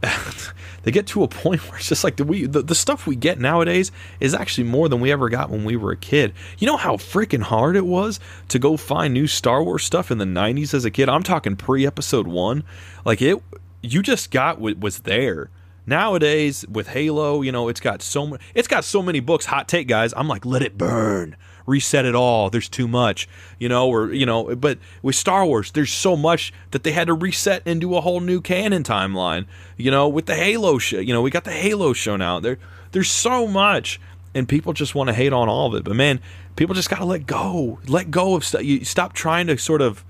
they 0.82 0.90
get 0.90 1.06
to 1.08 1.22
a 1.22 1.28
point 1.28 1.60
where 1.68 1.78
it's 1.78 1.88
just 1.88 2.04
like 2.04 2.16
the 2.16 2.24
we 2.24 2.46
the, 2.46 2.62
the 2.62 2.74
stuff 2.74 3.06
we 3.06 3.16
get 3.16 3.38
nowadays 3.40 3.90
is 4.20 4.34
actually 4.34 4.64
more 4.64 4.88
than 4.88 5.00
we 5.00 5.10
ever 5.10 5.28
got 5.28 5.50
when 5.50 5.64
we 5.64 5.76
were 5.76 5.92
a 5.92 5.96
kid. 5.96 6.32
You 6.58 6.66
know 6.66 6.76
how 6.76 6.96
freaking 6.96 7.42
hard 7.42 7.76
it 7.76 7.86
was 7.86 8.20
to 8.48 8.58
go 8.58 8.76
find 8.76 9.12
new 9.12 9.26
Star 9.26 9.62
Wars 9.62 9.84
stuff 9.84 10.10
in 10.10 10.18
the 10.18 10.24
90s 10.24 10.74
as 10.74 10.84
a 10.84 10.90
kid? 10.90 11.08
I'm 11.08 11.22
talking 11.22 11.56
pre 11.56 11.86
episode 11.86 12.28
1. 12.28 12.62
Like 13.04 13.20
it 13.22 13.42
you 13.82 14.02
just 14.02 14.30
got 14.30 14.60
what 14.60 14.78
was 14.78 15.00
there. 15.00 15.50
Nowadays 15.86 16.66
with 16.68 16.88
Halo, 16.88 17.40
you 17.40 17.50
know, 17.50 17.68
it's 17.68 17.80
got 17.80 18.02
so 18.02 18.26
many 18.26 18.42
it's 18.54 18.68
got 18.68 18.84
so 18.84 19.02
many 19.02 19.20
books, 19.20 19.46
hot 19.46 19.68
take 19.68 19.88
guys. 19.88 20.14
I'm 20.16 20.28
like 20.28 20.46
let 20.46 20.62
it 20.62 20.78
burn 20.78 21.36
reset 21.68 22.04
it 22.04 22.14
all. 22.14 22.50
There's 22.50 22.68
too 22.68 22.88
much, 22.88 23.28
you 23.58 23.68
know, 23.68 23.88
or 23.88 24.12
you 24.12 24.26
know, 24.26 24.56
but 24.56 24.78
with 25.02 25.14
Star 25.14 25.44
Wars, 25.44 25.70
there's 25.70 25.92
so 25.92 26.16
much 26.16 26.52
that 26.70 26.82
they 26.82 26.92
had 26.92 27.06
to 27.06 27.14
reset 27.14 27.62
and 27.66 27.80
do 27.80 27.94
a 27.94 28.00
whole 28.00 28.20
new 28.20 28.40
canon 28.40 28.82
timeline. 28.82 29.46
You 29.76 29.90
know, 29.90 30.08
with 30.08 30.26
the 30.26 30.34
Halo 30.34 30.78
show, 30.78 30.98
you 30.98 31.12
know, 31.12 31.22
we 31.22 31.30
got 31.30 31.44
the 31.44 31.52
Halo 31.52 31.92
show 31.92 32.16
now. 32.16 32.40
There, 32.40 32.58
there's 32.92 33.10
so 33.10 33.46
much, 33.46 34.00
and 34.34 34.48
people 34.48 34.72
just 34.72 34.94
want 34.94 35.08
to 35.08 35.14
hate 35.14 35.32
on 35.32 35.48
all 35.48 35.68
of 35.68 35.74
it. 35.74 35.84
But 35.84 35.94
man, 35.94 36.20
people 36.56 36.74
just 36.74 36.90
got 36.90 36.98
to 36.98 37.04
let 37.04 37.26
go, 37.26 37.78
let 37.86 38.10
go 38.10 38.34
of 38.34 38.44
stuff. 38.44 38.64
You 38.64 38.84
stop 38.84 39.12
trying 39.12 39.46
to 39.48 39.58
sort 39.58 39.82
of 39.82 40.04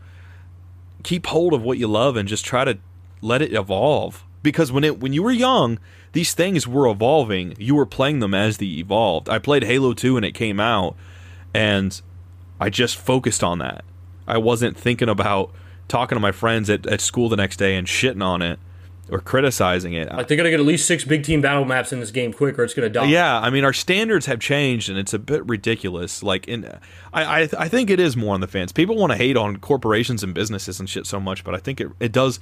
keep 1.03 1.27
hold 1.27 1.53
of 1.53 1.63
what 1.63 1.79
you 1.79 1.89
love 1.89 2.17
and 2.17 2.29
just 2.29 2.45
try 2.45 2.65
to 2.65 2.79
let 3.21 3.43
it 3.43 3.53
evolve. 3.53 4.25
Because 4.43 4.71
when 4.71 4.85
it 4.85 5.01
when 5.01 5.13
you 5.13 5.23
were 5.25 5.33
young, 5.33 5.79
these 6.13 6.35
things 6.35 6.67
were 6.67 6.89
evolving. 6.89 7.55
You 7.59 7.75
were 7.75 7.87
playing 7.87 8.21
them 8.21 8.35
as 8.35 8.59
they 8.59 8.67
evolved. 8.67 9.29
I 9.29 9.39
played 9.39 9.65
Halo 9.65 9.93
2 9.93 10.17
and 10.17 10.25
it 10.25 10.33
came 10.33 10.61
out 10.61 10.97
and 11.55 12.01
I 12.61 12.71
just 12.71 12.97
focused 12.97 13.43
on 13.45 13.59
that. 13.59 13.85
I 14.27 14.39
wasn't 14.39 14.77
thinking 14.77 15.09
about 15.09 15.53
talking 15.89 16.17
to 16.17 16.21
my 16.21 16.33
friends 16.33 16.69
at, 16.69 16.87
at 16.87 17.01
school 17.01 17.29
the 17.29 17.37
next 17.37 17.57
day 17.57 17.77
and 17.77 17.87
shitting 17.87 18.23
on 18.23 18.43
it 18.43 18.59
or 19.11 19.21
criticizing 19.21 19.95
it. 19.95 20.13
Like 20.13 20.29
they're 20.29 20.37
gonna 20.37 20.51
get 20.51 20.61
at 20.61 20.67
least 20.67 20.87
six 20.87 21.05
big 21.05 21.25
team 21.25 21.41
battle 21.41 21.65
maps 21.65 21.93
in 21.93 22.01
this 22.01 22.11
game 22.11 22.33
quick, 22.33 22.59
or 22.59 22.65
it's 22.65 22.75
gonna 22.75 22.89
die. 22.89 23.07
Yeah, 23.07 23.39
I 23.39 23.51
mean 23.51 23.65
our 23.65 23.73
standards 23.73 24.27
have 24.27 24.41
changed, 24.41 24.89
and 24.89 24.99
it's 24.99 25.15
a 25.15 25.19
bit 25.19 25.47
ridiculous. 25.47 26.23
Like, 26.23 26.47
in 26.49 26.67
I 27.13 27.43
I, 27.43 27.49
I 27.59 27.69
think 27.69 27.91
it 27.91 28.01
is 28.01 28.17
more 28.17 28.35
on 28.35 28.41
the 28.41 28.47
fans. 28.47 28.73
People 28.73 28.97
want 28.97 29.13
to 29.13 29.19
hate 29.19 29.37
on 29.37 29.57
corporations 29.57 30.23
and 30.23 30.35
businesses 30.35 30.81
and 30.81 30.89
shit 30.89 31.07
so 31.07 31.21
much, 31.21 31.45
but 31.45 31.55
I 31.55 31.59
think 31.59 31.81
it 31.81 31.89
it 32.01 32.13
does. 32.13 32.41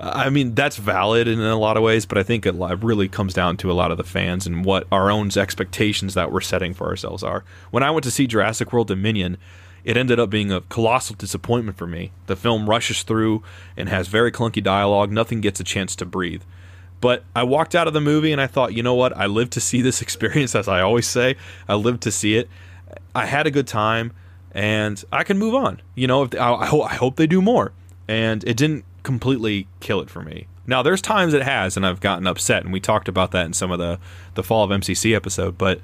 I 0.00 0.30
mean 0.30 0.54
that's 0.54 0.76
valid 0.76 1.26
in 1.26 1.40
a 1.40 1.56
lot 1.56 1.76
of 1.76 1.82
ways, 1.82 2.06
but 2.06 2.18
I 2.18 2.22
think 2.22 2.46
it 2.46 2.54
really 2.54 3.08
comes 3.08 3.34
down 3.34 3.56
to 3.58 3.70
a 3.70 3.74
lot 3.74 3.90
of 3.90 3.98
the 3.98 4.04
fans 4.04 4.46
and 4.46 4.64
what 4.64 4.86
our 4.92 5.10
own 5.10 5.30
expectations 5.36 6.14
that 6.14 6.30
we're 6.32 6.40
setting 6.40 6.72
for 6.72 6.86
ourselves 6.86 7.22
are. 7.22 7.44
When 7.70 7.82
I 7.82 7.90
went 7.90 8.04
to 8.04 8.10
see 8.10 8.26
Jurassic 8.26 8.72
World 8.72 8.86
Dominion 8.88 9.38
it 9.84 9.96
ended 9.96 10.18
up 10.18 10.30
being 10.30 10.52
a 10.52 10.60
colossal 10.62 11.16
disappointment 11.16 11.78
for 11.78 11.86
me. 11.86 12.12
The 12.26 12.36
film 12.36 12.68
rushes 12.68 13.02
through 13.02 13.42
and 13.76 13.88
has 13.88 14.08
very 14.08 14.32
clunky 14.32 14.62
dialogue. 14.62 15.10
Nothing 15.10 15.40
gets 15.40 15.60
a 15.60 15.64
chance 15.64 15.96
to 15.96 16.04
breathe. 16.04 16.42
But 17.00 17.24
I 17.34 17.44
walked 17.44 17.74
out 17.74 17.86
of 17.86 17.94
the 17.94 18.00
movie 18.00 18.32
and 18.32 18.40
I 18.40 18.46
thought, 18.46 18.74
you 18.74 18.82
know 18.82 18.94
what? 18.94 19.16
I 19.16 19.26
lived 19.26 19.52
to 19.52 19.60
see 19.60 19.82
this 19.82 20.02
experience, 20.02 20.54
as 20.54 20.68
I 20.68 20.80
always 20.80 21.06
say. 21.06 21.36
I 21.68 21.74
lived 21.74 22.02
to 22.02 22.12
see 22.12 22.36
it. 22.36 22.48
I 23.14 23.26
had 23.26 23.46
a 23.46 23.50
good 23.50 23.66
time, 23.66 24.12
and 24.52 25.02
I 25.12 25.24
can 25.24 25.38
move 25.38 25.54
on. 25.54 25.82
You 25.94 26.06
know, 26.06 26.26
they, 26.26 26.38
I, 26.38 26.54
I, 26.54 26.94
hope 26.94 27.16
they 27.16 27.26
do 27.26 27.42
more. 27.42 27.72
And 28.06 28.42
it 28.44 28.56
didn't 28.56 28.84
completely 29.02 29.68
kill 29.80 30.00
it 30.00 30.08
for 30.08 30.22
me. 30.22 30.46
Now, 30.66 30.82
there's 30.82 31.02
times 31.02 31.34
it 31.34 31.42
has, 31.42 31.76
and 31.76 31.86
I've 31.86 32.00
gotten 32.00 32.26
upset, 32.26 32.64
and 32.64 32.72
we 32.72 32.80
talked 32.80 33.08
about 33.08 33.32
that 33.32 33.46
in 33.46 33.52
some 33.52 33.70
of 33.70 33.78
the 33.78 33.98
the 34.34 34.42
fall 34.42 34.64
of 34.64 34.70
MCC 34.70 35.14
episode. 35.14 35.58
But 35.58 35.80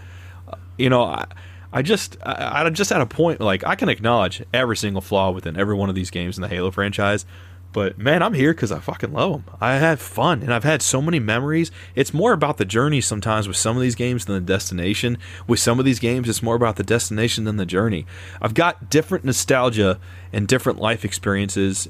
uh, 0.48 0.56
you 0.78 0.90
know, 0.90 1.04
I, 1.04 1.26
I 1.74 1.82
just 1.82 2.16
I, 2.22 2.64
I 2.64 2.70
just 2.70 2.92
at 2.92 3.00
a 3.00 3.06
point 3.06 3.40
like 3.40 3.64
I 3.64 3.74
can 3.74 3.88
acknowledge 3.88 4.42
every 4.54 4.76
single 4.76 5.02
flaw 5.02 5.32
within 5.32 5.58
every 5.58 5.74
one 5.74 5.88
of 5.88 5.96
these 5.96 6.10
games 6.10 6.38
in 6.38 6.42
the 6.42 6.48
Halo 6.48 6.70
franchise. 6.70 7.26
But 7.72 7.98
man, 7.98 8.22
I'm 8.22 8.34
here 8.34 8.54
because 8.54 8.70
I 8.70 8.78
fucking 8.78 9.12
love 9.12 9.32
them. 9.32 9.56
I 9.60 9.74
have 9.74 10.00
fun 10.00 10.42
and 10.42 10.54
I've 10.54 10.62
had 10.62 10.80
so 10.80 11.02
many 11.02 11.18
memories. 11.18 11.72
It's 11.96 12.14
more 12.14 12.32
about 12.32 12.58
the 12.58 12.64
journey 12.64 13.00
sometimes 13.00 13.48
with 13.48 13.56
some 13.56 13.76
of 13.76 13.82
these 13.82 13.96
games 13.96 14.24
than 14.24 14.36
the 14.36 14.40
destination. 14.52 15.18
With 15.48 15.58
some 15.58 15.80
of 15.80 15.84
these 15.84 15.98
games, 15.98 16.28
it's 16.28 16.44
more 16.44 16.54
about 16.54 16.76
the 16.76 16.84
destination 16.84 17.42
than 17.42 17.56
the 17.56 17.66
journey. 17.66 18.06
I've 18.40 18.54
got 18.54 18.88
different 18.88 19.24
nostalgia 19.24 19.98
and 20.32 20.46
different 20.46 20.78
life 20.78 21.04
experiences 21.04 21.88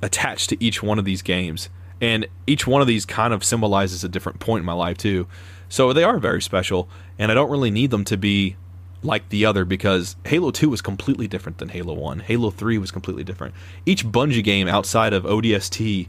attached 0.00 0.50
to 0.50 0.64
each 0.64 0.84
one 0.84 1.00
of 1.00 1.04
these 1.04 1.22
games. 1.22 1.68
And 2.00 2.28
each 2.46 2.68
one 2.68 2.80
of 2.80 2.86
these 2.86 3.04
kind 3.04 3.34
of 3.34 3.42
symbolizes 3.42 4.04
a 4.04 4.08
different 4.08 4.38
point 4.38 4.60
in 4.60 4.66
my 4.66 4.72
life, 4.72 4.98
too. 4.98 5.26
So 5.68 5.92
they 5.92 6.04
are 6.04 6.18
very 6.18 6.42
special. 6.42 6.88
And 7.18 7.30
I 7.32 7.34
don't 7.34 7.50
really 7.50 7.70
need 7.70 7.90
them 7.90 8.04
to 8.04 8.16
be 8.16 8.56
like 9.02 9.28
the 9.30 9.44
other 9.44 9.64
because 9.64 10.16
Halo 10.24 10.50
2 10.50 10.68
was 10.68 10.80
completely 10.80 11.26
different 11.26 11.58
than 11.58 11.70
Halo 11.70 11.94
1. 11.94 12.20
Halo 12.20 12.50
3 12.50 12.78
was 12.78 12.90
completely 12.90 13.24
different. 13.24 13.54
Each 13.84 14.06
Bungie 14.06 14.44
game 14.44 14.68
outside 14.68 15.12
of 15.12 15.24
ODST 15.24 16.08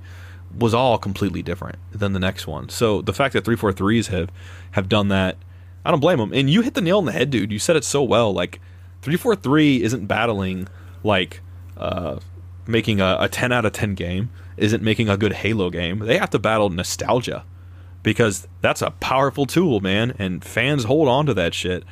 was 0.58 0.74
all 0.74 0.98
completely 0.98 1.42
different 1.42 1.80
than 1.92 2.14
the 2.14 2.20
next 2.20 2.46
one. 2.46 2.70
So 2.70 3.02
the 3.02 3.14
fact 3.14 3.34
that 3.34 3.44
343s 3.44 4.08
have 4.08 4.32
have 4.72 4.88
done 4.88 5.08
that, 5.08 5.38
I 5.84 5.92
don't 5.92 6.00
blame 6.00 6.20
them. 6.20 6.32
And 6.34 6.50
you 6.50 6.62
hit 6.62 6.76
the 6.76 6.82
nail 6.82 7.00
on 7.00 7.06
the 7.06 7.12
head, 7.12 7.30
dude. 7.30 7.52
You 7.52 7.60
said 7.60 7.76
it 7.76 7.84
so 7.84 8.04
well. 8.04 8.32
Like 8.32 8.60
343 9.02 9.82
isn't 9.82 10.06
battling 10.06 10.68
like 11.04 11.42
uh, 11.78 12.20
making 12.68 13.02
a, 13.02 13.18
a 13.22 13.30
10 13.30 13.52
out 13.52 13.66
of 13.66 13.74
10 13.74 13.96
game, 13.96 14.30
isn't 14.58 14.84
making 14.84 15.10
a 15.10 15.18
good 15.18 15.34
Halo 15.34 15.70
game. 15.70 16.00
They 16.00 16.18
have 16.18 16.30
to 16.32 16.40
battle 16.40 16.70
nostalgia 16.70 17.44
because 18.04 18.48
that's 18.62 18.82
a 18.82 18.92
powerful 18.92 19.46
tool, 19.46 19.80
man, 19.80 20.14
and 20.20 20.44
fans 20.44 20.84
hold 20.84 21.08
on 21.08 21.26
to 21.26 21.34
that 21.34 21.54
shit 21.54 21.84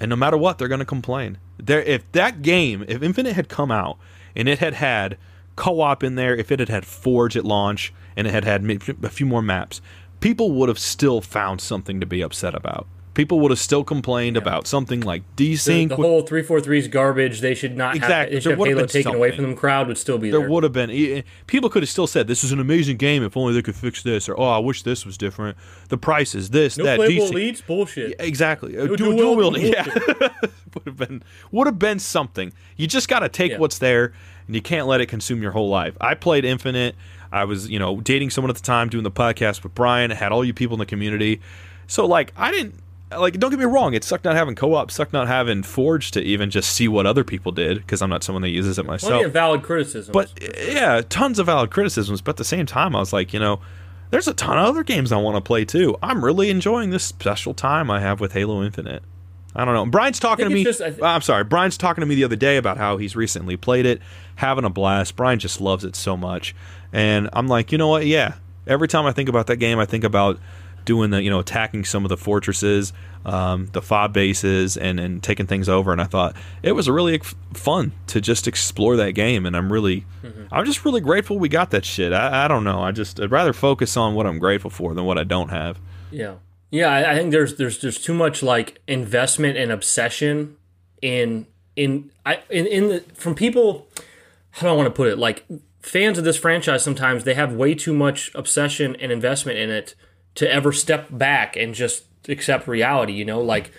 and 0.00 0.10
no 0.10 0.16
matter 0.16 0.36
what, 0.36 0.58
they're 0.58 0.68
going 0.68 0.80
to 0.80 0.84
complain. 0.84 1.38
There, 1.58 1.82
if 1.82 2.10
that 2.12 2.42
game, 2.42 2.84
if 2.88 3.02
Infinite 3.02 3.34
had 3.34 3.48
come 3.48 3.70
out 3.70 3.98
and 4.34 4.48
it 4.48 4.58
had 4.58 4.74
had 4.74 5.16
co-op 5.56 6.04
in 6.04 6.16
there, 6.16 6.36
if 6.36 6.52
it 6.52 6.58
had 6.58 6.68
had 6.68 6.84
Forge 6.84 7.36
at 7.36 7.44
launch 7.44 7.92
and 8.16 8.26
it 8.26 8.30
had 8.30 8.44
had 8.44 8.68
a 9.02 9.08
few 9.08 9.26
more 9.26 9.42
maps, 9.42 9.80
people 10.20 10.52
would 10.52 10.68
have 10.68 10.78
still 10.78 11.20
found 11.20 11.60
something 11.60 12.00
to 12.00 12.06
be 12.06 12.20
upset 12.20 12.54
about 12.54 12.86
people 13.16 13.40
would 13.40 13.50
have 13.50 13.58
still 13.58 13.82
complained 13.82 14.36
yeah. 14.36 14.42
about 14.42 14.66
something 14.66 15.00
like 15.00 15.22
desync. 15.36 15.88
The, 15.88 15.96
the 15.96 16.02
whole 16.02 16.22
three 16.22 16.42
four 16.42 16.60
three 16.60 16.78
is 16.78 16.86
garbage. 16.86 17.40
They 17.40 17.54
should 17.54 17.76
not 17.76 17.96
exactly. 17.96 18.14
Have, 18.14 18.30
they 18.30 18.40
should 18.40 18.58
have 18.58 18.66
Halo 18.68 18.86
taken 18.86 19.02
something. 19.02 19.14
away 19.18 19.32
from 19.32 19.44
them. 19.46 19.56
Crowd 19.56 19.88
would 19.88 19.98
still 19.98 20.18
be 20.18 20.30
there. 20.30 20.40
There 20.40 20.48
would 20.48 20.62
have 20.62 20.72
been. 20.72 21.24
People 21.48 21.70
could 21.70 21.82
have 21.82 21.90
still 21.90 22.06
said, 22.06 22.28
"This 22.28 22.44
is 22.44 22.52
an 22.52 22.60
amazing 22.60 22.98
game. 22.98 23.24
If 23.24 23.36
only 23.36 23.54
they 23.54 23.62
could 23.62 23.74
fix 23.74 24.02
this." 24.02 24.28
Or, 24.28 24.38
"Oh, 24.38 24.44
I 24.44 24.58
wish 24.58 24.82
this 24.82 25.04
was 25.04 25.16
different." 25.16 25.56
The 25.88 25.96
prices, 25.96 26.50
this, 26.50 26.76
no 26.76 26.84
that. 26.84 26.96
playable 26.96 27.28
leads, 27.28 27.62
bullshit. 27.62 28.10
Yeah, 28.10 28.26
exactly. 28.26 28.72
No 28.72 28.94
dual, 28.94 29.16
dual 29.16 29.36
wielding. 29.36 29.66
Yeah, 29.72 29.86
would 30.74 30.86
have 30.86 30.96
been 30.96 31.22
would 31.50 31.66
have 31.66 31.78
been 31.78 31.98
something. 31.98 32.52
You 32.76 32.86
just 32.86 33.08
got 33.08 33.20
to 33.20 33.28
take 33.28 33.52
yeah. 33.52 33.58
what's 33.58 33.78
there, 33.78 34.12
and 34.46 34.54
you 34.54 34.62
can't 34.62 34.86
let 34.86 35.00
it 35.00 35.06
consume 35.06 35.42
your 35.42 35.52
whole 35.52 35.70
life. 35.70 35.96
I 36.00 36.14
played 36.14 36.44
Infinite. 36.44 36.94
I 37.32 37.44
was, 37.44 37.68
you 37.68 37.78
know, 37.78 38.00
dating 38.00 38.30
someone 38.30 38.50
at 38.50 38.56
the 38.56 38.62
time, 38.62 38.88
doing 38.88 39.02
the 39.02 39.10
podcast 39.10 39.64
with 39.64 39.74
Brian. 39.74 40.12
had 40.12 40.30
all 40.30 40.44
you 40.44 40.54
people 40.54 40.76
in 40.76 40.78
the 40.78 40.86
community. 40.86 41.40
So, 41.88 42.06
like, 42.06 42.32
I 42.36 42.50
didn't 42.52 42.74
like 43.10 43.38
don't 43.38 43.50
get 43.50 43.58
me 43.58 43.64
wrong 43.64 43.94
it 43.94 44.02
sucked 44.02 44.24
not 44.24 44.34
having 44.34 44.54
co-op 44.54 44.90
sucked 44.90 45.12
not 45.12 45.28
having 45.28 45.62
forge 45.62 46.10
to 46.10 46.20
even 46.22 46.50
just 46.50 46.70
see 46.70 46.88
what 46.88 47.06
other 47.06 47.22
people 47.22 47.52
did 47.52 47.78
because 47.78 48.02
i'm 48.02 48.10
not 48.10 48.24
someone 48.24 48.42
that 48.42 48.48
uses 48.50 48.78
it 48.78 48.86
myself 48.86 49.10
plenty 49.10 49.24
of 49.24 49.32
valid 49.32 49.62
criticisms 49.62 50.12
but 50.12 50.32
yeah 50.68 51.00
tons 51.08 51.38
of 51.38 51.46
valid 51.46 51.70
criticisms 51.70 52.20
but 52.20 52.30
at 52.30 52.36
the 52.36 52.44
same 52.44 52.66
time 52.66 52.96
i 52.96 52.98
was 52.98 53.12
like 53.12 53.32
you 53.32 53.38
know 53.38 53.60
there's 54.10 54.26
a 54.28 54.34
ton 54.34 54.58
of 54.58 54.66
other 54.66 54.82
games 54.82 55.12
i 55.12 55.16
want 55.16 55.36
to 55.36 55.40
play 55.40 55.64
too. 55.64 55.96
I'm 56.02 56.24
really 56.24 56.48
enjoying 56.50 56.90
this 56.90 57.04
special 57.04 57.54
time 57.54 57.90
i 57.90 58.00
have 58.00 58.20
with 58.20 58.32
halo 58.32 58.62
infinite. 58.64 59.02
I 59.54 59.64
don't 59.64 59.72
know. 59.74 59.86
Brian's 59.86 60.20
talking 60.20 60.48
to 60.48 60.54
me 60.54 60.64
just, 60.64 60.80
th- 60.80 61.00
i'm 61.00 61.22
sorry 61.22 61.44
brian's 61.44 61.76
talking 61.78 62.02
to 62.02 62.06
me 62.06 62.14
the 62.16 62.24
other 62.24 62.36
day 62.36 62.56
about 62.56 62.76
how 62.76 62.96
he's 62.98 63.14
recently 63.16 63.56
played 63.56 63.86
it 63.86 64.00
having 64.36 64.64
a 64.64 64.70
blast. 64.70 65.16
Brian 65.16 65.38
just 65.38 65.60
loves 65.60 65.84
it 65.84 65.94
so 65.96 66.16
much. 66.16 66.54
And 66.92 67.30
i'm 67.32 67.46
like 67.46 67.70
you 67.70 67.78
know 67.78 67.88
what? 67.88 68.06
Yeah. 68.06 68.34
Every 68.66 68.88
time 68.88 69.06
i 69.06 69.12
think 69.12 69.28
about 69.28 69.46
that 69.46 69.56
game 69.56 69.78
i 69.78 69.86
think 69.86 70.02
about 70.04 70.40
doing 70.86 71.10
the 71.10 71.22
you 71.22 71.28
know 71.28 71.40
attacking 71.40 71.84
some 71.84 72.06
of 72.06 72.08
the 72.08 72.16
fortresses, 72.16 72.94
um, 73.26 73.66
the 73.72 73.82
fob 73.82 74.14
bases, 74.14 74.78
and 74.78 74.98
and 74.98 75.22
taking 75.22 75.46
things 75.46 75.68
over. 75.68 75.92
And 75.92 76.00
I 76.00 76.04
thought 76.04 76.34
it 76.62 76.72
was 76.72 76.88
really 76.88 77.20
fun 77.52 77.92
to 78.06 78.22
just 78.22 78.48
explore 78.48 78.96
that 78.96 79.10
game. 79.10 79.44
And 79.44 79.54
I'm 79.54 79.70
really, 79.70 80.06
mm-hmm. 80.22 80.46
I'm 80.50 80.64
just 80.64 80.86
really 80.86 81.02
grateful 81.02 81.38
we 81.38 81.50
got 81.50 81.70
that 81.72 81.84
shit. 81.84 82.14
I, 82.14 82.46
I 82.46 82.48
don't 82.48 82.64
know. 82.64 82.80
I 82.80 82.92
just 82.92 83.20
I'd 83.20 83.30
rather 83.30 83.52
focus 83.52 83.98
on 83.98 84.14
what 84.14 84.26
I'm 84.26 84.38
grateful 84.38 84.70
for 84.70 84.94
than 84.94 85.04
what 85.04 85.18
I 85.18 85.24
don't 85.24 85.50
have. 85.50 85.78
Yeah, 86.10 86.36
yeah. 86.70 86.88
I, 86.88 87.12
I 87.12 87.14
think 87.16 87.32
there's 87.32 87.56
there's 87.56 87.80
there's 87.82 87.98
too 87.98 88.14
much 88.14 88.42
like 88.42 88.80
investment 88.86 89.58
and 89.58 89.70
obsession 89.70 90.56
in 91.02 91.46
in 91.74 92.10
I 92.24 92.40
in, 92.48 92.66
in 92.66 92.88
the 92.88 93.00
from 93.14 93.34
people 93.34 93.86
how 94.52 94.62
do 94.62 94.68
I 94.68 94.72
want 94.72 94.86
to 94.86 94.90
put 94.90 95.08
it 95.08 95.18
like 95.18 95.44
fans 95.80 96.18
of 96.18 96.24
this 96.24 96.36
franchise 96.36 96.82
sometimes 96.82 97.24
they 97.24 97.34
have 97.34 97.52
way 97.52 97.74
too 97.74 97.92
much 97.92 98.32
obsession 98.34 98.96
and 98.96 99.12
investment 99.12 99.58
in 99.58 99.70
it 99.70 99.94
to 100.36 100.50
ever 100.50 100.72
step 100.72 101.08
back 101.10 101.56
and 101.56 101.74
just 101.74 102.04
accept 102.28 102.66
reality 102.66 103.12
you 103.12 103.24
know 103.24 103.40
like 103.40 103.70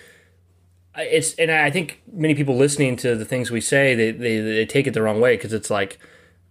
it's 0.96 1.34
and 1.34 1.50
I 1.50 1.70
think 1.70 2.02
many 2.12 2.34
people 2.34 2.56
listening 2.56 2.96
to 2.96 3.14
the 3.14 3.24
things 3.24 3.50
we 3.50 3.60
say 3.60 3.94
they 3.94 4.10
they, 4.10 4.40
they 4.40 4.66
take 4.66 4.86
it 4.86 4.94
the 4.94 5.02
wrong 5.02 5.20
way 5.20 5.36
because 5.36 5.52
it's 5.52 5.70
like 5.70 5.98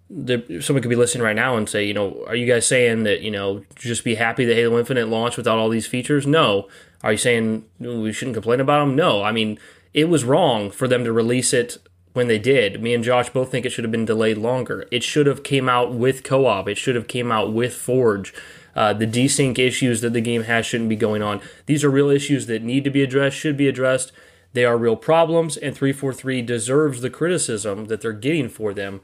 someone 0.09 0.81
could 0.81 0.89
be 0.89 0.95
listening 0.95 1.23
right 1.23 1.35
now 1.35 1.57
and 1.57 1.67
say, 1.67 1.83
you 1.83 1.93
know, 1.93 2.23
are 2.27 2.35
you 2.35 2.45
guys 2.45 2.65
saying 2.65 3.03
that 3.03 3.21
you 3.21 3.31
know 3.31 3.63
just 3.75 4.03
be 4.03 4.15
happy 4.15 4.45
that 4.45 4.55
Halo 4.55 4.79
Infinite 4.79 5.09
launched 5.09 5.37
without 5.37 5.57
all 5.57 5.69
these 5.69 5.87
features? 5.87 6.25
No. 6.25 6.67
Are 7.03 7.11
you 7.11 7.17
saying 7.17 7.65
we 7.79 8.11
shouldn't 8.13 8.35
complain 8.35 8.59
about 8.59 8.85
them? 8.85 8.95
No. 8.95 9.21
I 9.21 9.31
mean, 9.31 9.59
it 9.93 10.05
was 10.05 10.23
wrong 10.23 10.71
for 10.71 10.87
them 10.87 11.03
to 11.03 11.11
release 11.11 11.53
it 11.53 11.77
when 12.13 12.27
they 12.27 12.39
did. 12.39 12.81
Me 12.81 12.93
and 12.93 13.03
Josh 13.03 13.29
both 13.29 13.51
think 13.51 13.65
it 13.65 13.69
should 13.69 13.83
have 13.83 13.91
been 13.91 14.05
delayed 14.05 14.37
longer. 14.37 14.87
It 14.91 15.03
should 15.03 15.27
have 15.27 15.43
came 15.43 15.69
out 15.69 15.93
with 15.93 16.23
co-op. 16.23 16.67
It 16.67 16.77
should 16.77 16.95
have 16.95 17.07
came 17.07 17.31
out 17.31 17.53
with 17.53 17.73
Forge. 17.75 18.33
Uh, 18.77 18.93
the 18.93 19.07
desync 19.07 19.57
issues 19.57 20.01
that 20.01 20.13
the 20.13 20.21
game 20.21 20.43
has 20.43 20.63
shouldn't 20.63 20.87
be 20.87 20.95
going 20.95 21.23
on. 21.23 21.41
These 21.65 21.83
are 21.83 21.89
real 21.89 22.11
issues 22.11 22.45
that 22.45 22.61
need 22.61 22.83
to 22.83 22.91
be 22.91 23.01
addressed, 23.01 23.35
should 23.35 23.57
be 23.57 23.67
addressed. 23.67 24.11
They 24.53 24.65
are 24.65 24.77
real 24.77 24.95
problems, 24.95 25.57
and 25.57 25.75
343 25.75 26.43
deserves 26.43 27.01
the 27.01 27.09
criticism 27.09 27.85
that 27.85 28.01
they're 28.01 28.13
getting 28.13 28.49
for 28.49 28.75
them. 28.75 29.01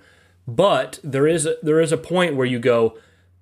But 0.47 0.99
there 1.03 1.27
is 1.27 1.47
a, 1.47 1.55
there 1.63 1.81
is 1.81 1.91
a 1.91 1.97
point 1.97 2.35
where 2.35 2.45
you 2.45 2.59
go, 2.59 2.99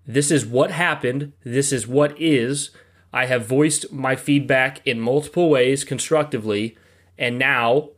this 0.08 0.32
is 0.32 0.46
what 0.46 0.72
happened. 0.72 1.34
This 1.44 1.74
is 1.74 1.86
what 1.86 2.20
is. 2.20 2.70
I 3.12 3.26
have 3.26 3.46
voiced 3.46 3.92
my 3.92 4.16
feedback 4.16 4.86
in 4.88 5.02
multiple 5.02 5.50
ways 5.50 5.84
constructively. 5.84 6.78
And 7.18 7.38
now 7.38 7.90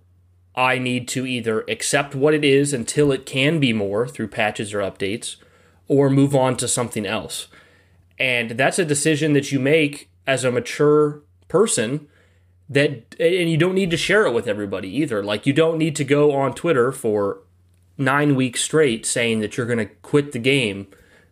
I 0.55 0.79
need 0.79 1.07
to 1.09 1.27
either 1.27 1.61
accept 1.67 2.15
what 2.15 2.33
it 2.33 2.43
is 2.43 2.73
until 2.73 3.11
it 3.11 3.27
can 3.27 3.59
be 3.59 3.73
more 3.73 4.07
through 4.07 4.29
patches 4.29 4.73
or 4.73 4.79
updates, 4.79 5.35
or 5.87 6.09
move 6.09 6.35
on 6.35 6.57
to 6.57 6.67
something 6.67 7.05
else. 7.05 7.47
And 8.19 8.51
that's 8.51 8.79
a 8.79 8.85
decision 8.85 9.33
that 9.33 9.51
you 9.51 9.59
make 9.59 10.09
as 10.25 10.43
a 10.43 10.51
mature 10.51 11.21
person 11.47 12.07
that 12.69 13.15
and 13.19 13.49
you 13.49 13.57
don't 13.57 13.75
need 13.75 13.91
to 13.91 13.97
share 13.97 14.25
it 14.25 14.33
with 14.33 14.47
everybody 14.47 14.89
either. 14.89 15.23
Like 15.23 15.45
you 15.45 15.53
don't 15.53 15.77
need 15.77 15.95
to 15.97 16.03
go 16.03 16.31
on 16.31 16.53
Twitter 16.53 16.91
for 16.91 17.39
9 17.97 18.35
weeks 18.35 18.61
straight 18.61 19.05
saying 19.05 19.39
that 19.41 19.57
you're 19.57 19.65
going 19.65 19.79
to 19.79 19.85
quit 19.85 20.31
the 20.31 20.39
game 20.39 20.87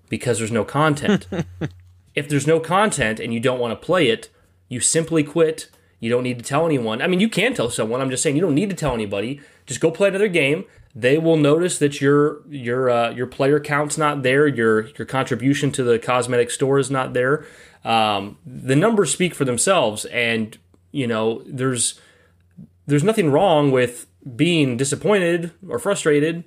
because 0.10 0.38
there's 0.38 0.52
no 0.52 0.66
content. 0.66 1.28
if 2.16 2.28
there's 2.28 2.48
no 2.48 2.60
content 2.60 3.20
and 3.20 3.34
you 3.34 3.40
don't 3.40 3.60
want 3.60 3.72
to 3.72 3.86
play 3.86 4.10
it, 4.10 4.30
you 4.68 4.80
simply 4.80 5.24
quit 5.24 5.70
you 6.02 6.10
don't 6.10 6.24
need 6.24 6.40
to 6.40 6.44
tell 6.44 6.66
anyone. 6.66 7.02
I 7.02 7.08
mean, 7.08 7.20
you 7.20 7.30
can 7.30 7.54
tell 7.54 7.70
someone. 7.70 8.02
I'm 8.02 8.10
just 8.10 8.24
saying 8.24 8.36
you 8.36 8.42
don't 8.42 8.56
need 8.56 8.72
to 8.72 8.76
tell 8.76 8.94
anybody. 8.94 9.40
Just 9.68 9.80
go 9.80 9.92
play 9.92 10.10
another 10.10 10.28
game. 10.28 10.66
They 10.94 11.18
will 11.18 11.38
notice 11.38 11.80
that 11.80 12.02
your 12.02 12.46
your 12.50 12.90
uh, 12.90 13.12
your 13.12 13.28
player 13.28 13.60
count's 13.60 13.98
not 13.98 14.24
there. 14.24 14.48
Your 14.48 14.88
your 14.90 15.06
contribution 15.06 15.72
to 15.74 15.84
the 15.84 16.00
cosmetic 16.00 16.52
store 16.52 16.80
is 16.80 16.92
not 16.92 17.14
there. 17.14 17.46
Um, 17.84 18.38
the 18.46 18.76
numbers 18.76 19.12
speak 19.12 19.34
for 19.34 19.46
themselves, 19.46 20.06
and 20.06 20.58
you 20.92 21.08
know 21.08 21.44
there's 21.46 22.00
there's 22.88 23.04
nothing 23.04 23.32
wrong 23.32 23.72
with 23.72 24.08
being 24.36 24.78
disappointed 24.78 25.52
or 25.68 25.80
frustrated, 25.80 26.44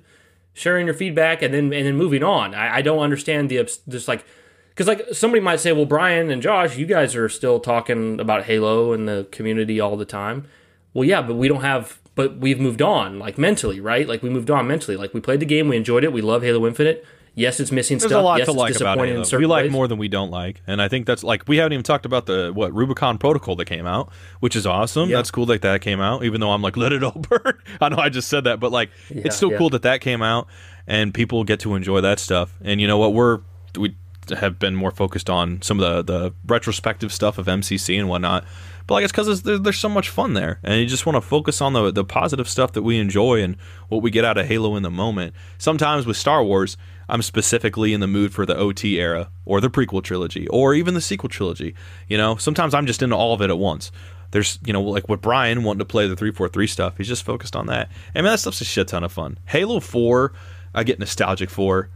sharing 0.53 0.85
your 0.85 0.95
feedback, 0.95 1.41
and 1.41 1.53
then 1.53 1.73
and 1.73 1.85
then 1.85 1.97
moving 1.97 2.23
on. 2.23 2.53
I, 2.53 2.75
I 2.77 2.81
don't 2.81 2.99
understand 2.99 3.49
the 3.49 3.63
just 3.89 4.07
like 4.07 4.25
because 4.69 4.87
like 4.87 5.07
somebody 5.13 5.41
might 5.41 5.61
say, 5.61 5.71
well, 5.71 5.85
Brian 5.85 6.29
and 6.29 6.41
Josh, 6.41 6.77
you 6.77 6.85
guys 6.85 7.15
are 7.15 7.29
still 7.29 7.61
talking 7.61 8.19
about 8.19 8.43
Halo 8.43 8.91
and 8.91 9.07
the 9.07 9.25
community 9.31 9.79
all 9.79 9.95
the 9.95 10.05
time. 10.05 10.47
Well, 10.93 11.05
yeah, 11.05 11.21
but 11.21 11.35
we 11.35 11.47
don't 11.47 11.61
have, 11.61 11.99
but 12.15 12.37
we've 12.37 12.59
moved 12.59 12.81
on, 12.81 13.19
like 13.19 13.37
mentally, 13.37 13.79
right? 13.79 14.07
Like 14.07 14.23
we 14.23 14.29
moved 14.29 14.49
on 14.49 14.67
mentally. 14.67 14.97
Like 14.97 15.13
we 15.13 15.19
played 15.19 15.39
the 15.39 15.45
game, 15.45 15.67
we 15.67 15.77
enjoyed 15.77 16.03
it, 16.03 16.11
we 16.11 16.21
love 16.21 16.41
Halo 16.41 16.65
Infinite. 16.65 17.05
Yes, 17.37 17.59
it's 17.59 17.69
missing 17.69 17.97
There's 17.97 18.11
stuff. 18.11 18.21
a 18.21 18.23
lot 18.23 18.39
yes, 18.39 18.47
to 18.47 18.53
like 18.53 18.75
about 18.79 18.97
Halo. 18.97 19.25
We 19.37 19.45
like 19.45 19.63
ways. 19.65 19.71
more 19.71 19.89
than 19.89 19.97
we 19.97 20.07
don't 20.07 20.31
like, 20.31 20.61
and 20.67 20.81
I 20.81 20.87
think 20.87 21.05
that's 21.05 21.21
like 21.21 21.45
we 21.49 21.57
haven't 21.57 21.73
even 21.73 21.83
talked 21.83 22.05
about 22.05 22.27
the 22.27 22.51
what 22.53 22.73
Rubicon 22.73 23.17
Protocol 23.17 23.57
that 23.57 23.65
came 23.65 23.85
out, 23.85 24.09
which 24.39 24.55
is 24.55 24.65
awesome. 24.65 25.09
Yeah. 25.09 25.17
That's 25.17 25.31
cool 25.31 25.45
that 25.47 25.61
that 25.61 25.81
came 25.81 25.99
out. 25.99 26.23
Even 26.23 26.39
though 26.39 26.51
I'm 26.51 26.61
like, 26.61 26.77
let 26.77 26.93
it 26.93 27.03
all 27.03 27.11
burn. 27.11 27.59
I 27.81 27.89
know 27.89 27.97
I 27.97 28.07
just 28.07 28.29
said 28.29 28.45
that, 28.45 28.61
but 28.61 28.71
like, 28.71 28.89
yeah, 29.09 29.23
it's 29.25 29.35
still 29.35 29.51
yeah. 29.51 29.57
cool 29.57 29.69
that 29.71 29.81
that 29.81 29.99
came 29.99 30.21
out, 30.21 30.47
and 30.87 31.13
people 31.13 31.43
get 31.43 31.59
to 31.61 31.75
enjoy 31.75 31.99
that 32.01 32.19
stuff. 32.19 32.55
And 32.63 32.79
you 32.79 32.87
know 32.87 32.97
what? 32.97 33.13
We're 33.13 33.41
we 33.77 33.95
have 34.29 34.57
been 34.57 34.75
more 34.75 34.91
focused 34.91 35.29
on 35.29 35.61
some 35.61 35.79
of 35.79 36.05
the, 36.05 36.13
the 36.13 36.33
retrospective 36.47 37.11
stuff 37.11 37.37
of 37.37 37.47
MCC 37.47 37.99
and 37.99 38.09
whatnot. 38.09 38.45
But 38.87 38.95
like 38.95 39.03
it's 39.03 39.11
because 39.11 39.41
there's, 39.41 39.61
there's 39.61 39.79
so 39.79 39.89
much 39.89 40.09
fun 40.09 40.33
there, 40.33 40.59
and 40.63 40.79
you 40.79 40.85
just 40.85 41.05
want 41.05 41.15
to 41.15 41.21
focus 41.21 41.61
on 41.61 41.73
the 41.73 41.91
the 41.91 42.05
positive 42.05 42.47
stuff 42.47 42.73
that 42.73 42.83
we 42.83 42.99
enjoy 42.99 43.41
and 43.41 43.57
what 43.89 44.01
we 44.01 44.11
get 44.11 44.25
out 44.25 44.37
of 44.37 44.47
Halo 44.47 44.75
in 44.75 44.83
the 44.83 44.91
moment. 44.91 45.33
Sometimes 45.57 46.05
with 46.05 46.17
Star 46.17 46.43
Wars, 46.43 46.77
I'm 47.09 47.21
specifically 47.21 47.93
in 47.93 47.99
the 47.99 48.07
mood 48.07 48.33
for 48.33 48.45
the 48.45 48.55
OT 48.55 48.99
era 48.99 49.29
or 49.45 49.61
the 49.61 49.69
prequel 49.69 50.03
trilogy 50.03 50.47
or 50.49 50.73
even 50.73 50.93
the 50.93 51.01
sequel 51.01 51.29
trilogy. 51.29 51.75
You 52.07 52.17
know, 52.17 52.35
sometimes 52.35 52.73
I'm 52.73 52.85
just 52.85 53.01
into 53.01 53.15
all 53.15 53.33
of 53.33 53.41
it 53.41 53.49
at 53.49 53.57
once. 53.57 53.91
There's, 54.31 54.59
you 54.65 54.73
know, 54.73 54.81
like 54.81 55.07
what 55.07 55.21
Brian 55.21 55.63
wanting 55.63 55.79
to 55.79 55.85
play 55.85 56.07
the 56.07 56.15
343 56.15 56.67
stuff. 56.67 56.97
He's 56.97 57.07
just 57.07 57.23
focused 57.23 57.55
on 57.55 57.67
that. 57.67 57.89
And 58.13 58.23
man, 58.23 58.33
that 58.33 58.39
stuff's 58.39 58.61
a 58.61 58.65
shit 58.65 58.87
ton 58.87 59.03
of 59.03 59.11
fun. 59.11 59.37
Halo 59.45 59.79
4, 59.79 60.33
I 60.73 60.83
get 60.83 60.99
nostalgic 60.99 61.49
for 61.49 61.89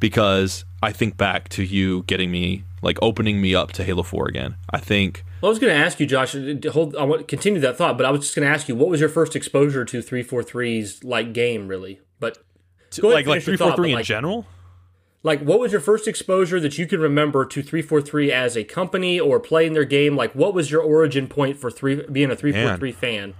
because 0.00 0.64
I 0.82 0.92
think 0.92 1.16
back 1.16 1.48
to 1.50 1.62
you 1.62 2.02
getting 2.02 2.30
me 2.30 2.64
like 2.82 2.98
opening 3.00 3.40
me 3.40 3.54
up 3.54 3.72
to 3.72 3.84
Halo 3.84 4.02
4 4.02 4.28
again. 4.28 4.56
I 4.70 4.78
think 4.78 5.24
well, 5.40 5.48
I 5.48 5.50
was 5.50 5.58
going 5.58 5.72
to 5.72 5.78
ask 5.78 6.00
you, 6.00 6.06
Josh. 6.06 6.34
Uh, 6.34 6.56
hold, 6.72 6.96
I 6.96 7.04
want 7.04 7.28
continue 7.28 7.60
that 7.60 7.76
thought, 7.76 7.96
but 7.96 8.06
I 8.06 8.10
was 8.10 8.22
just 8.22 8.34
going 8.34 8.46
to 8.46 8.52
ask 8.52 8.68
you, 8.68 8.74
what 8.74 8.88
was 8.88 9.00
your 9.00 9.08
first 9.08 9.36
exposure 9.36 9.84
to 9.84 9.98
343's 9.98 11.04
like 11.04 11.32
game, 11.32 11.68
really? 11.68 12.00
But 12.18 12.38
go 13.00 13.08
like 13.08 13.26
like 13.26 13.42
343 13.42 13.90
in 13.90 13.94
like, 13.96 14.04
general. 14.04 14.46
Like, 15.22 15.40
what 15.40 15.58
was 15.58 15.72
your 15.72 15.80
first 15.80 16.06
exposure 16.06 16.60
that 16.60 16.78
you 16.78 16.86
can 16.86 17.00
remember 17.00 17.44
to 17.44 17.62
343 17.62 18.32
as 18.32 18.56
a 18.56 18.64
company 18.64 19.18
or 19.18 19.40
playing 19.40 19.72
their 19.72 19.84
game? 19.84 20.16
Like, 20.16 20.32
what 20.32 20.54
was 20.54 20.70
your 20.70 20.80
origin 20.80 21.26
point 21.26 21.56
for 21.56 21.70
three 21.70 22.02
being 22.10 22.30
a 22.30 22.36
343 22.36 22.92
fan? 22.92 23.34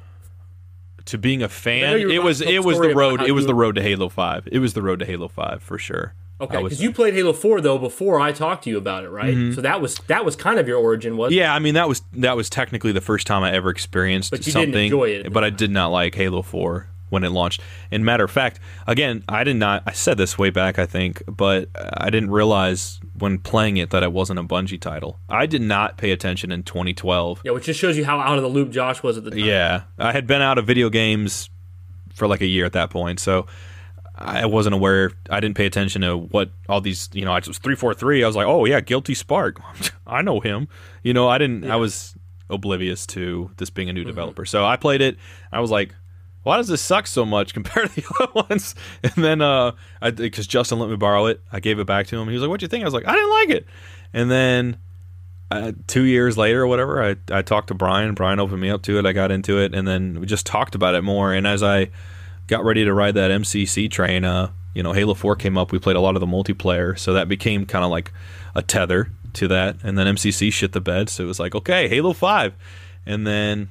To 1.07 1.19
being 1.19 1.43
a 1.43 1.49
fan, 1.49 2.11
it 2.11 2.23
was 2.23 2.43
it 2.43 2.65
was 2.65 2.79
the 2.79 2.95
road. 2.95 3.23
It 3.23 3.33
was 3.33 3.47
the 3.47 3.55
road 3.55 3.77
to 3.77 3.83
Halo 3.83 4.09
Five. 4.09 4.47
It 4.53 4.59
was 4.59 4.75
the 4.75 4.83
road 4.83 4.99
to 4.99 5.07
Halo 5.07 5.29
Five 5.29 5.63
for 5.63 5.79
sure. 5.79 6.15
Okay, 6.41 6.63
because 6.63 6.81
you 6.81 6.93
played 6.93 7.15
Halo 7.15 7.33
Four 7.33 7.61
though 7.61 7.79
before 7.79 8.21
I 8.21 8.33
talked 8.33 8.65
to 8.65 8.71
you 8.71 8.79
about 8.79 9.05
it, 9.05 9.11
right? 9.11 9.35
Mm-hmm. 9.35 9.55
So 9.55 9.61
that 9.63 9.81
was 9.81 9.97
that 10.07 10.25
was 10.25 10.37
kind 10.37 10.59
of 10.59 10.69
your 10.69 10.79
origin, 10.79 11.17
was 11.17 11.33
Yeah, 11.33 11.53
I 11.53 11.59
mean 11.59 11.75
that 11.75 11.89
was 11.89 12.03
that 12.13 12.37
was 12.37 12.49
technically 12.49 12.93
the 12.93 13.01
first 13.01 13.27
time 13.27 13.43
I 13.43 13.53
ever 13.53 13.71
experienced 13.71 14.31
but 14.31 14.45
something. 14.45 14.71
Didn't 14.71 14.85
enjoy 14.85 15.11
it, 15.11 15.33
but 15.33 15.43
I 15.43 15.51
did 15.51 15.71
not 15.71 15.89
like 15.89 16.15
Halo 16.15 16.43
Four 16.43 16.89
when 17.11 17.25
it 17.25 17.31
launched. 17.31 17.61
And 17.91 18.05
matter 18.05 18.25
of 18.25 18.31
fact, 18.31 18.61
again, 18.87 19.25
I 19.29 19.45
did 19.45 19.57
not. 19.57 19.83
I 19.87 19.93
said 19.93 20.19
this 20.19 20.39
way 20.39 20.51
back, 20.51 20.79
I 20.79 20.87
think, 20.87 21.23
but 21.27 21.69
I 21.75 22.11
didn't 22.11 22.31
realize 22.31 23.01
when 23.19 23.39
playing 23.39 23.79
it 23.79 23.91
that 23.91 24.03
it 24.03 24.13
wasn't 24.13 24.39
a 24.39 24.45
Bungie 24.45 24.81
title. 24.81 25.19
I 25.29 25.47
did 25.47 25.63
not 25.63 25.97
pay 25.97 26.13
attention 26.13 26.53
in 26.53 26.63
2012. 26.63 27.43
Yeah, 27.45 27.53
which 27.53 27.65
just 27.65 27.81
shows 27.81 27.97
you 27.97 28.05
how 28.05 28.21
out 28.21 28.37
of 28.37 28.43
the 28.43 28.49
loop 28.49 28.71
Josh 28.71 29.03
was 29.03 29.17
at 29.17 29.25
the 29.25 29.31
time. 29.31 29.41
Yeah, 29.41 29.83
I 29.99 30.13
had 30.13 30.27
been 30.27 30.43
out 30.43 30.59
of 30.59 30.67
video 30.67 30.91
games 30.91 31.51
for 32.15 32.27
like 32.29 32.41
a 32.41 32.47
year 32.47 32.65
at 32.65 32.73
that 32.73 32.91
point, 32.91 33.21
so 33.21 33.47
I 34.21 34.47
wasn't 34.47 34.75
aware. 34.75 35.13
I 35.31 35.39
didn't 35.39 35.57
pay 35.57 35.67
attention 35.67 36.03
to 36.03 36.17
what 36.17 36.51
all 36.69 36.81
these. 36.81 37.09
You 37.13 37.25
know, 37.25 37.33
I 37.33 37.41
was 37.47 37.59
three 37.59 37.77
four 37.77 37.95
three. 37.95 38.25
I 38.25 38.27
was 38.27 38.35
like, 38.35 38.47
oh 38.47 38.65
yeah, 38.65 38.81
Guilty 38.81 39.15
Spark. 39.15 39.61
I 40.07 40.23
know 40.23 40.41
him. 40.41 40.69
You 41.03 41.15
know, 41.15 41.29
I 41.29 41.39
didn't. 41.39 41.63
Yeah. 41.63 41.75
I 41.75 41.77
was 41.77 42.17
oblivious 42.51 43.07
to 43.07 43.51
this 43.59 43.71
being 43.71 43.89
a 43.89 43.93
new 43.93 44.01
mm-hmm. 44.01 44.09
developer. 44.09 44.45
So 44.45 44.65
I 44.65 44.77
played 44.77 45.01
it. 45.01 45.19
I 45.53 45.61
was 45.61 45.71
like, 45.71 45.95
why 46.43 46.57
does 46.57 46.69
this 46.69 46.81
suck 46.81 47.07
so 47.07 47.25
much 47.25 47.55
compared 47.55 47.91
to 47.91 47.95
the 48.01 48.15
other 48.21 48.49
ones? 48.49 48.75
And 49.03 49.25
then, 49.25 49.41
uh, 49.41 49.73
because 50.01 50.47
Justin 50.47 50.79
let 50.79 50.91
me 50.91 50.97
borrow 50.97 51.27
it, 51.27 51.41
I 51.53 51.61
gave 51.61 51.79
it 51.79 51.87
back 51.87 52.09
to 52.09 52.19
him. 52.19 52.27
He 52.27 52.35
was 52.35 52.43
like, 52.43 52.51
"What 52.51 52.61
do 52.61 52.65
you 52.65 52.69
think?" 52.69 52.83
I 52.83 52.87
was 52.87 52.95
like, 52.95 53.07
"I 53.07 53.15
didn't 53.15 53.31
like 53.31 53.51
it." 53.51 53.67
And 54.13 54.31
then, 54.31 54.79
uh, 55.51 55.73
two 55.87 56.03
years 56.03 56.37
later 56.37 56.63
or 56.63 56.67
whatever, 56.67 57.03
I 57.03 57.17
I 57.31 57.43
talked 57.43 57.69
to 57.69 57.75
Brian. 57.75 58.15
Brian 58.15 58.41
opened 58.41 58.61
me 58.61 58.71
up 58.71 58.83
to 58.83 58.99
it. 58.99 59.07
I 59.07 59.13
got 59.13 59.31
into 59.31 59.59
it, 59.59 59.75
and 59.75 59.87
then 59.87 60.21
we 60.21 60.27
just 60.27 60.47
talked 60.47 60.75
about 60.75 60.95
it 60.95 61.03
more. 61.03 61.33
And 61.33 61.47
as 61.47 61.63
I 61.63 61.91
got 62.49 62.65
ready 62.65 62.85
to 62.85 62.93
ride 62.93 63.15
that 63.15 63.31
MCC 63.31 63.91
train, 63.91 64.25
uh, 64.25 64.51
you 64.75 64.83
know, 64.83 64.93
Halo 64.93 65.15
4 65.15 65.37
came 65.37 65.57
up. 65.57 65.71
We 65.71 65.79
played 65.79 65.97
a 65.97 66.01
lot 66.01 66.17
of 66.17 66.21
the 66.21 66.27
multiplayer, 66.27 66.99
so 66.99 67.13
that 67.13 67.29
became 67.29 67.67
kind 67.67 67.85
of 67.85 67.91
like 67.91 68.13
a 68.55 68.63
tether 68.63 69.11
to 69.35 69.49
that. 69.49 69.77
And 69.85 69.97
then 69.97 70.07
MCC 70.17 70.53
shit 70.53 70.73
the 70.73 70.81
bed, 70.81 71.09
so 71.09 71.25
it 71.25 71.27
was 71.27 71.39
like, 71.39 71.55
okay, 71.55 71.89
Halo 71.89 72.13
5. 72.13 72.55
And 73.07 73.27
then 73.27 73.71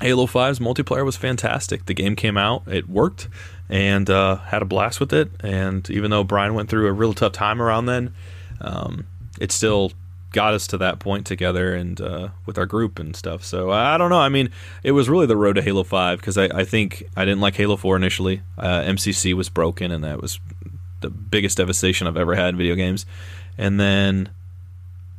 Halo 0.00 0.26
5's 0.26 0.58
multiplayer 0.58 1.04
was 1.04 1.16
fantastic. 1.16 1.86
The 1.86 1.94
game 1.94 2.16
came 2.16 2.36
out, 2.36 2.62
it 2.66 2.88
worked, 2.88 3.28
and 3.68 4.08
uh, 4.08 4.36
had 4.36 4.62
a 4.62 4.66
blast 4.66 5.00
with 5.00 5.12
it. 5.12 5.30
And 5.40 5.88
even 5.90 6.10
though 6.10 6.24
Brian 6.24 6.54
went 6.54 6.68
through 6.68 6.88
a 6.88 6.92
real 6.92 7.14
tough 7.14 7.32
time 7.32 7.60
around 7.60 7.86
then, 7.86 8.14
um, 8.60 9.06
it 9.40 9.52
still 9.52 9.92
got 10.32 10.54
us 10.54 10.66
to 10.68 10.78
that 10.78 10.98
point 10.98 11.26
together 11.26 11.74
and 11.74 12.00
uh, 12.00 12.28
with 12.46 12.58
our 12.58 12.66
group 12.66 12.98
and 12.98 13.14
stuff. 13.14 13.44
So 13.44 13.70
I 13.70 13.98
don't 13.98 14.10
know. 14.10 14.20
I 14.20 14.28
mean, 14.28 14.50
it 14.82 14.92
was 14.92 15.08
really 15.08 15.26
the 15.26 15.36
road 15.36 15.54
to 15.54 15.62
Halo 15.62 15.84
Five 15.84 16.18
because 16.20 16.38
I, 16.38 16.44
I 16.44 16.64
think 16.64 17.04
I 17.16 17.24
didn't 17.24 17.40
like 17.40 17.54
Halo 17.54 17.76
Four 17.76 17.96
initially. 17.96 18.42
Uh, 18.58 18.80
MCC 18.80 19.34
was 19.34 19.48
broken, 19.48 19.90
and 19.90 20.02
that 20.04 20.20
was 20.20 20.40
the 21.00 21.10
biggest 21.10 21.58
devastation 21.58 22.06
I've 22.06 22.16
ever 22.16 22.34
had 22.34 22.50
in 22.50 22.56
video 22.56 22.74
games. 22.74 23.04
And 23.58 23.78
then 23.78 24.30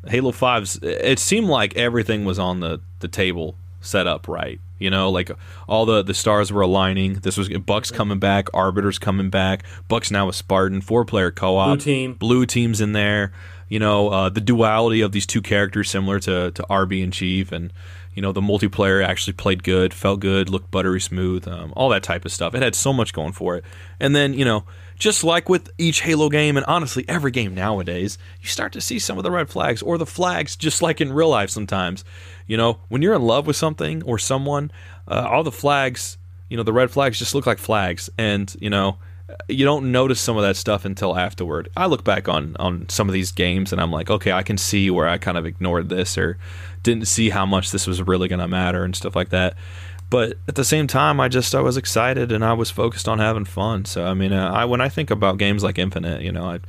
Halo 0.07 0.31
5's 0.31 0.79
it 0.81 1.19
seemed 1.19 1.47
like 1.47 1.77
everything 1.77 2.25
was 2.25 2.39
on 2.39 2.59
the, 2.59 2.81
the 2.99 3.07
table 3.07 3.55
set 3.81 4.07
up 4.07 4.27
right. 4.27 4.59
You 4.79 4.89
know, 4.89 5.11
like 5.11 5.31
all 5.67 5.85
the, 5.85 6.01
the 6.01 6.13
stars 6.13 6.51
were 6.51 6.61
aligning. 6.61 7.15
This 7.15 7.37
was 7.37 7.49
Buck's 7.49 7.91
coming 7.91 8.19
back, 8.19 8.47
Arbiters 8.53 8.99
coming 8.99 9.29
back. 9.29 9.63
Buck's 9.87 10.11
now 10.11 10.27
a 10.27 10.33
Spartan, 10.33 10.81
four 10.81 11.05
player 11.05 11.31
co 11.31 11.55
op. 11.57 11.77
Blue 11.77 11.85
team. 11.85 12.13
Blue 12.15 12.45
team's 12.45 12.81
in 12.81 12.91
there. 12.91 13.31
You 13.73 13.79
know, 13.79 14.09
uh, 14.09 14.29
the 14.29 14.39
duality 14.39 15.01
of 15.01 15.13
these 15.13 15.25
two 15.25 15.41
characters 15.41 15.89
similar 15.89 16.19
to, 16.19 16.51
to 16.51 16.63
RB 16.69 17.03
and 17.03 17.11
Chief 17.11 17.51
and 17.51 17.73
you 18.13 18.21
know 18.21 18.31
the 18.31 18.39
multiplayer 18.39 19.03
actually 19.03 19.33
played 19.33 19.63
good 19.63 19.95
felt 19.95 20.19
good 20.19 20.47
looked 20.47 20.69
buttery 20.69 21.01
smooth 21.01 21.47
um, 21.47 21.73
all 21.75 21.89
that 21.89 22.03
type 22.03 22.23
of 22.23 22.31
stuff. 22.31 22.53
It 22.53 22.61
had 22.61 22.75
so 22.75 22.93
much 22.93 23.13
going 23.13 23.31
for 23.31 23.55
it. 23.55 23.65
And 23.99 24.15
then 24.15 24.35
you 24.35 24.45
know 24.45 24.65
just 24.95 25.23
like 25.23 25.49
with 25.49 25.71
each 25.79 26.01
halo 26.01 26.29
game 26.29 26.55
and 26.55 26.63
honestly 26.67 27.03
every 27.07 27.31
game 27.31 27.55
nowadays 27.55 28.19
you 28.39 28.47
start 28.47 28.73
to 28.73 28.79
see 28.79 28.99
some 28.99 29.17
of 29.17 29.23
the 29.23 29.31
red 29.31 29.49
flags 29.49 29.81
or 29.81 29.97
the 29.97 30.05
flags 30.05 30.55
just 30.55 30.83
like 30.83 31.01
in 31.01 31.11
real 31.11 31.29
life 31.29 31.49
sometimes. 31.49 32.05
You 32.45 32.57
know 32.57 32.77
when 32.89 33.01
you're 33.01 33.15
in 33.15 33.23
love 33.23 33.47
with 33.47 33.55
something 33.55 34.03
or 34.03 34.19
someone 34.19 34.71
uh, 35.07 35.27
all 35.27 35.43
the 35.43 35.51
flags 35.51 36.19
you 36.47 36.57
know 36.57 36.61
the 36.61 36.73
red 36.73 36.91
flags 36.91 37.17
just 37.17 37.33
look 37.33 37.47
like 37.47 37.57
flags. 37.57 38.07
And 38.19 38.55
you 38.59 38.69
know 38.69 38.99
you 39.47 39.65
don't 39.65 39.91
notice 39.91 40.19
some 40.19 40.37
of 40.37 40.43
that 40.43 40.55
stuff 40.55 40.85
until 40.85 41.17
afterward. 41.17 41.69
I 41.75 41.85
look 41.85 42.03
back 42.03 42.27
on 42.27 42.55
on 42.59 42.87
some 42.89 43.07
of 43.09 43.13
these 43.13 43.31
games 43.31 43.71
and 43.71 43.81
I'm 43.81 43.91
like, 43.91 44.09
okay, 44.09 44.31
I 44.31 44.43
can 44.43 44.57
see 44.57 44.89
where 44.89 45.07
I 45.07 45.17
kind 45.17 45.37
of 45.37 45.45
ignored 45.45 45.89
this 45.89 46.17
or 46.17 46.37
didn't 46.81 47.07
see 47.07 47.29
how 47.29 47.45
much 47.45 47.71
this 47.71 47.87
was 47.87 48.01
really 48.01 48.27
going 48.27 48.39
to 48.39 48.47
matter 48.47 48.83
and 48.83 48.95
stuff 48.95 49.15
like 49.15 49.29
that. 49.29 49.55
But 50.09 50.37
at 50.47 50.55
the 50.55 50.63
same 50.63 50.85
time, 50.85 51.19
I 51.19 51.27
just 51.27 51.55
I 51.55 51.61
was 51.61 51.77
excited 51.77 52.31
and 52.31 52.45
I 52.45 52.53
was 52.53 52.69
focused 52.69 53.07
on 53.07 53.19
having 53.19 53.45
fun. 53.45 53.85
So 53.85 54.05
I 54.05 54.13
mean, 54.13 54.33
uh, 54.33 54.51
I 54.51 54.65
when 54.65 54.81
I 54.81 54.89
think 54.89 55.09
about 55.09 55.37
games 55.37 55.63
like 55.63 55.79
Infinite, 55.79 56.21
you 56.21 56.31
know, 56.31 56.45
I 56.45 56.59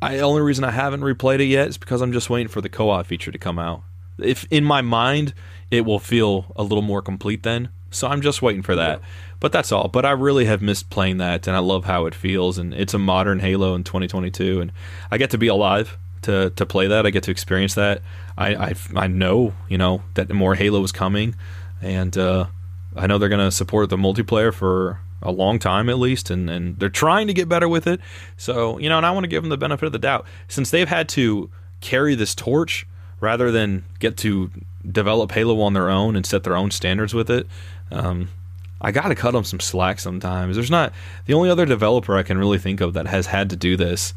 I 0.00 0.18
only 0.18 0.42
reason 0.42 0.64
I 0.64 0.70
haven't 0.70 1.00
replayed 1.00 1.40
it 1.40 1.46
yet 1.46 1.68
is 1.68 1.78
because 1.78 2.00
I'm 2.00 2.12
just 2.12 2.30
waiting 2.30 2.48
for 2.48 2.60
the 2.60 2.68
co-op 2.68 3.06
feature 3.06 3.32
to 3.32 3.38
come 3.38 3.58
out. 3.58 3.82
If 4.18 4.46
in 4.50 4.62
my 4.62 4.82
mind, 4.82 5.34
it 5.70 5.84
will 5.84 5.98
feel 5.98 6.52
a 6.54 6.62
little 6.62 6.82
more 6.82 7.02
complete 7.02 7.42
then. 7.42 7.70
So 7.94 8.08
I'm 8.08 8.20
just 8.20 8.42
waiting 8.42 8.62
for 8.62 8.74
that. 8.76 9.00
Yeah. 9.00 9.06
But 9.40 9.52
that's 9.52 9.72
all. 9.72 9.88
But 9.88 10.04
I 10.04 10.10
really 10.12 10.46
have 10.46 10.62
missed 10.62 10.90
playing 10.90 11.18
that, 11.18 11.46
and 11.46 11.56
I 11.56 11.60
love 11.60 11.84
how 11.84 12.06
it 12.06 12.14
feels. 12.14 12.58
And 12.58 12.72
it's 12.74 12.94
a 12.94 12.98
modern 12.98 13.40
Halo 13.40 13.74
in 13.74 13.84
2022, 13.84 14.60
and 14.60 14.72
I 15.10 15.18
get 15.18 15.30
to 15.30 15.38
be 15.38 15.48
alive 15.48 15.98
to 16.22 16.50
to 16.50 16.66
play 16.66 16.86
that. 16.88 17.06
I 17.06 17.10
get 17.10 17.22
to 17.24 17.30
experience 17.30 17.74
that. 17.74 18.02
I 18.36 18.54
I, 18.54 18.74
I 18.96 19.06
know 19.06 19.54
you 19.68 19.78
know 19.78 20.02
that 20.14 20.30
more 20.30 20.54
Halo 20.54 20.82
is 20.82 20.92
coming, 20.92 21.34
and 21.82 22.16
uh, 22.16 22.46
I 22.96 23.06
know 23.06 23.18
they're 23.18 23.28
going 23.28 23.46
to 23.46 23.52
support 23.52 23.90
the 23.90 23.96
multiplayer 23.96 24.52
for 24.52 25.00
a 25.22 25.32
long 25.32 25.58
time 25.58 25.88
at 25.88 25.98
least, 25.98 26.30
and 26.30 26.50
and 26.50 26.78
they're 26.78 26.88
trying 26.88 27.26
to 27.26 27.34
get 27.34 27.48
better 27.48 27.68
with 27.68 27.86
it. 27.86 28.00
So 28.36 28.78
you 28.78 28.88
know, 28.88 28.96
and 28.96 29.06
I 29.06 29.10
want 29.10 29.24
to 29.24 29.28
give 29.28 29.42
them 29.42 29.50
the 29.50 29.56
benefit 29.56 29.86
of 29.86 29.92
the 29.92 29.98
doubt 29.98 30.26
since 30.48 30.70
they've 30.70 30.88
had 30.88 31.08
to 31.10 31.50
carry 31.80 32.14
this 32.14 32.34
torch 32.34 32.86
rather 33.20 33.50
than 33.50 33.84
get 34.00 34.16
to 34.18 34.50
develop 34.90 35.32
Halo 35.32 35.60
on 35.60 35.72
their 35.72 35.88
own 35.88 36.16
and 36.16 36.26
set 36.26 36.44
their 36.44 36.56
own 36.56 36.70
standards 36.70 37.14
with 37.14 37.30
it. 37.30 37.46
Um, 37.90 38.28
I 38.80 38.90
got 38.90 39.08
to 39.08 39.14
cut 39.14 39.32
them 39.32 39.44
some 39.44 39.60
slack 39.60 39.98
sometimes. 39.98 40.56
There's 40.56 40.70
not 40.70 40.92
the 41.26 41.34
only 41.34 41.48
other 41.48 41.64
developer 41.64 42.16
I 42.16 42.22
can 42.22 42.38
really 42.38 42.58
think 42.58 42.80
of 42.80 42.92
that 42.94 43.06
has 43.06 43.26
had 43.26 43.50
to 43.50 43.56
do 43.56 43.76
this 43.76 44.12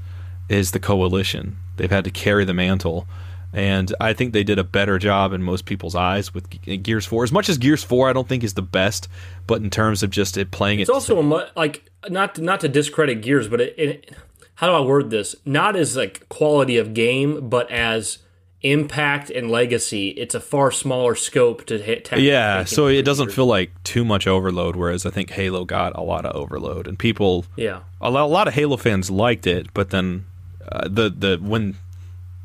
is 0.49 0.71
the 0.71 0.79
coalition. 0.79 1.57
They've 1.77 1.91
had 1.91 2.03
to 2.03 2.11
carry 2.11 2.45
the 2.45 2.53
mantle. 2.53 3.07
And 3.53 3.93
I 4.01 4.13
think 4.13 4.33
they 4.33 4.43
did 4.43 4.59
a 4.59 4.63
better 4.63 4.99
job 4.99 5.31
in 5.31 5.41
most 5.41 5.65
people's 5.65 5.95
eyes 5.95 6.33
with 6.33 6.49
Gears 6.83 7.05
4. 7.05 7.23
As 7.23 7.31
much 7.31 7.47
as 7.47 7.57
Gears 7.57 7.83
4 7.83 8.09
I 8.09 8.13
don't 8.13 8.27
think 8.27 8.43
is 8.43 8.55
the 8.55 8.61
best, 8.61 9.07
but 9.47 9.61
in 9.61 9.69
terms 9.69 10.03
of 10.03 10.09
just 10.09 10.37
it 10.37 10.51
playing 10.51 10.79
it's 10.79 10.89
it. 10.89 10.91
It's 10.91 11.09
also 11.09 11.21
a, 11.21 11.49
like 11.55 11.89
not 12.09 12.35
to, 12.35 12.41
not 12.41 12.59
to 12.59 12.67
discredit 12.67 13.21
Gears, 13.21 13.47
but 13.47 13.61
it, 13.61 13.75
it, 13.77 14.15
how 14.55 14.67
do 14.67 14.73
I 14.73 14.81
word 14.81 15.11
this? 15.11 15.35
Not 15.45 15.75
as 15.75 15.95
like 15.95 16.27
quality 16.29 16.77
of 16.77 16.93
game, 16.93 17.47
but 17.47 17.71
as 17.71 18.19
impact 18.61 19.29
and 19.29 19.51
legacy, 19.51 20.09
it's 20.09 20.33
a 20.33 20.39
far 20.39 20.71
smaller 20.71 21.15
scope 21.15 21.65
to 21.65 21.77
hit. 21.77 22.11
Yeah, 22.17 22.63
so 22.63 22.87
it 22.87 23.03
doesn't 23.03 23.31
feel 23.31 23.45
like 23.45 23.71
too 23.83 24.03
much 24.03 24.27
overload. 24.27 24.75
Whereas 24.75 25.05
I 25.05 25.09
think 25.09 25.31
Halo 25.31 25.65
got 25.65 25.95
a 25.95 26.01
lot 26.01 26.25
of 26.25 26.35
overload, 26.35 26.87
and 26.87 26.97
people, 26.97 27.45
yeah, 27.55 27.81
a 28.01 28.09
lot, 28.09 28.23
a 28.23 28.25
lot 28.25 28.47
of 28.47 28.53
Halo 28.53 28.77
fans 28.77 29.11
liked 29.11 29.47
it. 29.47 29.73
But 29.73 29.91
then 29.91 30.25
uh, 30.71 30.87
the 30.89 31.09
the 31.09 31.39
when 31.41 31.75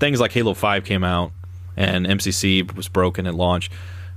things 0.01 0.21
like 0.21 0.33
Halo 0.33 0.55
Five 0.55 0.85
came 0.85 1.05
out 1.05 1.33
and 1.77 2.07
MCC 2.07 2.75
was 2.75 2.89
broken 2.89 3.27
at 3.27 3.35
launch, 3.35 3.71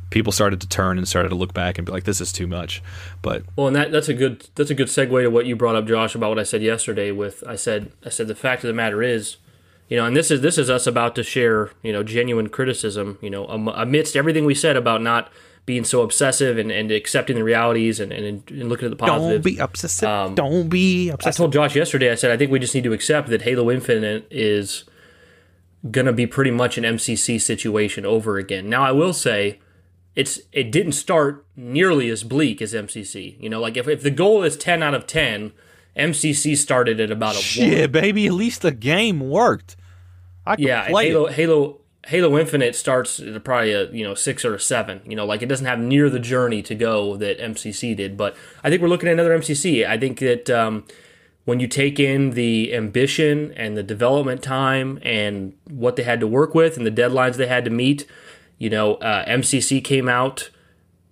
people 0.09 0.31
started 0.31 0.61
to 0.61 0.67
turn 0.67 0.97
and 0.97 1.07
started 1.07 1.29
to 1.29 1.35
look 1.35 1.53
back 1.53 1.77
and 1.77 1.85
be 1.85 1.91
like, 1.91 2.03
"This 2.03 2.19
is 2.19 2.33
too 2.33 2.47
much." 2.47 2.83
But 3.21 3.43
well, 3.55 3.67
and 3.67 3.75
that 3.75 3.91
that's 3.91 4.09
a 4.09 4.13
good 4.13 4.47
that's 4.55 4.69
a 4.69 4.75
good 4.75 4.87
segue 4.87 5.23
to 5.23 5.29
what 5.29 5.45
you 5.45 5.55
brought 5.55 5.75
up, 5.75 5.87
Josh, 5.87 6.13
about 6.15 6.29
what 6.29 6.39
I 6.39 6.43
said 6.43 6.61
yesterday. 6.61 7.11
With 7.11 7.43
I 7.47 7.55
said 7.55 7.91
I 8.05 8.09
said 8.09 8.27
the 8.27 8.35
fact 8.35 8.63
of 8.63 8.67
the 8.67 8.73
matter 8.73 9.01
is 9.01 9.37
you 9.89 9.97
know, 9.97 10.05
and 10.05 10.15
this 10.15 10.31
is 10.31 10.41
this 10.41 10.57
is 10.57 10.69
us 10.69 10.87
about 10.87 11.15
to 11.15 11.23
share, 11.23 11.71
you 11.83 11.93
know, 11.93 12.03
genuine 12.03 12.49
criticism, 12.49 13.17
you 13.21 13.29
know, 13.29 13.45
amidst 13.45 14.15
everything 14.15 14.45
we 14.45 14.55
said 14.55 14.75
about 14.75 15.01
not 15.01 15.31
being 15.65 15.83
so 15.83 16.01
obsessive 16.01 16.57
and, 16.57 16.71
and 16.71 16.91
accepting 16.91 17.35
the 17.35 17.43
realities 17.43 17.99
and, 17.99 18.11
and, 18.11 18.49
and 18.51 18.69
looking 18.69 18.85
at 18.85 18.91
the 18.91 18.95
positives. 18.95 19.43
Don't 19.43 19.43
be 19.43 19.57
obsessive. 19.59 20.07
Um, 20.07 20.35
Don't 20.35 20.69
be 20.69 21.09
obsessive. 21.09 21.35
I 21.35 21.37
told 21.37 21.53
Josh 21.53 21.75
yesterday, 21.75 22.11
I 22.11 22.15
said, 22.15 22.29
I 22.29 22.37
think 22.37 22.51
we 22.51 22.59
just 22.59 22.75
need 22.75 22.83
to 22.83 22.93
accept 22.93 23.29
that 23.29 23.41
Halo 23.41 23.71
Infinite 23.71 24.27
is 24.29 24.83
going 25.89 26.05
to 26.05 26.13
be 26.13 26.27
pretty 26.27 26.51
much 26.51 26.77
an 26.77 26.83
MCC 26.83 27.41
situation 27.41 28.05
over 28.05 28.37
again. 28.37 28.69
Now, 28.69 28.83
I 28.83 28.91
will 28.91 29.13
say, 29.13 29.59
it's 30.15 30.39
it 30.51 30.71
didn't 30.71 30.93
start 30.93 31.45
nearly 31.55 32.09
as 32.09 32.23
bleak 32.23 32.61
as 32.61 32.73
MCC. 32.73 33.39
You 33.41 33.49
know, 33.49 33.59
like 33.59 33.75
if, 33.75 33.87
if 33.87 34.01
the 34.01 34.11
goal 34.11 34.43
is 34.43 34.55
10 34.55 34.81
out 34.81 34.93
of 34.93 35.07
10, 35.07 35.51
MCC 35.95 36.57
started 36.57 36.99
at 36.99 37.11
about 37.11 37.35
a 37.35 37.39
Shit, 37.39 37.81
one. 37.81 37.91
baby, 37.91 38.27
at 38.27 38.33
least 38.33 38.61
the 38.61 38.71
game 38.71 39.19
worked. 39.19 39.75
I 40.45 40.55
yeah, 40.59 40.85
Halo, 40.85 41.25
it. 41.25 41.33
Halo, 41.33 41.79
Halo 42.07 42.37
Infinite 42.37 42.75
starts 42.75 43.19
at 43.19 43.43
probably 43.43 43.71
a 43.71 43.89
you 43.91 44.03
know 44.03 44.13
six 44.13 44.45
or 44.45 44.53
a 44.53 44.59
seven. 44.59 45.01
You 45.07 45.15
know, 45.15 45.25
like 45.25 45.41
it 45.41 45.47
doesn't 45.47 45.65
have 45.65 45.79
near 45.79 46.09
the 46.09 46.19
journey 46.19 46.61
to 46.63 46.75
go 46.75 47.17
that 47.17 47.39
MCC 47.39 47.95
did. 47.95 48.17
But 48.17 48.35
I 48.63 48.69
think 48.69 48.81
we're 48.81 48.89
looking 48.89 49.09
at 49.09 49.13
another 49.13 49.37
MCC. 49.37 49.87
I 49.87 49.97
think 49.97 50.19
that 50.19 50.49
um, 50.49 50.85
when 51.45 51.59
you 51.59 51.67
take 51.67 51.99
in 51.99 52.31
the 52.31 52.73
ambition 52.75 53.53
and 53.55 53.77
the 53.77 53.83
development 53.83 54.43
time 54.43 54.99
and 55.01 55.53
what 55.69 55.95
they 55.95 56.03
had 56.03 56.19
to 56.19 56.27
work 56.27 56.53
with 56.53 56.77
and 56.77 56.85
the 56.85 56.91
deadlines 56.91 57.37
they 57.37 57.47
had 57.47 57.65
to 57.65 57.71
meet, 57.71 58.05
you 58.57 58.69
know, 58.69 58.95
uh, 58.95 59.25
MCC 59.25 59.83
came 59.83 60.07
out 60.07 60.49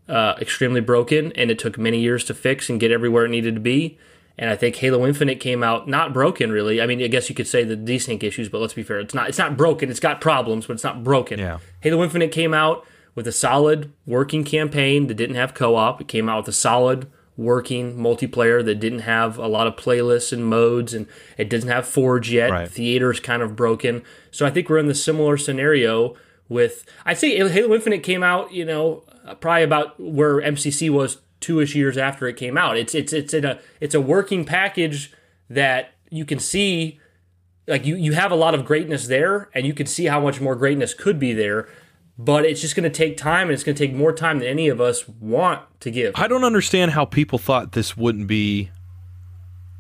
uh, 0.08 0.36
extremely 0.40 0.82
broken, 0.82 1.32
and 1.34 1.50
it 1.50 1.58
took 1.58 1.78
many 1.78 2.00
years 2.00 2.24
to 2.26 2.34
fix 2.34 2.70
and 2.70 2.80
get 2.80 2.92
everywhere 2.92 3.26
it 3.26 3.30
needed 3.30 3.56
to 3.56 3.62
be. 3.62 3.98
And 4.38 4.50
I 4.50 4.56
think 4.56 4.76
Halo 4.78 5.06
Infinite 5.06 5.40
came 5.40 5.64
out 5.64 5.88
not 5.88 6.12
broken 6.14 6.52
really. 6.52 6.82
I 6.82 6.88
mean, 6.88 7.02
I 7.04 7.08
guess 7.08 7.30
you 7.30 7.36
could 7.36 7.48
say 7.48 7.64
the 7.64 7.78
desync 7.78 8.24
issues, 8.24 8.50
but 8.50 8.62
let's 8.62 8.74
be 8.74 8.84
fair, 8.84 9.00
it's 9.00 9.14
not 9.14 9.30
it's 9.30 9.38
not 9.38 9.58
broken. 9.58 9.90
It's 9.90 10.00
got 10.00 10.22
problems, 10.22 10.66
but 10.66 10.74
it's 10.74 10.84
not 10.84 11.04
broken. 11.04 11.40
Yeah. 11.40 11.60
Halo 11.82 12.04
Infinite 12.04 12.32
came 12.32 12.54
out 12.54 12.86
with 13.16 13.28
a 13.28 13.32
solid 13.32 13.92
working 14.06 14.44
campaign 14.44 15.08
that 15.08 15.14
didn't 15.16 15.36
have 15.36 15.54
co-op. 15.54 16.02
It 16.02 16.08
came 16.08 16.28
out 16.30 16.40
with 16.40 16.48
a 16.48 16.54
solid 16.54 17.08
working 17.36 17.96
multiplayer 17.96 18.64
that 18.64 18.76
didn't 18.76 19.00
have 19.00 19.38
a 19.38 19.48
lot 19.48 19.66
of 19.66 19.76
playlists 19.76 20.32
and 20.32 20.46
modes 20.46 20.94
and 20.94 21.08
it 21.38 21.50
doesn't 21.50 21.70
have 21.70 21.88
Forge 21.88 22.32
yet. 22.32 22.52
Right. 22.52 22.70
Theater's 22.70 23.20
kind 23.20 23.42
of 23.42 23.56
broken. 23.56 24.04
So 24.32 24.46
I 24.46 24.52
think 24.52 24.70
we're 24.70 24.78
in 24.78 24.88
the 24.88 24.96
similar 24.96 25.38
scenario 25.38 26.16
with 26.50 26.86
I'd 27.06 27.18
say 27.18 27.36
Halo 27.50 27.74
Infinite 27.74 28.04
came 28.04 28.24
out, 28.24 28.52
you 28.52 28.66
know, 28.66 29.04
probably 29.40 29.64
about 29.64 30.00
where 30.00 30.42
MCC 30.42 30.90
was 30.90 31.18
two-ish 31.44 31.76
years 31.76 31.98
after 31.98 32.28
it 32.28 32.38
came 32.38 32.58
out. 32.58 32.78
It's 32.78 32.96
it's 32.96 33.14
it's 33.14 33.34
in 33.34 33.46
a 33.46 33.60
it's 33.80 33.94
a 33.94 34.02
working 34.02 34.46
package 34.46 35.12
that 35.50 35.91
you 36.10 36.26
can 36.26 36.39
see 36.39 37.00
like 37.68 37.86
you 37.86 37.96
you 37.96 38.14
have 38.14 38.32
a 38.32 38.36
lot 38.36 38.56
of 38.56 38.66
greatness 38.66 39.08
there 39.08 39.50
and 39.54 39.68
you 39.68 39.74
can 39.74 39.86
see 39.86 40.06
how 40.06 40.20
much 40.20 40.41
more 40.41 40.56
greatness 40.56 40.94
could 40.94 41.20
be 41.20 41.34
there 41.34 41.68
but 42.18 42.46
it's 42.46 42.62
just 42.62 42.76
going 42.76 42.84
to 42.84 42.96
take 42.96 43.18
time 43.18 43.48
and 43.48 43.54
it's 43.54 43.64
going 43.64 43.76
to 43.76 43.88
take 43.88 43.96
more 43.96 44.14
time 44.14 44.38
than 44.38 44.48
any 44.48 44.68
of 44.68 44.80
us 44.80 45.10
want 45.10 45.62
to 45.80 45.89
give. 45.89 46.14
I 46.16 46.28
don't 46.28 46.44
understand 46.44 46.91
how 46.91 47.06
people 47.06 47.39
thought 47.39 47.72
this 47.72 47.98
wouldn't 47.98 48.28
be 48.28 48.70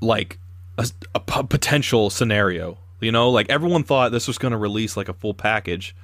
like 0.01 0.39
a, 0.79 0.89
a 1.13 1.19
potential 1.43 2.09
scenario 2.09 2.79
you 3.03 3.11
know? 3.11 3.29
Like 3.29 3.49
everyone 3.49 3.83
thought 3.83 4.11
this 4.11 4.27
was 4.27 4.37
going 4.37 4.53
to 4.53 4.57
release 4.57 4.97
like 4.97 5.09
a 5.09 5.13
full 5.13 5.33
package. 5.33 5.95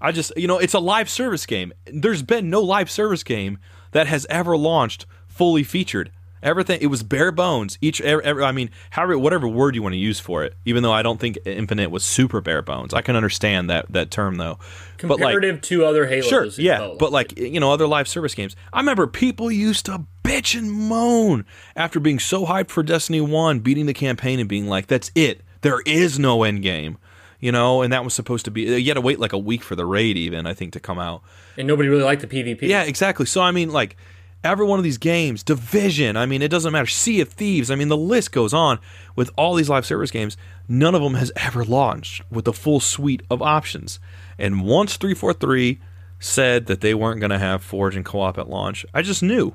I 0.00 0.12
just 0.12 0.32
you 0.36 0.46
know 0.46 0.58
it's 0.58 0.74
a 0.74 0.78
live 0.78 1.10
service 1.10 1.44
game. 1.44 1.72
There's 1.86 2.22
been 2.22 2.48
no 2.48 2.60
live 2.62 2.90
service 2.90 3.24
game 3.24 3.58
that 3.92 4.06
has 4.06 4.26
ever 4.30 4.56
launched 4.56 5.06
fully 5.26 5.62
featured. 5.62 6.10
Everything 6.42 6.78
it 6.80 6.86
was 6.86 7.02
bare 7.02 7.32
bones. 7.32 7.78
Each, 7.80 8.00
every, 8.00 8.44
I 8.44 8.52
mean, 8.52 8.70
however, 8.90 9.18
whatever 9.18 9.48
word 9.48 9.74
you 9.74 9.82
want 9.82 9.94
to 9.94 9.98
use 9.98 10.20
for 10.20 10.44
it. 10.44 10.54
Even 10.64 10.82
though 10.82 10.92
I 10.92 11.02
don't 11.02 11.18
think 11.18 11.38
Infinite 11.44 11.90
was 11.90 12.04
super 12.04 12.40
bare 12.40 12.62
bones, 12.62 12.94
I 12.94 13.02
can 13.02 13.16
understand 13.16 13.68
that 13.70 13.86
that 13.90 14.10
term 14.10 14.36
though. 14.36 14.58
Comparative 14.98 15.56
like, 15.56 15.62
to 15.62 15.84
other 15.84 16.06
Halos, 16.06 16.28
sure, 16.28 16.44
yeah. 16.62 16.94
But 16.98 17.10
like 17.10 17.36
you 17.38 17.58
know, 17.58 17.72
other 17.72 17.88
live 17.88 18.06
service 18.06 18.34
games. 18.34 18.54
I 18.72 18.78
remember 18.78 19.06
people 19.06 19.50
used 19.50 19.86
to 19.86 20.04
bitch 20.22 20.56
and 20.56 20.70
moan 20.70 21.44
after 21.74 21.98
being 21.98 22.18
so 22.18 22.46
hyped 22.46 22.70
for 22.70 22.82
Destiny 22.82 23.20
One, 23.20 23.60
beating 23.60 23.86
the 23.86 23.94
campaign 23.94 24.38
and 24.38 24.48
being 24.48 24.68
like, 24.68 24.86
"That's 24.86 25.10
it. 25.14 25.42
There 25.62 25.80
is 25.86 26.18
no 26.18 26.44
end 26.44 26.62
game." 26.62 26.98
You 27.40 27.52
know, 27.52 27.82
and 27.82 27.92
that 27.92 28.04
was 28.04 28.14
supposed 28.14 28.44
to 28.46 28.50
be. 28.50 28.62
You 28.62 28.86
had 28.86 28.94
to 28.94 29.00
wait 29.00 29.18
like 29.18 29.32
a 29.32 29.38
week 29.38 29.62
for 29.62 29.76
the 29.76 29.86
raid, 29.86 30.16
even 30.16 30.46
I 30.46 30.54
think, 30.54 30.72
to 30.72 30.80
come 30.80 30.98
out. 30.98 31.22
And 31.56 31.66
nobody 31.66 31.88
really 31.88 32.02
liked 32.02 32.22
the 32.22 32.26
PvP. 32.26 32.62
Yeah, 32.62 32.82
exactly. 32.82 33.26
So 33.26 33.40
I 33.40 33.50
mean, 33.50 33.70
like 33.70 33.96
every 34.44 34.66
one 34.66 34.78
of 34.78 34.84
these 34.84 34.98
games, 34.98 35.42
Division. 35.42 36.16
I 36.16 36.26
mean, 36.26 36.42
it 36.42 36.48
doesn't 36.48 36.72
matter. 36.72 36.86
Sea 36.86 37.20
of 37.20 37.30
Thieves. 37.30 37.70
I 37.70 37.74
mean, 37.74 37.88
the 37.88 37.96
list 37.96 38.32
goes 38.32 38.52
on 38.52 38.78
with 39.16 39.30
all 39.36 39.54
these 39.54 39.68
live 39.68 39.86
service 39.86 40.10
games. 40.10 40.36
None 40.68 40.94
of 40.94 41.02
them 41.02 41.14
has 41.14 41.32
ever 41.36 41.64
launched 41.64 42.22
with 42.30 42.44
the 42.44 42.52
full 42.52 42.80
suite 42.80 43.22
of 43.30 43.42
options. 43.42 43.98
And 44.38 44.64
once 44.64 44.96
343 44.96 45.80
said 46.20 46.66
that 46.66 46.80
they 46.80 46.94
weren't 46.94 47.20
going 47.20 47.30
to 47.30 47.38
have 47.38 47.62
Forge 47.62 47.96
and 47.96 48.04
co-op 48.04 48.38
at 48.38 48.48
launch, 48.48 48.84
I 48.92 49.02
just 49.02 49.22
knew 49.22 49.54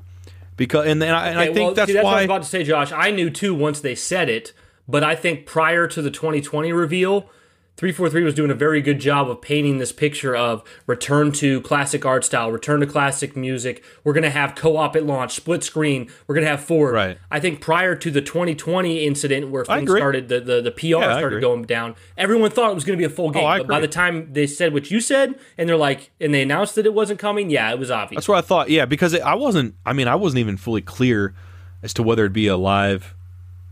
because 0.56 0.86
and, 0.86 1.02
and 1.02 1.14
I, 1.14 1.28
and 1.28 1.38
I 1.38 1.46
think 1.46 1.56
well, 1.56 1.74
that's, 1.74 1.88
see, 1.88 1.94
that's 1.94 2.04
why 2.04 2.10
what 2.10 2.16
I 2.16 2.20
was 2.20 2.24
about 2.26 2.42
to 2.42 2.48
say, 2.48 2.64
Josh. 2.64 2.92
I 2.92 3.10
knew 3.10 3.30
too 3.30 3.54
once 3.54 3.80
they 3.80 3.94
said 3.94 4.28
it, 4.28 4.52
but 4.88 5.02
I 5.02 5.14
think 5.14 5.46
prior 5.46 5.86
to 5.88 6.02
the 6.02 6.10
2020 6.10 6.72
reveal, 6.72 7.28
343 7.76 8.22
was 8.22 8.34
doing 8.34 8.52
a 8.52 8.54
very 8.54 8.80
good 8.80 9.00
job 9.00 9.28
of 9.28 9.40
painting 9.40 9.78
this 9.78 9.90
picture 9.90 10.36
of 10.36 10.62
return 10.86 11.32
to 11.32 11.60
classic 11.62 12.04
art 12.04 12.24
style, 12.24 12.52
return 12.52 12.78
to 12.78 12.86
classic 12.86 13.36
music. 13.36 13.82
We're 14.04 14.12
going 14.12 14.22
to 14.22 14.30
have 14.30 14.54
co 14.54 14.76
op 14.76 14.94
at 14.94 15.04
launch, 15.04 15.32
split 15.32 15.64
screen. 15.64 16.08
We're 16.26 16.36
going 16.36 16.44
to 16.44 16.50
have 16.50 16.60
Forge. 16.60 16.94
Right. 16.94 17.18
I 17.32 17.40
think 17.40 17.60
prior 17.60 17.96
to 17.96 18.10
the 18.12 18.22
2020 18.22 19.04
incident 19.04 19.50
where 19.50 19.64
things 19.64 19.90
started, 19.90 20.28
the, 20.28 20.40
the, 20.40 20.62
the 20.62 20.70
PR 20.70 20.86
Yeah, 20.86 21.18
started 21.18 21.40
going 21.40 21.64
down, 21.64 21.96
everyone 22.16 22.52
thought 22.52 22.70
it 22.70 22.74
was 22.74 22.84
going 22.84 22.96
to 22.96 23.02
be 23.02 23.12
a 23.12 23.14
full 23.14 23.28
oh, 23.28 23.32
game. 23.32 23.44
Oh, 23.44 23.58
but 23.58 23.66
by 23.66 23.80
the 23.80 23.88
time 23.88 24.32
they 24.32 24.46
said 24.46 24.72
what 24.72 24.92
you 24.92 25.00
said, 25.00 25.34
and 25.58 25.68
they're 25.68 25.76
like, 25.76 26.12
and 26.20 26.32
they 26.32 26.42
announced 26.42 26.76
that 26.76 26.86
it 26.86 26.94
wasn't 26.94 27.18
coming, 27.18 27.50
yeah, 27.50 27.72
it 27.72 27.78
was 27.80 27.90
obvious. 27.90 28.20
That's 28.20 28.28
what 28.28 28.38
I 28.38 28.42
thought. 28.42 28.70
Yeah, 28.70 28.84
because 28.84 29.14
it, 29.14 29.22
I 29.22 29.34
wasn't. 29.34 29.74
I 29.84 29.94
mean, 29.94 30.06
I 30.06 30.14
wasn't 30.14 30.38
even 30.38 30.56
fully 30.56 30.82
clear 30.82 31.34
as 31.82 31.92
to 31.94 32.04
whether 32.04 32.22
it'd 32.22 32.32
be 32.32 32.46
a 32.46 32.56
live 32.56 33.16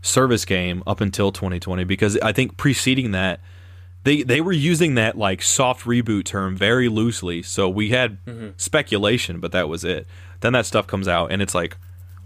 service 0.01 0.43
game 0.43 0.83
up 0.85 0.99
until 0.99 1.31
2020. 1.31 1.85
Because 1.85 2.17
I 2.17 2.33
think 2.33 2.57
preceding 2.57 3.11
that, 3.11 3.39
they 4.03 4.23
they 4.23 4.41
were 4.41 4.51
using 4.51 4.95
that 4.95 5.17
like 5.17 5.41
soft 5.41 5.85
reboot 5.85 6.25
term 6.25 6.55
very 6.57 6.89
loosely. 6.89 7.41
So 7.41 7.69
we 7.69 7.89
had 7.89 8.17
speculation, 8.57 9.39
but 9.39 9.51
that 9.51 9.69
was 9.69 9.83
it. 9.83 10.07
Then 10.41 10.53
that 10.53 10.65
stuff 10.65 10.87
comes 10.87 11.07
out, 11.07 11.31
and 11.31 11.41
it's 11.41 11.55
like, 11.55 11.77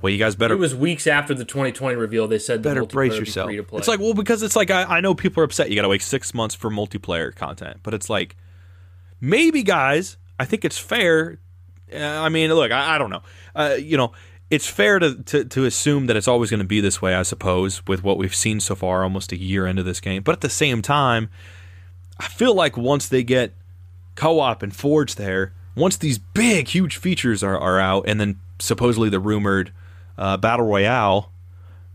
well, 0.01 0.11
you 0.11 0.17
guys 0.17 0.35
better 0.35 0.55
It 0.55 0.59
was 0.59 0.75
weeks 0.75 1.05
after 1.07 1.33
the 1.33 1.45
2020 1.45 1.95
reveal. 1.95 2.27
They 2.27 2.39
said 2.39 2.61
better 2.61 2.83
multiplayer 2.83 2.91
brace 2.91 3.17
yourself. 3.19 3.47
free 3.47 3.57
to 3.57 3.63
play. 3.63 3.79
It's 3.79 3.87
like, 3.87 3.99
well, 3.99 4.13
because 4.13 4.41
it's 4.43 4.55
like 4.55 4.71
I, 4.71 4.83
I 4.97 5.01
know 5.01 5.13
people 5.13 5.41
are 5.41 5.45
upset. 5.45 5.69
You 5.69 5.75
got 5.75 5.83
to 5.83 5.89
wait 5.89 6.01
six 6.01 6.33
months 6.33 6.55
for 6.55 6.69
multiplayer 6.69 7.33
content, 7.35 7.79
but 7.83 7.93
it's 7.93 8.09
like 8.09 8.35
maybe, 9.21 9.63
guys. 9.63 10.17
I 10.39 10.45
think 10.45 10.65
it's 10.65 10.77
fair. 10.77 11.39
Uh, 11.91 11.97
I 11.97 12.29
mean, 12.29 12.53
look, 12.53 12.71
I, 12.71 12.95
I 12.95 12.97
don't 12.97 13.09
know. 13.09 13.21
Uh, 13.55 13.75
you 13.79 13.97
know, 13.97 14.11
it's 14.49 14.67
fair 14.67 14.99
to, 14.99 15.15
to 15.23 15.45
to 15.45 15.65
assume 15.65 16.05
that 16.07 16.15
it's 16.15 16.27
always 16.27 16.49
going 16.49 16.59
to 16.59 16.65
be 16.65 16.79
this 16.79 17.01
way. 17.01 17.15
I 17.15 17.23
suppose 17.23 17.85
with 17.87 18.03
what 18.03 18.17
we've 18.17 18.35
seen 18.35 18.59
so 18.59 18.75
far, 18.75 19.03
almost 19.03 19.31
a 19.31 19.37
year 19.37 19.67
into 19.67 19.83
this 19.83 19.99
game. 19.99 20.23
But 20.23 20.33
at 20.33 20.41
the 20.41 20.49
same 20.49 20.81
time, 20.81 21.29
I 22.19 22.27
feel 22.27 22.53
like 22.53 22.77
once 22.77 23.07
they 23.07 23.23
get 23.23 23.53
co-op 24.15 24.63
and 24.63 24.75
Forge 24.75 25.15
there, 25.15 25.53
once 25.75 25.97
these 25.97 26.17
big, 26.17 26.69
huge 26.69 26.97
features 26.97 27.43
are, 27.43 27.57
are 27.57 27.79
out, 27.79 28.05
and 28.07 28.19
then 28.19 28.39
supposedly 28.59 29.09
the 29.09 29.19
rumored 29.19 29.71
uh, 30.17 30.37
battle 30.37 30.65
royale 30.65 31.31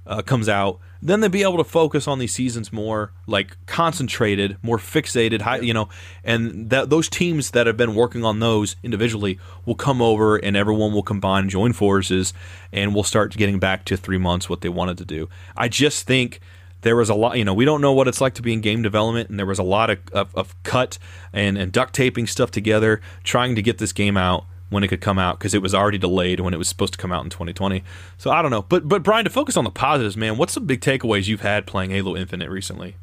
uh, 0.06 0.22
comes 0.22 0.48
out, 0.48 0.78
then 1.04 1.20
they'll 1.20 1.30
be 1.30 1.42
able 1.42 1.56
to 1.56 1.64
focus 1.64 2.06
on 2.06 2.20
these 2.20 2.32
seasons 2.32 2.72
more 2.72 3.12
like 3.26 3.56
concentrated, 3.66 4.56
more 4.62 4.78
fixated, 4.78 5.40
high, 5.40 5.58
you 5.58 5.74
know, 5.74 5.88
and 6.22 6.70
that 6.70 6.90
those 6.90 7.08
teams 7.08 7.50
that 7.50 7.66
have 7.66 7.76
been 7.76 7.96
working 7.96 8.24
on 8.24 8.38
those 8.38 8.76
individually 8.84 9.38
will 9.66 9.74
come 9.74 10.00
over 10.00 10.36
and 10.36 10.56
everyone 10.56 10.92
will 10.92 11.02
combine, 11.02 11.48
join 11.48 11.72
forces, 11.72 12.32
and 12.72 12.94
we'll 12.94 13.02
start 13.02 13.36
getting 13.36 13.58
back 13.58 13.84
to 13.84 13.96
three 13.96 14.18
months 14.18 14.48
what 14.48 14.60
they 14.60 14.68
wanted 14.68 14.96
to 14.98 15.04
do. 15.04 15.28
I 15.56 15.68
just 15.68 16.06
think 16.06 16.40
there 16.82 16.96
was 16.96 17.08
a 17.08 17.14
lot, 17.14 17.38
you 17.38 17.44
know, 17.44 17.54
we 17.54 17.64
don't 17.64 17.80
know 17.80 17.92
what 17.92 18.06
it's 18.06 18.20
like 18.20 18.34
to 18.34 18.42
be 18.42 18.52
in 18.52 18.60
game 18.60 18.82
development, 18.82 19.30
and 19.30 19.38
there 19.38 19.46
was 19.46 19.58
a 19.58 19.64
lot 19.64 19.90
of, 19.90 19.98
of, 20.12 20.34
of 20.34 20.62
cut 20.62 20.98
and, 21.32 21.56
and 21.56 21.72
duct 21.72 21.94
taping 21.94 22.26
stuff 22.26 22.50
together 22.50 23.00
trying 23.24 23.54
to 23.56 23.62
get 23.62 23.78
this 23.78 23.92
game 23.92 24.16
out 24.16 24.44
when 24.68 24.82
it 24.82 24.88
could 24.88 25.00
come 25.00 25.18
out 25.18 25.38
because 25.38 25.54
it 25.54 25.62
was 25.62 25.74
already 25.74 25.98
delayed 25.98 26.40
when 26.40 26.54
it 26.54 26.56
was 26.56 26.68
supposed 26.68 26.94
to 26.94 26.98
come 26.98 27.12
out 27.12 27.22
in 27.22 27.30
2020. 27.30 27.84
So 28.16 28.30
I 28.30 28.42
don't 28.42 28.50
know, 28.50 28.62
but 28.62 28.88
but 28.88 29.02
Brian, 29.02 29.24
to 29.24 29.30
focus 29.30 29.56
on 29.56 29.64
the 29.64 29.70
positives, 29.70 30.16
man, 30.16 30.36
what's 30.36 30.54
some 30.54 30.66
big 30.66 30.80
takeaways 30.80 31.28
you've 31.28 31.42
had 31.42 31.66
playing 31.66 31.90
Halo 31.90 32.16
Infinite 32.16 32.50
recently? 32.50 32.96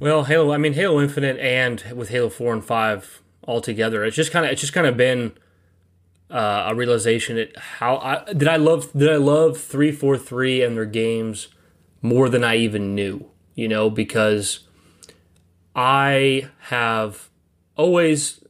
Well, 0.00 0.24
Halo. 0.24 0.52
I 0.52 0.58
mean, 0.58 0.72
Halo 0.72 1.00
Infinite 1.00 1.38
and 1.38 1.80
with 1.94 2.08
Halo 2.08 2.28
Four 2.28 2.52
and 2.52 2.64
Five 2.64 3.22
all 3.42 3.60
together, 3.60 4.04
it's 4.04 4.16
just 4.16 4.32
kind 4.32 4.44
of 4.44 4.50
it's 4.50 4.60
just 4.60 4.72
kind 4.72 4.86
of 4.86 4.96
been 4.96 5.32
uh, 6.28 6.66
a 6.70 6.74
realization 6.74 7.36
that 7.36 7.56
how 7.56 7.98
I, 7.98 8.32
did 8.32 8.48
I 8.48 8.56
love 8.56 8.92
did 8.92 9.08
I 9.08 9.16
love 9.16 9.58
three 9.58 9.92
four 9.92 10.18
three 10.18 10.62
and 10.62 10.76
their 10.76 10.84
games 10.84 11.48
more 12.02 12.28
than 12.28 12.44
I 12.44 12.56
even 12.56 12.94
knew. 12.94 13.26
You 13.54 13.68
know, 13.68 13.88
because 13.90 14.60
I 15.74 16.48
have 16.68 17.28
always, 17.76 18.44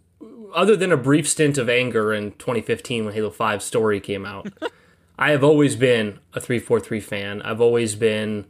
other 0.55 0.77
than 0.77 0.93
a 0.93 0.97
brief 0.97 1.29
stint 1.29 1.59
of 1.59 1.69
anger 1.69 2.13
in 2.13 2.33
2015 2.33 3.05
when 3.05 3.15
Halo 3.15 3.31
5 3.31 3.63
Story 3.63 4.01
came 4.01 4.25
out, 4.25 4.49
I 5.19 5.31
have 5.31 5.45
always 5.45 5.77
been 5.77 6.19
a 6.33 6.41
343 6.41 7.01
fan. 7.01 7.43
I've 7.43 7.61
always 7.61 7.95
been 7.95 8.47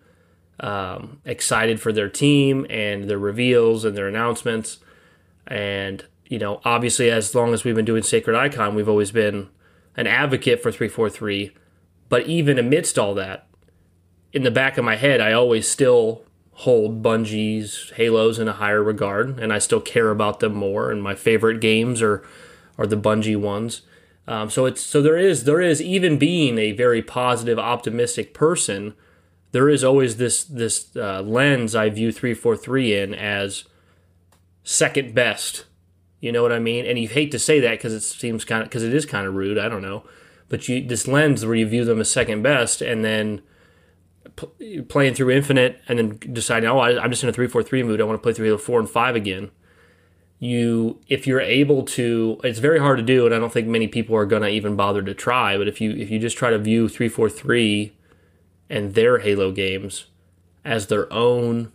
um, 0.60 1.20
excited 1.24 1.80
for 1.80 1.92
their 1.92 2.08
team 2.08 2.66
and 2.70 3.04
their 3.04 3.18
reveals 3.18 3.84
and 3.84 3.96
their 3.96 4.08
announcements. 4.08 4.78
And, 5.46 6.04
you 6.26 6.38
know, 6.38 6.60
obviously, 6.64 7.10
as 7.10 7.34
long 7.34 7.52
as 7.52 7.64
we've 7.64 7.74
been 7.74 7.84
doing 7.84 8.02
Sacred 8.02 8.36
Icon, 8.36 8.74
we've 8.74 8.88
always 8.88 9.10
been 9.10 9.48
an 9.96 10.06
advocate 10.06 10.62
for 10.62 10.70
343. 10.70 11.52
But 12.08 12.26
even 12.26 12.58
amidst 12.58 12.98
all 12.98 13.14
that, 13.14 13.48
in 14.32 14.42
the 14.42 14.50
back 14.50 14.78
of 14.78 14.84
my 14.84 14.96
head, 14.96 15.20
I 15.20 15.32
always 15.32 15.68
still 15.68 16.22
hold 16.52 17.02
Bungie's 17.02 17.92
Halos 17.96 18.38
in 18.38 18.48
a 18.48 18.52
higher 18.52 18.82
regard, 18.82 19.38
and 19.38 19.52
I 19.52 19.58
still 19.58 19.80
care 19.80 20.10
about 20.10 20.40
them 20.40 20.54
more. 20.54 20.90
And 20.90 21.02
my 21.02 21.14
favorite 21.14 21.60
games 21.60 22.02
are 22.02 22.24
are 22.78 22.86
the 22.86 22.96
Bungie 22.96 23.36
ones. 23.36 23.82
Um, 24.26 24.50
so 24.50 24.66
it's 24.66 24.80
so 24.80 25.02
there 25.02 25.16
is 25.16 25.44
there 25.44 25.60
is 25.60 25.82
even 25.82 26.18
being 26.18 26.58
a 26.58 26.72
very 26.72 27.02
positive, 27.02 27.58
optimistic 27.58 28.34
person, 28.34 28.94
there 29.52 29.68
is 29.68 29.84
always 29.84 30.16
this 30.16 30.44
this 30.44 30.94
uh, 30.96 31.22
lens 31.22 31.74
I 31.74 31.90
view 31.90 32.10
three 32.10 32.34
four 32.34 32.56
three 32.56 32.98
in 32.98 33.14
as 33.14 33.64
second 34.64 35.14
best. 35.14 35.66
You 36.20 36.32
know 36.32 36.42
what 36.42 36.52
I 36.52 36.58
mean? 36.58 36.86
And 36.86 36.98
you 36.98 37.08
hate 37.08 37.30
to 37.32 37.38
say 37.38 37.60
that 37.60 37.72
because 37.72 37.92
it 37.92 38.02
seems 38.02 38.44
kind 38.44 38.62
of 38.62 38.68
because 38.68 38.82
it 38.82 38.94
is 38.94 39.06
kind 39.06 39.26
of 39.26 39.34
rude. 39.34 39.58
I 39.58 39.68
don't 39.68 39.82
know, 39.82 40.04
but 40.48 40.68
you 40.68 40.86
this 40.86 41.06
lens 41.06 41.44
where 41.44 41.54
you 41.54 41.66
view 41.66 41.84
them 41.84 42.00
as 42.00 42.10
second 42.10 42.42
best, 42.42 42.80
and 42.80 43.04
then 43.04 43.42
playing 44.88 45.14
through 45.14 45.30
Infinite, 45.30 45.80
and 45.88 45.98
then 45.98 46.18
deciding, 46.32 46.68
oh, 46.68 46.78
I, 46.78 47.02
I'm 47.02 47.10
just 47.10 47.22
in 47.22 47.28
a 47.28 47.32
three 47.32 47.48
four 47.48 47.62
three 47.62 47.82
mood. 47.82 48.00
I 48.00 48.04
want 48.04 48.18
to 48.18 48.22
play 48.22 48.32
through 48.32 48.46
Halo 48.46 48.58
four 48.58 48.80
and 48.80 48.88
five 48.88 49.16
again. 49.16 49.50
You, 50.38 51.00
if 51.06 51.26
you're 51.26 51.40
able 51.40 51.84
to, 51.84 52.40
it's 52.42 52.58
very 52.58 52.80
hard 52.80 52.98
to 52.98 53.04
do, 53.04 53.26
and 53.26 53.34
I 53.34 53.38
don't 53.38 53.52
think 53.52 53.68
many 53.68 53.86
people 53.86 54.16
are 54.16 54.26
gonna 54.26 54.48
even 54.48 54.74
bother 54.74 55.02
to 55.02 55.14
try. 55.14 55.56
But 55.56 55.68
if 55.68 55.80
you 55.80 55.92
if 55.92 56.10
you 56.10 56.18
just 56.18 56.36
try 56.36 56.50
to 56.50 56.58
view 56.58 56.88
three 56.88 57.08
four 57.08 57.28
three 57.28 57.96
and 58.68 58.94
their 58.94 59.18
Halo 59.18 59.52
games 59.52 60.06
as 60.64 60.88
their 60.88 61.12
own, 61.12 61.72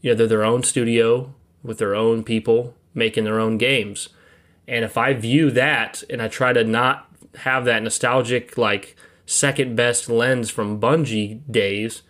you 0.00 0.10
know, 0.10 0.16
they're 0.16 0.26
their 0.26 0.44
own 0.44 0.62
studio 0.62 1.34
with 1.62 1.78
their 1.78 1.94
own 1.94 2.22
people 2.22 2.74
making 2.94 3.24
their 3.24 3.40
own 3.40 3.58
games. 3.58 4.08
And 4.66 4.84
if 4.84 4.96
I 4.96 5.12
view 5.12 5.50
that 5.50 6.02
and 6.08 6.22
I 6.22 6.28
try 6.28 6.52
to 6.52 6.64
not 6.64 7.08
have 7.40 7.64
that 7.66 7.82
nostalgic, 7.82 8.56
like 8.56 8.96
second 9.26 9.76
best 9.76 10.08
lens 10.08 10.50
from 10.50 10.80
Bungie 10.80 11.40
days, 11.50 12.02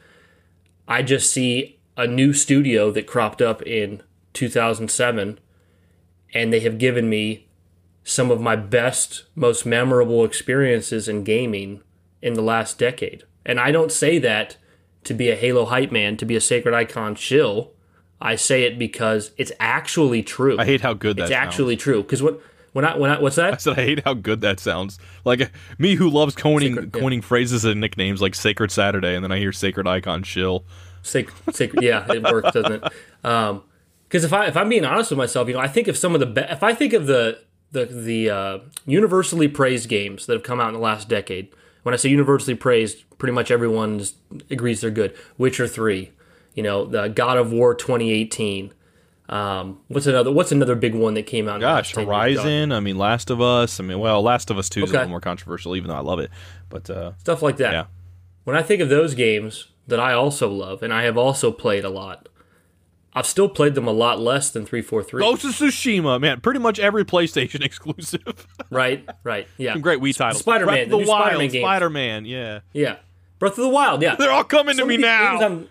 I 0.87 1.03
just 1.03 1.33
see 1.33 1.81
a 1.97 2.07
new 2.07 2.33
studio 2.33 2.91
that 2.93 3.07
cropped 3.07 3.43
up 3.43 3.63
in 3.63 4.03
2007 4.35 5.41
and 6.35 6.53
they 6.53 6.61
have 6.61 6.79
given 6.79 7.09
me 7.09 7.49
some 8.05 8.31
of 8.31 8.41
my 8.41 8.55
best, 8.55 9.25
most 9.35 9.67
memorable 9.67 10.25
experiences 10.25 11.09
in 11.09 11.25
gaming 11.25 11.81
in 12.23 12.35
the 12.35 12.43
last 12.43 12.79
decade. 12.79 13.25
And 13.45 13.59
I 13.59 13.73
don't 13.73 13.91
say 13.91 14.19
that 14.19 14.57
to 15.05 15.15
be 15.15 15.31
a 15.31 15.37
Halo 15.37 15.65
hype 15.65 15.91
man, 15.91 16.17
to 16.19 16.25
be 16.27 16.37
a 16.37 16.41
Sacred 16.41 16.75
Icon 16.75 17.15
shill. 17.15 17.73
I 18.21 18.37
say 18.37 18.65
it 18.65 18.79
because 18.79 19.33
it's 19.37 19.53
actually 19.59 20.23
true. 20.23 20.59
I 20.59 20.65
hate 20.65 20.81
how 20.83 20.95
good 20.95 21.17
that 21.17 21.25
it's 21.25 21.31
sounds. 21.31 21.47
actually 21.47 21.77
true. 21.77 22.03
Because 22.03 22.23
what 22.23 22.41
when 22.77 22.85
I 22.85 22.95
when 22.95 23.11
I 23.11 23.19
what's 23.19 23.37
that? 23.37 23.55
I 23.55 23.57
said 23.57 23.79
I 23.79 23.83
hate 23.83 24.05
how 24.05 24.13
good 24.13 24.43
that 24.43 24.61
sounds. 24.61 24.99
Like 25.25 25.51
me 25.79 25.95
who 25.95 26.11
loves 26.11 26.35
coining 26.35 26.75
Sacred, 26.75 26.95
yeah. 26.95 27.01
coining 27.01 27.23
phrases 27.23 27.65
and 27.65 27.81
nicknames 27.81 28.21
like 28.21 28.35
Sacred 28.35 28.71
Saturday, 28.71 29.15
and 29.15 29.25
then 29.25 29.33
I 29.33 29.39
hear 29.39 29.51
Sacred 29.51 29.87
Icon 29.87 30.23
Shill. 30.25 30.63
Sacred, 31.01 31.57
sacred 31.57 31.83
yeah, 31.83 32.05
it 32.13 32.23
works, 32.23 32.53
doesn't 32.53 32.85
it? 32.85 32.93
Um, 33.25 33.63
because 34.07 34.25
if 34.25 34.33
I 34.35 34.47
if 34.49 34.59
I'm 34.59 34.69
being 34.69 34.85
honest 34.85 35.11
with 35.11 35.17
myself, 35.17 35.49
you 35.49 35.55
know, 35.55 35.61
I 35.61 35.69
think 35.69 35.89
of 35.89 35.97
some 35.97 36.13
of 36.13 36.21
the 36.21 36.27
be- 36.27 36.43
if 36.43 36.63
I 36.63 36.75
think 36.75 36.93
of 36.93 37.07
the 37.07 37.41
the 37.73 37.87
the 37.87 38.31
uh, 38.31 38.59
universally 38.85 39.49
praised 39.49 39.89
games 39.89 40.27
that 40.27 40.35
have 40.35 40.43
come 40.43 40.61
out 40.61 40.69
in 40.69 40.75
the 40.75 40.81
last 40.81 41.09
decade. 41.09 41.49
When 41.83 41.95
I 41.95 41.97
say 41.97 42.11
universally 42.11 42.57
praised, 42.57 43.05
pretty 43.17 43.33
much 43.33 43.51
everyone 43.51 44.05
agrees 44.51 44.83
they're 44.83 44.91
good. 44.91 45.17
Witcher 45.39 45.67
three, 45.67 46.13
you 46.55 46.63
know, 46.63 46.85
the 46.85 47.09
God 47.09 47.39
of 47.39 47.53
War 47.53 47.75
2018. 47.75 48.75
Um, 49.29 49.81
what's 49.89 50.07
another 50.07 50.31
What's 50.31 50.53
another 50.53 50.75
big 50.77 50.95
one 50.95 51.15
that 51.15 51.25
came 51.25 51.49
out? 51.49 51.61
Gosh, 51.61 51.95
last 51.95 51.95
10 51.95 52.05
years? 52.05 52.09
Horizon. 52.09 52.73
I 52.73 52.81
mean, 52.81 52.97
Last 52.97 53.31
of 53.31 53.41
Us. 53.41 53.81
I 53.81 53.83
mean, 53.83 53.99
well, 53.99 54.23
Last 54.23 54.51
of 54.51 54.59
Us 54.59 54.69
Two 54.69 54.85
is 54.85 54.91
a 54.91 54.95
little 54.95 55.09
more 55.09 55.21
controversial, 55.21 55.75
even 55.77 55.89
though 55.89 55.97
I 55.97 56.01
love 56.01 56.21
it. 56.21 56.31
But 56.69 56.89
uh, 56.89 57.13
stuff 57.19 57.43
like 57.43 57.57
that. 57.57 57.73
yeah, 57.73 57.85
When 58.45 58.57
I 58.57 58.63
think 58.63 58.81
of 58.81 58.89
those 58.89 59.15
games 59.15 59.69
that 59.89 59.99
I 59.99 60.13
also 60.13 60.49
love 60.51 60.83
and 60.83 60.93
I 60.93 61.03
have 61.05 61.17
also 61.19 61.51
played 61.51 61.85
a 61.85 61.89
lot, 61.91 62.29
I've 63.15 63.27
still 63.27 63.49
played 63.49 63.75
them 63.75 63.89
a 63.89 63.93
lot 63.93 64.21
less 64.21 64.51
than 64.51 64.67
343. 64.67 65.21
Ghost 65.23 65.45
of 65.45 65.51
Tsushima, 65.53 66.21
man, 66.21 66.41
pretty 66.41 66.61
much 66.61 66.79
every 66.79 67.05
PlayStation 67.05 67.61
exclusive. 67.65 68.47
right, 68.71 69.09
right, 69.25 69.49
yeah. 69.57 69.73
Some 69.73 69.81
great 69.83 70.01
Wii 70.01 70.15
titles. 70.15 70.41
Spider-Man, 70.41 70.91
the 70.91 70.99
the, 70.99 71.03
new 71.03 71.09
Wild, 71.09 71.23
Spider-Man. 71.33 71.51
Spider-Man, 71.51 72.25
yeah. 72.27 72.61
Yeah. 72.75 72.97
Breath 73.39 73.53
of 73.53 73.65
the 73.65 73.69
Wild, 73.71 74.03
yeah. 74.03 74.17
They're 74.17 74.31
all 74.31 74.45
coming 74.45 74.77
Some 74.77 74.89
to 74.89 74.97
me 74.97 74.99
now. 74.99 75.63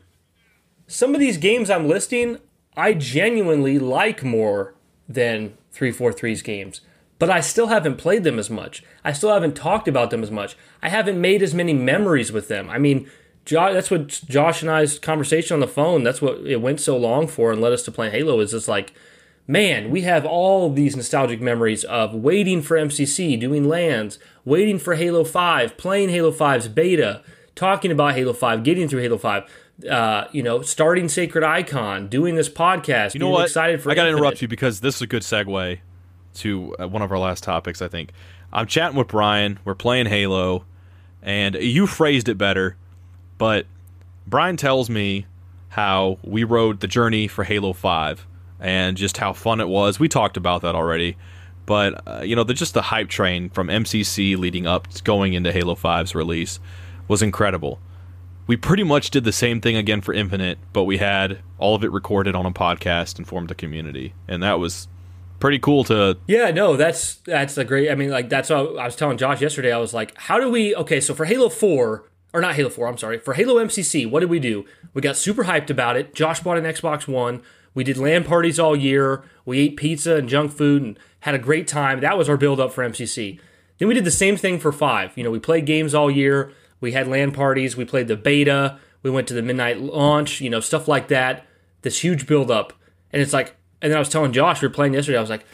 Some 0.87 1.13
of 1.15 1.19
these 1.19 1.37
games 1.37 1.69
I'm 1.69 1.87
listing, 1.87 2.39
I 2.77 2.93
genuinely 2.93 3.79
like 3.79 4.23
more 4.23 4.73
than 5.07 5.57
343's 5.73 6.41
games. 6.41 6.81
But 7.17 7.29
I 7.29 7.39
still 7.39 7.67
haven't 7.67 7.97
played 7.97 8.23
them 8.23 8.37
as 8.37 8.49
much. 8.49 8.83
I 9.03 9.13
still 9.13 9.33
haven't 9.33 9.55
talked 9.55 9.87
about 9.87 10.09
them 10.09 10.21
as 10.21 10.31
much. 10.31 10.57
I 10.81 10.89
haven't 10.89 11.19
made 11.19 11.41
as 11.41 11.53
many 11.53 11.73
memories 11.73 12.31
with 12.31 12.49
them. 12.49 12.69
I 12.69 12.77
mean, 12.77 13.09
that's 13.45 13.89
what 13.91 14.07
Josh 14.27 14.61
and 14.61 14.71
I's 14.71 14.99
conversation 14.99 15.53
on 15.53 15.59
the 15.59 15.67
phone, 15.67 16.03
that's 16.03 16.21
what 16.21 16.39
it 16.45 16.61
went 16.61 16.79
so 16.79 16.97
long 16.97 17.27
for 17.27 17.51
and 17.51 17.61
led 17.61 17.73
us 17.73 17.83
to 17.83 17.91
playing 17.91 18.11
Halo 18.11 18.39
is 18.39 18.51
just 18.51 18.67
like, 18.67 18.93
man, 19.47 19.91
we 19.91 20.01
have 20.01 20.25
all 20.25 20.71
these 20.71 20.95
nostalgic 20.95 21.39
memories 21.39 21.83
of 21.83 22.13
waiting 22.13 22.61
for 22.61 22.75
MCC, 22.75 23.39
doing 23.39 23.69
LANs, 23.69 24.17
waiting 24.43 24.79
for 24.79 24.95
Halo 24.95 25.23
5, 25.23 25.77
playing 25.77 26.09
Halo 26.09 26.31
5's 26.31 26.67
beta, 26.67 27.21
talking 27.55 27.91
about 27.91 28.15
Halo 28.15 28.33
5, 28.33 28.63
getting 28.63 28.87
through 28.87 29.01
Halo 29.01 29.17
5, 29.17 29.43
uh, 29.89 30.25
you 30.31 30.43
know, 30.43 30.61
starting 30.61 31.09
Sacred 31.09 31.43
Icon, 31.43 32.07
doing 32.07 32.35
this 32.35 32.49
podcast, 32.49 33.13
You 33.13 33.19
know 33.19 33.27
being 33.27 33.33
what? 33.33 33.45
excited 33.45 33.81
for 33.81 33.91
I 33.91 33.95
got 33.95 34.03
to 34.03 34.09
interrupt 34.09 34.41
you 34.41 34.47
because 34.47 34.81
this 34.81 34.95
is 34.95 35.01
a 35.01 35.07
good 35.07 35.21
segue 35.23 35.79
to 36.35 36.75
uh, 36.79 36.87
one 36.87 37.01
of 37.01 37.11
our 37.11 37.19
last 37.19 37.43
topics, 37.43 37.81
I 37.81 37.87
think. 37.87 38.11
I'm 38.51 38.67
chatting 38.67 38.97
with 38.97 39.07
Brian. 39.07 39.59
We're 39.65 39.75
playing 39.75 40.05
Halo, 40.07 40.65
and 41.21 41.55
you 41.55 41.87
phrased 41.87 42.29
it 42.29 42.37
better, 42.37 42.75
but 43.37 43.65
Brian 44.27 44.57
tells 44.57 44.89
me 44.89 45.25
how 45.69 46.19
we 46.23 46.43
rode 46.43 46.79
the 46.79 46.87
journey 46.87 47.27
for 47.27 47.43
Halo 47.43 47.73
5 47.73 48.25
and 48.59 48.95
just 48.95 49.17
how 49.17 49.33
fun 49.33 49.59
it 49.59 49.67
was. 49.67 49.99
We 49.99 50.07
talked 50.07 50.37
about 50.37 50.61
that 50.61 50.73
already. 50.75 51.17
But, 51.65 52.01
uh, 52.07 52.21
you 52.23 52.35
know, 52.35 52.43
the, 52.43 52.53
just 52.53 52.73
the 52.73 52.81
hype 52.81 53.09
train 53.09 53.49
from 53.49 53.67
MCC 53.67 54.37
leading 54.37 54.67
up 54.67 54.87
to 54.87 55.03
going 55.03 55.33
into 55.33 55.51
Halo 55.51 55.75
5's 55.75 56.15
release 56.15 56.59
was 57.07 57.21
incredible. 57.21 57.79
We 58.47 58.57
pretty 58.57 58.83
much 58.83 59.09
did 59.09 59.23
the 59.23 59.31
same 59.31 59.59
thing 59.59 59.75
again 59.75 60.01
for 60.01 60.13
Infinite, 60.13 60.59
but 60.71 60.83
we 60.83 60.97
had 60.97 61.39
all 61.57 61.73
of 61.75 61.83
it 61.83 61.91
recorded 61.91 62.35
on 62.35 62.45
a 62.45 62.51
podcast 62.51 63.17
and 63.17 63.27
formed 63.27 63.49
a 63.49 63.55
community. 63.55 64.13
And 64.27 64.43
that 64.43 64.59
was 64.59 64.87
pretty 65.39 65.59
cool 65.59 65.83
to 65.85 66.17
Yeah, 66.27 66.51
no, 66.51 66.75
that's 66.75 67.15
that's 67.25 67.57
a 67.57 67.63
great. 67.63 67.89
I 67.89 67.95
mean, 67.95 68.09
like 68.09 68.29
that's 68.29 68.49
what 68.49 68.77
I 68.77 68.85
was 68.85 68.95
telling 68.95 69.17
Josh 69.17 69.41
yesterday. 69.41 69.71
I 69.71 69.77
was 69.77 69.93
like, 69.93 70.15
how 70.17 70.39
do 70.39 70.49
we? 70.49 70.75
Okay, 70.75 70.99
so 70.99 71.13
for 71.13 71.25
Halo 71.25 71.49
Four 71.49 72.05
or 72.33 72.41
not 72.41 72.55
Halo 72.55 72.69
Four, 72.69 72.87
I'm 72.87 72.97
sorry, 72.97 73.17
for 73.17 73.33
Halo 73.33 73.55
MCC, 73.55 74.09
what 74.09 74.19
did 74.19 74.29
we 74.29 74.39
do? 74.39 74.65
We 74.93 75.01
got 75.01 75.17
super 75.17 75.45
hyped 75.45 75.69
about 75.69 75.95
it. 75.97 76.13
Josh 76.13 76.41
bought 76.41 76.57
an 76.57 76.65
Xbox 76.65 77.07
One. 77.07 77.41
We 77.73 77.83
did 77.83 77.97
LAN 77.97 78.23
parties 78.23 78.59
all 78.59 78.75
year. 78.75 79.23
We 79.45 79.59
ate 79.59 79.77
pizza 79.77 80.15
and 80.15 80.29
junk 80.29 80.51
food 80.51 80.81
and 80.81 80.99
had 81.21 81.35
a 81.35 81.39
great 81.39 81.67
time. 81.67 81.99
That 81.99 82.17
was 82.17 82.29
our 82.29 82.37
build 82.37 82.59
up 82.59 82.71
for 82.71 82.87
MCC. 82.87 83.39
Then 83.77 83.87
we 83.87 83.93
did 83.93 84.05
the 84.05 84.11
same 84.11 84.37
thing 84.37 84.59
for 84.59 84.71
Five. 84.71 85.17
You 85.17 85.23
know, 85.23 85.31
we 85.31 85.39
played 85.39 85.65
games 85.65 85.93
all 85.93 86.11
year. 86.11 86.51
We 86.85 86.93
had 86.93 87.07
LAN 87.07 87.31
parties. 87.31 87.75
We 87.75 87.83
played 87.83 88.07
the 88.07 88.15
beta. 88.15 88.79
We 89.03 89.09
went 89.09 89.27
to 89.27 89.33
the 89.33 89.41
midnight 89.41 89.81
launch. 89.81 90.39
You 90.39 90.49
know, 90.49 90.59
stuff 90.59 90.87
like 90.87 91.09
that. 91.09 91.45
This 91.81 92.03
huge 92.03 92.25
build 92.27 92.49
up, 92.49 92.73
and 93.11 93.21
it's 93.21 93.33
like. 93.33 93.55
And 93.81 93.91
then 93.91 93.97
I 93.97 93.99
was 93.99 94.09
telling 94.09 94.31
Josh, 94.31 94.61
we 94.61 94.67
were 94.67 94.73
playing 94.73 94.93
yesterday. 94.93 95.17
I 95.17 95.21
was 95.21 95.29
like, 95.29 95.45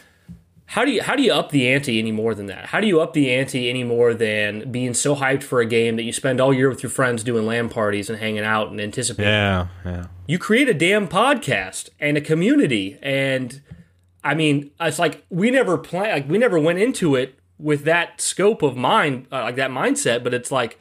how 0.72 0.86
do 0.86 0.90
you 0.90 1.02
how 1.02 1.16
do 1.16 1.22
you 1.22 1.32
up 1.32 1.50
the 1.50 1.68
ante 1.68 1.98
any 1.98 2.12
more 2.12 2.34
than 2.34 2.46
that? 2.46 2.66
How 2.66 2.80
do 2.80 2.86
you 2.86 3.00
up 3.02 3.12
the 3.12 3.30
ante 3.30 3.68
any 3.68 3.84
more 3.84 4.14
than 4.14 4.70
being 4.70 4.94
so 4.94 5.14
hyped 5.14 5.42
for 5.42 5.60
a 5.60 5.66
game 5.66 5.96
that 5.96 6.04
you 6.04 6.12
spend 6.14 6.40
all 6.40 6.54
year 6.54 6.70
with 6.70 6.82
your 6.82 6.88
friends 6.88 7.22
doing 7.22 7.44
LAN 7.44 7.68
parties 7.68 8.08
and 8.08 8.18
hanging 8.18 8.44
out 8.44 8.70
and 8.70 8.80
anticipating? 8.80 9.30
Yeah, 9.30 9.66
yeah. 9.84 10.06
You 10.26 10.38
create 10.38 10.70
a 10.70 10.74
damn 10.74 11.08
podcast 11.08 11.90
and 12.00 12.16
a 12.16 12.22
community, 12.22 12.98
and 13.02 13.60
I 14.24 14.34
mean, 14.34 14.70
it's 14.80 14.98
like 14.98 15.26
we 15.28 15.50
never 15.50 15.76
plan, 15.76 16.10
like 16.10 16.28
we 16.28 16.38
never 16.38 16.58
went 16.58 16.78
into 16.78 17.16
it 17.16 17.38
with 17.58 17.84
that 17.84 18.20
scope 18.20 18.62
of 18.62 18.74
mind, 18.74 19.26
uh, 19.30 19.42
like 19.42 19.56
that 19.56 19.70
mindset. 19.70 20.24
But 20.24 20.32
it's 20.32 20.50
like, 20.50 20.80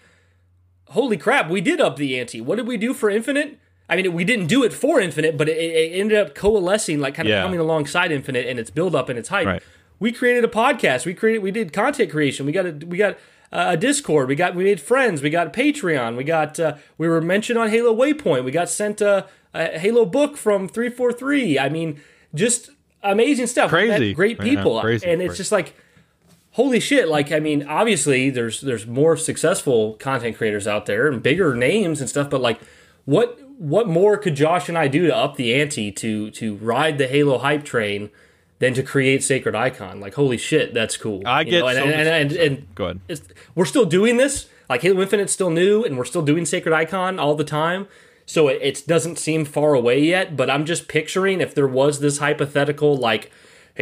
holy 0.91 1.17
crap, 1.17 1.49
we 1.49 1.61
did 1.61 1.81
up 1.81 1.95
the 1.97 2.19
ante. 2.19 2.39
What 2.41 2.55
did 2.57 2.67
we 2.67 2.77
do 2.77 2.93
for 2.93 3.09
Infinite? 3.09 3.57
I 3.89 3.95
mean, 3.97 4.13
we 4.13 4.23
didn't 4.23 4.47
do 4.47 4.63
it 4.63 4.71
for 4.71 5.01
Infinite, 5.01 5.37
but 5.37 5.49
it, 5.49 5.57
it 5.57 5.99
ended 5.99 6.17
up 6.17 6.33
coalescing, 6.35 6.99
like 6.99 7.13
kind 7.15 7.27
of 7.27 7.31
Yeah. 7.31 7.43
coming 7.43 7.59
alongside 7.59 8.11
Infinite 8.11 8.47
and 8.47 8.57
its 8.59 8.69
build 8.69 8.95
up 8.95 9.09
and 9.09 9.19
its 9.19 9.27
hype. 9.29 9.45
Right. 9.47 9.63
We 9.99 10.11
created 10.11 10.43
a 10.45 10.47
podcast. 10.47 11.05
We 11.05 11.13
created, 11.13 11.39
we 11.43 11.51
did 11.51 11.73
content 11.73 12.09
creation. 12.09 12.45
We 12.45 12.51
got 12.53 12.65
a, 12.65 12.71
we 12.71 12.97
got 12.97 13.17
a 13.51 13.75
Discord. 13.75 14.29
We 14.29 14.35
got, 14.35 14.55
we 14.55 14.63
made 14.63 14.79
friends. 14.79 15.21
We 15.21 15.29
got 15.29 15.51
Patreon. 15.51 16.15
We 16.15 16.23
got, 16.23 16.59
uh, 16.59 16.77
we 16.97 17.07
were 17.07 17.19
mentioned 17.21 17.59
on 17.59 17.69
Halo 17.69 17.93
Waypoint. 17.93 18.43
We 18.45 18.51
got 18.51 18.69
sent 18.69 19.01
a, 19.01 19.27
a 19.53 19.77
Halo 19.77 20.05
book 20.05 20.37
from 20.37 20.69
three 20.69 20.89
four 20.89 21.11
three. 21.11 21.59
I 21.59 21.67
mean, 21.67 21.99
just 22.33 22.69
amazing 23.03 23.47
stuff. 23.47 23.69
Crazy. 23.69 24.13
great 24.13 24.37
Yeah, 24.37 24.43
people, 24.43 24.79
crazy, 24.79 25.05
and 25.05 25.21
it's 25.21 25.31
crazy. 25.31 25.37
just 25.37 25.51
like 25.51 25.75
holy 26.51 26.79
shit 26.79 27.07
like 27.07 27.31
i 27.31 27.39
mean 27.39 27.65
obviously 27.67 28.29
there's 28.29 28.61
there's 28.61 28.85
more 28.85 29.15
successful 29.15 29.93
content 29.93 30.35
creators 30.37 30.67
out 30.67 30.85
there 30.85 31.07
and 31.07 31.23
bigger 31.23 31.55
names 31.55 31.99
and 32.01 32.09
stuff 32.09 32.29
but 32.29 32.41
like 32.41 32.59
what 33.05 33.39
what 33.57 33.87
more 33.87 34.17
could 34.17 34.35
josh 34.35 34.67
and 34.69 34.77
i 34.77 34.87
do 34.87 35.07
to 35.07 35.15
up 35.15 35.35
the 35.35 35.53
ante 35.53 35.91
to 35.91 36.29
to 36.31 36.55
ride 36.55 36.97
the 36.97 37.07
halo 37.07 37.37
hype 37.37 37.63
train 37.63 38.09
than 38.59 38.73
to 38.73 38.83
create 38.83 39.23
sacred 39.23 39.55
icon 39.55 39.99
like 39.99 40.13
holy 40.15 40.37
shit 40.37 40.73
that's 40.73 40.97
cool 40.97 41.21
I 41.25 41.41
You 41.41 41.51
get 41.51 41.59
know, 41.61 41.67
and, 41.67 41.77
so 41.77 41.83
and, 41.83 41.93
and, 41.93 42.31
and, 42.31 42.31
and 42.33 42.75
Go 42.75 42.85
ahead. 42.85 43.21
we're 43.55 43.65
still 43.65 43.85
doing 43.85 44.17
this. 44.17 44.47
Like 44.69 44.83
Halo 44.83 45.01
Infinite's 45.01 45.33
still 45.33 45.49
new, 45.49 45.83
and 45.83 45.97
we're 45.97 46.05
still 46.05 46.21
doing 46.21 46.45
Sacred 46.45 46.73
Icon 46.73 47.19
all 47.19 47.35
the 47.35 47.43
time. 47.43 47.87
So 48.25 48.47
it, 48.47 48.59
it 48.61 48.87
doesn't 48.87 49.19
seem 49.19 49.43
far 49.43 49.73
away 49.73 49.99
yet. 49.99 50.37
But 50.37 50.49
I'm 50.49 50.63
just 50.63 50.87
picturing 50.87 51.41
if 51.41 51.53
there 51.53 51.67
was 51.67 51.99
this 51.99 52.19
hypothetical, 52.19 52.95
like, 52.95 53.29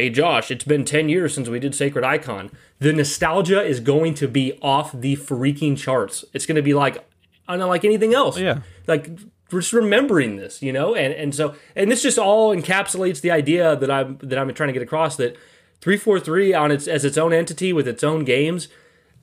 hey 0.00 0.10
Josh, 0.10 0.50
it's 0.50 0.64
been 0.64 0.84
10 0.84 1.08
years 1.08 1.34
since 1.34 1.48
we 1.48 1.58
did 1.58 1.74
Sacred 1.74 2.04
Icon. 2.04 2.50
The 2.78 2.92
nostalgia 2.92 3.62
is 3.62 3.80
going 3.80 4.14
to 4.14 4.28
be 4.28 4.58
off 4.62 4.92
the 4.92 5.16
freaking 5.16 5.76
charts. 5.76 6.24
It's 6.32 6.46
going 6.46 6.56
to 6.56 6.62
be 6.62 6.74
like 6.74 7.06
unlike 7.48 7.84
anything 7.84 8.14
else. 8.14 8.38
Yeah. 8.38 8.60
Like 8.86 9.10
just 9.50 9.72
remembering 9.72 10.36
this, 10.36 10.62
you 10.62 10.72
know, 10.72 10.94
and 10.94 11.12
and 11.12 11.34
so 11.34 11.54
and 11.76 11.90
this 11.90 12.02
just 12.02 12.18
all 12.18 12.54
encapsulates 12.54 13.20
the 13.20 13.30
idea 13.30 13.76
that 13.76 13.90
I'm 13.90 14.18
that 14.22 14.38
I'm 14.38 14.52
trying 14.54 14.68
to 14.68 14.72
get 14.72 14.82
across 14.82 15.16
that 15.16 15.36
343 15.82 16.54
on 16.54 16.70
its 16.70 16.88
as 16.88 17.04
its 17.04 17.18
own 17.18 17.32
entity 17.32 17.72
with 17.72 17.86
its 17.86 18.02
own 18.02 18.24
games 18.24 18.68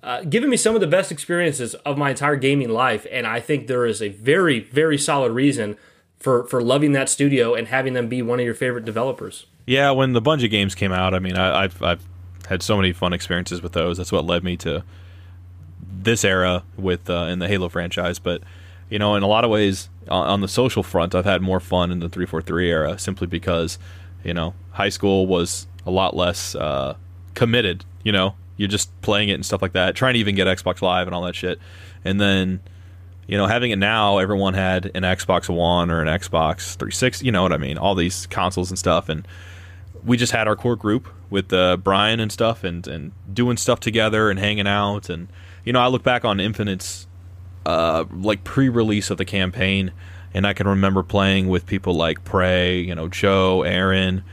uh, 0.03 0.21
given 0.21 0.49
me 0.49 0.57
some 0.57 0.75
of 0.75 0.81
the 0.81 0.87
best 0.87 1.11
experiences 1.11 1.73
of 1.75 1.97
my 1.97 2.11
entire 2.11 2.35
gaming 2.35 2.69
life, 2.69 3.07
and 3.11 3.25
I 3.25 3.39
think 3.39 3.67
there 3.67 3.85
is 3.85 4.01
a 4.01 4.09
very, 4.09 4.59
very 4.59 4.97
solid 4.97 5.31
reason 5.31 5.75
for 6.19 6.45
for 6.45 6.61
loving 6.61 6.91
that 6.93 7.09
studio 7.09 7.55
and 7.55 7.67
having 7.67 7.93
them 7.93 8.07
be 8.07 8.21
one 8.21 8.39
of 8.39 8.45
your 8.45 8.55
favorite 8.55 8.85
developers. 8.85 9.47
Yeah, 9.67 9.91
when 9.91 10.13
the 10.13 10.21
Bungie 10.21 10.49
games 10.49 10.73
came 10.73 10.93
out, 10.93 11.13
I 11.13 11.19
mean, 11.19 11.35
I, 11.35 11.63
I've 11.63 11.83
I've 11.83 12.03
had 12.47 12.63
so 12.63 12.77
many 12.77 12.93
fun 12.93 13.13
experiences 13.13 13.61
with 13.61 13.73
those. 13.73 13.97
That's 13.97 14.13
what 14.13 14.25
led 14.25 14.43
me 14.43 14.55
to 14.57 14.83
this 16.07 16.23
era 16.23 16.63
with 16.77 17.09
uh, 17.09 17.27
in 17.29 17.39
the 17.39 17.49
Halo 17.49 17.67
franchise. 17.67 18.17
But 18.17 18.41
you 18.89 18.97
know, 18.97 19.15
in 19.15 19.23
a 19.23 19.27
lot 19.27 19.43
of 19.43 19.51
ways, 19.51 19.89
on, 20.07 20.39
the 20.39 20.47
social 20.47 20.83
front, 20.83 21.13
I've 21.13 21.25
had 21.25 21.41
more 21.41 21.59
fun 21.59 21.91
in 21.91 21.99
the 21.99 22.07
three 22.07 22.25
four 22.25 22.41
three 22.41 22.71
era 22.71 22.97
simply 22.97 23.27
because 23.27 23.77
you 24.23 24.33
know 24.33 24.53
high 24.71 24.89
school 24.89 25.27
was 25.27 25.67
a 25.85 25.91
lot 25.91 26.15
less 26.15 26.55
uh, 26.55 26.95
committed. 27.33 27.83
You 28.03 28.13
know, 28.13 28.35
you're 28.55 28.69
just 28.69 28.89
playing 29.01 29.27
it 29.27 29.33
and 29.33 29.45
stuff 29.45 29.61
like 29.61 29.73
that, 29.73 29.97
trying 29.97 30.13
to 30.13 30.19
even 30.21 30.35
get 30.35 30.47
Xbox 30.47 30.81
Live 30.81 31.07
and 31.07 31.13
all 31.15 31.23
that 31.23 31.35
shit, 31.35 31.59
and 32.03 32.19
then. 32.19 32.61
You 33.29 33.35
know, 33.35 33.45
having 33.45 33.71
it 33.71 33.75
now, 33.75 34.19
everyone 34.19 34.53
had 34.53 34.85
an 34.95 35.03
Xbox 35.03 35.53
One 35.53 35.91
or 35.91 36.01
an 36.01 36.07
Xbox 36.07 36.75
360. 36.75 37.25
You 37.25 37.33
know 37.33 37.43
what 37.43 37.51
I 37.51 37.57
mean? 37.57 37.77
All 37.77 37.93
these 37.93 38.25
consoles 38.27 38.69
and 38.69 38.79
stuff, 38.79 39.09
and 39.09 39.27
we 40.07 40.15
just 40.17 40.31
had 40.31 40.47
our 40.47 40.55
core 40.55 40.77
group 40.77 41.09
with 41.29 41.51
uh, 41.51 41.77
Brian 41.77 42.19
and 42.19 42.31
stuff, 42.31 42.63
and 42.63 42.87
and 42.87 43.11
doing 43.31 43.57
stuff 43.57 43.79
together 43.79 44.31
and 44.31 44.39
hanging 44.39 44.67
out. 44.67 45.09
And 45.09 45.27
you 45.65 45.73
know, 45.73 45.81
I 45.81 45.87
look 45.87 46.01
back 46.01 46.25
on 46.25 46.39
Infinite's 46.39 47.05
uh, 47.65 48.05
like 48.11 48.43
pre-release 48.43 49.09
of 49.11 49.17
the 49.17 49.25
campaign, 49.25 49.91
and 50.33 50.47
I 50.47 50.53
can 50.53 50.67
remember 50.67 51.03
playing 51.03 51.49
with 51.49 51.65
people 51.65 51.93
like 51.93 52.23
Prey, 52.23 52.79
you 52.79 52.95
know, 52.95 53.09
Joe, 53.09 53.63
Aaron, 53.63 54.23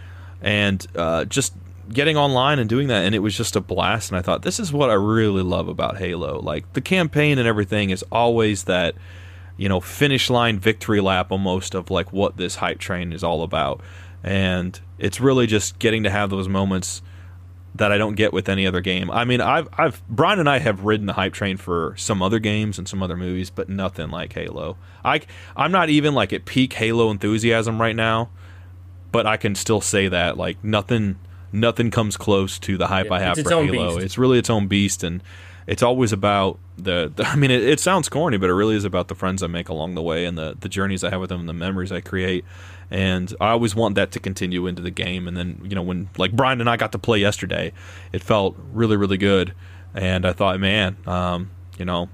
and 0.40 0.86
uh, 0.94 1.24
just 1.24 1.54
getting 1.92 2.16
online 2.16 2.60
and 2.60 2.68
doing 2.68 2.88
that, 2.88 3.04
and 3.04 3.14
it 3.14 3.18
was 3.18 3.36
just 3.36 3.56
a 3.56 3.60
blast. 3.60 4.10
And 4.10 4.18
I 4.18 4.22
thought, 4.22 4.42
this 4.42 4.60
is 4.60 4.72
what 4.72 4.90
I 4.90 4.94
really 4.94 5.42
love 5.42 5.68
about 5.68 5.98
Halo. 5.98 6.40
Like 6.40 6.72
the 6.72 6.80
campaign 6.80 7.38
and 7.38 7.48
everything 7.48 7.90
is 7.90 8.04
always 8.12 8.64
that 8.64 8.94
you 9.56 9.68
know 9.68 9.80
finish 9.80 10.30
line 10.30 10.58
victory 10.58 11.00
lap 11.00 11.30
almost 11.30 11.74
of 11.74 11.90
like 11.90 12.12
what 12.12 12.36
this 12.36 12.56
hype 12.56 12.78
train 12.78 13.12
is 13.12 13.22
all 13.22 13.42
about 13.42 13.80
and 14.24 14.80
it's 14.98 15.20
really 15.20 15.46
just 15.46 15.78
getting 15.78 16.02
to 16.04 16.10
have 16.10 16.30
those 16.30 16.48
moments 16.48 17.02
that 17.76 17.90
I 17.92 17.98
don't 17.98 18.14
get 18.14 18.32
with 18.32 18.48
any 18.48 18.66
other 18.66 18.80
game. 18.80 19.10
I 19.10 19.24
mean, 19.24 19.40
I've 19.40 19.68
I've 19.76 20.02
Brian 20.08 20.38
and 20.38 20.48
I 20.48 20.58
have 20.58 20.84
ridden 20.84 21.06
the 21.06 21.12
hype 21.12 21.32
train 21.34 21.56
for 21.56 21.94
some 21.96 22.22
other 22.22 22.38
games 22.38 22.78
and 22.78 22.88
some 22.88 23.02
other 23.02 23.16
movies, 23.16 23.50
but 23.50 23.68
nothing 23.68 24.10
like 24.10 24.32
Halo. 24.32 24.76
I 25.04 25.20
I'm 25.56 25.70
not 25.70 25.90
even 25.90 26.14
like 26.14 26.32
at 26.32 26.44
peak 26.44 26.72
Halo 26.72 27.10
enthusiasm 27.10 27.80
right 27.80 27.96
now, 27.96 28.30
but 29.12 29.26
I 29.26 29.36
can 29.36 29.54
still 29.54 29.80
say 29.80 30.08
that 30.08 30.36
like 30.38 30.62
nothing 30.64 31.18
nothing 31.52 31.90
comes 31.90 32.16
close 32.16 32.58
to 32.60 32.76
the 32.76 32.86
hype 32.86 33.06
Yeah, 33.06 33.14
I 33.14 33.20
have 33.20 33.38
for 33.38 33.48
Halo. 33.50 33.94
beast. 33.96 34.04
It's 34.04 34.18
really 34.18 34.38
its 34.38 34.50
own 34.50 34.66
beast 34.68 35.02
and 35.04 35.22
it's 35.66 35.82
always 35.82 36.12
about 36.12 36.58
the, 36.76 37.12
the 37.14 37.26
I 37.26 37.36
mean, 37.36 37.50
it, 37.50 37.62
it, 37.62 37.80
sounds 37.80 38.08
corny, 38.08 38.36
but 38.36 38.50
it 38.50 38.54
really 38.54 38.76
is 38.76 38.84
about 38.84 39.08
the 39.08 39.14
friends 39.14 39.42
I 39.42 39.46
make 39.46 39.68
along 39.68 39.94
the 39.94 40.02
way 40.02 40.24
and 40.24 40.36
the, 40.36 40.56
the 40.58 40.68
journeys 40.68 41.04
I 41.04 41.10
have 41.10 41.20
with 41.20 41.30
them 41.30 41.40
and 41.40 41.48
the 41.48 41.54
memories 41.54 41.92
I 41.92 42.00
create. 42.00 42.44
And 42.90 43.34
I 43.40 43.50
always 43.50 43.74
want 43.74 43.94
that 43.94 44.12
to 44.12 44.20
continue 44.20 44.66
into 44.66 44.82
the 44.82 44.90
game. 44.90 45.26
And 45.26 45.36
then, 45.36 45.60
you 45.64 45.74
know, 45.74 45.82
when 45.82 46.08
like 46.16 46.32
Brian 46.32 46.60
and 46.60 46.68
I 46.68 46.76
got 46.76 46.92
to 46.92 46.98
play 46.98 47.18
yesterday, 47.18 47.72
it 48.12 48.22
felt 48.22 48.56
really, 48.72 48.96
really 48.96 49.16
good. 49.16 49.54
And 49.94 50.26
I 50.26 50.32
thought, 50.32 50.60
man, 50.60 50.96
um, 51.06 51.50
you 51.78 51.84
know, 51.84 52.08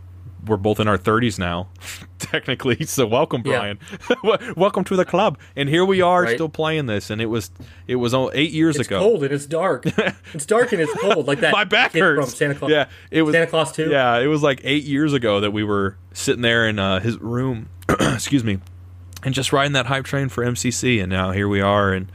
we're 0.47 0.57
both 0.57 0.81
in 0.81 0.89
our 0.89 0.99
30s 0.99 1.39
now, 1.39 1.69
technically. 2.19 2.85
So 2.87 3.07
welcome, 3.07 3.43
Brian. 3.43 3.79
Yeah. 4.25 4.53
welcome 4.57 4.85
to 4.85 4.97
the 4.97 5.05
club. 5.05 5.39
And 5.57 5.69
here 5.69 5.85
we 5.85 6.01
are, 6.01 6.23
right. 6.23 6.35
still 6.35 6.49
playing 6.49 6.87
this. 6.87 7.11
And 7.11 7.21
it 7.21 7.27
was 7.27 7.51
it 7.87 7.97
was 7.97 8.15
eight 8.35 8.51
years 8.51 8.77
it's 8.77 8.89
ago. 8.89 8.97
It's 8.97 9.05
cold 9.05 9.25
and 9.25 9.33
it's 9.33 9.47
dark. 9.47 9.87
it's 10.35 10.47
dark 10.47 10.73
and 10.73 10.81
it's 10.81 10.93
cold, 11.01 11.27
like 11.27 11.41
that. 11.41 11.53
My 11.53 11.65
back 11.65 11.93
hurts. 11.93 12.31
From 12.31 12.37
Santa 12.37 12.55
Claus. 12.55 12.71
Yeah, 12.71 12.89
it 13.11 13.23
was 13.23 13.35
Santa 13.35 13.47
Claus 13.47 13.73
too. 13.73 13.91
Yeah, 13.91 14.19
it 14.19 14.27
was 14.27 14.43
like 14.43 14.61
eight 14.65 14.85
years 14.85 15.13
ago 15.13 15.41
that 15.41 15.53
we 15.53 15.65
were 15.65 15.97
sitting 16.13 16.43
there 16.43 16.69
in 16.69 16.79
uh, 16.79 17.01
his 17.01 17.19
room. 17.19 17.69
excuse 17.89 18.45
me, 18.45 18.59
and 19.25 19.35
just 19.35 19.53
riding 19.53 19.73
that 19.73 19.87
hype 19.87 20.05
train 20.05 20.29
for 20.29 20.45
MCC. 20.45 21.03
And 21.03 21.11
now 21.11 21.33
here 21.33 21.49
we 21.49 21.61
are 21.61 21.93
and 21.93 22.11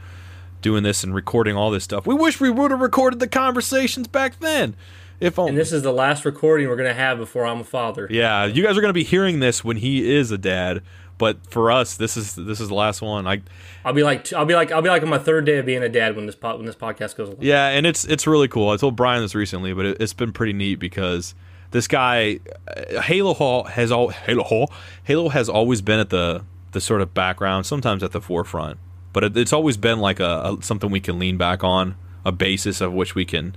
doing 0.62 0.82
this 0.82 1.04
and 1.04 1.14
recording 1.14 1.56
all 1.56 1.70
this 1.70 1.84
stuff. 1.84 2.06
We 2.06 2.14
wish 2.14 2.40
we 2.40 2.50
would 2.50 2.70
have 2.70 2.80
recorded 2.80 3.20
the 3.20 3.28
conversations 3.28 4.08
back 4.08 4.40
then. 4.40 4.74
If 5.20 5.38
only. 5.38 5.50
And 5.50 5.58
this 5.58 5.72
is 5.72 5.82
the 5.82 5.92
last 5.92 6.24
recording 6.24 6.68
we're 6.68 6.76
going 6.76 6.88
to 6.88 6.94
have 6.94 7.18
before 7.18 7.46
I'm 7.46 7.60
a 7.60 7.64
father. 7.64 8.06
Yeah, 8.10 8.44
you 8.44 8.62
guys 8.62 8.76
are 8.76 8.80
going 8.80 8.90
to 8.90 8.94
be 8.94 9.04
hearing 9.04 9.40
this 9.40 9.64
when 9.64 9.78
he 9.78 10.14
is 10.14 10.30
a 10.30 10.38
dad, 10.38 10.82
but 11.18 11.50
for 11.50 11.70
us, 11.70 11.96
this 11.96 12.16
is 12.16 12.34
this 12.34 12.60
is 12.60 12.68
the 12.68 12.74
last 12.74 13.00
one. 13.00 13.26
I 13.26 13.42
I'll 13.84 13.94
be 13.94 14.02
like 14.02 14.32
I'll 14.32 14.44
be 14.44 14.54
like 14.54 14.70
I'll 14.70 14.82
be 14.82 14.90
like 14.90 15.02
on 15.02 15.08
my 15.08 15.18
third 15.18 15.46
day 15.46 15.56
of 15.58 15.66
being 15.66 15.82
a 15.82 15.88
dad 15.88 16.16
when 16.16 16.26
this 16.26 16.34
po- 16.34 16.56
when 16.56 16.66
this 16.66 16.76
podcast 16.76 17.16
goes. 17.16 17.34
Yeah, 17.40 17.68
and 17.68 17.86
it's 17.86 18.04
it's 18.04 18.26
really 18.26 18.48
cool. 18.48 18.70
I 18.70 18.76
told 18.76 18.96
Brian 18.96 19.22
this 19.22 19.34
recently, 19.34 19.72
but 19.72 19.86
it, 19.86 20.00
has 20.00 20.12
been 20.12 20.32
pretty 20.32 20.52
neat 20.52 20.76
because 20.76 21.34
this 21.70 21.88
guy 21.88 22.40
uh, 22.68 23.00
Halo 23.00 23.32
Hall 23.32 23.64
has 23.64 23.90
all 23.90 24.08
Halo 24.08 24.42
Hall 24.44 24.72
Halo 25.04 25.30
has 25.30 25.48
always 25.48 25.80
been 25.80 25.98
at 25.98 26.10
the 26.10 26.44
the 26.72 26.80
sort 26.80 27.00
of 27.00 27.14
background, 27.14 27.64
sometimes 27.64 28.02
at 28.02 28.12
the 28.12 28.20
forefront, 28.20 28.78
but 29.14 29.24
it, 29.24 29.36
it's 29.36 29.54
always 29.54 29.78
been 29.78 29.98
like 29.98 30.20
a, 30.20 30.58
a 30.58 30.62
something 30.62 30.90
we 30.90 31.00
can 31.00 31.18
lean 31.18 31.38
back 31.38 31.64
on, 31.64 31.96
a 32.26 32.32
basis 32.32 32.82
of 32.82 32.92
which 32.92 33.14
we 33.14 33.24
can 33.24 33.56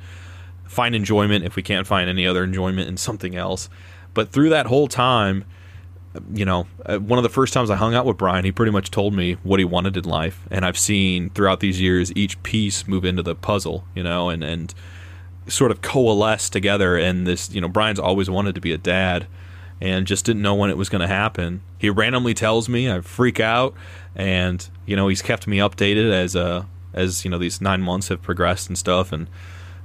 find 0.70 0.95
enjoyment 0.95 1.43
if 1.43 1.55
we 1.55 1.63
can't 1.63 1.88
find 1.88 2.09
any 2.09 2.28
other 2.28 2.43
enjoyment 2.43 2.88
in 2.88 2.95
something 2.95 3.36
else. 3.36 3.70
But 4.13 4.32
through 4.32 4.49
that 4.49 4.67
whole 4.67 4.88
time, 4.88 5.43
you 6.32 6.45
know, 6.45 6.67
uh, 6.86 6.99
one 6.99 7.17
of 7.17 7.24
the 7.24 7.30
first 7.30 7.53
times 7.53 7.70
I 7.72 7.76
hung 7.76 7.95
out 7.95 8.05
with 8.05 8.17
Brian, 8.17 8.45
he 8.45 8.51
pretty 8.51 8.72
much 8.72 8.91
told 8.91 9.13
me 9.15 9.34
what 9.43 9.59
he 9.59 9.65
wanted 9.65 9.97
in 9.97 10.03
life, 10.05 10.45
and 10.51 10.63
I've 10.63 10.78
seen 10.78 11.32
throughout 11.32 11.59
these 11.59 11.82
years 11.82 12.15
each 12.15 12.41
piece 12.43 12.88
move 12.88 13.03
into 13.03 13.24
the 13.24 13.36
puzzle, 13.36 13.84
you 13.95 14.03
know, 14.03 14.30
and 14.30 14.43
and 14.43 14.74
sort 15.47 15.72
of 15.72 15.82
coalesce 15.82 16.49
together. 16.49 16.95
And 16.95 17.26
this, 17.26 17.51
you 17.51 17.61
know, 17.61 17.67
Brian's 17.67 17.99
always 17.99 18.30
wanted 18.30 18.53
to 18.55 18.61
be 18.61 18.72
a 18.72 18.78
dad, 18.78 19.26
and 19.82 20.05
just 20.05 20.26
didn't 20.26 20.43
know 20.43 20.55
when 20.55 20.70
it 20.70 20.78
was 20.78 20.89
going 20.89 21.01
to 21.01 21.07
happen. 21.07 21.61
He 21.80 21.89
randomly 21.89 22.36
tells 22.36 22.70
me, 22.70 22.91
I 22.91 23.01
freak 23.01 23.39
out, 23.39 23.74
and 24.15 24.67
you 24.86 24.95
know, 24.95 25.07
he's 25.07 25.24
kept 25.24 25.47
me 25.47 25.57
updated 25.57 26.11
as 26.11 26.36
uh 26.36 26.65
as 26.93 27.26
you 27.26 27.32
know 27.32 27.39
these 27.39 27.59
nine 27.59 27.82
months 27.82 28.09
have 28.09 28.22
progressed 28.22 28.67
and 28.67 28.78
stuff, 28.78 29.11
and 29.11 29.28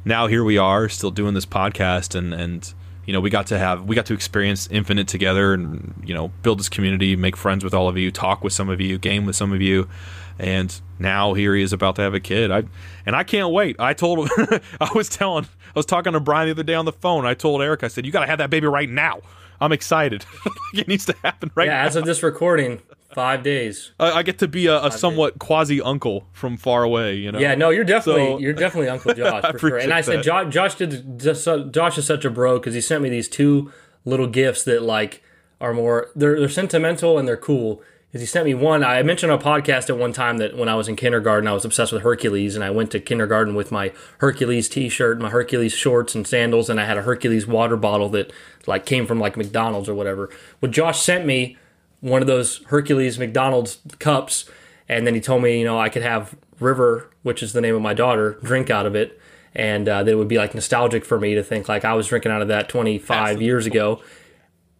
now 0.04 0.26
here 0.26 0.44
we 0.44 0.58
are 0.58 0.88
still 0.88 1.10
doing 1.10 1.34
this 1.34 1.46
podcast 1.46 2.14
and 2.14 2.32
and 2.34 2.74
you 3.06 3.12
know 3.12 3.20
we 3.20 3.30
got 3.30 3.46
to 3.48 3.58
have 3.58 3.84
we 3.84 3.94
got 3.94 4.06
to 4.06 4.14
experience 4.14 4.68
infinite 4.70 5.08
together 5.08 5.54
and 5.54 5.94
you 6.04 6.14
know 6.14 6.28
build 6.42 6.58
this 6.58 6.68
community 6.68 7.16
make 7.16 7.36
friends 7.36 7.64
with 7.64 7.74
all 7.74 7.88
of 7.88 7.96
you 7.98 8.10
talk 8.10 8.42
with 8.42 8.52
some 8.52 8.68
of 8.68 8.80
you 8.80 8.98
game 8.98 9.26
with 9.26 9.36
some 9.36 9.52
of 9.52 9.60
you. 9.60 9.88
And 10.36 10.80
now 10.98 11.34
here 11.34 11.54
he 11.54 11.62
is 11.62 11.72
about 11.72 11.94
to 11.96 12.02
have 12.02 12.12
a 12.12 12.18
kid. 12.20 12.50
I 12.50 12.64
and 13.06 13.14
i 13.14 13.22
can't 13.22 13.52
wait. 13.52 13.76
I 13.78 13.94
told 13.94 14.28
him 14.30 14.60
i 14.80 14.90
was 14.94 15.08
telling 15.08 15.44
i 15.44 15.72
was 15.74 15.86
talking 15.86 16.12
to 16.12 16.20
brian 16.20 16.48
the 16.48 16.52
other 16.52 16.62
day 16.62 16.74
on 16.74 16.84
the 16.86 16.92
phone. 16.92 17.24
I 17.26 17.34
told 17.34 17.62
eric 17.62 17.84
i 17.84 17.88
said 17.88 18.04
you 18.04 18.12
got 18.12 18.20
to 18.20 18.26
have 18.26 18.38
that 18.38 18.50
baby 18.50 18.66
right 18.66 18.88
now. 18.88 19.20
I'm 19.60 19.72
excited. 19.72 20.24
It 20.74 20.88
needs 20.88 21.06
to 21.06 21.14
happen 21.22 21.52
right 21.54 21.68
yeah 21.68 21.82
now. 21.82 21.86
as 21.86 21.94
of 21.94 22.04
this 22.04 22.20
recording 22.24 22.82
Five 23.14 23.42
days. 23.42 23.92
I, 24.00 24.12
I 24.12 24.22
get 24.22 24.38
to 24.38 24.48
be 24.48 24.66
a, 24.66 24.84
a 24.84 24.90
somewhat 24.90 25.38
quasi 25.38 25.80
uncle 25.80 26.26
from 26.32 26.56
far 26.56 26.82
away. 26.82 27.14
You 27.14 27.30
know. 27.32 27.38
Yeah, 27.38 27.54
no, 27.54 27.70
you're 27.70 27.84
definitely 27.84 28.26
so, 28.26 28.38
you're 28.38 28.52
definitely 28.52 28.88
Uncle 28.88 29.14
Josh 29.14 29.44
for 29.52 29.58
sure. 29.58 29.78
And 29.78 29.92
I 29.92 30.00
said 30.00 30.22
Josh, 30.22 30.52
Josh 30.52 30.74
did 30.74 31.20
just 31.20 31.48
Josh 31.70 31.96
is 31.98 32.06
such 32.06 32.24
a 32.24 32.30
bro 32.30 32.58
because 32.58 32.74
he 32.74 32.80
sent 32.80 33.02
me 33.02 33.08
these 33.08 33.28
two 33.28 33.72
little 34.04 34.26
gifts 34.26 34.64
that 34.64 34.82
like 34.82 35.22
are 35.60 35.72
more 35.72 36.10
they're 36.16 36.38
they're 36.38 36.48
sentimental 36.48 37.18
and 37.18 37.28
they're 37.28 37.36
cool. 37.36 37.82
Because 38.08 38.22
he 38.22 38.26
sent 38.26 38.44
me 38.44 38.54
one. 38.54 38.84
I 38.84 39.02
mentioned 39.02 39.32
on 39.32 39.40
a 39.40 39.42
podcast 39.42 39.90
at 39.90 39.98
one 39.98 40.12
time 40.12 40.38
that 40.38 40.56
when 40.56 40.68
I 40.68 40.76
was 40.76 40.88
in 40.88 40.94
kindergarten, 40.94 41.48
I 41.48 41.52
was 41.52 41.64
obsessed 41.64 41.92
with 41.92 42.02
Hercules, 42.02 42.54
and 42.54 42.62
I 42.62 42.70
went 42.70 42.92
to 42.92 43.00
kindergarten 43.00 43.56
with 43.56 43.72
my 43.72 43.92
Hercules 44.18 44.68
T-shirt, 44.68 45.20
my 45.20 45.30
Hercules 45.30 45.72
shorts 45.72 46.14
and 46.14 46.24
sandals, 46.24 46.70
and 46.70 46.80
I 46.80 46.84
had 46.84 46.96
a 46.96 47.02
Hercules 47.02 47.44
water 47.44 47.76
bottle 47.76 48.08
that 48.10 48.32
like 48.68 48.86
came 48.86 49.04
from 49.06 49.18
like 49.18 49.36
McDonald's 49.36 49.88
or 49.88 49.96
whatever. 49.96 50.30
What 50.60 50.70
Josh 50.70 51.00
sent 51.00 51.26
me 51.26 51.58
one 52.04 52.20
of 52.20 52.26
those 52.26 52.58
Hercules 52.66 53.18
McDonald's 53.18 53.78
cups, 53.98 54.44
and 54.90 55.06
then 55.06 55.14
he 55.14 55.22
told 55.22 55.42
me, 55.42 55.58
you 55.58 55.64
know, 55.64 55.80
I 55.80 55.88
could 55.88 56.02
have 56.02 56.36
River, 56.60 57.10
which 57.22 57.42
is 57.42 57.54
the 57.54 57.62
name 57.62 57.74
of 57.74 57.80
my 57.80 57.94
daughter, 57.94 58.38
drink 58.42 58.68
out 58.68 58.84
of 58.84 58.94
it, 58.94 59.18
and 59.54 59.88
uh, 59.88 60.02
that 60.02 60.10
it 60.10 60.16
would 60.16 60.28
be 60.28 60.36
like 60.36 60.54
nostalgic 60.54 61.02
for 61.06 61.18
me 61.18 61.34
to 61.34 61.42
think 61.42 61.66
like 61.66 61.82
I 61.82 61.94
was 61.94 62.08
drinking 62.08 62.30
out 62.30 62.42
of 62.42 62.48
that 62.48 62.68
25 62.68 63.16
Absolutely. 63.16 63.44
years 63.46 63.64
ago. 63.64 64.02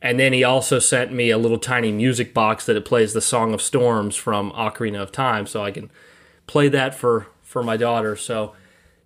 And 0.02 0.20
then 0.20 0.34
he 0.34 0.44
also 0.44 0.78
sent 0.78 1.14
me 1.14 1.30
a 1.30 1.38
little 1.38 1.56
tiny 1.56 1.90
music 1.92 2.34
box 2.34 2.66
that 2.66 2.76
it 2.76 2.84
plays 2.84 3.14
the 3.14 3.22
Song 3.22 3.54
of 3.54 3.62
Storms 3.62 4.16
from 4.16 4.50
Ocarina 4.52 5.00
of 5.00 5.10
Time, 5.10 5.46
so 5.46 5.64
I 5.64 5.70
can 5.70 5.90
play 6.46 6.68
that 6.68 6.94
for 6.94 7.28
for 7.42 7.62
my 7.62 7.78
daughter. 7.78 8.16
So 8.16 8.52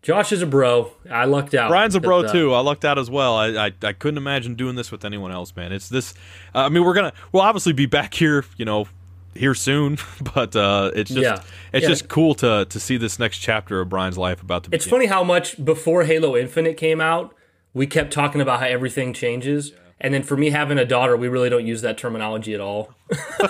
Josh 0.03 0.33
is 0.33 0.43
a 0.43 0.47
bro. 0.47 0.93
I 1.11 1.25
lucked 1.25 1.55
out. 1.55 1.69
Brian's 1.69 1.95
a 1.95 2.01
bro 2.01 2.21
uh, 2.21 2.33
too. 2.33 2.55
I 2.55 2.61
lucked 2.61 2.85
out 2.85 2.99
as 2.99 3.11
well. 3.11 3.37
I, 3.37 3.67
I, 3.67 3.73
I 3.83 3.93
couldn't 3.93 4.19
imagine 4.19 4.55
doing 4.55 4.77
this 4.77 4.93
with 4.93 5.05
anyone 5.05 5.33
else, 5.33 5.55
man. 5.57 5.73
It's 5.73 5.89
this. 5.89 6.15
Uh, 6.55 6.61
I 6.61 6.69
mean, 6.69 6.85
we're 6.85 6.95
gonna 6.95 7.13
we'll 7.33 7.43
obviously 7.43 7.73
be 7.73 7.87
back 7.87 8.15
here, 8.15 8.45
you 8.57 8.65
know, 8.65 8.87
here 9.35 9.55
soon. 9.55 9.99
But 10.35 10.55
uh, 10.55 10.93
it's 10.95 11.11
just 11.11 11.23
yeah. 11.23 11.43
it's 11.73 11.83
yeah. 11.83 11.89
just 11.89 12.09
cool 12.09 12.35
to 12.37 12.67
to 12.67 12.81
see 12.81 12.97
this 12.97 13.19
next 13.19 13.39
chapter 13.39 13.81
of 13.81 13.89
Brian's 13.89 14.19
life 14.19 14.43
about 14.43 14.65
to. 14.65 14.71
Be. 14.71 14.77
It's 14.77 14.87
funny 14.87 15.07
how 15.07 15.25
much 15.25 15.63
before 15.65 16.05
Halo 16.05 16.37
Infinite 16.37 16.77
came 16.77 17.01
out, 17.01 17.35
we 17.75 17.87
kept 17.87 18.13
talking 18.13 18.41
about 18.41 18.61
how 18.61 18.67
everything 18.67 19.13
changes. 19.13 19.71
Yeah. 19.71 19.77
And 20.01 20.15
then 20.15 20.23
for 20.23 20.37
me 20.37 20.51
having 20.51 20.79
a 20.79 20.85
daughter, 20.85 21.17
we 21.17 21.27
really 21.27 21.51
don't 21.51 21.67
use 21.67 21.83
that 21.83 21.99
terminology 21.99 22.55
at 22.55 22.61
all. 22.61 22.95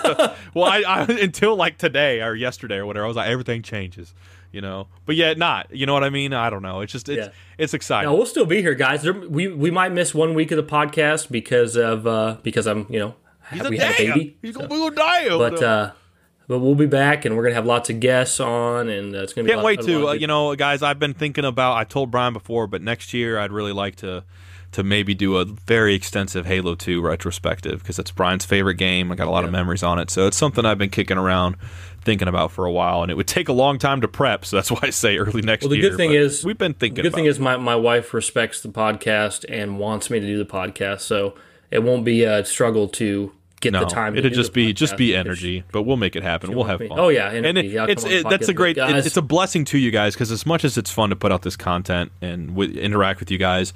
well, 0.53 0.65
I, 0.65 0.83
I 0.87 1.01
until 1.21 1.55
like 1.55 1.77
today 1.77 2.23
or 2.23 2.33
yesterday 2.33 2.77
or 2.77 2.87
whatever, 2.87 3.05
I 3.05 3.07
was 3.07 3.17
like, 3.17 3.29
everything 3.29 3.61
changes 3.61 4.15
you 4.51 4.61
know. 4.61 4.87
But 5.05 5.15
yet 5.15 5.37
not. 5.37 5.73
You 5.75 5.85
know 5.85 5.93
what 5.93 6.03
I 6.03 6.09
mean? 6.09 6.33
I 6.33 6.49
don't 6.49 6.61
know. 6.61 6.81
It's 6.81 6.91
just 6.91 7.09
it's 7.09 7.27
yeah. 7.27 7.33
it's 7.57 7.73
exciting. 7.73 8.09
No, 8.09 8.15
we'll 8.15 8.25
still 8.25 8.45
be 8.45 8.61
here, 8.61 8.75
guys. 8.75 9.03
There, 9.03 9.13
we 9.13 9.47
we 9.47 9.71
might 9.71 9.91
miss 9.91 10.13
one 10.13 10.33
week 10.33 10.51
of 10.51 10.57
the 10.57 10.63
podcast 10.63 11.29
because 11.29 11.75
of 11.75 12.07
uh 12.07 12.37
because 12.43 12.67
I'm 12.67 12.85
you 12.89 12.99
know 12.99 13.15
He's 13.51 13.67
we 13.67 13.77
a 13.77 13.85
have 13.85 13.99
a 13.99 14.13
baby. 14.13 14.37
He's 14.41 14.55
so. 14.55 14.67
gonna 14.67 14.95
die. 14.95 15.29
But 15.29 15.63
uh, 15.63 15.91
but 16.47 16.59
we'll 16.59 16.75
be 16.75 16.87
back 16.87 17.25
and 17.25 17.35
we're 17.35 17.43
gonna 17.43 17.55
have 17.55 17.65
lots 17.65 17.89
of 17.89 17.99
guests 17.99 18.39
on 18.39 18.89
and 18.89 19.15
uh, 19.15 19.23
it's 19.23 19.33
gonna 19.33 19.45
be. 19.45 19.53
Can't 19.53 19.63
wait 19.63 19.81
to 19.81 20.09
uh, 20.09 20.11
you 20.13 20.27
know, 20.27 20.55
guys. 20.55 20.81
I've 20.81 20.99
been 20.99 21.13
thinking 21.13 21.45
about. 21.45 21.77
I 21.77 21.83
told 21.83 22.11
Brian 22.11 22.33
before, 22.33 22.67
but 22.67 22.81
next 22.81 23.13
year 23.13 23.39
I'd 23.39 23.51
really 23.51 23.73
like 23.73 23.95
to 23.97 24.23
to 24.71 24.83
maybe 24.83 25.15
do 25.15 25.37
a 25.37 25.45
very 25.45 25.95
extensive 25.95 26.45
Halo 26.45 26.75
2 26.75 27.01
retrospective 27.01 27.79
because 27.79 27.97
it's 27.97 28.11
Brian's 28.11 28.45
favorite 28.45 28.75
game. 28.75 29.11
I 29.11 29.15
got 29.15 29.27
a 29.27 29.31
lot 29.31 29.39
yeah. 29.39 29.47
of 29.47 29.51
memories 29.51 29.81
on 29.81 29.97
it. 29.97 30.11
So 30.11 30.27
it's 30.27 30.37
something 30.37 30.63
I've 30.63 30.77
been 30.77 30.91
kicking 30.91 31.17
around 31.17 31.55
thinking 32.01 32.27
about 32.27 32.51
for 32.51 32.65
a 32.65 32.71
while, 32.71 33.01
and 33.01 33.11
it 33.11 33.15
would 33.15 33.27
take 33.27 33.49
a 33.49 33.53
long 33.53 33.77
time 33.77 34.01
to 34.01 34.07
prep. 34.07 34.45
So 34.45 34.57
that's 34.57 34.71
why 34.71 34.79
I 34.83 34.89
say 34.89 35.17
early 35.17 35.41
next 35.41 35.63
year. 35.63 35.69
Well, 35.69 35.75
the 35.75 35.81
year, 35.81 35.89
good 35.91 35.97
thing 35.97 36.11
is 36.11 36.43
we've 36.43 36.57
been 36.57 36.73
thinking. 36.73 36.95
The 36.95 37.01
good 37.03 37.13
thing 37.13 37.25
it. 37.25 37.29
is 37.29 37.39
my 37.39 37.57
my 37.57 37.75
wife 37.75 38.13
respects 38.13 38.61
the 38.61 38.69
podcast 38.69 39.45
and 39.49 39.79
wants 39.79 40.09
me 40.09 40.19
to 40.19 40.25
do 40.25 40.37
the 40.37 40.45
podcast, 40.45 41.01
so 41.01 41.35
it 41.71 41.79
won't 41.79 42.05
be 42.05 42.23
a 42.23 42.45
struggle 42.45 42.87
to 42.89 43.31
get 43.61 43.73
no, 43.73 43.81
the 43.81 43.85
time. 43.85 44.17
It'll 44.17 44.31
just 44.31 44.53
be 44.53 44.73
just 44.73 44.97
be 44.97 45.15
energy, 45.15 45.63
but 45.71 45.83
we'll 45.83 45.97
make 45.97 46.15
it 46.15 46.23
happen. 46.23 46.53
We'll 46.53 46.65
have 46.65 46.79
fun. 46.79 46.99
Oh 46.99 47.09
yeah, 47.09 47.29
energy. 47.29 47.77
and 47.77 47.89
it, 47.89 47.91
it's 47.91 48.05
it, 48.05 48.29
that's 48.29 48.49
a 48.49 48.53
great. 48.53 48.77
It, 48.77 49.05
it's 49.05 49.17
a 49.17 49.21
blessing 49.21 49.65
to 49.65 49.77
you 49.77 49.91
guys 49.91 50.13
because 50.13 50.31
as 50.31 50.45
much 50.45 50.63
as 50.63 50.77
it's 50.77 50.91
fun 50.91 51.09
to 51.09 51.15
put 51.15 51.31
out 51.31 51.41
this 51.41 51.55
content 51.55 52.11
and 52.21 52.49
w- 52.49 52.79
interact 52.79 53.19
with 53.19 53.31
you 53.31 53.37
guys, 53.37 53.73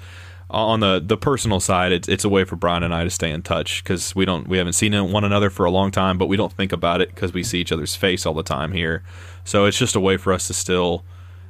Uh, 0.50 0.66
on 0.66 0.80
the 0.80 1.02
the 1.04 1.16
personal 1.16 1.60
side, 1.60 1.92
it's 1.92 2.08
it's 2.08 2.24
a 2.24 2.28
way 2.28 2.44
for 2.44 2.56
Brian 2.56 2.82
and 2.82 2.94
I 2.94 3.04
to 3.04 3.10
stay 3.10 3.30
in 3.30 3.42
touch 3.42 3.82
because 3.82 4.14
we 4.14 4.24
don't 4.24 4.46
we 4.48 4.58
haven't 4.58 4.74
seen 4.74 4.92
one 5.10 5.24
another 5.24 5.50
for 5.50 5.64
a 5.64 5.70
long 5.70 5.90
time, 5.90 6.18
but 6.18 6.26
we 6.26 6.36
don't 6.36 6.52
think 6.52 6.72
about 6.72 7.00
it 7.00 7.08
because 7.08 7.32
we 7.32 7.42
see 7.42 7.60
each 7.60 7.72
other's 7.72 7.96
face 7.96 8.26
all 8.26 8.34
the 8.34 8.42
time 8.42 8.72
here. 8.72 9.02
So 9.44 9.64
it's 9.64 9.78
just 9.78 9.96
a 9.96 10.00
way 10.00 10.16
for 10.16 10.32
us 10.32 10.46
to 10.48 10.54
still 10.54 11.04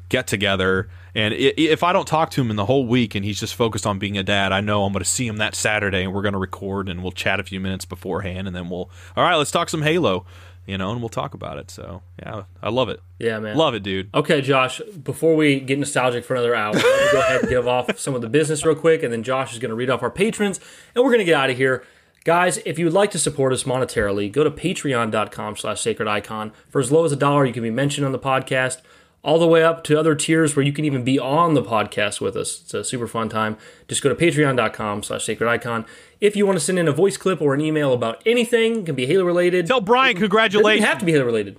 get 0.09 0.27
together. 0.27 0.89
And 1.15 1.33
if 1.35 1.83
I 1.83 1.93
don't 1.93 2.07
talk 2.07 2.31
to 2.31 2.41
him 2.41 2.51
in 2.51 2.57
the 2.57 2.67
whole 2.67 2.87
week 2.87 3.15
and 3.15 3.25
he's 3.25 3.39
just 3.39 3.55
focused 3.55 3.87
on 3.87 3.99
being 3.99 4.19
a 4.19 4.23
dad, 4.23 4.53
I 4.53 4.61
know 4.61 4.85
I'm 4.85 4.93
going 4.93 5.03
to 5.03 5.09
see 5.09 5.27
him 5.27 5.37
that 5.37 5.55
Saturday 5.55 6.03
and 6.03 6.13
we're 6.13 6.23
going 6.23 6.33
to 6.33 6.39
record 6.39 6.89
and 6.89 7.03
we'll 7.03 7.13
chat 7.13 7.39
a 7.39 7.45
few 7.45 7.61
minutes 7.61 7.85
beforehand 7.85 8.47
and 8.47 8.55
then 8.55 8.69
we'll 8.69 8.91
all 9.17 9.25
right, 9.25 9.37
let's 9.37 9.51
talk 9.51 9.69
some 9.69 9.83
Halo 9.83 10.27
you 10.67 10.79
know, 10.79 10.91
and 10.93 11.01
we'll 11.01 11.09
talk 11.09 11.35
about 11.35 11.59
it. 11.59 11.71
So 11.71 12.03
yeah, 12.21 12.45
I 12.63 12.71
love 12.71 12.89
it. 12.89 13.01
Yeah, 13.19 13.39
man, 13.39 13.57
love 13.57 13.75
it, 13.75 13.83
dude. 13.83 14.11
Okay, 14.15 14.41
Josh. 14.41 14.81
Before 15.03 15.37
we 15.37 15.61
get 15.61 15.79
nostalgic 15.79 16.25
for 16.25 16.35
another 16.35 16.55
hour, 16.55 16.75
go 16.75 17.21
ahead 17.21 17.41
and 17.41 17.49
give 17.49 17.67
off 17.69 17.99
some 17.99 18.15
of 18.15 18.23
the 18.23 18.29
business 18.29 18.65
real 18.65 18.75
quick, 18.75 19.03
and 19.03 19.13
then 19.13 19.23
Josh 19.23 19.53
is 19.53 19.59
going 19.59 19.71
to 19.71 19.75
read 19.77 19.91
off 19.91 20.03
our 20.03 20.11
patrons, 20.11 20.61
and 20.95 21.05
we're 21.05 21.11
going 21.11 21.19
to 21.21 21.25
get 21.25 21.35
out 21.35 21.51
of 21.51 21.57
here. 21.57 21.85
Guys, 22.25 22.57
if 22.65 22.79
you 22.79 22.87
would 22.87 22.95
like 22.95 23.11
to 23.11 23.19
support 23.19 23.53
us 23.53 23.65
monetarily, 23.65 24.33
go 24.33 24.43
to 24.43 24.51
patreon.com 24.51 25.57
slash 25.57 25.81
sacred 25.83 26.09
icon. 26.09 26.53
For 26.71 26.81
as 26.81 26.91
low 26.91 27.05
as 27.05 27.13
a 27.13 27.17
dollar, 27.17 27.45
you 27.45 27.53
can 27.53 27.63
be 27.63 27.71
mentioned 27.71 28.07
on 28.07 28.13
the 28.13 28.19
podcast. 28.19 28.81
All 29.25 29.39
the 29.39 29.47
way 29.47 29.65
up 29.65 29.83
to 29.85 29.99
other 29.99 30.15
tiers 30.15 30.55
where 30.55 30.65
you 30.65 30.73
can 30.73 30.85
even 30.85 31.03
be 31.03 31.19
on 31.19 31.55
the 31.55 31.63
podcast 31.63 32.21
with 32.21 32.37
us. 32.37 32.61
It's 32.63 32.75
a 32.75 32.85
super 32.85 33.07
fun 33.09 33.31
time. 33.31 33.57
Just 33.89 34.03
go 34.03 34.11
to 34.11 34.15
patreon.com 34.15 35.03
slash 35.03 35.25
sacred 35.25 35.49
icon. 35.49 35.87
If 36.21 36.37
you 36.37 36.45
want 36.47 36.59
to 36.59 36.65
send 36.65 36.79
in 36.79 36.87
a 36.87 36.93
voice 36.93 37.17
clip 37.17 37.41
or 37.41 37.55
an 37.55 37.61
email 37.63 37.95
about 37.95 38.23
anything, 38.27 38.81
it 38.81 38.87
can 38.87 38.95
be 38.95 39.07
Halo 39.07 39.25
related. 39.25 39.67
Tell 39.67 39.81
Brian 39.81 40.17
congratulations. 40.17 40.77
even 40.77 40.89
have 40.89 40.99
to 40.99 41.07
be 41.07 41.13
Halo 41.13 41.25
related. 41.25 41.57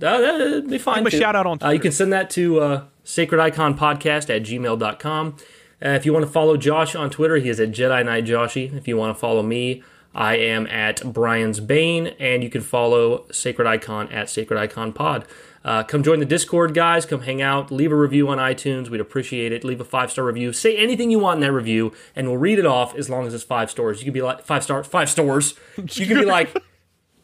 Uh, 0.00 0.18
that'd 0.20 0.68
be 0.68 0.78
fine. 0.78 1.04
Give 1.04 1.12
him 1.12 1.18
a 1.18 1.22
shout 1.22 1.36
out 1.36 1.46
on 1.46 1.58
Uh, 1.62 1.70
you 1.70 1.80
can 1.80 1.92
send 1.92 2.12
that 2.12 2.30
to 2.30 2.60
uh, 2.60 2.84
sacrediconpodcast 3.04 4.34
at 4.34 4.42
gmail.com. 4.42 5.36
Uh, 5.84 5.88
if 5.90 6.06
you 6.06 6.12
want 6.12 6.24
to 6.24 6.30
follow 6.30 6.56
Josh 6.56 6.94
on 6.94 7.10
Twitter, 7.10 7.36
he 7.36 7.48
is 7.50 7.60
at 7.60 7.70
Jedi 7.70 8.04
Knight 8.04 8.24
Joshy. 8.24 8.74
If 8.74 8.88
you 8.88 8.96
want 8.96 9.14
to 9.14 9.20
follow 9.20 9.42
me, 9.42 9.82
I 10.14 10.36
am 10.36 10.66
at 10.68 11.12
Brian's 11.12 11.60
Bane, 11.60 12.08
and 12.18 12.42
you 12.42 12.48
can 12.48 12.62
follow 12.62 13.26
Sacred 13.30 13.66
Icon 13.68 14.08
at 14.10 14.30
Sacred 14.30 14.58
Icon 14.58 14.92
Pod. 14.94 15.26
Uh, 15.66 15.82
come 15.82 16.04
join 16.04 16.20
the 16.20 16.24
Discord, 16.24 16.74
guys. 16.74 17.04
Come 17.04 17.22
hang 17.22 17.42
out. 17.42 17.72
Leave 17.72 17.90
a 17.90 17.96
review 17.96 18.28
on 18.28 18.38
iTunes. 18.38 18.88
We'd 18.88 19.00
appreciate 19.00 19.50
it. 19.50 19.64
Leave 19.64 19.80
a 19.80 19.84
five 19.84 20.12
star 20.12 20.24
review. 20.24 20.52
Say 20.52 20.76
anything 20.76 21.10
you 21.10 21.18
want 21.18 21.38
in 21.38 21.40
that 21.40 21.52
review, 21.52 21.92
and 22.14 22.28
we'll 22.28 22.38
read 22.38 22.60
it 22.60 22.66
off 22.66 22.94
as 22.94 23.10
long 23.10 23.26
as 23.26 23.34
it's 23.34 23.42
five 23.42 23.68
stars. 23.68 23.98
You 23.98 24.04
can 24.04 24.12
be 24.14 24.22
like 24.22 24.44
five 24.44 24.62
star, 24.62 24.84
five 24.84 25.10
stars. 25.10 25.54
You 25.76 26.06
can 26.06 26.20
be 26.20 26.24
like. 26.24 26.56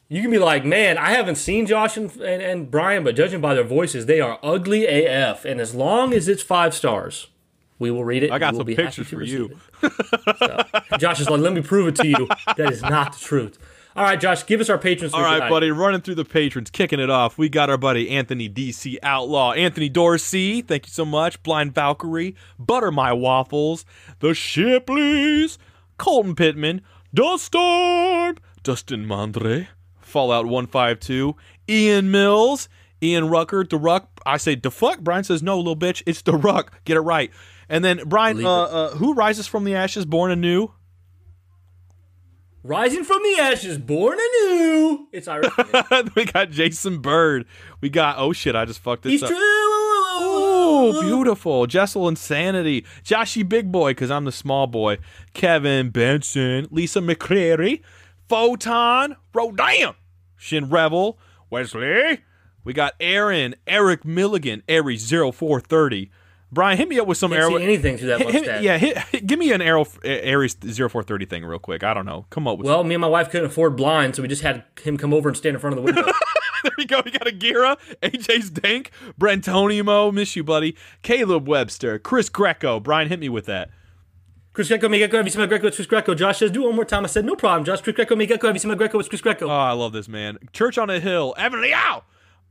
You 0.09 0.21
can 0.21 0.31
be 0.31 0.39
like, 0.39 0.63
man, 0.63 0.99
I 0.99 1.13
haven't 1.13 1.37
seen 1.37 1.65
Josh 1.65 1.97
and, 1.97 2.11
and, 2.17 2.43
and 2.43 2.71
Brian, 2.71 3.03
but 3.03 3.17
judging 3.17 3.41
by 3.41 3.55
their 3.55 3.65
voices, 3.65 4.05
they 4.05 4.21
are 4.21 4.39
ugly 4.43 4.85
AF. 4.85 5.47
And 5.47 5.59
as 5.59 5.75
long 5.75 6.13
as 6.13 6.29
it's 6.29 6.43
five 6.43 6.75
stars, 6.75 7.29
we 7.79 7.91
will 7.91 8.05
read 8.05 8.23
it. 8.23 8.31
I 8.31 8.39
got 8.39 8.55
some 8.55 8.67
be 8.67 8.77
pictures 8.77 9.07
for 9.09 9.23
you. 9.23 9.59
So, 9.81 10.65
Josh 10.99 11.21
is 11.21 11.31
like, 11.31 11.41
let 11.41 11.55
me 11.55 11.63
prove 11.63 11.89
it 11.89 11.97
to 11.97 12.07
you. 12.07 12.29
That 12.59 12.71
is 12.71 12.83
not 12.83 13.15
the 13.15 13.21
truth. 13.21 13.59
All 13.95 14.05
right, 14.05 14.19
Josh, 14.21 14.47
give 14.47 14.61
us 14.61 14.71
our 14.71 14.79
patrons. 14.79 15.13
All 15.13 15.21
right, 15.23 15.49
buddy, 15.51 15.71
running 15.71 16.01
through 16.01 16.15
the 16.15 16.25
patrons, 16.25 16.71
kicking 16.71 16.99
it 16.99 17.11
off. 17.11 17.37
We 17.37 17.49
got 17.49 17.69
our 17.69 17.77
buddy 17.77 18.09
Anthony 18.11 18.49
DC 18.49 18.97
Outlaw, 19.03 19.53
Anthony 19.53 19.89
Dorsey, 19.91 20.63
thank 20.63 20.87
you 20.87 20.93
so 20.93 21.05
much. 21.05 21.43
Blind 21.43 21.75
Valkyrie, 21.75 22.35
Butter 22.59 22.91
My 22.91 23.13
Waffles, 23.13 23.85
The 24.21 24.29
Shipleys, 24.29 25.59
Colton 25.99 26.35
Pittman, 26.35 26.81
Duststorm, 27.15 28.39
Dustin 28.63 29.07
Mandre, 29.07 29.69
Fallout 30.01 30.47
152, 30.47 31.37
Ian 31.69 32.11
Mills, 32.11 32.69
Ian 33.03 33.29
Rucker, 33.29 33.65
the 33.65 33.77
Ruck. 33.77 34.09
I 34.25 34.37
say 34.37 34.55
the 34.55 34.71
fuck. 34.71 35.01
Brian 35.01 35.25
says 35.25 35.43
no, 35.43 35.59
little 35.59 35.77
bitch. 35.77 36.03
It's 36.07 36.23
the 36.23 36.35
Ruck. 36.35 36.73
Get 36.85 36.97
it 36.97 37.01
right. 37.01 37.31
And 37.69 37.85
then 37.85 38.03
Brian, 38.07 38.45
uh, 38.45 38.63
uh, 38.63 38.91
who 38.91 39.15
rises 39.15 39.47
from 39.47 39.65
the 39.65 39.75
ashes, 39.75 40.05
born 40.05 40.31
anew? 40.31 40.69
Rising 42.65 43.03
from 43.03 43.21
the 43.25 43.41
ashes, 43.41 43.77
born 43.79 44.19
anew. 44.19 45.09
It's 45.11 45.27
Irish. 45.27 45.51
we 46.15 46.25
got 46.27 46.51
Jason 46.51 47.01
Bird. 47.01 47.45
We 47.81 47.91
got 47.91 48.17
oh 48.19 48.33
shit, 48.33 48.55
I 48.55 48.65
just 48.65 48.81
fucked 48.81 49.03
this 49.03 49.13
He's 49.13 49.23
up. 49.25 49.31
true. 49.31 49.39
Oh, 50.25 51.01
beautiful. 51.03 51.67
Jessel 51.67 52.07
Insanity. 52.09 52.85
Joshy 53.03 53.47
Big 53.49 53.73
Boy, 53.73 53.91
because 53.91 54.11
I'm 54.11 54.25
the 54.25 54.33
small 54.33 54.67
boy. 54.69 54.99
Kevin 55.35 55.91
Benson. 55.91 56.69
Lisa 56.71 57.01
McCreary. 57.01 57.83
Photon. 58.29 59.17
Rodan. 59.35 59.95
Shin 60.37 60.71
Rebel. 60.71 61.19
Wesley. 61.51 62.21
We 62.65 62.73
got 62.73 62.95
Aaron. 63.01 63.57
Eric 63.67 64.05
Milligan. 64.05 64.63
Aries 64.69 65.09
0430. 65.11 66.11
Brian, 66.53 66.77
hit 66.77 66.87
me 66.89 66.99
up 67.01 67.07
with 67.07 67.17
some 67.17 67.31
Can't 67.31 67.43
arrow. 67.45 67.57
see 67.57 67.65
anything 67.65 67.97
through 67.97 68.09
that 68.09 68.21
hit- 68.21 68.31
hit- 68.47 68.63
yeah, 68.63 68.77
hit, 68.77 68.99
hit- 68.99 69.27
give 69.27 69.39
me 69.39 69.53
an 69.53 69.63
arrow 69.63 69.87
Aries 70.05 70.55
0430 70.55 71.25
thing 71.25 71.45
real 71.47 71.59
quick. 71.59 71.83
I 71.83 71.95
don't 71.95 72.05
know. 72.05 72.27
Come 72.29 72.47
up 72.47 72.59
with 72.59 72.67
Well, 72.67 72.85
me 72.85 72.95
and 72.95 73.01
my 73.01 73.09
wife 73.09 73.31
couldn't 73.31 73.47
afford 73.47 73.75
blinds, 73.77 74.17
so 74.19 74.23
we 74.23 74.29
just 74.29 74.43
had 74.43 74.63
him 74.83 74.99
come 74.99 75.15
over 75.15 75.31
and 75.31 75.37
stand 75.37 75.55
in 75.55 75.61
front 75.61 75.79
of 75.79 75.83
the 75.83 75.87
window. 75.91 76.03
there 76.63 76.73
you 76.79 76.87
go. 76.87 77.01
We 77.05 77.11
got 77.11 77.27
a 77.27 77.33
Gira, 77.33 77.79
AJ's 78.03 78.51
Dank, 78.51 78.91
Brentonimo, 79.19 80.13
miss 80.13 80.37
you, 80.37 80.45
buddy. 80.45 80.77
Caleb 81.03 81.49
Webster, 81.49 81.99
Chris 81.99 82.29
Greco. 82.29 82.79
Brian, 82.81 83.09
hit 83.09 83.19
me 83.19 83.31
with 83.31 83.47
that. 83.47 83.71
Chris 84.53 84.69
Greco, 84.69 84.91
me 84.91 84.99
Greco, 84.99 85.17
have 85.17 85.25
you 85.27 85.31
seen 85.31 85.41
my 85.41 85.47
Greco? 85.47 85.69
It's 85.69 85.77
Chris 85.77 85.87
Greco. 85.89 86.15
Josh 86.15 86.39
says, 86.41 86.51
do 86.51 86.65
it 86.65 86.67
one 86.67 86.77
more 86.77 86.85
time. 86.85 87.05
I 87.05 87.07
said, 87.07 87.25
no 87.25 87.35
problem, 87.35 87.65
Josh. 87.65 87.81
Chris 87.81 87.97
Greco, 87.97 88.15
me 88.15 88.27
Greco, 88.27 88.47
have 88.49 88.55
you 88.55 88.61
seen 88.61 88.69
my 88.71 88.75
Greco? 88.75 88.99
It's 88.99 89.09
Chris 89.09 89.23
Greco. 89.23 89.47
Oh, 89.47 89.51
I 89.51 89.73
love 89.73 89.93
this 89.95 90.09
man. 90.09 90.37
Church 90.53 90.77
on 90.77 90.91
a 90.91 91.01
Hill, 91.01 91.35
Evan 91.39 91.63
Liao, 91.63 92.03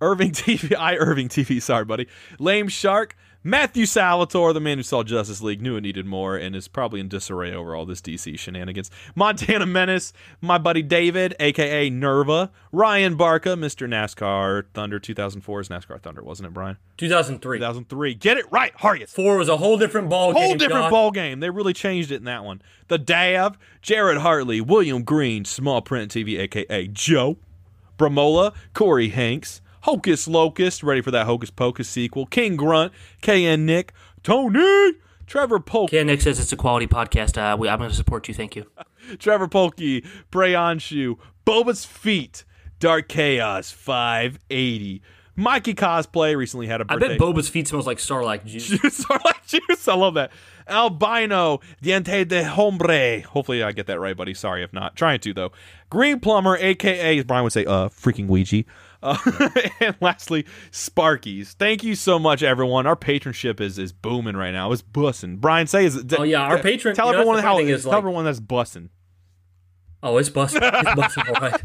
Irving 0.02 0.32
TV, 0.32 0.76
I 0.76 0.96
Irving 0.96 1.30
TV. 1.30 1.62
Sorry, 1.62 1.86
buddy. 1.86 2.08
Lame 2.40 2.70
Shark, 2.70 3.16
Matthew 3.44 3.88
Salvatore, 3.88 4.54
the 4.54 4.60
man 4.60 4.78
who 4.78 4.84
saw 4.84 5.02
Justice 5.02 5.42
League, 5.42 5.64
knew 5.64 5.76
it 5.76 5.82
needed 5.82 6.06
more, 6.06 6.38
and 6.38 6.56
is 6.56 6.68
probably 6.68 7.00
in 7.00 7.08
disarray 7.08 7.52
over 7.52 7.76
all 7.76 7.88
this 7.88 8.00
DC 8.00 8.38
shenanigans. 8.38 8.92
Montana 9.16 9.66
Menace, 9.66 10.14
my 10.42 10.60
buddy 10.60 10.84
David, 10.84 11.36
aka 11.40 11.90
Nerva, 11.90 12.52
Ryan 12.72 13.16
Barca, 13.16 13.50
Mr. 13.50 13.88
NASCAR 13.88 14.66
Thunder 14.76 15.00
2004 15.00 15.60
is 15.60 15.70
NASCAR 15.70 16.00
Thunder, 16.00 16.22
wasn't 16.22 16.48
it, 16.48 16.54
Brian? 16.54 16.78
2003. 16.98 17.58
2003. 17.58 18.14
Get 18.14 18.38
it 18.38 18.46
right, 18.52 18.74
Harriet. 18.76 19.10
Four 19.10 19.38
was 19.38 19.50
a 19.50 19.58
whole 19.58 19.80
different 19.80 20.08
ball 20.08 20.34
whole 20.34 20.42
game. 20.42 20.50
Whole 20.50 20.58
different 20.58 20.92
ball 20.92 21.10
game. 21.10 21.40
They 21.40 21.50
really 21.50 21.74
changed 21.74 22.12
it 22.12 22.18
in 22.18 22.26
that 22.26 22.44
one. 22.44 22.62
The 22.90 23.00
Dav, 23.00 23.58
Jared 23.82 24.20
Hartley, 24.20 24.62
William 24.62 25.04
Green, 25.04 25.46
Small 25.46 25.82
Print 25.82 26.12
TV, 26.12 26.38
aka 26.38 26.88
Joe, 26.90 27.38
Bramola, 27.98 28.54
Corey 28.76 29.10
Hanks, 29.10 29.61
Hocus 29.82 30.28
Locust, 30.28 30.84
ready 30.84 31.02
for 31.02 31.12
that 31.12 31.26
Hocus 31.26 31.50
Pocus 31.50 31.90
sequel, 31.90 32.26
King 32.26 32.56
Grunt, 32.56 32.94
KN 33.22 33.66
Nick, 33.66 33.94
Tony, 34.24 34.94
Trevor 35.28 35.60
Polk, 35.60 35.92
Ken 35.92 36.08
Nick 36.08 36.22
says 36.22 36.40
it's 36.40 36.52
a 36.52 36.58
quality 36.58 36.88
podcast. 36.88 37.38
Uh, 37.38 37.56
we, 37.58 37.70
I'm 37.70 37.80
going 37.80 37.90
to 37.90 37.96
support 37.96 38.28
you. 38.28 38.34
Thank 38.34 38.56
you. 38.56 38.66
Trevor 39.20 39.48
Polkey, 39.48 40.06
Brayanshu, 40.32 41.18
Boba's 41.46 41.86
Feet, 41.86 42.44
Dark 42.80 43.08
Chaos 43.08 43.72
580. 43.72 45.02
Mikey 45.36 45.74
Cosplay 45.74 46.36
recently 46.36 46.68
had 46.68 46.82
a 46.82 46.86
I 46.90 46.96
birthday. 46.96 47.16
I 47.16 47.18
bet 47.18 47.20
Boba's 47.20 47.48
feet 47.50 47.68
smells 47.68 47.88
like 47.88 48.00
Starlight 48.00 48.46
juice. 48.46 48.68
Starlight 48.90 49.48
Juice. 49.48 49.88
I 49.88 49.96
love 49.96 50.16
that. 50.16 50.32
Albino, 50.68 51.62
Diente 51.82 52.28
de 52.28 52.44
Hombre. 52.44 53.22
Hopefully 53.22 53.64
I 53.64 53.72
get 53.72 53.88
that 53.88 54.00
right, 54.00 54.16
buddy. 54.16 54.34
Sorry 54.34 54.64
if 54.64 54.74
not. 54.74 54.96
Trying 54.96 55.20
to, 55.22 55.34
though. 55.34 55.52
Green 55.90 56.20
Plumber, 56.20 56.58
a.k.a., 56.58 57.18
as 57.18 57.24
Brian 57.24 57.44
would 57.44 57.54
say, 57.54 57.66
uh, 57.66 57.90
freaking 57.90 58.28
Ouija. 58.28 58.64
Uh, 59.04 59.18
and 59.80 59.96
lastly, 60.00 60.46
Sparkies. 60.72 61.54
Thank 61.54 61.84
you 61.84 61.96
so 61.96 62.20
much, 62.20 62.44
everyone. 62.44 62.86
Our 62.86 62.96
patronship 62.96 63.60
is 63.60 63.80
is 63.80 63.92
booming 63.92 64.38
right 64.38 64.52
now. 64.52 64.72
It's 64.72 64.82
bussing. 64.82 65.38
Brian, 65.38 65.68
say 65.68 65.86
is 65.86 66.04
Oh, 66.18 66.24
yeah, 66.24 66.42
our 66.42 66.60
patron- 66.60 66.96
Tell 66.96 67.08
you 67.08 67.14
know, 67.14 67.20
everyone 67.20 67.36
the 67.38 67.42
how. 67.42 67.60
is, 67.60 67.84
tell 67.84 67.92
like- 67.92 67.98
everyone 67.98 68.26
that's 68.26 68.40
bussing. 68.40 68.90
Oh, 70.04 70.18
it's 70.18 70.30
bussing. 70.30 70.62
It's 70.64 71.18
all 71.18 71.34
right. 71.36 71.62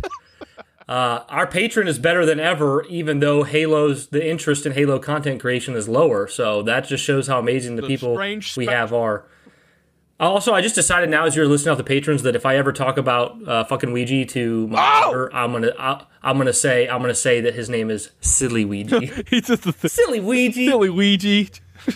Uh, 0.88 1.24
our 1.28 1.46
patron 1.48 1.88
is 1.88 1.98
better 1.98 2.24
than 2.24 2.38
ever, 2.38 2.84
even 2.84 3.18
though 3.18 3.42
Halo's 3.42 4.08
the 4.08 4.24
interest 4.24 4.66
in 4.66 4.72
Halo 4.72 5.00
content 5.00 5.40
creation 5.40 5.74
is 5.74 5.88
lower. 5.88 6.28
So 6.28 6.62
that 6.62 6.86
just 6.86 7.02
shows 7.02 7.26
how 7.26 7.40
amazing 7.40 7.74
the, 7.76 7.82
people 7.82 8.16
we 8.56 8.66
have 8.66 8.92
are. 8.92 9.26
Also, 10.18 10.54
I 10.54 10.62
just 10.62 10.74
decided 10.74 11.10
now, 11.10 11.26
as 11.26 11.36
you're 11.36 11.46
listening 11.46 11.72
out 11.72 11.76
the 11.78 11.84
patrons, 11.84 12.22
that 12.22 12.34
if 12.34 12.46
I 12.46 12.56
ever 12.56 12.72
talk 12.72 12.96
about 12.96 13.36
uh, 13.46 13.64
fucking 13.64 13.92
Ouija 13.92 14.24
to 14.26 14.66
my 14.68 14.78
Oh! 14.78 15.00
daughter, 15.04 15.34
I'm 15.34 15.52
gonna 15.52 15.72
I, 15.78 16.04
I'm 16.22 16.38
gonna 16.38 16.52
say 16.54 16.88
I'm 16.88 17.02
gonna 17.02 17.14
say 17.14 17.40
that 17.42 17.54
his 17.54 17.68
name 17.68 17.90
is 17.90 18.10
Silly 18.22 18.64
Ouija. 18.64 19.00
He's 19.28 19.46
just 19.48 19.64
the 19.64 19.72
th- 19.72 19.92
Silly 19.92 20.20
Ouija. 20.20 20.54
silly 20.70 20.88
Ouija. 20.90 21.50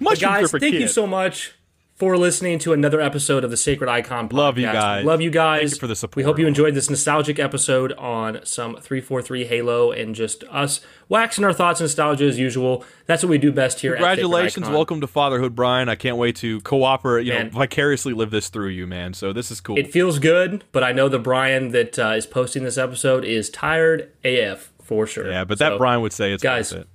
Mushrooms 0.00 0.20
guys, 0.20 0.44
are 0.44 0.48
for 0.48 0.58
thank 0.60 0.74
you 0.74 0.88
so 0.88 1.06
much 1.06 1.52
for 1.96 2.18
listening 2.18 2.58
to 2.58 2.74
another 2.74 3.00
episode 3.00 3.42
of 3.42 3.50
the 3.50 3.56
Sacred 3.56 3.88
Icon 3.88 4.28
podcast. 4.28 4.32
Love 4.34 4.58
you 4.58 4.66
guys. 4.66 5.04
Love 5.06 5.20
you 5.22 5.30
guys. 5.30 5.60
Thank 5.60 5.70
you 5.72 5.78
for 5.78 5.86
the 5.86 5.96
support. 5.96 6.16
We 6.16 6.22
hope 6.24 6.38
you 6.38 6.46
enjoyed 6.46 6.74
this 6.74 6.90
nostalgic 6.90 7.38
episode 7.38 7.92
on 7.94 8.40
some 8.44 8.72
343 8.76 9.46
Halo 9.46 9.92
and 9.92 10.14
just 10.14 10.44
us 10.50 10.82
waxing 11.08 11.42
our 11.42 11.54
thoughts 11.54 11.80
and 11.80 11.86
nostalgia 11.86 12.26
as 12.26 12.38
usual. 12.38 12.84
That's 13.06 13.22
what 13.22 13.30
we 13.30 13.38
do 13.38 13.50
best 13.50 13.80
here. 13.80 13.94
at 13.94 13.98
Congratulations, 13.98 14.68
welcome 14.68 15.00
to 15.00 15.06
fatherhood, 15.06 15.54
Brian. 15.54 15.88
I 15.88 15.94
can't 15.94 16.18
wait 16.18 16.36
to 16.36 16.60
cooperate, 16.60 17.24
you 17.24 17.32
Man. 17.32 17.46
know, 17.46 17.52
vicariously 17.52 18.12
live 18.12 18.30
this 18.30 18.50
through 18.50 18.68
you, 18.68 18.86
man. 18.86 19.14
So 19.14 19.32
this 19.32 19.50
is 19.50 19.62
cool. 19.62 19.78
It 19.78 19.90
feels 19.90 20.18
good, 20.18 20.64
but 20.72 20.84
I 20.84 20.92
know 20.92 21.08
the 21.08 21.18
Brian 21.18 21.70
that 21.70 21.98
uh, 21.98 22.10
is 22.10 22.26
posting 22.26 22.62
this 22.64 22.76
episode 22.76 23.24
is 23.24 23.48
tired 23.48 24.12
AF 24.22 24.70
for 24.82 25.06
sure. 25.06 25.30
yeah, 25.30 25.44
but 25.44 25.58
that 25.60 25.70
So, 25.70 25.78
Brian 25.78 26.02
would 26.02 26.12
say 26.12 26.32
it's 26.34 26.42
guys, 26.42 26.72
worth 26.74 26.82
it. 26.82 26.88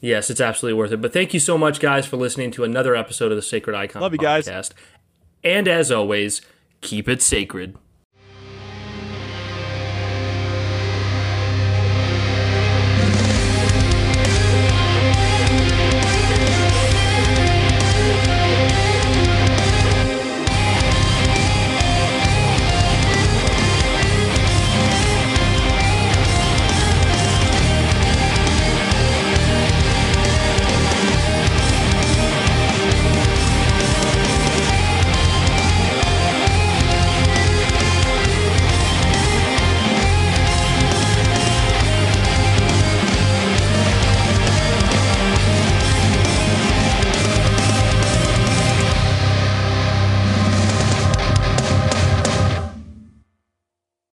Yes, 0.00 0.30
it's 0.30 0.40
absolutely 0.40 0.78
worth 0.78 0.92
it. 0.92 1.00
But 1.00 1.12
thank 1.12 1.34
you 1.34 1.40
so 1.40 1.58
much, 1.58 1.80
guys, 1.80 2.06
for 2.06 2.16
listening 2.16 2.50
to 2.52 2.64
another 2.64 2.94
episode 2.94 3.32
of 3.32 3.36
the 3.36 3.42
Sacred 3.42 3.74
Icon 3.74 4.02
Love 4.02 4.12
you 4.12 4.18
guys. 4.18 4.48
And 5.44 5.68
as 5.68 5.90
always, 5.90 6.40
keep 6.80 7.08
it 7.08 7.22
sacred. 7.22 7.76